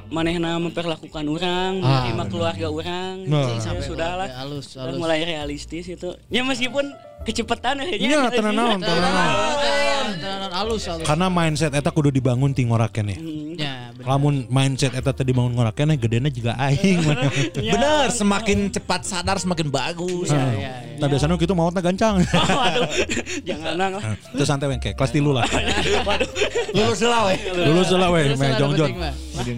manehna 0.07 0.59
memperlakukan 0.59 1.23
orang 1.23 1.79
menerima 1.79 2.23
keluarga 2.27 2.67
orang 2.67 3.15
Nah. 3.21 3.55
ya, 3.55 3.79
sudah 3.79 4.11
lah 4.17 4.27
Ya, 4.27 4.43
halus, 4.43 4.75
halus. 4.75 4.98
Mulai 4.99 5.23
realistis 5.23 5.87
itu 5.87 6.11
ya 6.27 6.43
meskipun 6.43 6.91
kecepatan 7.23 7.83
akhirnya 7.83 8.07
Iya, 8.07 8.19
tenan 8.31 8.53
naon, 8.55 8.79
tenan 8.79 9.11
naon. 9.11 9.33
Tenan 10.19 10.51
halus 10.55 10.83
halus. 10.87 11.05
Karena 11.05 11.27
mindset 11.27 11.71
eta 11.75 11.91
kudu 11.91 12.09
dibangun 12.09 12.55
ti 12.55 12.63
ngoraken 12.63 13.05
ya. 13.11 13.17
Ya, 13.59 13.75
bener. 13.91 14.07
Lamun 14.07 14.47
mindset 14.47 14.95
eta 14.95 15.11
teh 15.11 15.27
dibangun 15.27 15.51
ngoraken 15.53 15.99
gedena 15.99 16.31
juga 16.31 16.55
aing. 16.55 17.03
Bener, 17.75 18.07
semakin 18.09 18.71
cepat 18.71 19.03
sadar 19.03 19.35
semakin 19.35 19.67
bagus. 19.67 20.31
Ya, 20.31 20.39
ya, 20.39 20.55
ya. 20.55 20.73
Nah 20.99 21.07
biasanya 21.11 21.35
gitu 21.35 21.53
mautna 21.55 21.83
gancang. 21.83 22.23
waduh 22.59 22.87
jangan 23.43 23.73
nang 23.75 23.91
lah 23.99 24.15
Terus 24.35 24.47
santai 24.47 24.67
wengke, 24.71 24.95
kelas 24.95 25.11
tilu 25.11 25.35
lah. 25.35 25.43
waduh 26.07 26.29
Lulus 26.71 26.99
lah 27.03 27.21
weh. 27.27 27.37
Lulus 27.51 27.89
lah 27.91 28.09
weh, 28.15 28.23
Terus 28.31 28.39
meh 28.39 28.47
ada 28.47 28.59
jongjon. 28.63 28.89
penting, 28.89 28.97
Mbak. 28.99 29.13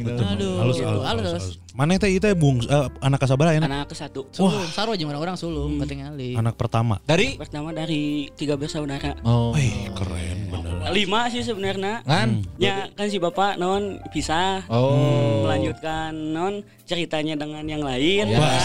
Betul. 0.05 0.25
Aduh, 0.25 0.53
halus, 0.61 0.77
halus, 0.81 1.45
Mana 1.71 1.95
teh 1.95 2.11
itu 2.11 2.27
bung 2.35 2.59
eh, 2.59 2.87
anak 2.99 3.15
kasabara 3.17 3.55
ya? 3.55 3.63
anak 3.63 3.87
ke 3.87 3.95
satu 3.95 4.27
Sulung, 4.29 4.67
saru 4.67 4.91
aja 4.91 5.05
orang-orang 5.05 5.35
sulung, 5.35 5.79
ketinggalan. 5.79 6.35
Anak 6.35 6.55
pertama. 6.55 6.99
Dari 7.01 7.39
pertama 7.39 7.71
dari 7.71 8.27
tiga 8.35 8.55
bersaudara 8.55 9.15
Oh. 9.21 9.55
Wih, 9.55 9.87
keren 9.95 10.51
bener. 10.51 10.91
lima 10.91 11.29
sih 11.29 11.39
sebenarnya 11.39 12.03
Kan? 12.03 12.43
ya 12.57 12.89
kan 12.91 13.07
si 13.07 13.15
bapak 13.15 13.55
non 13.55 14.03
pisah 14.11 14.67
Oh. 14.67 15.45
melanjutkan 15.45 16.11
non 16.11 16.59
ceritanya 16.83 17.37
dengan 17.37 17.63
yang 17.63 17.79
lain 17.79 18.35
Wah. 18.35 18.59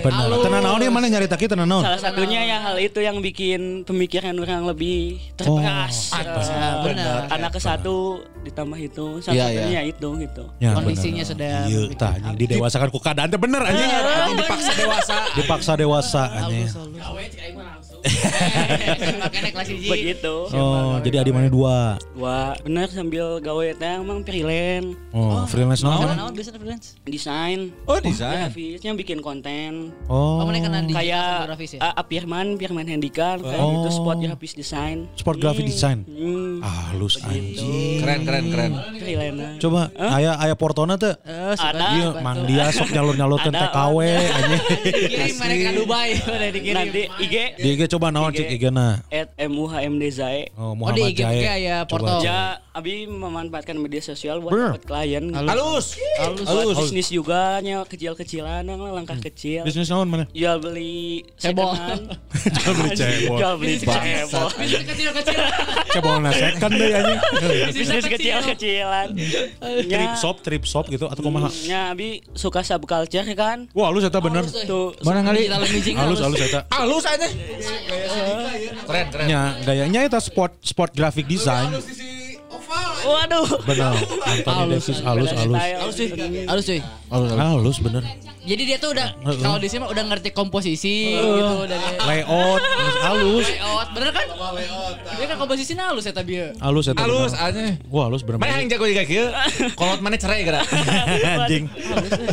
Bener. 0.00 0.32
Tenan 0.40 0.64
naon 0.64 0.80
ya 0.80 0.88
mana 0.88 1.06
nyari 1.06 1.28
taki 1.28 1.44
tenan 1.44 1.68
naon? 1.68 1.84
salah 1.84 2.00
satunya 2.00 2.40
ya 2.42 2.56
hal 2.58 2.80
itu 2.80 2.96
yang 2.98 3.20
bikin 3.20 3.84
pemikiran 3.84 4.32
orang 4.34 4.64
lebih 4.64 5.20
terperas 5.36 6.08
Ah, 6.10 6.80
benar. 6.80 7.28
anak 7.28 7.52
ke 7.52 7.60
satu 7.60 8.24
ditambah 8.40 8.80
itu 8.80 9.20
Iya, 9.20 9.44
satunya 9.44 9.48
iya. 9.68 9.68
ya 9.68 9.82
itu 9.84 10.08
gitu 10.16 10.44
Ya, 10.56 10.72
Kondisinya 10.72 11.20
bener. 11.20 11.28
sedang 11.28 11.66
Iya, 11.68 11.80
tah 11.96 12.14
anjing 12.18 12.46
didewasakan 12.46 12.88
ku 12.90 12.98
keadaan 12.98 13.28
teh 13.30 13.40
bener. 13.40 13.62
Anjing 13.62 13.88
dipaksa 14.38 14.72
dewasa. 14.76 15.16
Dipaksa 15.34 15.72
dewasa 15.78 16.22
anjing. 16.30 16.68
Makanya 19.20 19.50
kelas 19.50 19.68
hiji. 19.68 19.88
begitu 19.88 20.34
Oh, 20.50 20.98
jadi 21.00 21.20
adi 21.20 21.30
mana 21.30 21.46
dua. 21.46 21.96
dua 22.10 22.56
bener 22.60 22.88
sambil 22.88 23.38
gawe 23.38 23.66
teh 23.72 23.92
emang 23.96 24.20
freelance 24.20 24.96
Oh, 25.10 25.44
freelance 25.44 25.80
naon? 25.80 26.06
Naon 26.10 26.32
biasa 26.32 26.52
freelance? 26.52 26.96
desain 27.02 27.70
Oh, 27.84 27.98
desain. 27.98 28.48
grafisnya 28.48 28.92
bikin 28.94 29.18
konten 29.18 29.92
Oh, 30.06 30.40
Oh, 30.40 30.44
mana 30.44 30.58
kena 30.58 30.80
di 30.82 30.92
kayak 30.92 31.48
grafis 31.48 31.76
ya? 31.76 31.80
uh, 31.82 31.94
Apirman, 31.94 32.54
Pirman 32.54 32.86
Handicraft 32.86 33.42
kayak 33.42 33.58
Oh. 33.58 33.70
gitu 33.78 33.90
spot 33.94 34.16
grafis 34.18 34.52
desain. 34.54 34.98
sport 35.14 35.38
graphic 35.38 35.66
design. 35.66 36.02
Hmm, 36.06 36.60
Ah, 36.60 36.90
halus 36.90 37.16
anjing. 37.18 37.98
Keren 37.98 38.20
keren 38.22 38.44
keren. 38.48 38.70
freelance. 38.94 39.58
Coba 39.58 39.82
aya 39.94 40.36
aya 40.36 40.54
portona 40.54 40.94
teh. 40.94 41.12
Eh, 41.22 41.54
Ada. 41.54 41.86
Iya, 41.92 42.08
Mang 42.20 42.44
dia 42.44 42.68
sok 42.70 42.88
nyalur-nyalurkeun. 42.90 43.52
TKW 43.52 43.98
anjing. 44.28 44.62
dikirim 44.80 45.36
mana 45.36 45.54
ke 45.54 45.70
Dubai, 45.74 46.08
udah 46.30 46.50
dikirim. 46.50 46.76
Nanti 46.78 47.02
IG 47.18 47.34
Di 47.56 47.68
IG 47.70 47.82
coba 47.90 48.06
naon 48.08 48.30
cek 48.30 48.46
IG-na. 48.48 49.02
at 49.10 49.28
MUHMD 49.36 50.02
Zae. 50.08 50.48
Oh, 50.54 50.70
Oh, 50.70 50.72
di 50.72 50.78
Muhammad 50.78 51.10
IG 51.10 51.18
Jae. 51.18 51.34
juga 51.34 51.54
ya, 51.56 51.76
Coba. 51.80 51.90
portal. 51.90 52.18
Ja, 52.22 52.40
Abi 52.70 53.04
memanfaatkan 53.04 53.74
media 53.74 53.98
sosial 53.98 54.38
buat 54.38 54.54
dapat 54.54 54.86
klien. 54.86 55.34
Halus. 55.34 55.98
Halus. 56.16 56.46
Buat 56.46 56.78
bisnis 56.80 57.10
juga 57.10 57.58
nya 57.58 57.82
kecil-kecilan 57.82 58.62
lah 58.62 58.76
langkah 58.92 59.18
kecil. 59.18 59.66
Bisnis 59.66 59.90
naon 59.90 60.06
mana? 60.06 60.24
Jual 60.30 60.56
beli 60.56 61.26
Cebol. 61.34 61.74
Jual 62.56 62.74
beli 62.76 62.90
cebol. 62.94 63.36
Jual 63.36 63.54
beli 63.58 63.74
cebol. 63.76 64.48
Bisnis 64.54 64.84
kecil-kecil. 64.86 65.38
Cebol 65.90 66.16
na 66.20 66.30
second 66.30 66.72
deh 66.72 66.88
anjing. 66.94 67.20
Bisnis 67.74 68.06
kecil-kecilan. 68.06 69.08
Trip 69.90 70.14
shop, 70.16 70.36
trip 70.40 70.62
shop 70.62 70.86
gitu 70.86 71.04
atau 71.04 71.20
kumaha? 71.20 71.50
Nya 71.66 71.90
Abi 71.90 72.22
suka 72.32 72.62
subculture 72.62 73.26
kan? 73.34 73.66
Wah, 73.74 73.90
halus 73.90 74.06
eta 74.06 74.22
bener. 74.22 74.46
Tuh 74.46 74.94
Mana 75.02 75.20
kali? 75.22 75.50
Halus 76.00 76.22
halus 76.22 76.38
eta. 76.38 76.60
Halus 76.70 77.02
aja. 77.02 77.26
Keren 77.88 79.06
keren. 79.12 79.26
Nya 79.28 79.40
gayanya 79.64 80.00
eta 80.06 80.18
sport 80.20 80.52
sport 80.62 80.92
graphic 80.96 81.26
design. 81.28 81.72
Waduh. 83.00 83.48
Bener. 83.64 83.96
Anthony 84.28 84.76
Davis 84.76 85.00
halus 85.00 85.30
halus. 85.32 85.56
Halus 85.56 85.96
cuy. 85.96 86.10
Halus 86.46 86.64
cuy. 86.68 86.80
Halus 87.10 87.78
bener. 87.80 88.04
Jadi 88.50 88.62
dia 88.66 88.82
tuh 88.82 88.90
udah 88.90 89.14
kalau 89.38 89.62
di 89.62 89.70
sini 89.70 89.86
mah 89.86 89.94
udah 89.94 90.04
ngerti 90.10 90.34
komposisi 90.34 91.14
gitu 91.14 91.56
dari 91.70 91.86
Layout 92.02 92.58
halus 93.00 93.46
layout. 93.46 93.88
Bener 93.94 94.10
kan? 94.10 94.26
Dia 95.18 95.26
kan 95.30 95.36
komposisinya 95.38 95.84
halus 95.92 96.04
ya 96.06 96.12
tapi. 96.14 96.34
Halus 96.58 96.90
eta. 96.90 96.98
Halus 96.98 97.32
aja. 97.38 97.60
Wah, 97.86 98.10
halus 98.10 98.22
bener. 98.26 98.42
Mana 98.42 98.58
yang 98.58 98.68
jago 98.70 98.90
juga 98.90 99.04
kieu? 99.06 99.30
Kolot 99.78 100.00
mana 100.02 100.16
cerai 100.18 100.42
gara. 100.42 100.60
anjing. 101.46 101.70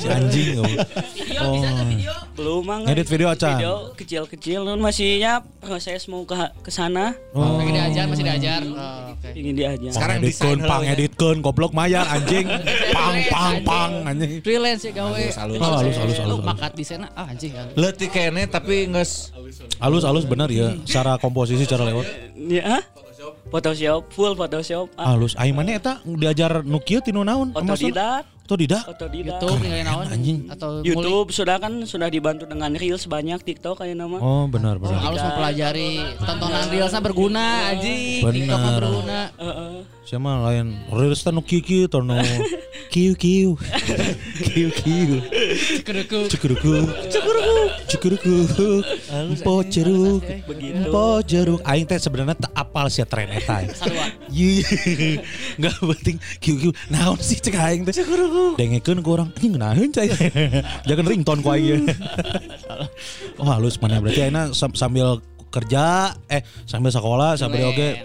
Anjing. 0.10 0.48
oh. 0.58 0.66
Video 1.14 1.42
bisa 1.54 1.70
tuh 1.70 1.86
video. 1.86 2.14
Belum 2.38 2.62
mang. 2.66 2.82
Ngedit 2.86 3.08
video 3.10 3.28
acan. 3.30 3.58
Video 3.58 3.76
kecil-kecil 3.94 4.60
nun 4.66 4.82
masihnya 4.82 5.46
proses 5.62 6.06
mau 6.10 6.26
ke 6.26 6.36
ke 6.66 6.72
sana. 6.74 7.14
Oh. 7.34 7.62
Diajar 7.62 8.10
masih 8.10 8.26
diajar. 8.26 8.62
Oh, 8.66 9.14
Oke. 9.14 9.30
Ingin 9.38 9.54
diajar. 9.54 9.92
Sekarang 9.94 10.18
Ngeditkeun, 10.22 10.58
desain 10.58 10.70
pang 10.70 10.82
heula 10.82 10.90
ya. 10.90 10.98
editkeun, 10.98 11.38
goblok 11.46 11.72
mayar 11.78 12.06
anjing. 12.10 12.46
Pang 12.98 13.16
pang 13.30 13.56
pang 13.62 13.92
anjing. 14.08 14.42
Freelance 14.42 14.82
ya 14.88 14.92
gawe. 14.98 15.24
Halus, 15.38 15.62
halus. 15.62 15.96
Halus, 16.08 16.20
halus, 16.20 16.32
Lu 16.32 16.38
halus. 16.40 16.48
makat 16.48 16.72
di 16.74 16.86
sana 16.88 17.08
ah 17.12 17.28
anjing. 17.28 17.52
halus. 17.52 17.74
Leutik 17.76 18.10
kene 18.10 18.44
tapi 18.48 18.88
geus 18.88 19.36
Halus 19.78 20.04
halus 20.08 20.26
bener 20.26 20.50
ya. 20.50 20.74
Secara 20.88 21.20
komposisi, 21.20 21.68
secara 21.68 21.84
layout. 21.86 22.08
Ya. 22.48 22.80
Photoshop, 23.48 24.12
full 24.12 24.34
Photoshop. 24.34 24.92
Ah, 24.96 25.12
Halus. 25.12 25.34
Aing 25.36 25.56
mana 25.56 25.72
eta 25.74 26.04
diajar 26.04 26.62
nu 26.62 26.80
kieu 26.80 27.00
tinu 27.00 27.24
naon? 27.24 27.52
Otodidak. 27.52 28.28
Otodidak. 28.48 28.84
Otodidak. 28.88 29.40
YouTube 29.40 29.64
naon 29.84 30.06
anjing. 30.08 30.38
atau 30.48 30.80
YouTube 30.80 31.32
sudah 31.32 31.56
kan 31.56 31.84
sudah 31.84 32.08
dibantu 32.08 32.44
dengan 32.44 32.72
Reels 32.72 33.04
banyak 33.06 33.40
TikTok 33.42 33.80
kayak 33.80 33.96
nama. 33.96 34.20
Oh, 34.20 34.48
benar 34.48 34.80
benar. 34.80 35.00
harus 35.00 35.20
mempelajari 35.20 35.92
tontonan 36.18 36.66
reelsnya 36.68 37.00
berguna 37.00 37.46
anjing. 37.72 38.24
Benar. 38.24 38.36
TikTok 38.36 38.60
berguna. 38.80 39.20
Heeh. 39.36 39.72
Siapa 40.08 40.32
lain 40.40 40.68
reels 40.88 41.20
tanu 41.20 41.44
kieu 41.44 41.84
tanu 41.86 42.16
kieu 42.88 43.12
kieu 43.22 43.60
kieu 44.40 44.70
kieu 44.72 45.20
Cekuruku. 45.84 46.32
cukuruku 46.32 46.74
cukuruku 47.12 47.60
cukuruku 47.92 48.68
empo 49.12 49.54
jeruk 49.68 50.24
Begitu. 50.24 50.72
empo 50.80 51.06
jeruk 51.28 51.60
aing 51.68 51.84
teh 51.84 52.00
sebenarnya 52.00 52.40
tak 52.40 52.56
apal 52.56 52.88
sih 52.88 53.04
tren 53.04 53.28
eta 53.38 53.58
Sarua. 53.74 54.06
Iya, 54.28 54.66
nggak 55.56 55.76
penting. 55.80 56.18
Kieu 56.38 56.56
kieu 56.58 56.72
naon 56.90 57.18
sih 57.20 57.38
cek 57.38 57.56
aing 57.56 57.86
teh? 57.86 57.94
Dengekeun 58.58 59.00
ku 59.02 59.14
urang 59.14 59.30
anjing 59.34 59.54
naon 59.56 59.90
cai. 59.94 60.10
Jangan 60.90 61.06
ringtone 61.06 61.42
ku 61.42 61.50
aing. 61.54 61.86
Oh 63.38 63.46
halus 63.46 63.78
mana 63.78 64.02
berarti 64.02 64.28
aina 64.28 64.50
sam- 64.52 64.74
sambil 64.74 65.22
kerja 65.54 66.10
eh 66.28 66.42
sambil 66.66 66.90
sekolah 66.90 67.38
sambil 67.38 67.70
oge 67.70 68.02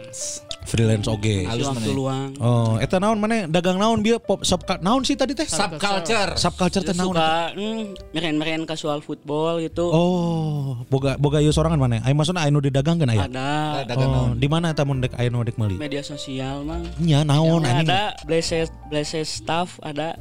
Freelance. 0.72 1.04
oge. 1.06 1.44
Halus 1.44 1.68
waktu 1.68 1.84
mana? 1.84 1.92
luang. 1.92 2.28
Oh, 2.40 2.80
eta 2.80 2.96
naon 2.96 3.20
mana 3.20 3.44
dagang 3.46 3.76
naon 3.76 4.00
bieu 4.00 4.16
pop 4.16 4.40
sub 4.40 4.64
naon 4.80 5.04
sih 5.04 5.12
tadi 5.12 5.32
teh? 5.32 5.44
Subculture. 5.44 6.32
Subculture 6.34 6.80
teh 6.80 6.90
Terus 6.90 6.98
naon? 6.98 7.12
suka 7.12 7.32
hmm, 7.52 7.82
meren-meren 8.10 8.64
casual 8.64 8.98
football 8.98 9.60
gitu. 9.60 9.84
Oh, 9.86 10.80
boga 10.88 11.14
boga 11.14 11.38
ieu 11.38 11.52
sorangan 11.52 11.76
mana? 11.76 12.00
Aya 12.00 12.10
maksudna 12.10 12.40
aya 12.40 12.50
nu 12.50 12.58
didagangkeun 12.58 13.04
aya. 13.06 13.28
Ada 13.28 13.48
Dagang 13.84 14.08
Oh, 14.08 14.16
naon? 14.32 14.40
di 14.40 14.48
mana 14.48 14.72
eta 14.72 14.82
mun 14.82 14.98
dek 14.98 15.12
aya 15.14 15.28
nu 15.28 15.42
dek 15.42 15.54
meuli? 15.54 15.76
media 15.76 16.00
sosial 16.00 16.64
mang. 16.64 16.88
Nya 16.96 17.20
naon 17.20 17.62
anjing? 17.62 17.86
ada 17.86 18.16
blessed 18.24 18.72
blessed 18.88 19.28
staff 19.28 19.76
ada 19.82 20.16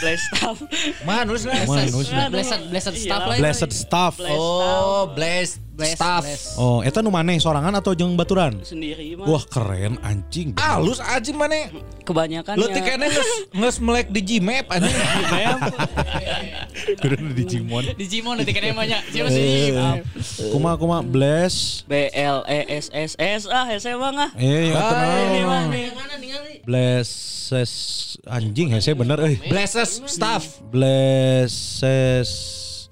blessed 0.00 0.26
staff 0.36 0.58
nulisna? 1.24 1.52
Mana 1.66 1.84
nulisna? 1.90 2.22
Blessed 2.30 2.60
blessed 2.70 2.94
stuff 2.96 3.22
lah. 3.26 3.36
Blessed 3.40 3.72
staff. 3.72 4.14
Oh, 4.20 5.10
blessed 5.14 5.64
Blessed, 5.74 5.98
staff. 5.98 6.22
blessed. 6.22 6.54
Oh, 6.54 6.86
eta 6.86 7.02
nu 7.02 7.10
maneh 7.10 7.34
sorangan 7.42 7.74
atau 7.74 7.98
jeung 7.98 8.14
baturan? 8.14 8.62
sendiri 8.62 9.18
mah 9.18 9.26
Wah, 9.26 9.42
keren 9.42 9.98
anjing. 10.06 10.54
Halus 10.54 11.02
aja 11.02 11.34
mana? 11.34 11.66
kebanyakan 12.06 12.54
Lu 12.54 12.70
kayaknya 12.70 13.10
nges, 13.10 13.30
nges 13.50 13.76
melek 13.82 14.06
di 14.14 14.22
Gmap 14.22 14.70
anjing. 14.70 14.94
Kudu 17.02 17.16
di 17.34 17.42
Jimon. 17.42 17.82
Di 17.90 18.06
Jimon 18.06 18.38
nanti 18.38 18.54
kena 18.54 18.70
banyak. 18.70 19.02
Siapa 19.10 19.28
sih? 19.34 19.74
Kuma 20.54 20.78
kuma 20.78 21.02
bless. 21.02 21.82
B 21.90 22.06
L 22.14 22.46
E 22.46 22.60
S 22.70 22.94
S 22.94 23.12
S 23.18 23.42
ah 23.50 23.66
hese 23.66 23.98
bang 23.98 24.14
ah 24.14 24.30
Eh, 24.38 24.70
ya 24.70 25.42
mah 25.42 25.66
ningali? 26.22 26.62
Blesses 26.62 27.72
anjing 28.30 28.70
hese 28.70 28.94
bener 28.94 29.18
euy. 29.26 29.42
Blesses 29.64 29.96
staff. 30.12 30.60
Blesses 30.68 32.28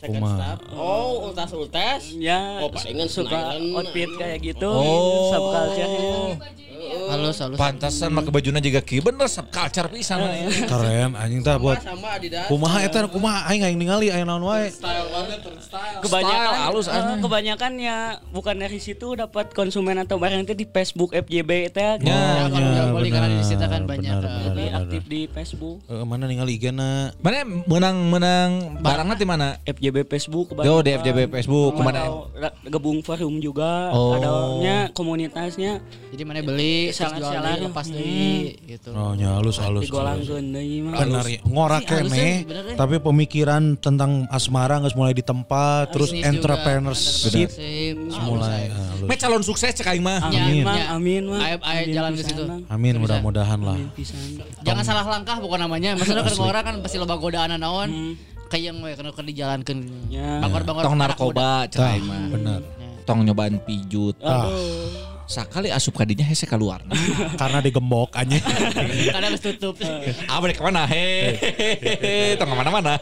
kuma. 0.00 0.56
Oh, 0.72 1.28
ultas-ultas. 1.28 2.16
ya 2.16 2.64
Oh, 2.64 2.72
palingan 2.72 3.12
suka 3.12 3.60
outfit 3.76 4.08
kayak 4.16 4.40
gitu 4.40 4.72
Oh. 4.72 5.28
subculture 5.28 6.40
Halus 7.12 7.36
halus. 7.38 7.56
Pantasan 7.56 8.10
make 8.10 8.28
bajuna 8.28 8.58
juga 8.58 8.80
ki 8.80 9.00
bener 9.00 9.26
subculture 9.26 9.88
pisan. 9.88 10.18
Keren 10.64 11.12
anjing 11.14 11.40
tah 11.40 11.56
buat 11.56 11.78
Sama 11.78 12.08
Adidas. 12.12 12.48
kumaha 12.48 12.80
eta 12.80 13.04
kumaha 13.04 13.46
aing 13.46 13.62
aing 13.62 13.76
ningali 13.76 14.08
aya 14.08 14.22
naon 14.22 14.40
wae. 14.42 14.68
Style 14.68 15.06
banget, 15.06 15.40
style. 15.58 16.00
kebanyakan 16.00 16.48
Style 16.48 16.64
halus, 16.64 16.86
aneh. 16.86 17.18
kebanyakan 17.20 17.72
ya 17.76 17.96
bukan 18.28 18.54
dari 18.56 18.78
situ 18.78 19.12
dapat 19.12 19.52
konsumen 19.52 19.98
atau 19.98 20.16
barang 20.16 20.42
itu 20.42 20.54
di 20.54 20.64
Facebook 20.64 21.12
FJB 21.12 21.50
itu 21.68 21.78
Ya. 21.78 21.98
Ya, 22.02 22.46
kalau 22.46 22.68
jual 22.68 22.88
beli 22.92 23.08
karena 23.10 23.28
di 23.28 23.36
benar, 23.36 23.44
situ 23.44 23.64
kan 23.64 23.82
banyak. 23.84 24.08
benar, 24.08 24.18
eh, 24.18 24.22
benar, 24.24 24.46
lebih 24.48 24.66
benar. 24.66 24.80
aktif 24.80 25.02
di 25.04 25.20
Facebook 25.26 25.76
Eh, 25.84 26.04
mana 26.04 26.24
ningali 26.24 26.52
IG-na? 26.54 26.90
Mana 27.18 27.36
menang 27.44 27.96
menang 28.08 28.50
barangnya 28.78 29.14
di 29.14 29.26
mana? 29.26 29.46
FJB 29.62 30.06
Facebook 30.06 30.54
Yo 30.56 30.80
di 30.80 30.90
FJB 30.92 31.18
Facebook 31.28 31.74
ke 31.74 31.82
mana? 31.82 32.00
Gabung 32.64 33.00
forum 33.00 33.36
juga 33.38 33.90
Oh. 33.90 34.14
adanya 34.14 34.88
komunitasnya 34.92 35.82
Jadi 36.08 36.22
mana 36.22 36.40
beli, 36.40 36.92
beli, 37.08 37.60
lepas 37.62 37.86
deui 37.86 38.30
gitu. 38.64 38.88
Oh, 38.92 39.12
nya 39.12 39.34
halus 39.34 39.56
halus. 39.58 39.82
digolangkeun 39.82 40.44
deui 40.48 40.78
mah 40.80 40.94
Benar 40.94 41.24
ya, 41.26 41.40
ngora 41.42 41.78
Sih, 41.78 41.86
halusnya 41.88 42.22
kene, 42.22 42.46
bener 42.46 42.64
ya. 42.64 42.76
tapi 42.78 42.94
pemikiran 42.98 43.62
tentang 43.76 44.10
asmara 44.28 44.78
nggak 44.78 44.94
mulai 44.94 45.10
di 45.10 45.20
tempat, 45.20 45.90
terus 45.90 46.10
entrepreneurship 46.12 47.48
mulai. 48.22 48.70
Me 49.02 49.14
calon 49.16 49.42
sukses 49.42 49.74
cek 49.74 49.86
aing 49.88 50.00
mah. 50.00 50.22
amin 50.22 50.62
Amin. 50.62 51.22
Ya. 51.26 51.58
Ayo- 51.58 51.62
ayo 51.64 51.82
jalan 51.92 52.10
ke 52.14 52.22
situ. 52.22 52.42
Amin 52.68 52.94
mudah-mudahan 52.96 53.58
lah. 53.58 53.74
Jangan 54.62 54.84
salah 54.86 55.04
langkah 55.04 55.42
bukan 55.42 55.58
namanya. 55.60 55.98
Maksudnya 55.98 56.22
kan 56.22 56.38
orang 56.38 56.62
kan 56.62 56.74
pasti 56.80 56.96
loba 57.02 57.18
godaan 57.18 57.50
naon. 57.58 58.14
Kayak 58.46 58.64
yang 58.68 58.84
we 58.84 58.92
kena 58.92 59.10
dijalankan. 59.16 59.76
Ya. 60.12 60.44
Bangor-bangor 60.44 60.82
Tong 60.84 60.96
narkoba 61.00 61.64
cek 61.66 61.80
aing 61.80 62.04
mah. 62.04 62.28
benar. 62.30 62.60
Tong 63.02 63.26
nyobaan 63.26 63.58
pijut. 63.64 64.14
Aduh. 64.20 65.11
Sakali 65.32 65.72
asup 65.72 65.96
kadinya 65.96 66.28
hese 66.28 66.44
keluar. 66.44 66.84
Karena 67.40 67.64
digembok 67.64 68.12
aja. 68.12 68.36
Karena 69.16 69.32
harus 69.32 69.40
tutup. 69.40 69.80
ah 70.28 70.36
balik 70.44 70.60
ke 70.60 70.62
mana? 70.68 70.84
Hehehe. 70.84 72.36
Tong 72.36 72.52
ke 72.52 72.56
mana-mana. 72.60 73.00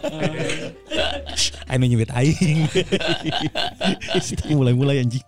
Aing 1.66 1.90
nyebut 1.90 2.06
aing. 2.14 2.70
Itu 4.14 4.42
mulai-mulai 4.54 5.02
anjing. 5.02 5.26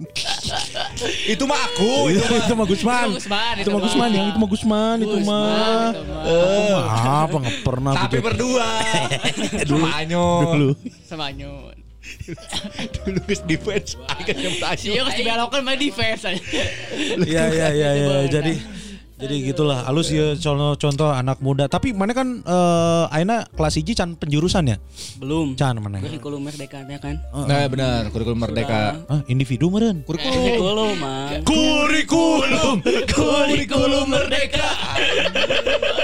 Itu 1.27 1.43
mah 1.51 1.59
aku. 1.59 2.15
itu 2.15 2.23
itu 2.23 2.55
mah 2.55 2.67
Gusman. 2.71 3.07
Itu 3.11 3.19
Gusman, 3.19 3.55
Itu 3.59 3.63
itu 3.67 3.71
mah 3.75 3.81
Gusman 3.83 4.11
yang 4.15 4.27
itu 4.31 4.39
mah 4.39 4.49
Gusman 4.55 4.97
itu 5.03 5.17
mah. 5.27 5.91
apa 7.27 7.37
nggak 7.43 7.59
pernah 7.67 7.93
Tapi 7.99 8.23
berdua. 8.23 8.71
Dulu. 9.67 9.87
Anyo. 9.99 10.27
dulu. 10.55 10.71
Sama 11.03 11.35
nyun. 11.35 11.82
Dulu 13.03 13.21
geus 13.31 13.43
defense. 13.47 13.95
Kan 13.99 14.35
nyebut 14.35 14.63
Anyo. 14.63 14.91
Iya 14.91 15.03
kasih 15.07 15.23
belokan 15.27 15.61
mah 15.63 15.77
defense 15.79 16.23
aja. 16.27 16.43
Iya 17.31 17.45
iya 17.51 17.69
iya 17.73 17.91
iya. 17.95 18.11
Jadi 18.29 18.55
jadi 19.23 19.55
gitulah. 19.55 19.87
Halus 19.87 20.11
ya 20.11 20.35
contoh 20.35 20.75
contoh 20.75 21.09
anak 21.15 21.39
muda. 21.39 21.71
Tapi 21.71 21.95
mana 21.95 22.11
kan 22.11 22.43
eh 22.43 23.05
aina 23.15 23.47
kelas 23.55 23.79
hiji 23.79 23.95
can 23.95 24.19
penjurusan 24.19 24.67
ya? 24.67 24.77
Belum. 25.23 25.55
Can 25.55 25.79
mana? 25.79 26.03
Kurikulum 26.03 26.43
merdeka 26.43 26.83
teh 26.83 26.99
kan? 26.99 27.23
Nah 27.31 27.63
benar, 27.71 28.11
kurikulum 28.11 28.39
merdeka. 28.43 29.07
ah 29.07 29.23
individu 29.31 29.71
meren? 29.71 30.03
Kurikulum. 30.03 30.99
Mah 30.99 31.39
kurikulum. 31.47 32.83
Kurikulum 33.07 34.07
merdeka. 34.11 34.67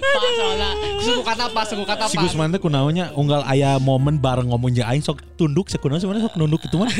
Pas 0.00 0.32
soalnya. 0.34 0.70
Suku 1.00 1.20
kata 1.22 1.44
pas, 1.48 1.64
suku 1.64 1.84
kata 1.84 2.04
si 2.06 2.14
pas. 2.14 2.22
Gusman 2.22 2.52
kunaonnya 2.52 3.12
unggal 3.12 3.40
aya 3.42 3.76
momen 3.76 4.16
bareng 4.16 4.48
ngomong 4.48 4.70
jeung 4.70 4.84
aing 4.84 5.00
sok 5.00 5.24
tunduk 5.34 5.66
sekunaon 5.66 5.96
sebenarnya 5.96 6.26
sok 6.26 6.36
nunduk 6.36 6.60
itu 6.60 6.76
mah 6.76 6.90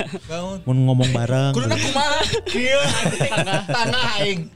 mun 0.65 0.79
ngomong 0.87 1.11
bareng 1.11 1.53
Kudu 1.53 1.69
kumaha? 1.69 2.21
Kieu 2.47 2.81
tanah 3.67 4.03
aing. 4.19 4.49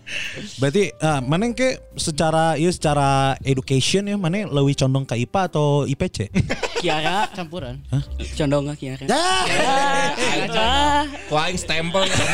berarti 0.57 0.95
ah, 0.99 1.21
mana 1.21 1.51
ke 1.51 1.77
secara 1.95 2.57
ya 2.57 2.69
secara 2.69 3.35
education 3.43 4.05
ya 4.05 4.17
mana 4.17 4.45
lebih 4.45 4.73
condong 4.75 5.05
ke 5.05 5.15
IPA 5.19 5.41
atau 5.47 5.85
IPC 5.85 6.33
Kiara 6.81 7.29
Campuran. 7.31 7.81
condong 8.33 8.73
ke 8.73 8.89
Kiara 8.89 9.05
Ah, 10.55 11.05
Ku 11.29 11.35
aing 11.35 11.57
stempel. 11.57 12.05
ke 12.05 12.25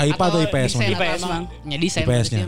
IPA 0.00 0.24
atau 0.24 0.40
IPS 0.40 0.70
IPS, 0.80 1.20
Mang. 1.22 1.44
Ya 1.64 1.76
desain. 1.76 2.02
IPS 2.02 2.26
nya 2.32 2.44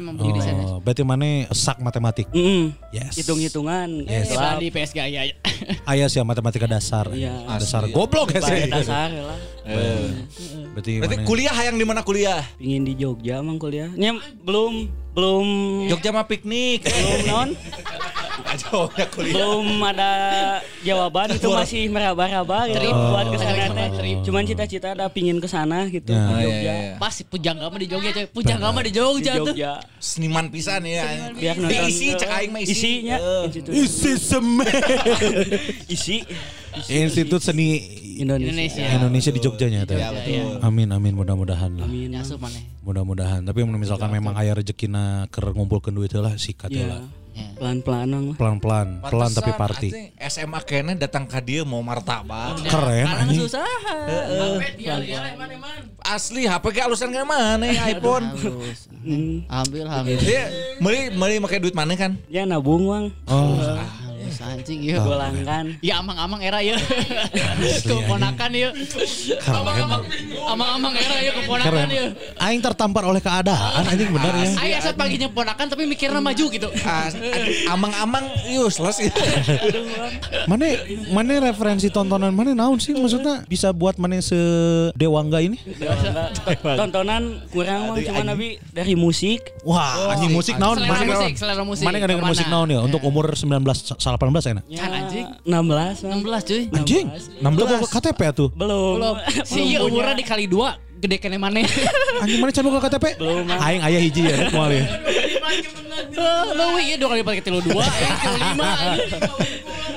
oh 0.64 0.78
berarti 0.78 1.02
mana 1.02 1.26
sak 1.50 1.78
matematik 1.92 2.26
Mm, 2.32 2.72
Yes. 2.88 3.12
hitung-hitungan 3.14 4.08
Yes. 4.08 4.32
Eh, 4.32 4.56
di 4.56 4.72
PS 4.72 4.90
gak 4.90 5.06
ya. 5.06 5.28
Ayah 5.84 6.08
sih 6.08 6.24
matematika 6.24 6.64
dasar 6.64 7.12
Iya. 7.12 7.44
dasar 7.52 7.84
Asli. 7.84 7.92
goblok 7.92 8.32
ya 8.32 8.40
sih 8.40 8.64
dasar 8.66 9.12
lah 9.12 9.36
berarti, 10.72 10.92
Berarti 10.98 11.16
mana- 11.20 11.28
kuliah 11.28 11.52
hayang 11.52 11.76
di 11.76 11.84
mana 11.84 12.00
kuliah? 12.00 12.40
pingin 12.56 12.82
di 12.82 12.96
Jogja 12.96 13.38
emang 13.38 13.60
kuliahnya 13.60 14.16
belum 14.40 14.88
belum 15.12 15.46
Jogja 15.86 16.08
mah 16.10 16.24
piknik. 16.24 16.80
belum 16.82 17.20
non 17.28 17.48
Jogja 18.54 19.04
kuliah. 19.06 19.34
belum 19.34 19.64
ada 19.82 20.10
jawaban 20.80 21.28
itu 21.30 21.48
masih 21.48 21.88
meraba-raba 21.88 22.64
gitu 22.66 22.78
Trip. 22.78 22.94
buat 22.94 23.26
ke 23.26 23.36
sana 23.36 23.62
Oh. 23.62 23.74
teh. 23.74 23.88
Cuman 24.22 24.42
cita-cita 24.42 24.88
ada 24.90 25.06
pingin 25.08 25.36
ke 25.36 25.44
sana 25.44 25.84
gitu 25.86 26.10
Ya. 26.10 26.18
ke 26.18 26.24
Oh, 26.24 26.36
iya, 26.36 26.44
Jogja. 26.46 26.72
iya. 26.72 26.92
Pas 26.96 27.10
si 27.10 27.22
Pujangga 27.22 27.66
mah 27.66 27.76
di 27.76 27.86
Jogja 27.86 28.10
coy. 28.10 28.26
Pujangga 28.26 28.68
mah 28.68 28.80
di 28.80 28.88
Di 28.88 28.92
Jogja 28.94 29.32
tuh. 29.36 29.52
Jogja. 29.52 29.72
Seniman 29.98 30.48
pisan 30.48 30.80
ya. 30.82 31.04
Biar 31.30 31.54
nonton 31.54 31.76
Diisi 31.78 32.12
cek 32.14 32.28
aing 32.30 32.50
mah 32.50 32.60
isi. 32.60 32.72
isinya 32.72 33.16
isi 33.70 34.12
semen 34.16 34.68
isi 35.94 36.16
Institut 36.88 37.44
Seni 37.44 37.84
Indonesia. 38.16 38.80
Indonesia. 38.90 39.28
Di 39.28 39.40
Jogjanya 39.40 39.84
teh. 39.84 39.96
Ya, 39.96 40.08
betul. 40.08 40.56
Amin 40.62 40.88
amin 40.88 41.12
mudah-mudahan 41.12 41.68
lah. 41.76 41.84
Amin. 41.84 42.08
Ya. 42.10 42.24
Mudah-mudahan. 42.80 43.44
Tapi 43.44 43.60
misalkan 43.66 44.08
memang 44.08 44.32
aya 44.34 44.56
rezekina 44.56 45.28
keur 45.28 45.52
ngumpulkeun 45.52 45.92
duit 45.92 46.12
lah 46.14 46.32
sikat 46.34 46.72
Ya. 46.72 46.88
lah. 46.88 47.02
Pelan-pelan 47.62 48.10
lah. 48.10 48.34
Pelan-pelan, 48.34 48.88
pelan 49.06 49.30
tapi 49.30 49.54
party. 49.54 50.18
SMA 50.26 50.58
kene 50.66 50.98
datang 50.98 51.30
ke 51.30 51.38
dia 51.38 51.62
mau 51.62 51.78
martabak. 51.78 52.58
Keren 52.66 53.06
anjing. 53.06 53.46
susah. 53.46 53.62
Asli 56.02 56.50
HP 56.50 56.74
ke 56.74 56.82
alusan 56.82 57.14
ke 57.14 57.22
mana 57.22 57.62
ya 57.70 57.94
iPhone. 57.94 58.34
Ambil 59.46 59.86
ambil. 59.86 60.18
Dia 60.18 60.50
meuli 60.82 61.14
meuli 61.14 61.38
make 61.38 61.62
duit 61.62 61.70
mana 61.70 61.94
kan? 61.94 62.18
Ya 62.26 62.42
nabung 62.42 62.90
bang. 62.90 63.14
Oh, 63.30 63.54
anjing 64.40 64.80
ya. 64.86 65.02
Golangkan. 65.02 65.64
Ya 65.84 66.00
amang-amang 66.00 66.40
era 66.40 66.62
ya. 66.64 66.78
Keponakan 67.88 68.50
ya. 68.54 68.70
Amang-amang 69.44 70.02
amang-amang 70.52 70.94
era 70.96 71.16
ya 71.20 71.32
keponakan 71.42 71.88
ya. 71.90 72.04
Aing 72.40 72.62
tertampar 72.62 73.04
oleh 73.04 73.20
keadaan 73.20 73.82
anjing 73.84 74.10
bener 74.12 74.32
ya. 74.32 74.48
Ayo 74.62 74.74
asal 74.78 74.92
paginya 74.96 75.28
ponakan 75.28 75.66
tapi 75.68 75.84
mikirnya 75.84 76.20
maju 76.22 76.46
gitu. 76.48 76.68
Ah, 76.92 77.08
Amang-amang 77.72 78.26
useless 78.52 79.00
gitu. 79.00 79.16
Mana 80.44 80.76
mana 81.08 81.32
referensi 81.40 81.88
tontonan 81.88 82.34
mana 82.34 82.52
naon 82.52 82.76
sih 82.76 82.92
maksudnya 82.92 83.46
bisa 83.48 83.72
buat 83.72 83.96
mana 83.96 84.20
sedewangga 84.20 85.40
ini? 85.40 85.56
Tontonan 86.60 87.48
kurang. 87.48 87.96
Cuma 88.02 88.22
nabi 88.28 88.60
dari 88.74 88.92
musik. 88.92 89.56
Wah, 89.64 90.12
anjing 90.12 90.36
musik 90.36 90.60
naon? 90.60 90.76
Selera 90.76 90.92
Mana 90.92 91.04
musik, 91.08 91.32
selera 91.38 91.62
musik. 91.64 91.84
Mana 91.86 91.96
musik 92.20 92.46
naon 92.50 92.68
ya 92.68 92.80
untuk 92.84 93.00
umur 93.06 93.32
19 93.32 93.48
18 93.96 94.21
18 94.30 94.52
enak. 94.54 94.64
Ya, 94.70 94.86
anjing. 94.86 95.26
16 95.42 96.06
Bang. 96.06 96.20
16 96.22 96.48
cuy. 96.48 96.62
Anjing, 96.70 97.06
16 97.42 97.70
bawa 97.74 97.86
KTP 97.90 98.20
tuh. 98.30 98.48
Belum. 98.54 98.94
Belum. 99.00 99.14
Si 99.42 99.60
iya 99.74 99.82
umurnya 99.82 100.14
dikali 100.14 100.46
dua 100.46 100.78
gede 101.02 101.18
kene 101.18 101.34
maneh. 101.34 101.66
Anjing 102.22 102.38
mana 102.38 102.54
can 102.54 102.62
bawa 102.62 102.78
KTP? 102.86 103.18
Belum. 103.18 103.44
Aing 103.50 103.82
aya 103.82 103.98
hiji 103.98 104.22
ya 104.30 104.46
moal 104.54 104.70
ya. 104.70 104.84
Leuwih 106.54 106.84
ieu 106.86 106.96
dua 107.02 107.08
kali 107.18 107.22
pakai 107.26 107.42
tilu 107.42 107.58
dua, 107.58 107.82
yang 107.82 108.16
tilu 108.22 108.36
lima. 108.38 108.70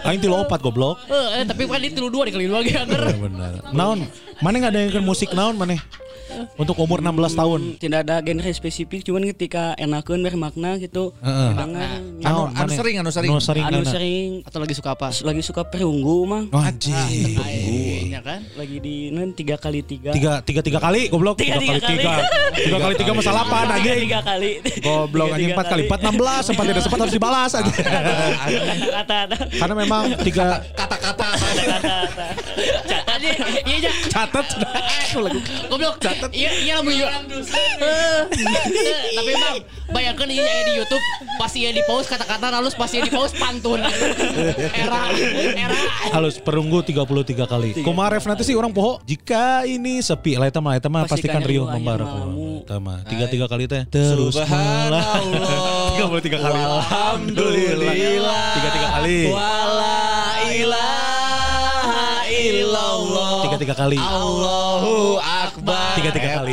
Aing 0.09 0.21
tilu 0.21 0.35
opat 0.41 0.59
goblok. 0.65 0.97
Eh, 1.09 1.45
tapi 1.45 1.69
kan 1.69 1.77
di 1.77 1.93
tilu 1.93 2.09
dua 2.09 2.25
dikali 2.25 2.49
dua. 2.49 2.65
Bener 2.65 3.13
bener. 3.21 3.51
Naon? 3.69 4.09
Mana 4.41 4.55
nggak 4.65 4.71
ada 4.73 4.81
yang 4.89 5.05
musik 5.05 5.29
naon 5.37 5.53
mana? 5.53 5.77
Untuk 6.55 6.75
umur 6.77 6.99
16 6.99 7.11
tahun. 7.33 7.61
Tidak 7.77 7.99
ada 8.01 8.19
genre 8.19 8.49
spesifik, 8.49 9.01
cuman 9.01 9.23
ketika 9.29 9.75
enakeun 9.75 10.19
bermakna 10.19 10.75
gitu. 10.77 11.11
Heeh. 11.19 11.49
Dengar. 11.53 11.89
Anu- 12.21 12.49
anu 12.51 12.69
sering, 12.69 12.95
anu 12.97 13.09
sering. 13.09 13.29
Anu 13.29 13.39
sering. 13.39 13.63
Anu 13.63 13.81
sering 13.83 14.29
Atau 14.41 14.59
lagi 14.59 14.73
suka 14.73 14.89
apa? 14.91 15.07
lagi 15.15 15.41
suka 15.41 15.61
perunggu 15.63 16.17
mang. 16.23 16.45
Oh, 16.49 16.59
anjing. 16.59 17.37
Ya 18.07 18.19
kan? 18.19 18.43
Lagi 18.53 18.77
di 18.77 19.09
nan 19.09 19.31
tiga 19.31 19.55
kali 19.55 19.81
tiga. 19.81 20.11
Tiga, 20.11 20.39
tiga, 20.41 20.61
tiga 20.61 20.79
kali 20.79 21.07
goblok. 21.07 21.35
Tiga, 21.35 21.57
tiga 21.57 21.77
kali. 21.77 21.97
tiga. 21.97 22.13
Tiga 22.55 22.77
kali 22.79 22.93
tiga 22.95 23.11
masalah 23.11 23.41
apa 23.43 23.57
Tiga, 23.57 23.73
anjing? 23.75 23.99
tiga 24.01 24.19
kali. 24.21 24.51
Goblok 24.79 25.27
tiga 25.33 25.51
empat 25.51 25.65
kali 25.67 25.81
empat 25.85 25.99
enam 26.01 26.15
belas 26.15 26.41
sempat 26.43 26.63
tidak 26.65 26.81
sempat 26.81 26.99
harus 27.01 27.13
dibalas 27.13 27.51
aja. 27.51 27.71
Kata-kata. 27.71 29.35
Karena 29.51 29.75
memang 29.75 30.03
tiga 30.21 30.45
Kata-kata. 30.73 31.27
Kata-kata. 31.35 32.25
Tadi 33.05 33.27
iya 33.65 33.77
aja. 33.79 33.91
catat. 34.09 34.45
Goblok. 35.67 35.93
Iya 36.31 36.51
iya 36.63 36.73
lamun 36.81 36.93
iya. 36.93 37.07
Eh, 37.21 38.21
Tapi 39.17 39.29
emang 39.35 39.55
bayangkan 39.91 40.27
iya 40.31 40.43
aya 40.43 40.63
di 40.65 40.73
YouTube 40.81 41.03
pas 41.37 41.51
iya 41.53 41.69
di 41.69 41.83
pause 41.85 42.07
kata-kata 42.09 42.49
halus 42.49 42.73
pas 42.73 42.89
iya 42.93 43.05
di 43.05 43.11
pause 43.11 43.35
pantun. 43.37 43.81
Era 44.73 45.01
era 45.53 45.77
Halus 46.15 46.39
perunggu 46.41 46.81
33 46.81 47.45
kali. 47.45 47.69
Kumaha 47.83 48.17
ref 48.17 48.25
nanti 48.25 48.43
sih 48.47 48.55
orang 48.57 48.71
poho 48.73 48.97
jika 49.03 49.67
ini 49.67 50.01
sepi 50.01 50.39
lah 50.39 50.49
eta 50.49 50.63
mah 50.63 50.73
eta 50.79 50.87
mah 50.89 51.05
pastikan 51.05 51.43
membarek. 51.43 52.07
malamu. 52.07 52.63
Eta 52.65 52.77
mah 52.81 53.03
tiga 53.05 53.25
tiga 53.29 53.45
kali 53.45 53.65
teh. 53.69 53.83
Terus 53.91 54.33
malah 54.35 55.03
Subhanallah. 55.21 56.21
33 56.21 56.43
kali. 56.43 56.59
Alhamdulillah. 56.61 57.93
Tiga 58.55 58.69
tiga 58.71 58.87
kali. 58.99 59.19
Wala 59.31 59.97
illallah. 60.49 61.14
Tiga 63.55 63.71
tiga 63.71 63.87
kali. 63.87 63.95
Allahu 63.95 65.15
akbar. 65.15 65.95
Tiga 65.95 66.11
tiga 66.11 66.29
kali. 66.43 66.51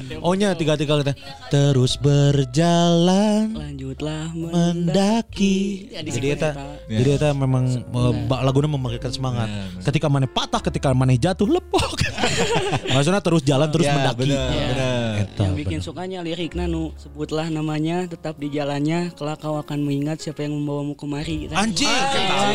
Ohnya 0.26 0.52
tiga 0.52 0.74
tiga 0.74 0.94
kali 0.94 1.04
teh. 1.04 1.16
Terus 1.48 1.96
berjalan 1.96 3.52
Lanjutlah 3.52 4.30
mendaki. 4.32 5.88
Jadi 5.90 6.26
eta 6.30 6.50
jadi 6.84 7.10
eta 7.14 7.28
memang 7.30 7.64
eh, 7.70 8.12
ba- 8.24 8.40
lagunya 8.40 8.68
membangkitkan 8.68 9.10
semangat. 9.10 9.48
Ketika 9.80 10.06
mana 10.06 10.26
patah, 10.26 10.60
ketika 10.60 10.90
mana 10.90 11.14
jatuh 11.14 11.46
lepok. 11.46 12.00
Maksudnya 12.90 13.20
terus 13.20 13.42
jalan 13.42 13.68
terus 13.68 13.84
Ya, 13.84 13.94
mendaki. 13.94 14.20
bener, 14.24 14.48
bener. 14.48 15.10
Eta, 15.24 15.42
Yang 15.42 15.54
bikin 15.56 15.78
bener. 15.78 15.86
sukanya 15.86 16.18
liriknya 16.20 16.64
nu 16.64 16.90
sebutlah 16.96 17.46
namanya 17.48 18.06
tetap 18.06 18.34
di 18.34 18.48
jalannya 18.48 19.12
kelak 19.12 19.38
kau 19.38 19.56
akan 19.56 19.78
mengingat 19.78 20.18
siapa 20.18 20.42
yang 20.42 20.54
membawamu 20.54 20.94
kemari 20.94 21.46
Gitu. 21.46 21.52
Anjing. 21.52 21.86
ketuhanan. 21.86 22.54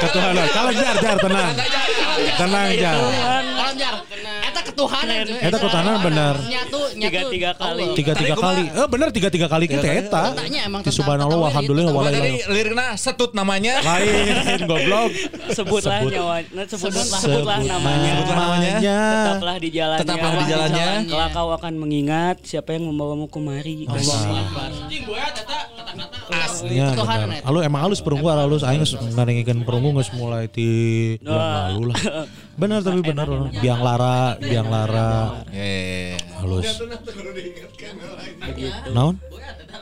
Ketuhanan. 0.00 0.46
Kalau 0.50 0.70
jar 0.72 0.96
jar 0.96 1.16
tenang. 1.16 1.52
Tenang 2.34 2.68
jar. 2.74 2.96
Orang 2.98 3.74
jar. 3.74 3.94
Eta 4.44 4.60
ketuhanan. 4.62 5.24
Eta 5.40 5.56
ketuhanan 5.56 5.83
bener. 6.00 6.34
Nyatu 6.40 6.80
nyatu. 6.96 7.08
Tiga-tiga 7.10 7.50
kali. 7.54 7.84
Tiga 7.94 8.12
tiga 8.16 8.34
kali. 8.38 8.64
Eh 8.72 8.86
bener 8.88 9.08
tiga 9.12 9.28
tiga 9.28 9.46
kali 9.46 9.64
kita 9.68 9.86
eta. 9.86 10.24
Tanya 10.32 10.60
emang 10.66 10.80
Di 10.82 10.90
subhanallah 10.90 11.28
tentang 11.28 11.44
walhamdulillah 11.44 11.90
itu, 11.90 11.96
Coba 11.96 12.04
wala 12.04 12.10
tadi 12.14 12.30
ilaha 12.32 12.52
lirikna 12.54 12.86
setut 12.96 13.30
namanya. 13.36 13.74
Lain 13.84 14.60
goblok. 14.64 15.10
Sebutlah 15.54 15.98
Sebut. 16.00 16.12
nyawa, 16.14 16.36
nah, 16.56 16.64
sebutlah, 16.64 17.04
Sebutlah. 17.04 17.58
namanya. 17.62 18.12
Sebutlah 18.14 18.36
namanya. 18.38 18.96
Tetaplah 18.96 19.56
di 19.60 19.68
jalannya. 19.70 20.00
Tetaplah 20.02 20.32
di 20.34 20.44
jalannya. 20.48 20.88
Kelak 21.10 21.30
kau 21.34 21.50
akan 21.52 21.72
mengingat 21.76 22.36
siapa 22.46 22.74
yang 22.74 22.84
membawamu 22.88 23.26
kemari. 23.28 23.84
Bener. 23.84 24.02
eta. 25.34 25.73
Alus 27.44 27.62
emang 27.64 27.80
halus 27.84 28.00
perunggu 28.00 28.26
halus 28.30 28.62
aing 28.62 28.82
geus 28.82 28.94
ngarengikeun 28.96 29.62
perunggu 29.62 30.00
geus 30.00 30.10
mulai 30.14 30.48
ti 30.48 30.68
bulan 31.20 31.74
lalu 31.74 31.82
lah. 31.92 32.00
Bener 32.60 32.86
tapi 32.86 33.02
bener 33.02 33.26
biang 33.58 33.82
lara, 33.82 34.38
biang 34.38 34.70
lara 34.70 35.42
Eh. 35.50 36.14
halus. 36.38 36.78
Naon? 38.94 39.18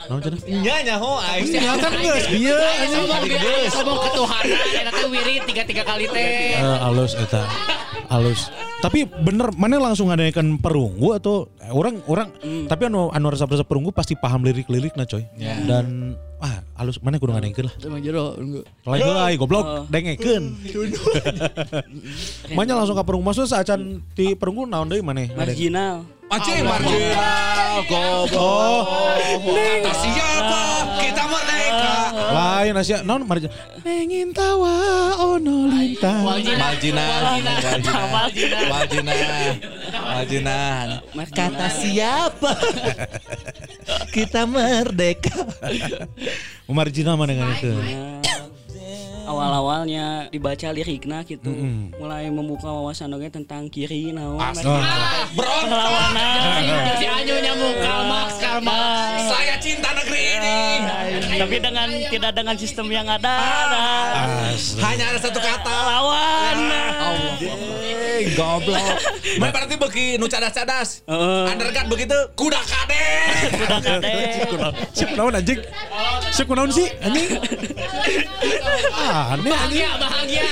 Naon 0.08 0.20
cenah? 0.24 0.40
Nya 0.48 0.76
nya 0.80 0.96
ho 0.96 1.20
aing. 1.20 1.52
Ya 1.52 1.72
kan 1.76 1.92
geus 2.00 2.24
bieu 2.32 2.56
anjing. 2.56 3.04
Ngomong 3.76 3.98
ketuhanan. 4.08 4.58
Eta 4.72 4.90
teh 4.90 5.06
wiri 5.12 5.34
tiga 5.44 5.62
tiga 5.68 5.82
kali 5.84 6.08
teh. 6.08 6.56
Eh, 6.56 6.78
halus 6.80 7.12
eta. 7.12 7.44
Halus. 8.08 8.48
Tapi 8.82 9.06
bener 9.06 9.54
mana 9.54 9.78
langsung 9.78 10.10
ngadakan 10.10 10.58
perunggu 10.58 11.14
atau 11.14 11.46
eh, 11.62 11.70
orang 11.70 12.02
orang 12.10 12.28
tapi 12.66 12.90
anu 12.90 13.12
anu 13.14 13.30
resep-resep 13.30 13.68
perunggu 13.68 13.94
pasti 13.94 14.16
paham 14.16 14.42
lirik-lirikna 14.42 15.04
coy. 15.04 15.28
Dan 15.68 16.16
ah 16.42 16.58
halus 16.74 16.98
mana 16.98 17.22
kudu 17.22 17.30
ngadakeun 17.30 17.70
lah. 17.70 17.74
Emang 17.86 18.02
jero 18.02 18.34
enggak. 18.34 18.66
Lain 18.82 19.00
heula 19.06 19.30
goblok 19.38 19.66
dengekeun. 19.86 20.44
Manya 22.58 22.74
langsung 22.82 22.98
ka 22.98 23.06
perunggu 23.06 23.30
maksudnya 23.30 23.62
saacan 23.62 24.02
ti 24.18 24.34
perunggu 24.34 24.66
naon 24.66 24.90
deui 24.90 25.06
maneh. 25.06 25.30
Marginal. 25.38 26.02
Aceh 26.26 26.58
marginal 26.66 27.86
goblok. 27.86 28.84
Kata 29.86 29.92
siapa? 30.02 30.62
Kita 30.98 31.22
merdeka. 31.30 32.01
Lain 32.12 32.76
Asia 32.76 33.00
naon 33.00 33.24
mari 33.24 33.48
Pengin 33.80 34.30
tawa 34.36 35.16
ono 35.18 35.66
lintang. 35.66 36.22
Marginal. 36.22 37.20
Marginal. 38.68 39.48
Marginal. 39.90 40.88
Kata 41.32 41.66
siapa? 41.72 42.52
Kita 44.14 44.44
merdeka. 44.44 45.32
Marginal 46.68 47.16
mana 47.16 47.32
ngadakeun. 47.32 47.80
Nah, 48.22 48.41
awal-awalnya 49.32 50.28
dibaca 50.28 50.68
lirikna 50.70 51.24
gitu. 51.24 51.48
Mulai 51.96 52.28
membuka 52.28 52.68
wawasan 52.68 53.10
oge 53.16 53.32
tentang 53.32 53.72
kiri 53.72 54.12
naon. 54.12 54.38
Perlawanan. 55.32 56.60
Si 57.02 57.06
Anyo 57.08 57.36
nyamuk 57.40 57.76
Karl 57.82 58.04
Marx, 58.06 58.30
Karl 58.38 58.60
Marx. 58.62 59.26
Saya 59.26 59.56
cinta 59.58 59.90
negeri 59.96 60.22
ini. 60.38 60.58
Tapi 61.40 61.56
dengan 61.58 61.88
tidak 62.12 62.32
dengan 62.36 62.56
sistem 62.60 62.86
yang 62.92 63.08
ada. 63.08 63.34
Hanya 64.84 65.04
ada 65.10 65.18
satu 65.18 65.40
kata. 65.40 65.74
Lawan. 65.82 66.56
Goblok. 68.32 68.96
Main 69.40 69.50
berarti 69.50 69.74
bagi 69.76 70.16
nu 70.16 70.30
cadas-cadas. 70.30 71.02
Heeh. 71.06 71.44
Undergat 71.50 71.86
begitu 71.90 72.14
kuda 72.38 72.60
kadet. 72.62 73.50
Udah 73.58 73.80
kadek. 73.82 74.46
Siap 74.96 75.10
naon 75.18 75.34
anjing? 75.34 75.60
Siap 76.30 76.48
naon 76.50 76.70
sih 76.70 76.86
anjing? 77.02 77.28
Ah, 78.94 79.34
aneh 79.34 79.50
anjing. 79.50 79.82
Bahagia, 79.82 79.90
bahagia. 79.98 80.42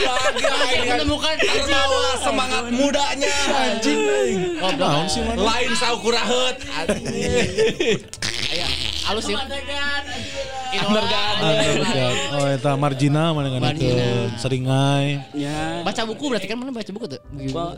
Bahagia 0.50 0.82
menemukan 0.98 1.34
Terbawa 1.38 2.10
semangat 2.18 2.64
mudanya. 2.74 3.34
Anjing. 3.48 4.58
Naon 4.58 5.06
sih 5.06 5.22
mana? 5.22 5.38
Lain 5.38 5.70
saukuraheut. 5.78 6.58
halus 9.00 9.24
ya. 9.26 9.36
Undergat. 9.40 10.02
Undergat. 10.70 12.14
Oh 12.30 12.46
eta 12.46 12.72
marginal 12.74 13.32
mana 13.32 13.48
ngadakeun 13.50 14.30
seringai. 14.36 15.18
Ya. 15.32 15.82
Baca 15.82 16.02
buku 16.04 16.24
berarti 16.26 16.46
kan 16.46 16.56
mana 16.56 16.70
baca 16.70 16.90
buku 16.90 17.06
tuh? 17.08 17.20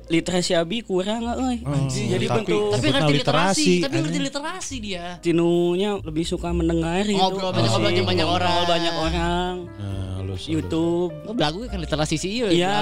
Literasi 0.09 0.53
abi 0.53 0.83
kurang 0.83 1.25
euy. 1.25 1.63
Jadi 1.89 2.27
tapi- 2.27 2.45
bentuk 2.45 2.73
Tapi 2.73 2.87
ngerti 2.89 3.13
literasi, 3.15 3.73
tapi 3.81 3.97
ngerti 4.01 4.19
literasi 4.21 4.77
dia. 4.79 5.05
tinunya 5.19 5.97
lebih 5.99 6.25
suka 6.25 6.51
mendengar 6.51 7.03
itu. 7.03 7.17
Ngobrol 7.17 7.51
banyak 7.51 7.71
ngobrol 7.71 8.05
banyak 8.05 8.27
orang. 8.27 8.51
Ngobrol 8.53 8.69
banyak 8.69 8.95
orang. 8.95 9.55
Nah, 9.73 10.13
halus. 10.19 10.43
halus. 10.43 10.43
YouTube. 10.49 11.13
Oh, 11.25 11.33
belagu 11.33 11.65
kan 11.65 11.79
literasi 11.79 12.17
sih 12.17 12.31
iya. 12.41 12.49
Iya, 12.53 12.75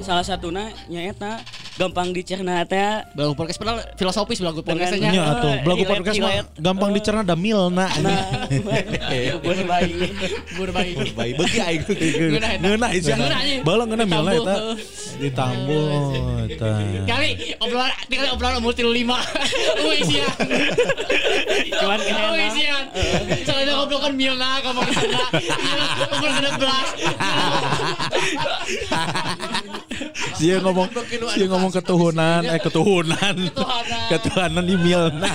salah 0.00 0.22
satunya 0.22 0.70
nyaeta 0.86 1.42
gampang 1.74 2.10
dicerna 2.10 2.62
teh. 2.64 3.04
Belagu 3.12 3.34
podcast 3.34 3.58
padahal 3.58 3.78
filosofis 3.94 4.38
belagu 4.38 4.60
podcastnya. 4.62 5.10
Iya 5.10 5.22
atuh, 5.30 5.54
belagu 5.62 5.82
Relate, 5.82 5.92
podcast 5.94 6.16
mah 6.18 6.30
relate. 6.32 6.48
gampang 6.58 6.90
dicerna 6.90 7.22
da 7.22 7.34
milna. 7.34 7.86
Nah, 7.98 8.46
beuh 9.42 9.62
bayi. 9.64 9.92
Bur 10.54 10.68
bayi. 10.70 10.92
Baik 11.16 11.32
beuki 11.40 11.58
aing. 11.60 11.82
Ngeuna 12.62 12.86
anjing. 12.92 13.62
Balang 13.64 13.88
ngeuna 13.88 14.04
milna 14.04 14.32
eta. 14.36 14.56
Ditambul 15.18 15.84
eta. 16.52 16.70
Kali 17.08 17.28
obrolan 17.58 17.92
tinggal 18.06 18.28
obrolan 18.36 18.60
umur 18.60 18.72
tilu 18.76 18.92
lima. 18.92 19.18
Wih 19.88 20.02
sian. 20.04 20.36
Cuman 21.80 21.98
kena 22.04 22.28
Wih 22.36 22.50
sian. 22.52 22.84
Soalnya 23.46 23.72
ngobrol 23.80 24.00
kan 24.04 24.12
Milna, 24.14 24.60
kamu. 24.60 24.82
Umur 26.12 26.30
belas. 26.60 26.88
Dia 30.40 30.58
ngomong 30.58 30.88
dia 31.34 31.46
ngomong 31.46 31.70
ketuhanan, 31.70 32.42
eh 32.46 32.58
ketuhanan. 32.66 33.36
Ketuhanan 34.10 34.64
di 34.64 34.74
Milna. 34.74 35.30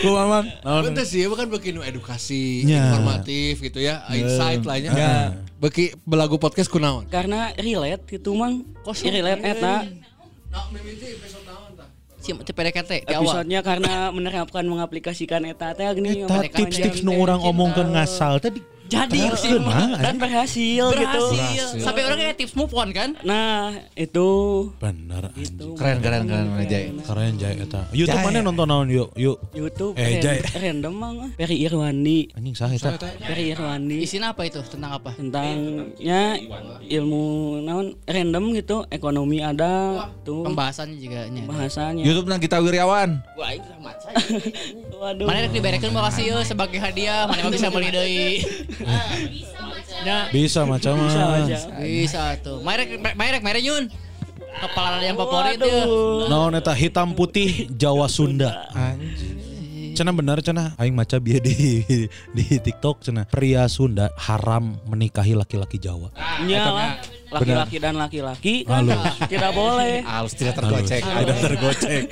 Ku 0.00 0.08
mamang. 0.16 0.44
naon? 0.60 0.92
Itu 0.92 1.04
sih 1.04 1.24
bukan 1.24 1.48
bikin 1.48 1.80
edukasi 1.80 2.64
Ya. 2.64 2.92
informatif 2.92 3.60
gitu 3.60 3.80
ya, 3.80 4.04
insight 4.10 4.64
lainnya. 4.64 4.92
Ya. 4.92 5.14
Beki 5.58 5.96
belagu 6.04 6.36
podcast 6.36 6.68
kunaon? 6.68 7.08
Karena 7.08 7.52
relate 7.56 8.04
gitu 8.08 8.36
mang. 8.36 8.64
Kos 8.84 9.00
relate 9.02 9.42
eta. 9.42 9.84
Si 12.18 12.34
PDKT 12.34 13.06
di 13.06 13.14
awal. 13.14 13.24
Episodenya 13.46 13.60
karena 13.62 14.10
menerapkan 14.10 14.66
mengaplikasikan 14.66 15.38
eta 15.46 15.70
teh 15.72 15.86
gini 15.94 16.26
Eta 16.26 16.44
tips-tips 16.50 17.00
nu 17.06 17.14
orang 17.14 17.38
omongkeun 17.40 17.94
ngasal 17.94 18.42
tadi. 18.42 18.58
Jadi 18.88 19.20
mah, 19.60 20.00
dan 20.00 20.16
berhasil, 20.16 20.84
gitu. 20.88 21.22
Berhasil. 21.28 21.64
Sampai 21.78 22.02
orang 22.02 22.18
kayak 22.18 22.36
tips 22.36 22.54
move 22.54 22.72
on 22.72 22.88
kan? 22.90 23.12
Nah, 23.20 23.76
itu 23.92 24.28
Bener 24.76 25.28
anjing. 25.30 25.76
Keren 25.76 25.98
keren 26.00 26.24
keren 26.24 26.46
mana 26.48 26.64
Jay. 26.64 26.88
Keren 26.98 27.34
Jay 27.36 27.54
eta. 27.54 27.84
YouTube 27.90 28.18
mana 28.18 28.40
nonton 28.40 28.64
naon 28.64 28.88
yuk 28.88 29.12
yuk. 29.14 29.36
YouTube 29.52 29.92
Eh, 29.94 30.18
Jay. 30.18 30.40
random 30.54 30.92
mang 30.92 31.16
Ferry 31.34 31.60
Irwandi. 31.60 32.32
Anjing 32.32 32.54
sah 32.54 32.68
eta. 32.68 32.96
Ferry 33.18 33.52
Irwandi 33.52 34.00
Isinya 34.00 34.32
apa 34.32 34.42
itu? 34.42 34.60
Tentang 34.62 34.96
apa? 34.96 35.12
tentangnya 35.12 36.40
ilmu 36.82 37.24
naon 37.60 37.86
random 38.04 38.44
gitu, 38.54 38.88
ekonomi 38.88 39.38
ada 39.38 39.68
tuh 40.22 40.42
Pembahasannya 40.42 40.96
juga 40.96 41.28
nya. 41.28 41.44
bahasanya. 41.44 42.02
YouTube 42.02 42.26
nang 42.26 42.40
kita 42.40 42.56
Wiryawan. 42.58 43.20
Waduh. 44.98 45.26
Mana 45.26 45.44
rek 45.44 45.52
diberekeun 45.52 45.92
makasih 45.92 46.42
sebagai 46.42 46.78
hadiah, 46.78 47.26
mana 47.26 47.44
mah 47.44 47.52
bisa 47.52 47.68
beli 47.68 47.88
deui. 47.88 48.30
Ya, 49.98 50.30
Bisa 50.30 50.62
macam 50.62 50.94
Bisa 51.00 51.20
mah. 51.20 51.42
aja. 51.42 51.58
bisa 51.80 52.22
tuh. 52.38 52.62
Merek 52.62 53.02
merek 53.14 53.42
merek 53.42 53.62
nyun. 53.62 53.90
Kepala 54.58 54.98
yang 54.98 55.14
favorit 55.14 55.58
ya. 55.58 55.84
Naon 56.26 56.54
eta 56.54 56.72
hitam 56.72 57.12
putih 57.12 57.66
Jawa 57.70 58.06
Sunda. 58.06 58.66
Cenah 59.94 60.14
bener 60.14 60.38
cenah 60.38 60.78
aing 60.78 60.94
maca 60.94 61.18
bieu 61.18 61.42
di 61.42 61.82
di 62.30 62.44
TikTok 62.46 63.02
cenah 63.02 63.26
pria 63.26 63.66
Sunda 63.66 64.14
haram 64.16 64.78
menikahi 64.86 65.34
laki-laki 65.34 65.78
Jawa. 65.78 66.14
Lah. 66.14 67.02
Laki-laki 67.28 67.76
dan 67.76 67.94
laki-laki 68.00 68.54
kan 68.64 68.88
tidak 69.28 69.52
boleh. 69.52 70.00
Halus 70.00 70.32
tidak 70.32 70.56
tergocek. 70.56 71.04
Tidak 71.04 71.38
tergocek. 71.44 72.02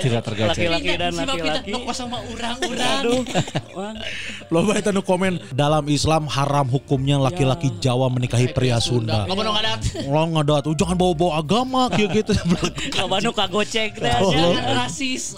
Tidak 0.00 0.22
tergocek. 0.24 0.64
Laki-laki 0.64 0.92
dan 0.96 1.12
laki-laki. 1.12 1.70
mah 2.08 2.20
urang-urang. 2.32 3.00
Aduh. 3.04 3.22
Wah. 3.76 3.92
Loba 4.48 4.80
nu 4.92 5.04
komen 5.04 5.44
dalam 5.52 5.84
Islam 5.92 6.24
haram 6.24 6.64
hukumnya 6.72 7.20
laki-laki 7.20 7.68
Jawa 7.84 8.08
menikahi 8.08 8.48
pria 8.52 8.80
Sunda. 8.80 9.28
Loba 9.28 9.44
nu 9.44 9.52
ngadat. 9.52 9.80
Lo 10.08 10.22
ngadat, 10.40 10.62
"Oh, 10.68 10.76
jangan 10.76 10.96
bawa-bawa 10.96 11.32
agama 11.40 11.82
kieu 11.92 12.08
gitu. 12.08 12.32
Loba 13.00 13.20
nu 13.20 13.36
kagocek 13.36 14.00
teh. 14.00 14.16
Oh. 14.24 14.56
Rasis. 14.56 15.36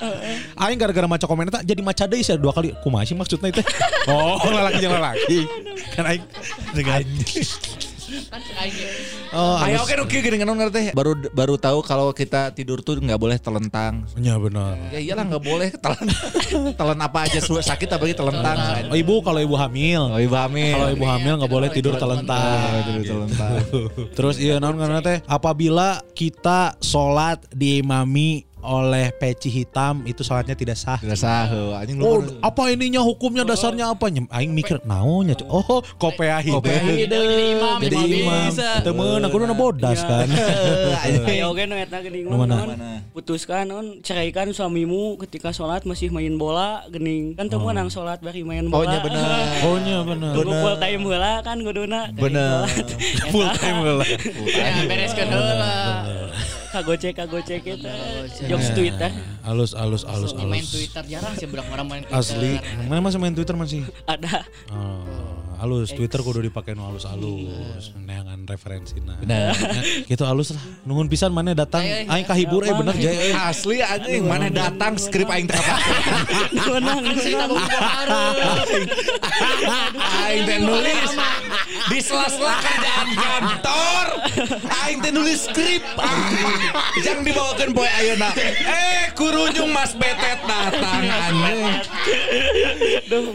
Aing 0.54 0.78
gara-gara 0.78 1.10
maca 1.10 1.26
komen 1.26 1.50
eta 1.50 1.66
jadi 1.66 1.82
maca 1.82 2.06
deui 2.06 2.22
saya 2.22 2.38
dua 2.38 2.54
kali. 2.54 2.70
Kumaha 2.86 3.02
sih 3.02 3.18
maksudnya 3.18 3.50
itu? 3.50 3.62
Oh, 4.06 4.38
lelaki 4.54 4.78
jeung 4.78 4.94
lelaki. 4.94 5.38
Kan 5.98 6.06
aing 6.06 6.22
dengan 6.70 7.02
Kan 7.02 7.02
aing. 7.02 7.93
Oh, 9.34 9.58
Ayo 9.58 9.82
oke 9.82 9.94
oke 10.06 10.16
gini 10.22 10.36
kan 10.38 10.48
ngerti. 10.50 10.94
Baru 10.94 11.18
baru 11.34 11.54
tahu 11.58 11.82
kalau 11.82 12.14
kita 12.14 12.54
tidur 12.54 12.80
tuh 12.80 12.98
nggak 13.02 13.18
boleh 13.18 13.38
telentang. 13.40 14.06
Ya 14.18 14.38
benar. 14.38 14.78
Ya 14.94 15.00
iyalah 15.02 15.24
nggak 15.26 15.44
boleh 15.44 15.70
telan. 15.74 16.06
telan 16.78 16.98
apa 17.02 17.26
aja 17.26 17.38
sakit 17.42 17.88
apalagi 17.90 18.14
telentang. 18.14 18.56
Oh, 18.90 18.96
ibu 18.96 19.20
kalau 19.24 19.40
ibu 19.42 19.56
hamil. 19.58 20.14
Oh 20.14 20.20
ibu 20.20 20.36
hamil. 20.38 20.74
Kalau 20.74 20.90
ibu 20.94 21.06
hamil 21.06 21.32
nggak 21.42 21.52
boleh 21.52 21.68
tidur 21.74 21.94
telentang. 21.98 22.70
tidur 22.86 23.04
telentang. 23.04 23.52
Terus 24.14 24.36
iya 24.38 24.62
naon 24.62 24.78
karena 24.78 25.02
teh 25.02 25.18
apabila 25.26 26.02
kita 26.14 26.78
sholat 26.78 27.42
diimami 27.50 28.46
oleh 28.64 29.12
peci 29.12 29.52
hitam 29.52 30.00
itu 30.08 30.24
sholatnya 30.24 30.56
tidak 30.56 30.80
sah. 30.80 30.96
Tidak 30.96 31.14
sah. 31.20 31.44
heuh. 31.52 31.76
Anjing 31.76 32.00
lu. 32.00 32.04
Oh, 32.04 32.18
apa 32.40 32.72
ininya 32.72 33.04
hukumnya 33.04 33.44
dasarnya 33.44 33.92
apa? 33.92 34.08
Aing 34.08 34.56
mikir 34.56 34.80
naonnya. 34.88 35.36
Oh, 35.44 35.84
kopea 36.00 36.40
hitam. 36.40 36.64
Kopea 36.64 36.80
Jadi 36.80 37.16
imam, 37.54 37.78
Jadi 37.78 37.96
imam. 38.24 39.20
aku 39.20 39.34
udah 39.36 39.56
bodas 39.56 40.00
kan. 40.02 40.26
Ayo 41.28 41.52
oke 41.52 41.68
nu 41.68 41.76
eta 41.76 42.00
geuning 42.00 42.26
mana? 42.32 42.64
Putuskan 43.12 43.68
non 43.68 44.00
ceraikan 44.00 44.50
suamimu 44.50 45.20
ketika 45.20 45.52
sholat 45.52 45.84
masih 45.84 46.08
main 46.08 46.34
bola 46.40 46.82
geuning. 46.88 47.36
Kan 47.36 47.52
teu 47.52 47.60
meunang 47.60 47.92
sholat 47.92 48.24
bari 48.24 48.40
main 48.42 48.66
Oh 48.72 48.80
bola. 48.80 48.90
nya 48.90 48.98
benar. 49.04 49.28
Oh 49.68 49.76
nya 49.80 49.98
bener. 50.02 50.32
Tunggu 50.32 50.52
full 50.56 50.76
time 50.80 51.02
heula 51.04 51.34
kan 51.44 51.56
kuduna. 51.60 52.00
Bener. 52.16 52.64
Full 53.28 53.48
time 53.60 53.78
lah. 53.84 54.08
Ya 54.48 54.72
bereskeun 54.88 55.28
heula. 55.28 55.72
Kagocek 56.74 57.14
kagocek 57.14 57.62
eta. 57.70 57.94
Jokes 58.50 58.74
Twitter 58.74 59.10
Alus 59.46 59.78
alus 59.78 60.02
alus 60.02 60.34
Main 60.34 60.58
alus. 60.58 60.74
Twitter 60.74 61.04
jarang 61.06 61.38
sih 61.38 61.46
budak 61.46 61.70
orang 61.70 61.86
main 61.86 62.02
Twitter. 62.02 62.18
Asli. 62.18 62.52
Mana 62.90 62.98
masih 62.98 63.22
main 63.22 63.30
Twitter 63.30 63.54
masih? 63.54 63.86
ada. 64.10 64.42
Oh, 64.74 65.33
halus 65.64 65.96
Twitter 65.96 66.20
kudu 66.20 66.44
dipakai 66.44 66.76
nu 66.76 66.84
halus 66.84 67.08
halus 67.08 67.96
neangan 67.96 68.44
referensi 68.44 69.00
nah 69.00 69.16
Bener. 69.16 69.56
gitu 70.04 70.28
halus 70.28 70.52
lah 70.52 70.60
nungun 70.84 71.08
pisan 71.08 71.32
mana 71.32 71.56
datang 71.56 71.80
aing 71.80 72.28
kahibur 72.28 72.68
eh 72.68 72.76
bener 72.76 72.92
jay 73.00 73.32
eh. 73.32 73.32
Asli 73.32 73.80
anjing 73.80 74.28
mana 74.28 74.52
datang 74.52 75.00
skrip 75.00 75.24
aing 75.24 75.48
teh 75.48 75.56
apa? 75.56 75.74
Aing 80.24 80.44
teh 80.44 80.58
nulis 80.60 81.10
di 81.90 81.98
sela-sela 82.00 82.54
kerjaan 82.60 83.08
kantor. 83.14 84.06
Aing 84.84 84.98
teh 85.00 85.12
nulis 85.12 85.48
skrip. 85.48 85.82
Jangan 87.02 87.22
dibawakan 87.24 87.68
poe 87.72 87.88
ayeuna. 87.88 88.30
Eh 88.36 89.12
kurujung 89.14 89.70
Mas 89.70 89.94
Betet 89.96 90.40
datang 90.44 91.04
anjing. 91.04 91.64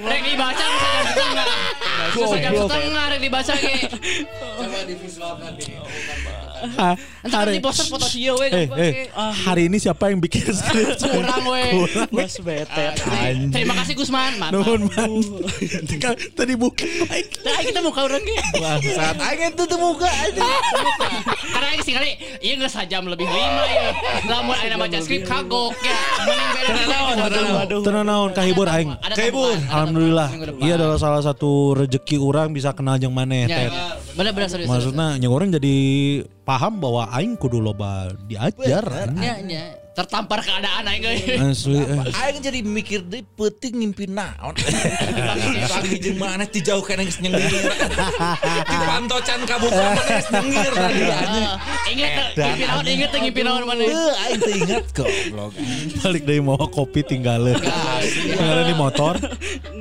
Rek 0.03 0.21
dibaca 0.27 0.65
bisa. 0.65 1.45
Bisa 2.19 2.37
jam 2.43 2.53
setengah 2.55 3.07
dibaca 3.19 3.53
ge. 3.55 3.75
Ah, 4.43 4.67
Entar 7.19 7.45
hari 7.45 7.57
di 7.57 7.61
poster 7.61 7.85
foto 7.85 8.05
dia 8.05 8.31
we. 8.31 8.47
eh, 8.47 8.65
eh, 8.69 8.93
hari 9.43 9.67
ini 9.67 9.77
siapa 9.77 10.07
yang 10.07 10.19
bikin 10.19 10.43
skrip 10.57 10.95
Kurang 10.99 11.43
we. 11.45 11.63
Mas 12.09 12.35
betet. 12.37 12.95
Terima 13.49 13.73
kasih 13.75 13.93
Gusman. 13.93 14.39
Nuhun 14.49 14.87
man 14.87 15.11
Tika- 15.89 16.19
tadi 16.33 16.53
buka 16.53 16.83
Nah, 17.39 17.59
kita 17.59 17.79
muka 17.79 17.99
orang 18.05 18.21
ge. 18.21 18.37
Bangsat 18.55 19.15
aing 19.17 19.51
itu 19.51 19.63
tuh 19.65 19.77
muka 19.77 20.07
aja. 20.07 20.43
Karena 21.49 21.67
aing 21.69 21.83
sih 21.83 21.93
kali 21.93 22.11
iya 22.39 22.53
geus 22.55 22.71
sajam 22.71 23.05
lebih 23.05 23.25
lima 23.25 23.63
ya. 23.65 23.87
Lamun 24.27 24.55
aing 24.55 24.75
baca 24.75 24.97
skrip 24.99 25.23
kagok 25.23 25.75
ya. 25.79 25.99
Tenang 27.79 28.05
naon 28.05 28.31
kahibur 28.31 28.67
aing 28.67 28.91
Kahibur. 29.09 29.55
Alhamdulillah. 29.67 30.27
Iya 30.59 30.73
adalah 30.75 30.97
salah 30.97 31.21
satu 31.21 31.75
rezeki 31.75 32.17
orang 32.17 32.51
bisa 32.51 32.71
kenal 32.71 32.95
jeung 32.95 33.11
maneh 33.11 33.45
Ya, 33.45 33.67
Ted. 33.67 33.71
Bener-bener 34.15 34.49
serius. 34.49 34.67
Maksudnya 34.67 35.15
yang 35.15 35.31
orang 35.31 35.49
jadi 35.49 35.75
paham 36.49 36.81
bahwa 36.81 37.05
aing 37.13 37.37
kudu 37.37 37.61
loba 37.61 38.09
diajar. 38.25 39.13
Ya, 39.21 39.37
ya. 39.45 39.77
Tertampar 39.99 40.39
keadaan 40.39 40.87
aing. 40.87 41.03
Asli 41.51 41.83
eh. 41.83 41.99
Aing 42.23 42.39
jadi 42.39 42.59
mikir 42.63 43.03
deh 43.03 43.19
penting 43.35 43.83
ngimpi 43.83 44.07
naon. 44.07 44.55
Pagi 45.75 45.99
jeung 45.99 46.15
mana 46.15 46.47
ti 46.47 46.63
jauh 46.63 46.79
kana 46.79 47.03
geus 47.03 47.19
nyengir. 47.19 47.43
Ti 48.71 48.75
pantocan 48.79 49.39
kabupaten 49.43 49.91
mana 49.91 50.03
geus 50.07 50.27
nyengir 50.31 50.71
tadi 50.79 51.03
anjing. 51.03 51.47
Ingat 51.91 52.11
ngimpi 52.31 52.63
naon, 52.63 52.85
ingat 52.87 53.11
ngimpi 53.11 53.41
naon 53.43 53.63
mana. 53.67 53.83
Heuh 53.83 54.13
aing 54.23 54.39
teh 54.39 54.53
ingat 54.55 54.85
goblok. 54.95 55.51
balik 55.99 56.23
dari 56.23 56.39
mau 56.39 56.55
kopi 56.63 57.03
tinggalin 57.03 57.59
tinggalin 57.59 58.65
di 58.65 58.75
motor 58.75 59.19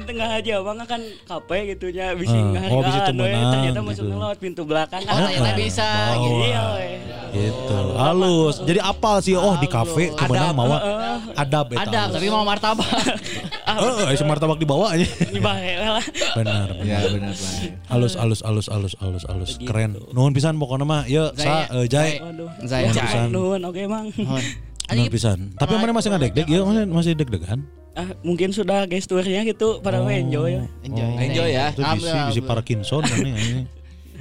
Tengah 0.08 0.40
aja 0.40 0.64
bang 0.64 0.78
kan 0.82 1.02
kape 1.24 1.58
gitu 1.72 1.92
nya 1.92 2.16
bisa 2.16 2.32
Ah, 2.32 2.42
ngehargaan 2.48 2.72
oh, 2.74 2.80
bisa 2.82 2.98
we. 2.98 3.06
temenan 3.12 3.44
ternyata 3.52 3.68
gitu. 3.70 3.80
masuk 3.86 4.04
lewat 4.08 4.36
pintu 4.40 4.62
belakang 4.64 5.02
Oh, 5.04 5.14
ternyata 5.14 5.52
bisa 5.54 5.88
gitu. 6.16 6.42
Iya 6.42 6.64
gitu 7.28 7.76
halus 7.92 8.56
jadi 8.64 8.80
apal 8.80 9.20
sih 9.20 9.36
oh 9.36 9.52
di 9.56 9.68
kafe 9.68 10.07
kemenang 10.14 10.50
Adab. 10.50 10.56
mawa 10.56 10.78
adab 11.34 11.66
eta 11.70 11.82
Ada, 11.84 12.00
tapi 12.10 12.26
mau 12.28 12.42
martabak. 12.42 12.86
eh 13.68 14.14
eh 14.14 14.24
martabak 14.24 14.56
dibawa 14.56 14.92
aja 14.92 15.04
Dibahe 15.26 15.72
lah. 15.76 16.04
benar 16.34 16.68
Ya 16.80 17.04
benar 17.04 17.10
benar 17.10 17.34
benar. 17.34 17.60
halus 17.86 18.14
halus 18.14 18.40
halus 18.40 18.66
halus 18.66 18.94
halus 18.96 19.24
halus 19.24 19.50
keren 19.60 19.98
nuhun 20.10 20.30
pisan 20.30 20.56
pokoknya 20.56 20.84
mah 20.84 21.02
ya 21.04 21.32
sa 21.34 21.66
eh, 21.68 21.86
jai 21.86 22.18
Waduh. 22.18 22.48
Saya. 22.64 22.88
Nuhun 22.88 23.02
pisan 23.02 23.26
Nuhun 23.28 23.60
oke 23.62 23.82
mang. 23.84 24.06
nuhun 24.88 25.10
pisan 25.10 25.38
tapi 25.54 25.72
mana 25.74 25.92
masih 25.92 26.08
ngadeg-deg 26.08 26.46
ya 26.46 26.60
masih 26.62 26.82
masih 26.86 27.12
deg-degan 27.14 27.60
Ah, 27.92 28.14
mungkin 28.22 28.54
sudah 28.54 28.86
gesturnya 28.86 29.42
gitu 29.42 29.82
pada 29.82 29.98
Oh. 29.98 30.06
enjoy. 30.06 30.54
Enjoy. 30.86 31.10
Enjoy 31.18 31.50
ya. 31.50 31.74
itu 31.74 31.82
bisi 31.82 32.14
bisi 32.30 32.40
Parkinson 32.40 33.02
mana 33.02 33.34
ini 33.34 33.66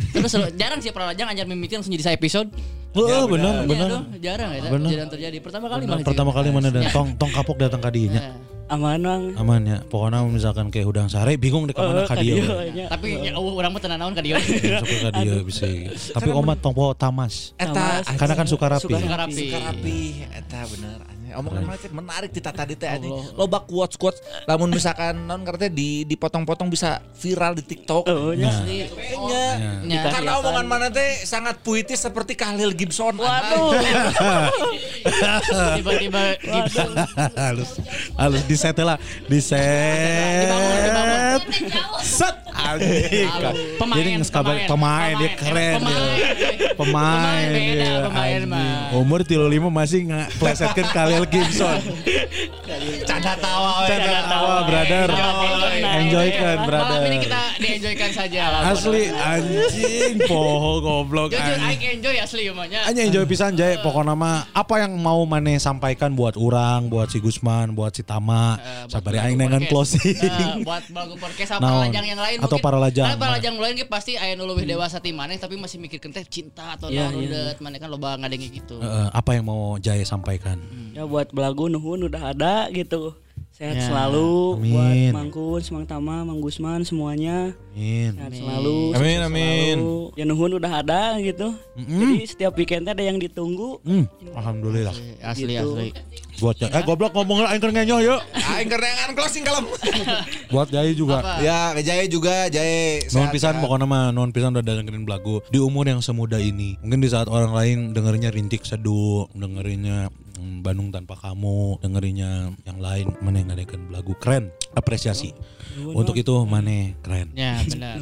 Terus 0.10 0.30
jarang 0.54 0.78
sih 0.78 0.90
pernah 0.90 1.14
jangan 1.14 1.34
anjar 1.34 1.46
mimitin 1.46 1.78
langsung 1.78 1.90
jadi 1.90 2.02
saya 2.04 2.16
episode. 2.16 2.50
Oh, 2.98 3.28
benar, 3.28 3.54
Iya 3.54 3.68
benar. 3.68 3.90
jarang 4.18 4.50
ya. 4.52 4.62
Benar. 4.66 4.90
Jarang 4.90 5.10
terjadi. 5.10 5.38
Pertama 5.38 5.66
kali 5.68 5.84
malah 5.86 6.02
Pertama 6.02 6.32
kali 6.34 6.50
mana 6.50 6.68
dan 6.68 6.84
Ya. 6.84 6.92
tong 6.98 7.14
tong 7.16 7.30
kapok 7.30 7.58
datang 7.58 7.80
ke 7.80 7.90
dinya. 7.92 8.22
Ya. 8.22 8.34
aman 8.68 9.00
mang. 9.00 9.24
Aman 9.38 9.62
ya. 9.64 9.78
Pokoknya 9.82 10.28
misalkan 10.28 10.68
kayak 10.68 10.88
udang 10.88 11.08
sare 11.08 11.40
bingung 11.40 11.64
deh 11.64 11.72
ke 11.72 11.80
mana 11.80 12.04
Eh, 12.04 12.04
ka 12.04 12.14
ka 12.14 12.20
dieu 12.20 12.44
nya. 12.76 12.92
Tapi 12.92 13.08
ya, 13.24 13.32
oh, 13.34 13.56
orang 13.56 13.72
mah 13.72 13.80
tenan 13.80 13.96
naon 13.96 14.12
ka. 14.12 14.20
Masuk 14.20 14.60
ke 14.84 15.10
dia 15.16 15.40
bisa. 15.48 15.66
Tapi 16.12 16.30
omat 16.30 16.60
tong 16.60 16.76
poho 16.76 16.92
tamas. 16.92 17.56
Eta 17.56 18.04
Karena 18.16 18.36
kan 18.36 18.44
suka 18.44 18.68
rapi. 18.68 18.84
Suka 18.84 19.00
Suka 19.00 19.16
rapi. 19.18 19.40
Suka 19.48 19.60
rapi 19.62 20.00
eta 20.28 20.60
bener 20.68 21.00
omongan 21.36 21.64
mana 21.68 21.78
teh 21.80 21.92
menarik 21.92 22.32
di 22.32 22.40
tata 22.40 22.64
teh 22.64 22.88
anjing. 22.88 23.12
Loba 23.36 23.64
quotes 23.68 24.00
quotes. 24.00 24.20
Lamun 24.48 24.72
misalkan 24.72 25.28
non 25.28 25.44
ngerti 25.44 25.68
di 25.74 25.90
dipotong-potong 26.08 26.72
bisa 26.72 27.04
viral 27.20 27.58
di 27.58 27.64
TikTok. 27.66 28.04
Oh. 28.08 28.32
Kayaknya. 28.32 29.44
Nya. 29.84 30.02
karena 30.14 30.40
omongan 30.40 30.66
mana 30.68 30.88
teh 30.88 31.26
sangat 31.28 31.60
puitis 31.64 32.00
seperti 32.00 32.38
Khalil 32.38 32.72
Gibson 32.72 33.18
Waduh. 33.18 33.76
Tiba-tiba 35.82 36.22
Gibson. 36.40 36.92
halus. 37.42 37.72
Halus. 38.16 38.44
Di 38.46 38.56
set 38.56 38.78
lah. 38.80 38.98
Di 39.28 39.40
set. 39.42 41.42
Set. 42.04 42.36
Anjing. 42.58 43.30
Pemain, 43.78 43.98
jadi 44.02 44.12
kabar 44.34 44.56
pemain. 44.66 45.14
dia 45.18 45.30
keren 45.38 45.82
pemain. 46.76 46.78
Pemain 46.78 48.08
pemain 48.10 48.42
umur 48.96 49.22
tilu 49.24 49.46
lima 49.48 49.70
masih 49.70 50.10
nggak 50.10 50.28
plesetkan 50.42 50.88
Khalil 50.92 51.17
Gibson 51.26 51.80
canda 53.08 53.34
tawa 53.40 53.72
we. 53.84 53.88
Canda 53.90 54.22
tawa 54.28 54.56
brother 54.68 55.08
enjoy 55.98 56.28
kan 56.36 56.58
brother 56.68 57.00
Malam 57.00 57.10
ini 57.10 57.18
kita 57.24 57.42
di-enjoykan 57.58 58.12
saja 58.14 58.44
lah. 58.54 58.62
asli 58.72 59.04
anjing 59.10 60.16
poho 60.30 60.74
goblok 60.84 61.34
Jujur, 61.34 61.58
Aing 61.58 62.00
enjoy 62.00 62.16
asli 62.22 62.44
umumnya. 62.52 62.86
Hanya 62.86 63.02
enjoy 63.08 63.24
pisan 63.26 63.58
Jay 63.58 63.80
pokoknya 63.82 64.14
mah 64.14 64.46
apa 64.54 64.86
yang 64.86 64.94
mau 65.00 65.24
maneh 65.26 65.58
sampaikan 65.58 66.14
buat 66.14 66.38
orang, 66.38 66.92
buat 66.92 67.10
si 67.10 67.18
Gusman, 67.18 67.74
buat 67.74 67.96
si 67.96 68.04
Tama, 68.06 68.58
Eh, 68.58 68.86
buat 68.88 68.92
sabari 68.94 69.18
Belagu 69.18 69.28
aing 69.28 69.40
dengan 69.40 69.62
closing. 69.68 70.18
Eh, 70.18 70.62
buat 70.68 70.84
Belagu 70.92 71.16
Podcast 71.18 71.58
sama 71.58 71.66
Naon? 71.66 71.82
lajang 71.90 72.06
yang 72.06 72.20
lain 72.22 72.38
Atau 72.44 72.58
para 72.62 72.78
lajang. 72.78 73.18
Para 73.18 73.38
lajang 73.40 73.56
lain 73.58 73.74
ge 73.78 73.86
pasti 73.88 74.14
aya 74.20 74.38
nu 74.38 74.46
leuwih 74.46 74.68
dewasa 74.68 75.02
ti 75.02 75.12
maneh 75.16 75.40
tapi 75.40 75.58
masih 75.58 75.82
mikirkeun 75.82 76.14
teh 76.14 76.26
cinta 76.28 76.78
atau 76.78 76.92
naon 76.92 77.24
iya. 77.24 77.54
udet 77.54 77.58
maneh 77.64 77.80
kan 77.82 77.90
loba 77.90 78.20
ngadenge 78.20 78.54
gitu. 78.54 78.78
Eh, 78.80 79.10
apa 79.12 79.34
yang 79.34 79.50
mau 79.50 79.80
Jay 79.82 80.04
sampaikan? 80.06 80.60
Ya 80.94 81.07
buat 81.08 81.28
belagu 81.32 81.68
nuhun 81.68 82.04
udah 82.04 82.32
ada 82.32 82.68
gitu. 82.70 83.16
Sehat 83.50 83.74
Ya. 83.74 83.90
selalu 83.90 84.54
Amin. 84.54 84.70
buat 84.70 84.98
Mangkun, 85.18 85.60
Semang 85.66 85.90
Tama, 85.90 86.22
Mang 86.22 86.38
Gusman 86.38 86.86
semuanya. 86.86 87.58
Amin. 87.74 88.14
Sehat 88.14 88.34
selalu. 88.36 88.94
Amin, 88.94 89.18
amin. 89.20 89.78
selalu. 89.82 89.98
Ya 90.14 90.24
nuhun 90.24 90.52
udah 90.54 90.72
ada 90.78 91.18
gitu. 91.18 91.58
Jadi 91.74 92.16
setiap 92.28 92.54
weekendnya 92.54 92.94
ada 92.94 93.02
yang 93.02 93.18
ditunggu. 93.18 93.82
Hmm, 93.82 94.06
alhamdulillah. 94.32 94.94
Asli 95.26 95.50
Gitu. 95.50 95.74
asli. 95.74 95.90
Buat. 96.38 96.62
Eh 96.62 96.84
goblok 96.86 97.18
ngomong 97.18 97.42
lah 97.42 97.50
aing 97.50 97.58
keur 97.58 97.74
ngenyoh 97.74 97.98
yuk. 98.00 98.22
aing 98.30 98.70
kerengan 98.70 99.18
closing 99.18 99.42
kalem 99.42 99.66
Buat 100.54 100.70
Jay 100.70 100.94
juga. 100.94 101.18
Apa? 101.18 101.42
ya 101.42 101.74
Jaya 101.82 102.06
juga 102.06 102.46
Nuhun 102.46 103.10
sehat, 103.10 103.34
pisan 103.34 103.58
pokoknya 103.58 103.90
mah 103.90 104.14
nuhun 104.14 104.30
pisan 104.30 104.54
udah 104.54 104.62
dengerin 104.62 105.02
lagu 105.04 105.42
di 105.50 105.58
umur 105.58 105.90
yang 105.90 105.98
semuda 105.98 106.38
ini. 106.38 106.78
Mungkin 106.80 107.02
di 107.02 107.10
saat 107.10 107.26
orang 107.26 107.58
lain 107.58 107.78
dengerinnya 107.90 108.30
rintik 108.30 108.62
seduh, 108.62 109.26
dengerinnya 109.34 110.14
mm, 110.14 110.27
Bandung 110.38 110.94
tanpa 110.94 111.18
kamu, 111.18 111.82
dengerinnya 111.82 112.54
yang 112.64 112.80
lain 112.80 113.08
mana 113.20 113.42
yang 113.42 113.50
ngadakan 113.54 113.90
lagu 113.90 114.14
keren, 114.18 114.54
apresiasi. 114.78 115.34
Untuk 115.78 116.16
itu 116.16 116.34
mana 116.44 116.92
keren. 117.00 117.30
Ya 117.34 117.62
benar. 117.64 117.96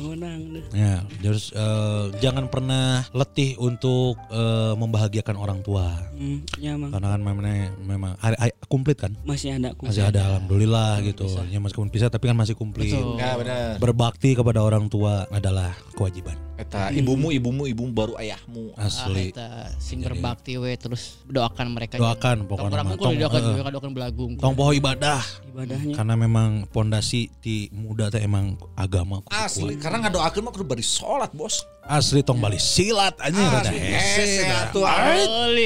Ya, 0.72 0.94
terus 1.20 1.52
eh, 1.52 2.04
jangan 2.20 2.48
pernah 2.48 3.04
letih 3.12 3.56
untuk 3.58 4.16
eh, 4.30 4.74
membahagiakan 4.76 5.36
orang 5.36 5.60
tua. 5.60 5.92
Hmm, 6.16 6.42
ya 6.56 6.80
Mang. 6.80 6.92
Karena 6.92 7.08
kan 7.12 7.22
memang 7.22 7.46
memang 7.84 8.12
hari, 8.18 8.36
hari- 8.40 8.58
komplit 8.66 8.98
kan? 8.98 9.12
Masih 9.24 9.56
ada. 9.56 9.76
Masih 9.76 10.04
ada 10.04 10.22
alhamdulillah 10.26 11.04
gitu. 11.04 11.28
Ya 11.48 11.60
meskipun 11.60 11.90
pisah 11.90 12.08
tapi 12.08 12.28
kan 12.28 12.38
masih 12.38 12.56
komplit. 12.56 12.92
Betul. 12.92 13.18
ya 13.18 13.36
benar 13.36 13.76
Berbakti 13.78 14.34
kepada 14.34 14.64
orang 14.64 14.88
tua 14.88 15.28
adalah 15.30 15.76
kewajiban. 15.94 16.38
eta 16.56 16.88
ibumu 16.88 17.36
ibumu 17.36 17.68
ibumu 17.68 17.92
baru 17.92 18.14
ayahmu 18.16 18.72
Asli. 18.80 19.36
Ah, 19.36 19.36
eta 19.36 19.48
sing 19.76 20.00
berbakti 20.00 20.56
we 20.56 20.72
terus 20.80 21.20
doakan 21.28 21.76
mereka. 21.76 22.00
Doakan 22.00 22.48
pokoknya 22.48 22.96
Tong 22.96 23.20
doakan 23.20 23.42
eh, 23.44 23.48
juga 23.60 23.72
doakan 23.76 23.92
belagung. 23.92 24.32
tong 24.40 24.56
poho 24.56 24.72
ibadah. 24.72 25.20
Ibadahnya. 25.56 25.96
Karena 25.96 26.16
memang 26.20 26.68
pondasi 26.68 27.32
di 27.40 27.72
muda 27.72 28.12
teh 28.12 28.20
emang 28.20 28.60
agama 28.76 29.24
kudu 29.24 29.32
asli 29.32 29.72
kuat. 29.72 29.88
karena 29.88 29.98
ngadoakeun 30.04 30.44
mah 30.44 30.52
kudu 30.52 30.68
bari 30.68 30.84
salat 30.84 31.32
bos 31.32 31.64
Asli 31.88 32.20
tong 32.28 32.44
bali 32.44 32.60
silat 32.60 33.16
aja 33.24 33.40
rada 33.40 33.72
Asli, 33.72 33.80
hese. 33.80 34.44
atuh 34.52 34.84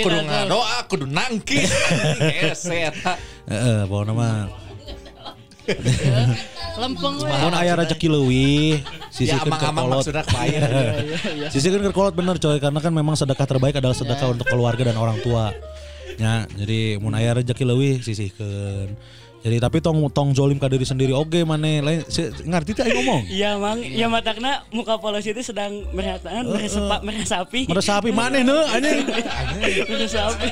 kudu 0.05 0.19
ngadoa 0.29 0.77
kudu 0.85 1.05
nangki 1.09 1.65
hese 2.21 2.75
eta 2.93 3.17
Heeh, 3.49 3.89
pokoknya 3.89 4.13
mah 4.13 4.35
Lempeng 6.79 7.15
we. 7.21 7.29
Mun 7.29 7.53
aya 7.53 7.77
rezeki 7.77 8.07
leuwih, 8.09 8.81
ya 8.81 9.05
sisikeun 9.15 9.53
ke 9.53 9.65
amang-amang 9.69 10.01
kolot. 10.01 10.05
kebayang 10.09 11.51
Sisikeun 11.53 11.83
ke 11.85 11.93
kolot 11.93 12.13
bener 12.13 12.37
coy 12.37 12.57
karena 12.57 12.79
kan 12.81 12.89
memang 12.89 13.13
sedekah 13.13 13.45
terbaik 13.45 13.77
adalah 13.77 13.93
sedekah 13.93 14.33
untuk 14.33 14.49
keluarga 14.49 14.89
dan 14.89 14.97
orang 14.97 15.21
tua. 15.21 15.53
Ya, 16.17 16.49
jadi 16.51 16.97
mun 16.97 17.13
aya 17.13 17.37
rezeki 17.37 17.63
leuwih 17.69 18.01
sisihkeun. 18.01 18.97
Jadi 19.39 19.57
tapi 19.57 19.77
tong 19.79 20.03
tong 20.11 20.35
zolim 20.35 20.59
ka 20.59 20.67
diri 20.67 20.83
sendiri 20.83 21.15
oge 21.15 21.47
maneh 21.47 21.79
lain 21.79 22.03
si- 22.11 22.27
ngarti 22.43 22.75
teh 22.75 22.83
aing 22.83 22.95
ngomong. 22.99 23.21
Iya 23.25 23.55
mang, 23.55 23.79
ya 23.79 24.11
matakna 24.11 24.67
muka 24.69 24.99
polos 24.99 25.23
itu 25.23 25.39
sedang 25.39 25.87
merataan, 25.95 26.43
meresepak, 26.43 26.99
meresapi. 27.01 27.71
Meresapi 27.71 28.09
maneh 28.11 28.43
neuh 28.43 28.67
anjing. 28.67 29.07
meresapi. 29.87 30.49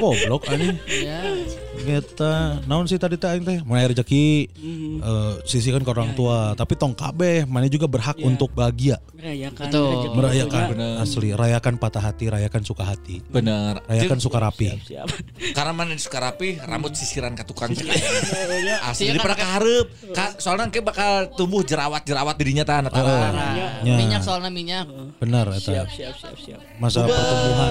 Goblok 0.00 0.48
anjing. 0.48 0.76
Ya. 0.88 1.20
Kita 1.76 2.64
naon 2.66 2.88
sih 2.88 2.96
tadi 2.96 3.20
teh 3.20 3.28
aing 3.28 3.44
teh 3.44 3.58
mulai 3.62 3.86
rezeki 3.86 4.48
eh, 4.98 5.32
sisihkan 5.44 5.84
ke 5.84 5.90
orang 5.92 6.16
tua, 6.16 6.56
tapi 6.56 6.74
tong 6.74 6.96
kabeh 6.96 7.44
maneh 7.44 7.68
juga 7.68 7.84
berhak 7.86 8.16
untuk 8.18 8.50
bahagia. 8.50 8.96
Merayakan. 9.12 9.68
Betul. 9.68 10.16
Merayakan 10.16 10.62
juga. 10.72 10.88
asli, 11.04 11.28
rayakan 11.36 11.74
patah 11.76 12.02
hati, 12.02 12.32
rayakan 12.32 12.62
suka 12.64 12.82
hati. 12.82 13.20
bener 13.28 13.78
Rayakan 13.86 14.18
suka 14.18 14.40
rapi. 14.40 14.72
Siap. 14.88 15.08
karena 15.52 15.72
mana 15.76 15.92
suka 16.00 16.18
rapi 16.18 16.58
rambut 16.58 16.96
sisiran 16.96 17.36
ke 17.36 17.44
tukang 17.44 17.70
asli 18.82 19.04
Iya, 19.06 19.18
kan 19.18 19.34
kehareup 19.34 19.86
Ka- 20.12 20.34
soalnya 20.36 20.68
kayak 20.68 20.86
bakal 20.86 21.10
tumbuh 21.34 21.60
jerawat-jerawat 21.60 22.34
dirinya 22.34 22.62
tah 22.62 22.80
eta 22.80 22.90
Heeh. 22.92 23.28
Nah, 23.28 23.54
Ya. 23.82 23.96
minyak 23.96 24.20
soalnya 24.20 24.48
minyak. 24.48 24.86
Benar 25.16 25.52
Siap, 25.52 25.86
eta. 25.86 25.90
siap, 25.90 26.14
siap, 26.16 26.36
siap. 26.36 26.60
Masa 26.76 27.04
pertumbuhan 27.04 27.70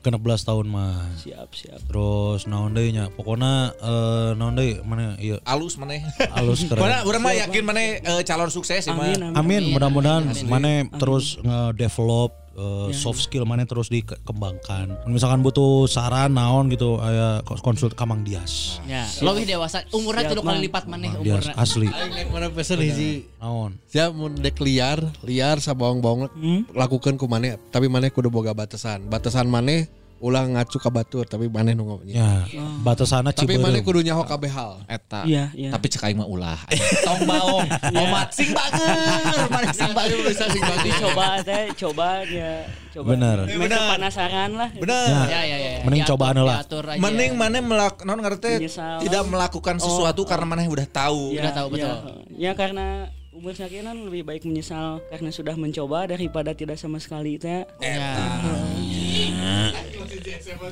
kena 0.00 0.16
belas 0.16 0.40
tahun 0.42 0.66
mah. 0.66 1.12
Siap, 1.16 1.48
siap. 1.50 1.78
Terus 1.84 2.46
naon 2.46 2.72
deui 2.72 2.90
nya? 2.90 3.08
Pokona 3.08 3.72
eh 3.72 4.30
naon 4.34 4.54
deui 4.54 4.78
mana 4.82 5.14
ieu 5.18 5.38
alus 5.44 5.76
mana 5.76 5.98
alus 6.32 6.64
keren. 6.64 6.78
mana 6.78 7.02
urang 7.02 7.20
mah 7.20 7.34
yakin 7.36 7.62
mana 7.62 7.80
eh, 7.96 8.22
calon 8.22 8.48
sukses 8.48 8.80
sih 8.80 8.90
mah 8.90 9.04
Amin, 9.04 9.20
amin. 9.22 9.34
Amin, 9.34 9.60
Amin, 9.60 9.62
mudah-mudahan 9.70 10.22
mana 10.44 10.70
terus 10.92 11.38
nge-develop 11.38 12.30
uh, 12.56 12.88
soft 12.92 13.20
skill 13.24 13.44
mana 13.48 13.64
terus 13.64 13.88
dikembangkan. 13.88 15.06
Misalkan 15.08 15.40
butuh 15.40 15.88
saran 15.88 16.34
naon 16.36 16.68
gitu 16.72 16.98
aya 17.00 17.40
konsult 17.64 17.96
Kamang 17.96 18.24
Dias. 18.24 18.80
Ya, 18.88 19.06
lebih 19.24 19.44
dewasa. 19.48 19.84
Umurnya 19.92 20.28
tiga 20.32 20.42
kali 20.42 20.68
lipat 20.68 20.84
maneh 20.88 21.12
Kamang 21.12 21.24
Dias 21.24 21.48
umurnya. 21.48 21.54
asli. 21.56 21.88
Mana 22.32 22.48
pesen 22.52 22.78
hiji. 22.82 23.12
Naon? 23.40 23.76
Siap 23.88 24.10
mun 24.12 24.32
dek 24.38 24.58
liar, 24.60 25.00
liar 25.24 25.58
sabawang-bawang 25.60 26.30
lakukan 26.72 27.16
ku 27.20 27.26
maneh, 27.28 27.60
tapi 27.70 27.86
maneh 27.88 28.08
kudu 28.12 28.28
boga 28.32 28.52
batasan. 28.56 29.06
Batasan 29.08 29.48
maneh 29.48 29.88
ulah 30.22 30.46
ngacu 30.46 30.78
ka 30.78 30.86
batur, 30.86 31.26
tapi 31.26 31.46
maneh 31.46 31.74
nu 31.74 31.82
ngomongnya. 31.84 32.46
Ya, 32.46 32.62
batasanna 32.78 33.34
Tapi 33.34 33.58
maneh 33.58 33.82
kudu 33.82 34.00
nyaho 34.00 34.22
kabeh 34.22 34.46
hal. 34.48 34.86
eta 34.86 35.26
Iya, 35.26 35.50
iya. 35.52 35.68
tapi 35.68 35.86
cek 35.88 35.98
aing 36.00 36.14
mah 36.14 36.24
ulah 36.24 36.54
tong 37.06 37.26
baong 37.26 37.66
omat 37.92 38.30
sing 38.30 38.54
bager 38.54 38.86
mana 39.52 39.70
sing 39.70 39.90
bager 39.90 40.18
bisa 40.22 40.46
sing 40.46 40.62
bager 40.62 40.84
Dicoba 40.84 41.26
teh, 41.42 41.64
coba 41.74 42.08
ya. 42.24 42.62
Coba. 42.92 43.06
Bener. 43.10 43.36
Mereka 43.48 43.78
penasaran 43.90 44.50
lah. 44.52 44.68
bener 44.70 45.26
Ya, 45.26 45.40
ya, 45.42 45.56
ya. 45.56 45.72
Mending 45.82 46.02
Diatur- 46.02 46.14
cobaan 46.14 46.36
lah. 46.38 46.58
mending 46.96 47.32
mana 47.34 47.58
melak 47.58 47.94
non 48.02 48.20
ngerti 48.20 48.68
tidak 49.00 49.22
melakukan 49.26 49.76
sesuatu 49.76 50.22
karena 50.22 50.46
mana 50.46 50.62
udah 50.64 50.86
tahu 50.86 51.34
Udah 51.34 51.50
tahu, 51.50 51.66
betul. 51.72 51.96
Ya 52.36 52.52
karena 52.52 53.10
umur 53.32 53.56
sakinan 53.56 53.96
lebih 53.96 54.28
baik 54.28 54.44
menyesal 54.44 55.00
karena 55.08 55.32
sudah 55.32 55.56
mencoba 55.56 56.04
daripada 56.04 56.52
tidak 56.52 56.76
sama 56.76 57.00
sekali 57.00 57.40
teh. 57.40 57.64
Ya. 57.80 58.12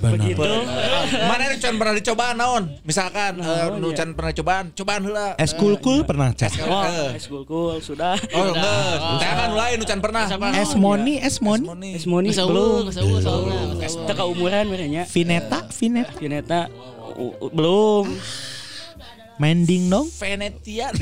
Benar. 0.01 0.12
Begitu. 0.16 0.45
mana 1.24 1.43
yang 1.49 1.61
can 1.61 1.74
pernah 1.77 1.95
dicoba 1.97 2.37
naon 2.37 2.65
misalkan 2.85 3.37
eh, 3.37 3.45
Naon, 3.45 3.81
nu 3.81 3.89
ya. 3.91 3.97
can 4.05 4.12
pernah 4.12 4.32
cobaan 4.32 4.65
cobaan 4.73 5.01
heula 5.03 5.27
Es 5.37 5.53
kul-kul 5.53 6.05
pernah 6.05 6.31
cek. 6.32 6.53
Oh, 6.62 6.85
Eh. 6.85 7.16
es 7.16 7.27
cool 7.27 7.81
sudah. 7.81 8.16
oh 8.16 8.45
enggak 8.53 8.95
teh 9.20 9.31
kan 9.31 9.51
lain 9.57 9.77
nu 9.81 9.85
can 9.85 10.01
pernah 10.01 10.24
Es 10.53 10.73
moni, 10.77 11.16
es 11.16 11.37
moni. 11.41 11.65
Moni. 11.65 11.91
Es 11.97 12.05
moni 12.05 12.28
belum. 12.31 12.93
Teka 14.07 14.24
umuran 14.24 14.69
merenya. 14.69 15.09
Vineta, 15.09 15.65
Vineta. 15.73 16.12
Vineta 16.20 16.61
belum. 17.51 18.05
Mending 19.41 19.89
dong. 19.89 20.05
Venetian. 20.21 20.93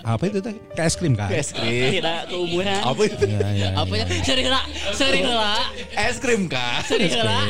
Apa 0.00 0.32
itu 0.32 0.40
teh? 0.40 0.56
Kayak 0.72 0.88
es 0.88 0.94
krim 0.96 1.12
kan? 1.12 1.28
Es 1.28 1.52
krim. 1.52 1.92
Tidak 1.92 2.32
keumuran. 2.32 2.80
Apa 2.80 3.02
itu? 3.04 3.24
Ya, 3.28 3.48
ya, 3.52 3.68
Apa 3.76 3.92
ya. 3.94 4.04
ya? 4.08 4.24
Sering 4.24 4.48
lah, 4.48 4.64
sering 4.96 5.28
lah, 5.28 5.60
Es 5.92 6.16
krim 6.16 6.48
kah? 6.48 6.80
sering 6.88 7.12
lah. 7.12 7.44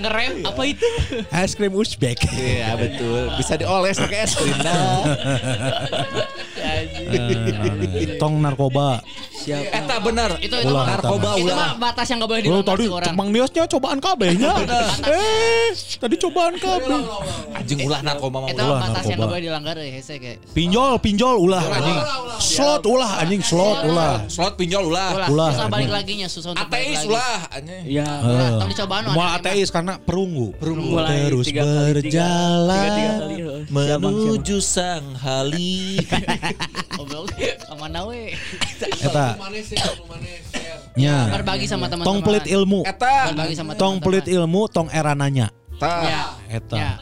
Ngerem 0.00 0.48
apa 0.48 0.62
itu? 0.64 0.88
Es 1.28 1.52
krim 1.52 1.76
Uzbek. 1.76 2.24
Iya 2.32 2.72
betul. 2.80 3.36
Bisa 3.36 3.60
dioles 3.60 4.00
pakai 4.00 4.24
es 4.24 4.32
krim 4.32 4.56
dah. 4.56 5.04
Eh, 6.80 8.16
Tong 8.16 8.38
narkoba. 8.38 9.00
Eta 9.40 9.96
bener. 9.98 10.36
Itu 10.38 10.52
itu 10.54 10.68
Ulah, 10.68 10.84
narkoba 10.90 11.30
itu 11.34 11.48
ulah. 11.48 11.56
mah 11.56 11.72
batas 11.80 12.06
yang 12.06 12.20
gak 12.20 12.28
boleh 12.28 12.42
dilanggar 12.42 12.68
tadi 12.70 12.84
orang. 12.86 13.14
Mang 13.16 13.28
Niosnya 13.30 13.64
cobaan 13.66 13.98
kabehnya. 13.98 14.52
eh, 15.06 15.68
tadi 15.96 16.14
cobaan 16.18 16.54
kabeh. 16.54 17.00
Anjing 17.50 17.78
ulah 17.82 18.00
narkoba 18.00 18.36
mah. 18.38 18.48
Itu 18.48 18.60
batas 18.60 18.76
yang 18.84 18.92
narkoba. 18.92 19.16
gak 19.16 19.30
boleh 19.30 19.42
dilanggar 19.42 19.74
ya 19.76 19.88
hese 19.90 20.14
kayak. 20.16 20.38
Pinjol, 20.52 20.92
pinjol 21.00 21.36
ulah 21.38 21.64
anjing. 21.64 21.98
Slot 22.38 22.84
ulah 22.84 23.10
anjing, 23.18 23.40
slot 23.40 23.78
ulah. 23.82 24.14
Slot 24.26 24.54
pinjol 24.54 24.84
ulah. 24.86 25.26
Ulah, 25.26 25.50
susah 25.50 25.68
balik 25.68 25.90
lagi 25.90 26.12
nya 26.16 26.28
susah 26.28 26.52
untuk 26.52 26.66
balik 26.66 26.92
Ateis 26.92 27.00
ulah. 27.06 27.38
Anjing. 27.50 27.82
Ya. 27.86 28.08
Ulah, 28.20 28.40
Eh. 28.40 28.58
tong 28.60 28.70
dicobaan 28.70 29.02
Mau 29.10 29.24
ateis 29.26 29.68
karena 29.68 29.94
perunggu. 29.98 30.52
Mulai 30.60 31.32
Terus 31.32 31.46
berjalan. 31.48 32.90
Menuju 33.70 34.60
sang 34.60 35.16
hali. 35.16 35.96
Goblok. 36.92 37.32
Ke 37.32 37.74
mana 37.74 38.00
we? 38.04 38.34
Eta 39.00 39.38
nya. 40.92 41.30
Berbagi 41.32 41.66
sama 41.66 41.86
teman-teman. 41.86 42.06
Tong 42.06 42.20
pelit 42.20 42.46
ilmu. 42.46 42.80
Eta. 42.82 43.32
Berbagi 43.32 43.54
sama 43.54 43.72
Tong 43.72 43.96
teman-teman. 43.96 44.04
pelit 44.04 44.26
ilmu, 44.28 44.62
tong 44.66 44.88
era 44.90 45.12
nanya. 45.14 45.48
Ya. 45.48 45.78
Tah. 45.78 46.02
Eta. 46.46 46.76
Ya. 46.76 46.92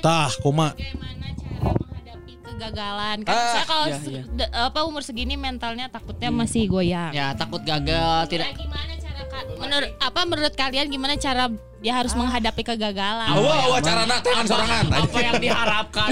Tah, 0.00 0.30
kuma. 0.40 0.72
Bagaimana 0.72 1.26
cara 1.30 1.72
menghadapi 1.72 2.32
kegagalan? 2.38 3.16
Kan 3.22 3.32
Ah. 3.32 3.48
saya 3.50 3.64
kalau 3.66 3.86
Iya, 3.86 3.98
iya. 4.02 4.22
de- 4.26 4.50
apa 4.50 4.80
umur 4.82 5.00
segini 5.00 5.36
mentalnya 5.36 5.86
takutnya 5.88 6.28
masih 6.30 6.66
goyang. 6.66 7.12
Ya 7.12 7.32
takut 7.32 7.60
gagal, 7.62 8.24
tidak 8.26 8.48
Nah, 8.48 8.56
gimana 8.58 8.92
cara 8.94 9.09
menurut 9.56 9.90
apa 9.96 10.20
menurut 10.22 10.54
kalian 10.54 10.86
gimana 10.86 11.14
cara 11.14 11.48
dia 11.76 11.92
harus 11.92 12.12
menghadapi 12.12 12.60
kegagalan? 12.62 13.28
Awa 13.30 13.54
awa 13.64 13.78
cara 13.78 14.04
nak 14.04 14.20
tangan 14.20 14.44
sorangan. 14.44 14.84
apa 14.90 15.18
yang 15.18 15.36
diharapkan 15.38 16.08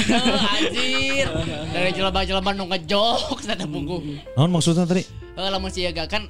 anjir 0.51 1.27
dari 1.69 1.91
jelema-jelema 1.93 2.51
nu 2.53 2.65
ngejok 2.67 3.37
sana 3.39 3.65
punggung 3.65 4.05
Naon 4.33 4.49
maksudnya 4.49 4.85
tadi? 4.85 5.05
eh 5.35 5.49
lamun 5.49 5.69
si 5.69 5.85
gagal 5.85 6.09
kan 6.09 6.23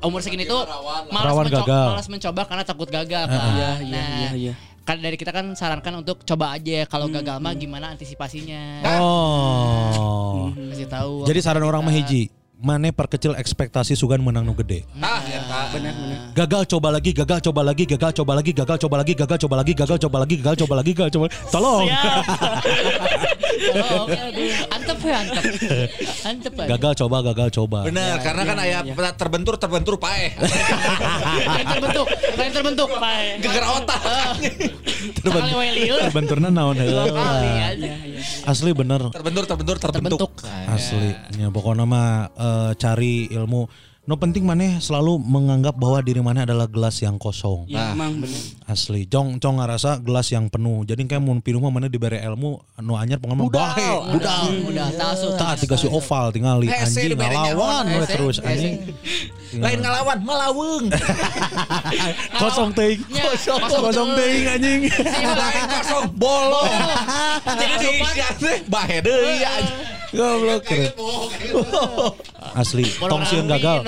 umur 0.00 0.20
segini 0.20 0.44
tuh 0.44 0.62
malas 1.08 1.26
Rawan 1.26 1.44
mencoba, 1.46 1.62
gagal. 1.62 1.86
malas 1.88 2.08
mencoba 2.08 2.40
karena 2.44 2.64
takut 2.64 2.88
gagal 2.88 3.22
Pak. 3.24 3.34
Iya, 3.34 3.50
iya, 3.50 3.70
Nah, 3.88 4.08
iya, 4.14 4.30
iya. 4.34 4.52
kan 4.82 4.98
dari 4.98 5.14
kita 5.14 5.30
kan 5.30 5.50
sarankan 5.52 5.94
untuk 5.96 6.22
coba 6.22 6.54
aja 6.54 6.84
kalau 6.84 7.06
gagal 7.08 7.38
mah 7.38 7.54
gimana 7.54 7.90
antisipasinya 7.90 8.82
Oh. 8.98 10.50
kasih 10.68 10.86
tahu 10.86 11.14
Jadi 11.24 11.38
saran 11.38 11.62
orang 11.62 11.80
mah 11.80 11.90
hiji, 11.92 12.30
mana 12.62 12.94
perkecil 12.94 13.34
ekspektasi 13.34 13.98
sugan 13.98 14.22
menang 14.22 14.46
nu 14.46 14.54
gede. 14.54 14.86
Tah 14.94 15.18
eta. 15.26 15.60
Bener 15.74 15.92
bener. 15.92 16.18
Gagal 16.32 16.62
coba 16.70 16.88
lagi, 16.94 17.10
gagal 17.10 17.40
coba 17.42 17.62
lagi, 17.66 17.84
gagal 17.84 18.12
coba 18.14 18.32
lagi, 18.38 18.52
gagal 18.54 18.78
coba 18.78 18.96
lagi, 19.02 19.12
gagal 19.18 19.38
coba 19.42 19.56
lagi, 19.58 19.72
gagal 19.74 19.98
coba 19.98 20.16
lagi, 20.22 20.34
gagal 20.38 20.56
coba 20.62 20.74
lagi, 20.78 20.92
gagal 20.94 21.10
coba. 21.10 21.26
Tolong. 21.50 21.86
oh, 23.82 24.06
antep 24.70 24.98
ya 25.02 25.16
antep 25.26 25.44
antep. 26.22 26.52
Gagal 26.54 26.92
coba, 27.02 27.16
gagal 27.34 27.48
coba. 27.50 27.78
Bener, 27.90 28.16
karena 28.22 28.42
kan 28.46 28.56
aya 28.62 28.78
terbentur 29.18 29.58
terbentur 29.58 29.98
paeh. 29.98 30.32
lain 31.42 31.66
terbentuk 31.66 32.06
lain 32.38 32.52
terbentuk 32.54 32.90
Geger 33.42 33.64
otak. 33.66 34.00
wae 35.52 35.70
lieur 35.76 36.00
Benturna 36.12 36.48
naon 36.48 36.76
aja 36.78 37.02
Asli 38.46 38.70
bener. 38.74 39.10
Terbentur 39.10 39.44
terbentur 39.46 39.76
terbentuk. 39.78 40.30
terbentuk 40.30 40.32
Asli. 40.70 41.10
Ya 41.38 41.48
pokoknya 41.50 41.84
mah 41.86 42.30
eh, 42.52 42.70
cari 42.82 43.14
ilmu. 43.36 43.62
No 44.12 44.20
penting 44.20 44.44
mana 44.44 44.76
selalu 44.76 45.24
menganggap 45.24 45.72
bahwa 45.72 46.04
diri 46.04 46.20
mana 46.20 46.44
adalah 46.44 46.68
gelas 46.68 47.00
yang 47.00 47.16
kosong. 47.16 47.64
Ya, 47.64 47.96
emang 47.96 48.20
bener. 48.20 48.36
Asli, 48.68 49.08
cong 49.08 49.40
cong 49.40 49.56
ngerasa 49.56 50.04
gelas 50.04 50.28
yang 50.28 50.52
penuh. 50.52 50.84
Jadi 50.84 51.08
kayak 51.08 51.24
mun 51.24 51.40
pinuh 51.40 51.64
mah 51.64 51.72
mana 51.72 51.88
diberi 51.88 52.20
ilmu 52.20 52.60
anu 52.76 52.92
anyar 52.92 53.16
pengalaman 53.24 53.48
bahe, 53.48 53.88
budal. 54.12 54.68
udah 54.68 54.88
tahu 55.00 55.32
Tak 55.40 55.64
dikasih 55.64 55.88
oval 55.88 56.28
tinggal 56.28 56.60
anjing 56.60 57.16
we 57.16 57.24
hese, 57.24 58.12
terus 58.12 58.36
anjing. 58.44 58.84
Lain 59.56 59.80
ngalawan, 59.80 60.20
melaweng. 60.20 60.92
Kosong 62.44 62.76
teuing. 62.76 63.00
Kosong. 63.16 63.64
Kosong 63.64 64.12
teuing 64.12 64.44
anjing. 64.44 64.80
Lain 65.24 65.64
kosong 65.80 66.12
bolong. 66.20 66.68
Jadi 67.48 68.60
bahe 68.68 69.00
deui 69.00 69.40
anjing. 69.40 70.02
Goblok 70.12 70.68
keren. 70.68 70.92
Asli, 72.52 72.84
tong 73.00 73.24
sieun 73.24 73.48
gagal. 73.48 73.80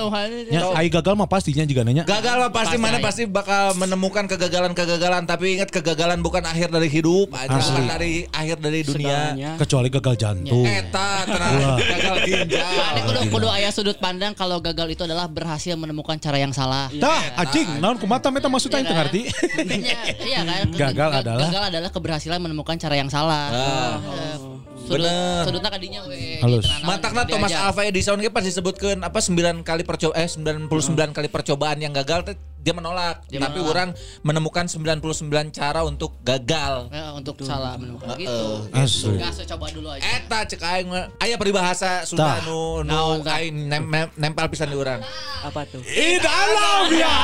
Ya, 0.47 0.71
ai 0.73 0.87
gagal 0.87 1.15
mah 1.15 1.27
pastinya 1.27 1.65
juga 1.65 1.83
nanya. 1.83 2.05
Gagal 2.05 2.37
mah 2.39 2.51
pasti 2.51 2.77
mana 2.77 2.99
pasti 2.99 3.23
bakal 3.27 3.75
menemukan 3.75 4.25
kegagalan-kegagalan 4.25 5.23
tapi 5.25 5.59
ingat 5.59 5.69
kegagalan 5.69 6.21
bukan 6.21 6.43
akhir 6.43 6.71
dari 6.71 6.89
hidup, 6.89 7.29
bukan 7.29 7.83
dari 7.85 8.13
akhir 8.31 8.57
dari 8.59 8.81
dunia. 8.81 9.35
Segalanya. 9.35 9.51
Kecuali 9.59 9.89
gagal 9.91 10.15
jantung. 10.15 10.65
Eta 10.65 11.09
tenang 11.25 11.55
gagal 11.77 12.17
ginjal. 12.25 12.63
Ada 12.65 13.01
kudu 13.05 13.21
kudu 13.31 13.49
aya 13.49 13.71
sudut 13.71 13.99
pandang 13.99 14.33
kalau 14.33 14.59
gagal 14.59 14.87
itu 14.89 15.03
adalah 15.03 15.27
berhasil 15.27 15.75
menemukan 15.75 16.17
cara 16.17 16.39
yang 16.39 16.55
salah. 16.55 16.87
Tah, 16.95 17.23
anjing, 17.37 17.83
naon 17.83 17.99
kumata 17.99 18.31
meta 18.31 18.47
maksudnya 18.47 18.81
itu 18.81 18.95
ngerti? 18.95 19.21
Iya, 19.65 19.99
iya 20.23 20.41
kan. 20.47 20.67
Gagal 20.71 21.09
Ga- 21.11 21.21
adalah- 21.21 21.49
gagal 21.51 21.65
adalah 21.73 21.91
keberhasilan 21.91 22.39
menemukan 22.39 22.77
cara 22.79 22.95
yang 22.95 23.11
salah. 23.11 23.47
Ah. 23.51 24.54
Sudut, 24.85 25.01
Bener. 25.01 25.43
sudutnya 25.49 25.71
kadinya 25.73 26.01
we. 26.05 26.45
Halus. 26.45 26.69
gitu, 26.69 26.85
Mantakna 26.85 27.25
nah, 27.25 27.29
Thomas 27.29 27.49
diajak. 27.49 27.69
Alva 27.73 27.83
Edison 27.89 28.21
ge 28.21 28.29
pas 28.29 28.45
disebutkeun 28.45 29.01
apa 29.01 29.17
9 29.17 29.65
kali 29.65 29.83
percoba 29.83 30.13
eh 30.21 30.29
99 30.29 30.69
kali 31.17 31.29
percobaan 31.33 31.81
yang 31.81 31.97
gagal 31.97 32.21
teh 32.29 32.37
dia 32.65 32.73
menolak. 32.73 33.21
Dia 33.29 33.45
tapi 33.45 33.61
menolak. 33.61 33.73
orang 33.77 33.89
menemukan 34.25 34.65
99 34.65 35.53
cara 35.53 35.85
untuk 35.85 36.17
gagal. 36.25 36.89
Ya, 36.89 37.13
untuk 37.13 37.37
salah 37.45 37.77
menemukan 37.77 38.17
Heeh, 38.17 38.25
gitu. 38.25 38.49
Asli. 38.73 39.21
Gas 39.21 39.37
coba 39.45 39.69
dulu 39.69 39.93
aja. 39.93 40.01
Eta 40.01 40.39
cek 40.49 40.65
aing 40.65 40.89
aya 41.21 41.37
peribahasa 41.37 42.09
Sunda 42.09 42.41
nu 42.49 42.81
nu 42.81 43.21
aing 43.21 43.69
nem- 43.69 43.85
nem- 43.85 44.13
nempel 44.17 44.49
pisan 44.49 44.73
di 44.73 44.81
urang. 44.81 45.05
Apa 45.45 45.69
tuh? 45.69 45.85
Di 45.85 46.17
dalam 46.25 46.89
ya 46.89 47.15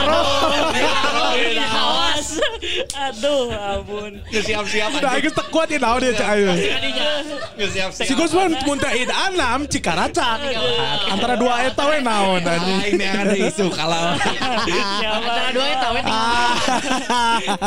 Awas. 1.73 2.37
Aduh, 3.09 3.49
ampun. 3.49 4.21
Siap-siap 4.29 4.93
Udah 4.93 5.17
geus 5.25 5.33
teu 5.33 5.45
kuat 5.49 5.73
ieu 5.73 5.81
naon 5.81 6.05
dia 6.05 6.13
cek 6.13 6.29
ayeuna. 6.29 6.55
siap-siap. 7.57 7.91
Si 7.97 8.13
Gusman 8.13 8.53
muntah 8.69 8.93
id 8.93 9.09
anam 9.09 9.65
cikaracak. 9.65 10.37
Antara 11.09 11.41
dua 11.41 11.65
eta 11.65 11.89
we 11.89 12.05
naon 12.05 12.45
anjing. 12.45 13.01
Aing 13.01 13.49
isu 13.49 13.73
kalau 13.73 14.21
Antara 15.31 15.51
dua 15.51 15.67
eta 15.69 15.89
we 15.89 16.01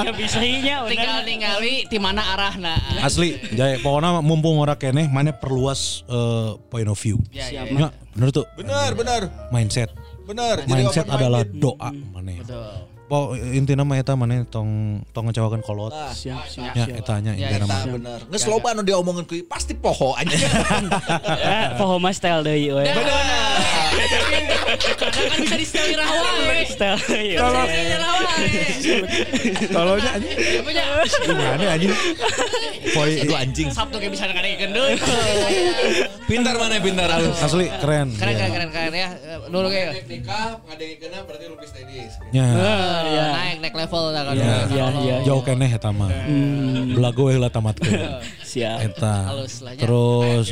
Gak 0.03 0.15
bisa 0.15 0.39
inya 0.39 0.75
tinggal 0.83 1.23
ningali 1.23 1.73
di 1.85 1.97
mana 1.97 2.21
arahna. 2.29 2.75
Asli, 2.99 3.39
jaya 3.51 3.79
pokoknya 3.79 4.19
mumpung 4.19 4.59
ora 4.59 4.75
keneh 4.75 5.07
mana 5.07 5.31
perluas 5.31 6.03
eh, 6.05 6.59
point 6.67 6.85
of 6.85 6.97
view. 6.97 7.17
Ya, 7.29 7.47
ya, 7.49 7.63
Ya, 7.63 7.87
bener 8.13 8.29
tuh. 8.29 8.45
bener 8.53 8.91
bener 8.93 9.21
Mindset. 9.49 9.89
bener. 10.23 10.61
Jadi 10.61 10.71
Mindset 10.73 11.07
adalah 11.07 11.43
doa 11.43 11.89
mana. 12.11 12.35
Betul. 12.37 12.91
Po 13.03 13.17
intina 13.35 13.83
mah 13.83 13.95
eta 13.95 14.15
mana 14.15 14.41
tong 14.43 14.69
tong 15.11 15.27
ngecewakan 15.27 15.59
kolot. 15.59 15.91
Ah, 15.91 16.09
Siap, 16.09 16.47
siap. 16.47 16.71
Ya, 16.71 16.87
etanya 16.93 17.31
Ya, 17.31 17.51
intina 17.51 17.65
Eta 17.65 17.67
mah. 17.67 17.83
bener. 17.91 18.19
Geus 18.29 18.45
loba 18.45 18.71
nu 18.71 18.81
diomongin 18.81 19.23
ku 19.23 19.35
pasti 19.43 19.73
poho 19.73 20.15
aja. 20.15 20.31
Eh, 21.43 21.65
poho 21.75 21.95
mah 21.97 22.11
style 22.11 22.41
deui 22.41 22.71
we. 22.71 22.83
Kadang 25.03 25.27
kan 25.27 25.39
bisa 25.41 25.55
di 25.55 25.67
setel. 25.67 25.89
Tolong. 25.97 27.67
Setel 27.67 27.99
rawa 27.99 28.19
we. 28.39 28.49
Tolongnya 29.67 30.11
anjing. 30.15 30.37
Gimana 31.23 31.65
anjing? 31.75 31.91
Poi 32.93 33.11
Aduh 33.23 33.37
anjing. 33.37 33.67
Sabtu 33.69 33.95
kayak 33.97 34.11
bisa 34.11 34.23
ngadengkeun 34.27 34.71
deui. 34.71 34.95
Pintar 36.23 36.55
mana 36.55 36.79
pintar 36.79 37.09
halus. 37.09 37.35
asli 37.39 37.67
keren. 37.79 38.07
Keren 38.15 38.33
Ya. 38.33 38.47
keren 38.49 38.51
keren 38.51 38.69
keren 38.71 38.93
ya. 38.93 39.09
Dulu 39.47 39.67
kayak 39.67 39.91
nikah 40.07 40.57
ngadengikeunna 40.65 41.19
berarti 41.27 41.45
lukis 41.47 41.71
tedis. 41.71 42.13
Ya. 42.31 42.47
ya. 43.05 43.25
naik 43.33 43.57
naik 43.61 43.75
level 43.75 44.03
dah 44.09 44.23
kan. 44.23 44.33
Ya, 44.33 44.55
Iya, 44.65 44.85
iya. 45.03 45.15
jauh 45.23 45.43
keneh 45.43 45.69
eta 45.69 45.91
mah. 45.91 46.09
Belago 46.93 47.27
we 47.27 47.35
heula 47.35 47.49
tamatkeun. 47.49 48.23
Siap. 48.43 48.77
Eta. 48.85 49.15
Lah, 49.33 49.45
nya. 49.73 49.81
Terus 49.81 50.47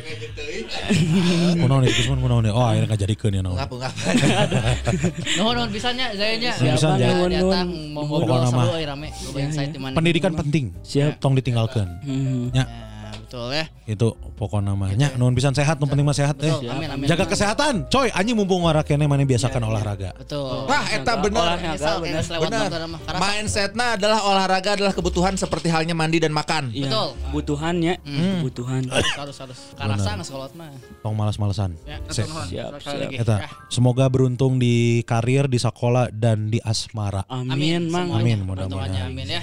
kunaon 1.58 1.86
ieu 1.86 1.94
Gusman 1.94 2.20
kunaon 2.20 2.46
ieu? 2.46 2.54
Oh, 2.54 2.66
akhirnya 2.66 2.88
ngajadikeun 2.92 3.34
ya 3.34 3.42
naon. 3.42 3.56
Ngapa 3.58 3.76
ngapa. 3.78 4.02
Nuhun 5.38 5.54
nuhun 5.58 5.70
pisannya 5.72 6.06
nuhun. 6.16 7.30
Datang 7.32 7.70
mau 7.94 8.04
ngobrol 8.06 8.44
seru 8.48 8.70
euy 8.76 8.86
rame. 8.86 9.08
Coba 9.12 9.38
insight 9.42 9.72
di 9.74 9.80
mana. 9.80 9.94
Pendidikan 9.96 10.34
penting. 10.36 10.66
Siap. 10.84 11.22
Tong 11.22 11.34
ditinggalkan. 11.38 11.88
Hmm. 12.04 12.52
Ya. 12.52 12.91
Ya, 13.32 13.40
Betul 13.40 13.56
ya. 13.56 13.66
Itu 13.88 14.08
pokok 14.36 14.60
namanya. 14.60 15.08
Nuhun 15.16 15.32
pisan 15.32 15.52
sehat, 15.52 15.80
nu 15.80 15.88
penting 15.88 16.04
mah 16.04 16.12
sehat 16.12 16.36
eh. 16.38 16.52
Betul. 16.52 16.68
Amin, 16.68 16.90
amin, 16.90 17.08
Jaga 17.08 17.24
amin. 17.24 17.32
kesehatan, 17.32 17.74
coy. 17.88 18.12
Anjing 18.12 18.36
mumpung 18.36 18.60
ngara 18.62 18.84
kene 18.84 19.08
mana 19.08 19.24
biasakan 19.24 19.64
olahraga. 19.64 20.12
Betul. 20.14 20.68
Wah, 20.68 20.84
eta 20.90 21.16
bener. 21.16 21.40
Olahraga, 21.42 21.72
Misal 21.72 21.96
bener. 21.98 22.20
kayak 22.20 22.28
lewat 22.30 22.44
Bener. 22.44 22.62
motor 22.68 22.82
mah 22.86 23.00
karasa. 23.02 23.22
Mindsetnya 23.24 23.88
adalah 23.96 24.20
olahraga 24.22 24.70
adalah 24.76 24.92
kebutuhan 24.92 25.34
seperti 25.34 25.68
halnya 25.68 25.96
mandi 25.96 26.20
dan 26.20 26.36
makan. 26.36 26.76
Iya, 26.76 26.92
Betul. 26.92 27.08
Kebutuhannya, 27.24 27.94
kebutuhan. 28.04 28.82
harus 28.92 29.38
harus. 29.40 29.60
Karasa 29.74 30.10
nggak 30.12 30.28
sekolah 30.28 30.48
mah. 30.52 30.68
Tong 31.00 31.16
malas-malesan. 31.16 31.72
Ya, 31.88 32.04
nuhun. 32.04 32.12
Siap, 32.12 32.72
siap. 32.84 33.12
Eta, 33.16 33.36
Ya. 33.38 33.48
semoga 33.68 34.12
beruntung 34.12 34.60
di 34.60 34.76
karir, 35.04 35.48
di 35.48 35.56
sekolah 35.56 36.12
dan 36.12 36.52
di 36.52 36.60
asmara. 36.60 37.24
Amin, 37.32 37.88
Mang. 37.88 38.12
Amin, 38.12 38.44
mudah-mudahan. 38.44 39.08
Amin 39.08 39.24
ya. 39.24 39.40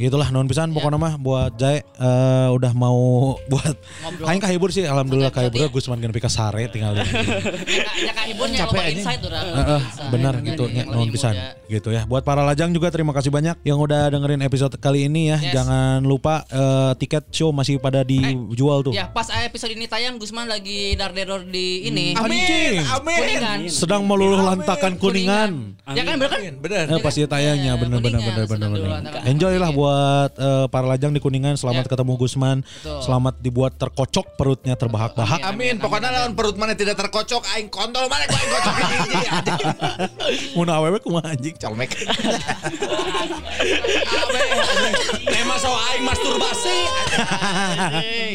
Gitulah 0.00 0.32
non 0.32 0.48
pisan 0.48 0.72
pokoknya 0.72 0.96
mah 0.96 1.14
buat 1.14 1.52
Jai 1.54 1.84
eh, 1.84 2.48
udah 2.48 2.72
mau 2.72 3.17
buat 3.46 3.74
Ngobrol. 4.02 4.26
aing 4.26 4.42
kahibur 4.42 4.70
sih 4.70 4.84
alhamdulillah 4.84 5.30
kahibur 5.30 5.58
santai. 5.60 5.72
Gusman 5.72 5.98
geus 5.98 6.12
pika 6.12 6.28
sare 6.28 6.66
tinggal 6.68 6.94
di. 6.94 7.02
Ya 7.98 8.12
kak 8.12 8.26
hiburnya 8.26 8.58
Capek 8.64 8.78
aja. 8.78 8.90
insight 8.94 9.20
udah. 9.20 9.42
Heeh, 9.42 9.80
benar 10.08 10.34
gitu 10.40 10.64
ya, 10.68 10.84
non 10.84 11.08
pisan 11.08 11.34
gitu 11.66 11.88
ya. 11.90 12.02
Buat 12.04 12.22
para 12.22 12.42
lajang 12.42 12.70
juga 12.70 12.88
terima 12.88 13.10
kasih 13.10 13.28
banyak 13.28 13.58
yang 13.62 13.76
udah 13.76 14.08
dengerin 14.08 14.40
episode 14.40 14.74
kali 14.78 15.06
ini 15.06 15.30
ya. 15.30 15.38
Yes. 15.38 15.52
Jangan 15.54 16.02
lupa 16.02 16.46
eh, 16.48 16.92
tiket 16.96 17.28
show 17.30 17.50
masih 17.50 17.76
pada 17.78 18.02
dijual 18.02 18.80
tuh. 18.80 18.92
Ya 18.92 19.08
pas 19.08 19.26
episode 19.42 19.72
ini 19.72 19.84
tayang 19.84 20.16
Gusman 20.16 20.46
lagi 20.46 20.94
dar-deror 20.94 21.42
di 21.42 21.84
ini. 21.84 22.14
Anjing. 22.14 22.82
Amin. 22.84 23.16
Kuningan. 23.18 23.58
Sedang 23.68 24.02
meluluh 24.04 24.40
lantakan 24.40 24.94
kuningan. 24.96 25.76
Ya 25.90 26.02
kan 26.02 26.14
bener 26.16 26.30
kan? 26.30 26.40
Bener. 26.58 26.84
Eh, 26.88 27.00
pasti 27.00 27.24
tayangnya 27.24 27.66
Ya, 27.68 27.76
bener 27.76 28.00
bener 28.00 28.20
Kuningan, 28.22 28.48
bener 28.48 28.68
bener. 28.72 29.22
Enjoy 29.26 29.54
lah 29.56 29.70
buat 29.70 30.30
eh, 30.34 30.66
para 30.68 30.86
lajang 30.86 31.12
di 31.12 31.20
kuningan. 31.20 31.54
Selamat 31.54 31.84
Ya. 31.84 31.90
ketemu 31.90 32.12
Gusman. 32.16 32.58
Selamat 33.08 33.40
dibuat 33.40 33.72
terkocok 33.72 34.36
perutnya 34.36 34.76
terbahak-bahak. 34.76 35.40
Amin. 35.40 35.80
Pokoknya 35.80 36.12
lawan 36.12 36.36
perut 36.36 36.60
mana 36.60 36.76
tidak 36.76 36.92
terkocok, 36.92 37.40
aing 37.56 37.72
kontol 37.72 38.04
mana 38.04 38.28
gua 38.28 38.36
aing 38.36 38.52
kocok. 38.52 38.74
Mun 40.60 40.68
awewe 40.68 41.00
kumaha 41.00 41.32
anjing. 41.32 41.56
Colmek. 41.56 41.88
Tema 45.24 45.56
so 45.56 45.72
aing 45.72 46.04
masturbasi. 46.04 46.76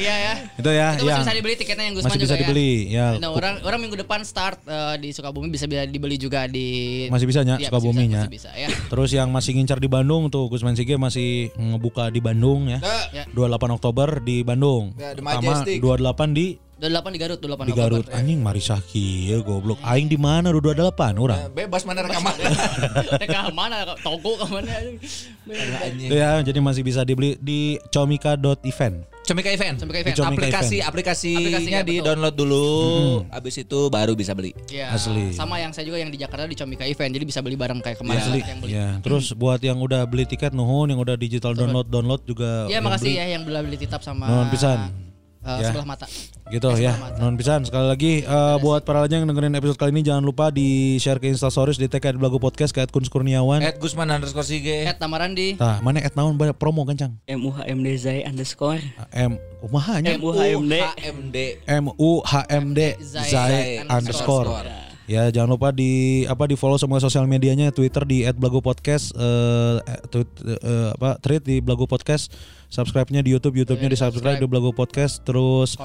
Iya 0.01 0.15
ya. 0.17 0.33
Itu 0.57 0.69
ya, 0.69 0.87
Itu 0.97 1.05
masih 1.05 1.21
bisa 1.21 1.33
dibeli 1.37 1.53
tiketnya 1.53 1.85
yang 1.85 1.93
Gusman 1.93 2.09
masih 2.09 2.17
juga 2.17 2.25
bisa 2.25 2.35
ya. 2.35 2.41
dibeli 2.41 2.71
ya. 2.89 3.07
Nah, 3.21 3.29
orang 3.29 3.61
orang 3.61 3.77
minggu 3.77 3.97
depan 4.01 4.25
start 4.25 4.57
eh, 4.65 4.95
di 4.97 5.13
Sukabumi 5.13 5.53
bisa 5.53 5.69
bisa 5.69 5.85
dibeli 5.85 6.17
juga 6.17 6.49
di 6.49 7.05
Masih 7.13 7.29
bisa 7.29 7.45
nya 7.45 7.61
Iya, 7.61 7.69
Sukabumi 7.69 8.09
masih 8.09 8.09
bisa, 8.09 8.09
nya. 8.09 8.21
masih 8.25 8.33
bisa 8.33 8.49
ya. 8.57 8.67
Terus 8.89 9.09
yang 9.13 9.29
masih 9.29 9.51
ngincar 9.53 9.77
di 9.77 9.85
Bandung 9.85 10.33
tuh 10.33 10.49
Gusman 10.49 10.73
Sige 10.73 10.97
masih 10.97 11.53
ngebuka 11.53 12.09
di 12.09 12.17
Bandung 12.17 12.73
ya. 12.73 12.81
Ya. 13.13 13.29
28 13.29 13.77
Oktober 13.77 14.17
di 14.17 14.41
Bandung. 14.41 14.62
Ya, 14.97 15.13
di 15.13 15.21
Pertama 15.21 15.41
Majestic. 15.43 15.77
28 15.81 16.31
di 16.33 16.47
28 16.83 17.15
di 17.15 17.19
Garut, 17.21 17.39
28 17.39 17.63
di 17.63 17.73
Garut. 17.79 18.05
Anjing 18.11 18.39
Marisa 18.43 18.75
kieu 18.83 19.39
goblok. 19.39 19.79
Aing 19.87 20.11
di 20.11 20.19
mana 20.19 20.51
28 20.51 21.15
orang. 21.15 21.47
Bebas 21.55 21.87
mana 21.87 22.03
rekaman. 22.03 22.35
Ke 23.23 23.39
mana? 23.55 23.87
Togo 24.03 24.35
ke 24.35 24.45
mana? 24.51 24.71
Anjing. 25.79 26.09
Ya, 26.11 26.43
jadi 26.43 26.59
masih 26.59 26.83
bisa 26.83 27.07
dibeli 27.07 27.39
di 27.39 27.79
comika.event. 27.87 29.12
Comika 29.23 29.49
event. 29.49 29.79
Comika 29.79 29.97
Di 29.97 30.03
event. 30.03 30.15
Comika 30.19 30.31
aplikasi 30.35 30.77
Event. 30.77 30.89
aplikasinya 30.91 31.39
Aplikasinya, 31.39 31.81
di 31.81 31.95
betul. 31.95 32.05
download 32.11 32.35
dulu, 32.35 32.65
habis 33.31 33.55
itu 33.55 33.79
baru 33.87 34.13
bisa 34.19 34.35
beli. 34.35 34.51
Ya, 34.67 34.91
Asli. 34.91 35.31
Sama 35.31 35.63
yang 35.63 35.71
saya 35.71 35.87
juga 35.87 36.03
yang 36.03 36.11
di 36.11 36.19
Jakarta 36.19 36.43
di 36.43 36.59
Comika 36.59 36.83
Event. 36.83 37.11
Jadi 37.15 37.23
bisa 37.23 37.39
beli 37.39 37.55
barang 37.55 37.79
kayak 37.79 38.03
kemarin 38.03 38.19
Asli. 38.19 38.39
yang 38.43 38.59
beli. 38.59 38.71
Ya, 38.75 38.87
terus 38.99 39.31
buat 39.31 39.63
yang 39.63 39.79
udah 39.79 40.03
beli 40.03 40.27
tiket 40.27 40.51
nuhun, 40.51 40.91
yang 40.91 40.99
udah 40.99 41.15
digital 41.15 41.55
download 41.55 41.87
download 41.87 42.21
juga. 42.27 42.67
Ya 42.67 42.77
yang 42.77 42.83
makasih 42.83 43.15
beli. 43.15 43.21
ya 43.23 43.25
yang 43.31 43.41
beli 43.47 43.59
beli 43.63 43.77
titap 43.79 44.03
sama 44.03 44.27
Nuhun 44.27 44.47
pisan. 44.51 44.91
Eh, 45.43 45.59
Ya. 45.59 45.67
sebelah 45.69 45.85
mata. 45.85 46.07
Gitu 46.43 46.67
ya, 46.77 46.93
non 47.17 47.33
pisan 47.33 47.63
sekali 47.63 47.87
lagi 47.87 48.13
eh, 48.21 48.55
buat 48.59 48.83
para 48.83 49.01
lajang 49.01 49.23
yang 49.23 49.29
dengerin 49.31 49.55
episode 49.55 49.75
kali 49.75 49.91
ini 49.91 50.03
jangan 50.03 50.21
lupa 50.21 50.49
di 50.49 50.95
share 50.97 51.17
ke 51.17 51.27
instastories 51.27 51.75
di 51.75 51.87
TK 51.87 52.15
Belagu 52.15 52.37
Podcast 52.37 52.71
ke 52.71 52.83
Kun 52.87 53.03
Kurniawan. 53.03 53.59
At 53.59 53.77
Gusman 53.77 54.07
underscore 54.07 54.43
Sige. 54.43 54.83
Ed 54.83 54.97
Tamarandi. 54.97 55.55
Tah, 55.55 55.79
mana 55.79 55.99
et 55.99 56.13
naon 56.13 56.35
banyak 56.35 56.55
promo 56.55 56.83
kencang. 56.83 57.15
MUHMD 57.25 57.87
Zai 57.95 58.23
underscore. 58.23 58.79
M 59.11 59.35
kumaha 59.59 59.99
nya? 59.99 60.15
MUHMD. 60.15 60.73
HMD. 60.99 61.37
M 61.65 61.85
U 61.91 62.21
H 62.21 62.43
M 62.49 62.71
D 62.71 62.95
Zai 63.01 63.83
underscore. 63.83 64.47
underscore. 64.47 64.81
Ya 65.03 65.27
jangan 65.27 65.59
lupa 65.59 65.75
di 65.75 66.23
apa 66.23 66.47
di 66.47 66.55
follow 66.55 66.79
semua 66.79 66.95
sosial 66.95 67.27
medianya 67.27 67.75
Twitter 67.75 68.07
di 68.07 68.23
@blago_podcast 68.23 69.11
eh 69.11 69.75
eh, 69.83 69.99
tweet, 70.07 70.29
eh, 70.47 70.95
apa 70.95 71.19
tweet 71.19 71.43
di 71.43 71.59
Blago 71.59 71.83
Podcast 71.83 72.31
subscribe-nya 72.73 73.21
di 73.21 73.29
YouTube 73.29 73.61
YouTube-nya 73.61 73.89
di 73.93 73.97
subscribe 73.97 74.41
di 74.41 74.49
Blago 74.49 74.73
Podcast 74.73 75.21
terus 75.21 75.77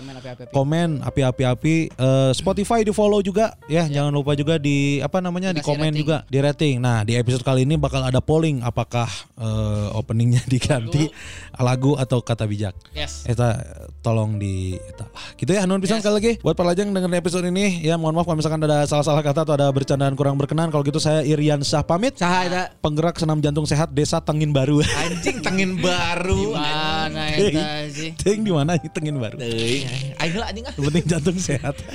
Komen 0.56 1.05
api-api-api 1.05 1.77
Eh, 1.98 2.32
Spotify 2.32 2.86
di 2.86 2.94
follow 2.94 3.20
juga 3.20 3.52
ya. 3.66 3.85
Jangan 3.85 4.15
lupa 4.15 4.32
juga 4.32 4.56
di 4.56 5.02
apa 5.02 5.19
namanya 5.20 5.51
di 5.52 5.60
komen 5.60 5.93
rating. 5.93 6.01
juga 6.01 6.16
di 6.31 6.39
rating. 6.39 6.74
Nah 6.78 7.02
di 7.02 7.19
episode 7.19 7.43
kali 7.43 7.66
ini 7.66 7.74
bakal 7.74 8.06
ada 8.06 8.23
polling 8.23 8.62
apakah 8.62 9.10
eh, 9.36 9.86
openingnya 9.98 10.40
diganti 10.52 11.10
lagu. 11.59 11.98
atau 11.98 12.23
kata 12.23 12.47
bijak. 12.47 12.78
Yes. 12.94 13.27
Eta 13.27 13.59
tolong 14.01 14.39
di 14.39 14.78
eta. 14.78 15.10
Gitu 15.35 15.51
ya 15.51 15.66
Nun 15.66 15.82
pisan 15.82 15.98
sekali 15.98 16.15
lagi. 16.23 16.32
Buat 16.40 16.55
para 16.55 16.70
lajang 16.73 16.94
dengerin 16.94 17.19
episode 17.19 17.44
ini 17.51 17.82
ya 17.82 17.98
mohon 17.98 18.15
maaf 18.15 18.24
kalau 18.31 18.39
misalkan 18.39 18.62
ada 18.62 18.86
salah-salah 18.86 19.20
kata 19.20 19.43
atau 19.43 19.55
ada 19.59 19.66
bercandaan 19.74 20.15
kurang 20.15 20.39
berkenan. 20.39 20.70
Kalau 20.70 20.86
gitu 20.86 21.02
saya 21.02 21.27
Irian 21.27 21.60
Syah 21.60 21.82
pamit. 21.82 22.15
Saha 22.16 22.70
penggerak 22.78 23.19
senam 23.19 23.43
jantung 23.43 23.66
sehat 23.66 23.90
Desa 23.90 24.23
Tengin 24.23 24.55
Baru. 24.55 24.78
Anjing 24.81 25.43
tengin 25.43 25.74
baru. 25.82 26.55
Mana 26.79 27.23
eta 27.35 27.67
sih? 27.91 28.11
Ting 28.15 28.47
di 28.47 28.53
mana 28.55 28.79
Tengin 28.79 29.19
Baru? 29.19 29.37
Teuing. 29.39 30.15
Aing 30.19 30.33
heula 30.33 30.47
anjing 30.51 30.65
ah. 30.67 30.73
Yang 30.77 30.85
penting 30.91 31.05
jantung 31.11 31.39
sehat. 31.39 31.75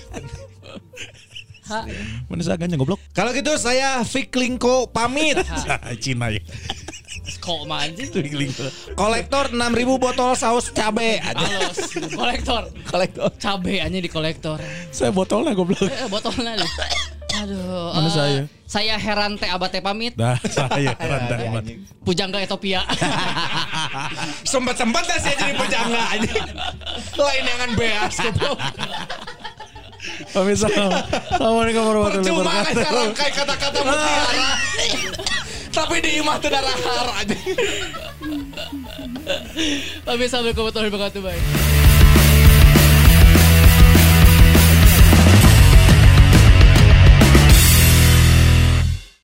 Mana 2.28 2.44
saganya 2.44 2.76
goblok? 2.76 3.00
Kalau 3.16 3.32
gitu 3.32 3.56
saya 3.56 4.04
Fiklingko 4.04 4.92
pamit. 4.92 5.40
Cina 6.04 6.28
ya. 6.28 6.44
Kok 7.40 7.68
anjing? 7.72 8.12
Kolektor 9.00 9.48
6000 9.56 10.04
botol 10.04 10.36
saus 10.36 10.68
cabe. 10.76 11.24
Halos. 11.24 11.78
Kolektor. 12.12 12.68
Kolektor. 12.84 13.30
Cabe 13.40 13.80
aja 13.80 13.96
di 13.96 14.10
kolektor. 14.12 14.60
Saya 14.92 15.16
botolnya 15.16 15.56
goblok. 15.56 15.88
Eh, 15.88 16.08
botolnya 16.12 16.60
nih. 16.60 16.68
Aduh. 17.34 17.90
Mana 17.98 18.10
eh, 18.10 18.14
saya? 18.14 18.42
Saya 18.70 18.96
heran 18.98 19.38
teh 19.38 19.50
abate 19.50 19.82
pamit. 19.82 20.14
Dah 20.14 20.38
saya 20.56 20.94
rendah 20.94 21.38
amat. 21.50 21.64
Pujangga 22.06 22.40
Ethiopia. 22.42 22.86
Sempat-sempat 24.46 25.04
dah 25.06 25.18
saya 25.18 25.36
jadi 25.38 25.54
pejangga 25.58 26.04
anjing. 26.14 26.46
Lain 27.18 27.44
dengan 27.46 27.70
beas 27.74 28.16
goblok. 28.22 28.60
Pamit 30.36 30.58
salam. 30.60 30.92
Assalamualaikum 31.32 31.82
warahmatullahi 31.82 32.28
Percuma 32.28 32.44
kan 32.44 32.64
wabarakatuh. 32.70 32.86
serangkai 32.86 33.30
kata-kata 33.34 33.80
mutiara. 33.82 34.50
Tapi 35.78 35.96
di 36.06 36.10
imah 36.22 36.38
teu 36.38 36.50
darahar 36.54 37.08
anjing. 37.18 37.42
Tapi 40.06 40.22
assalamualaikum 40.28 40.62
warahmatullahi 40.70 40.92
wabarakatuh. 40.94 41.22
Bye. 41.24 41.83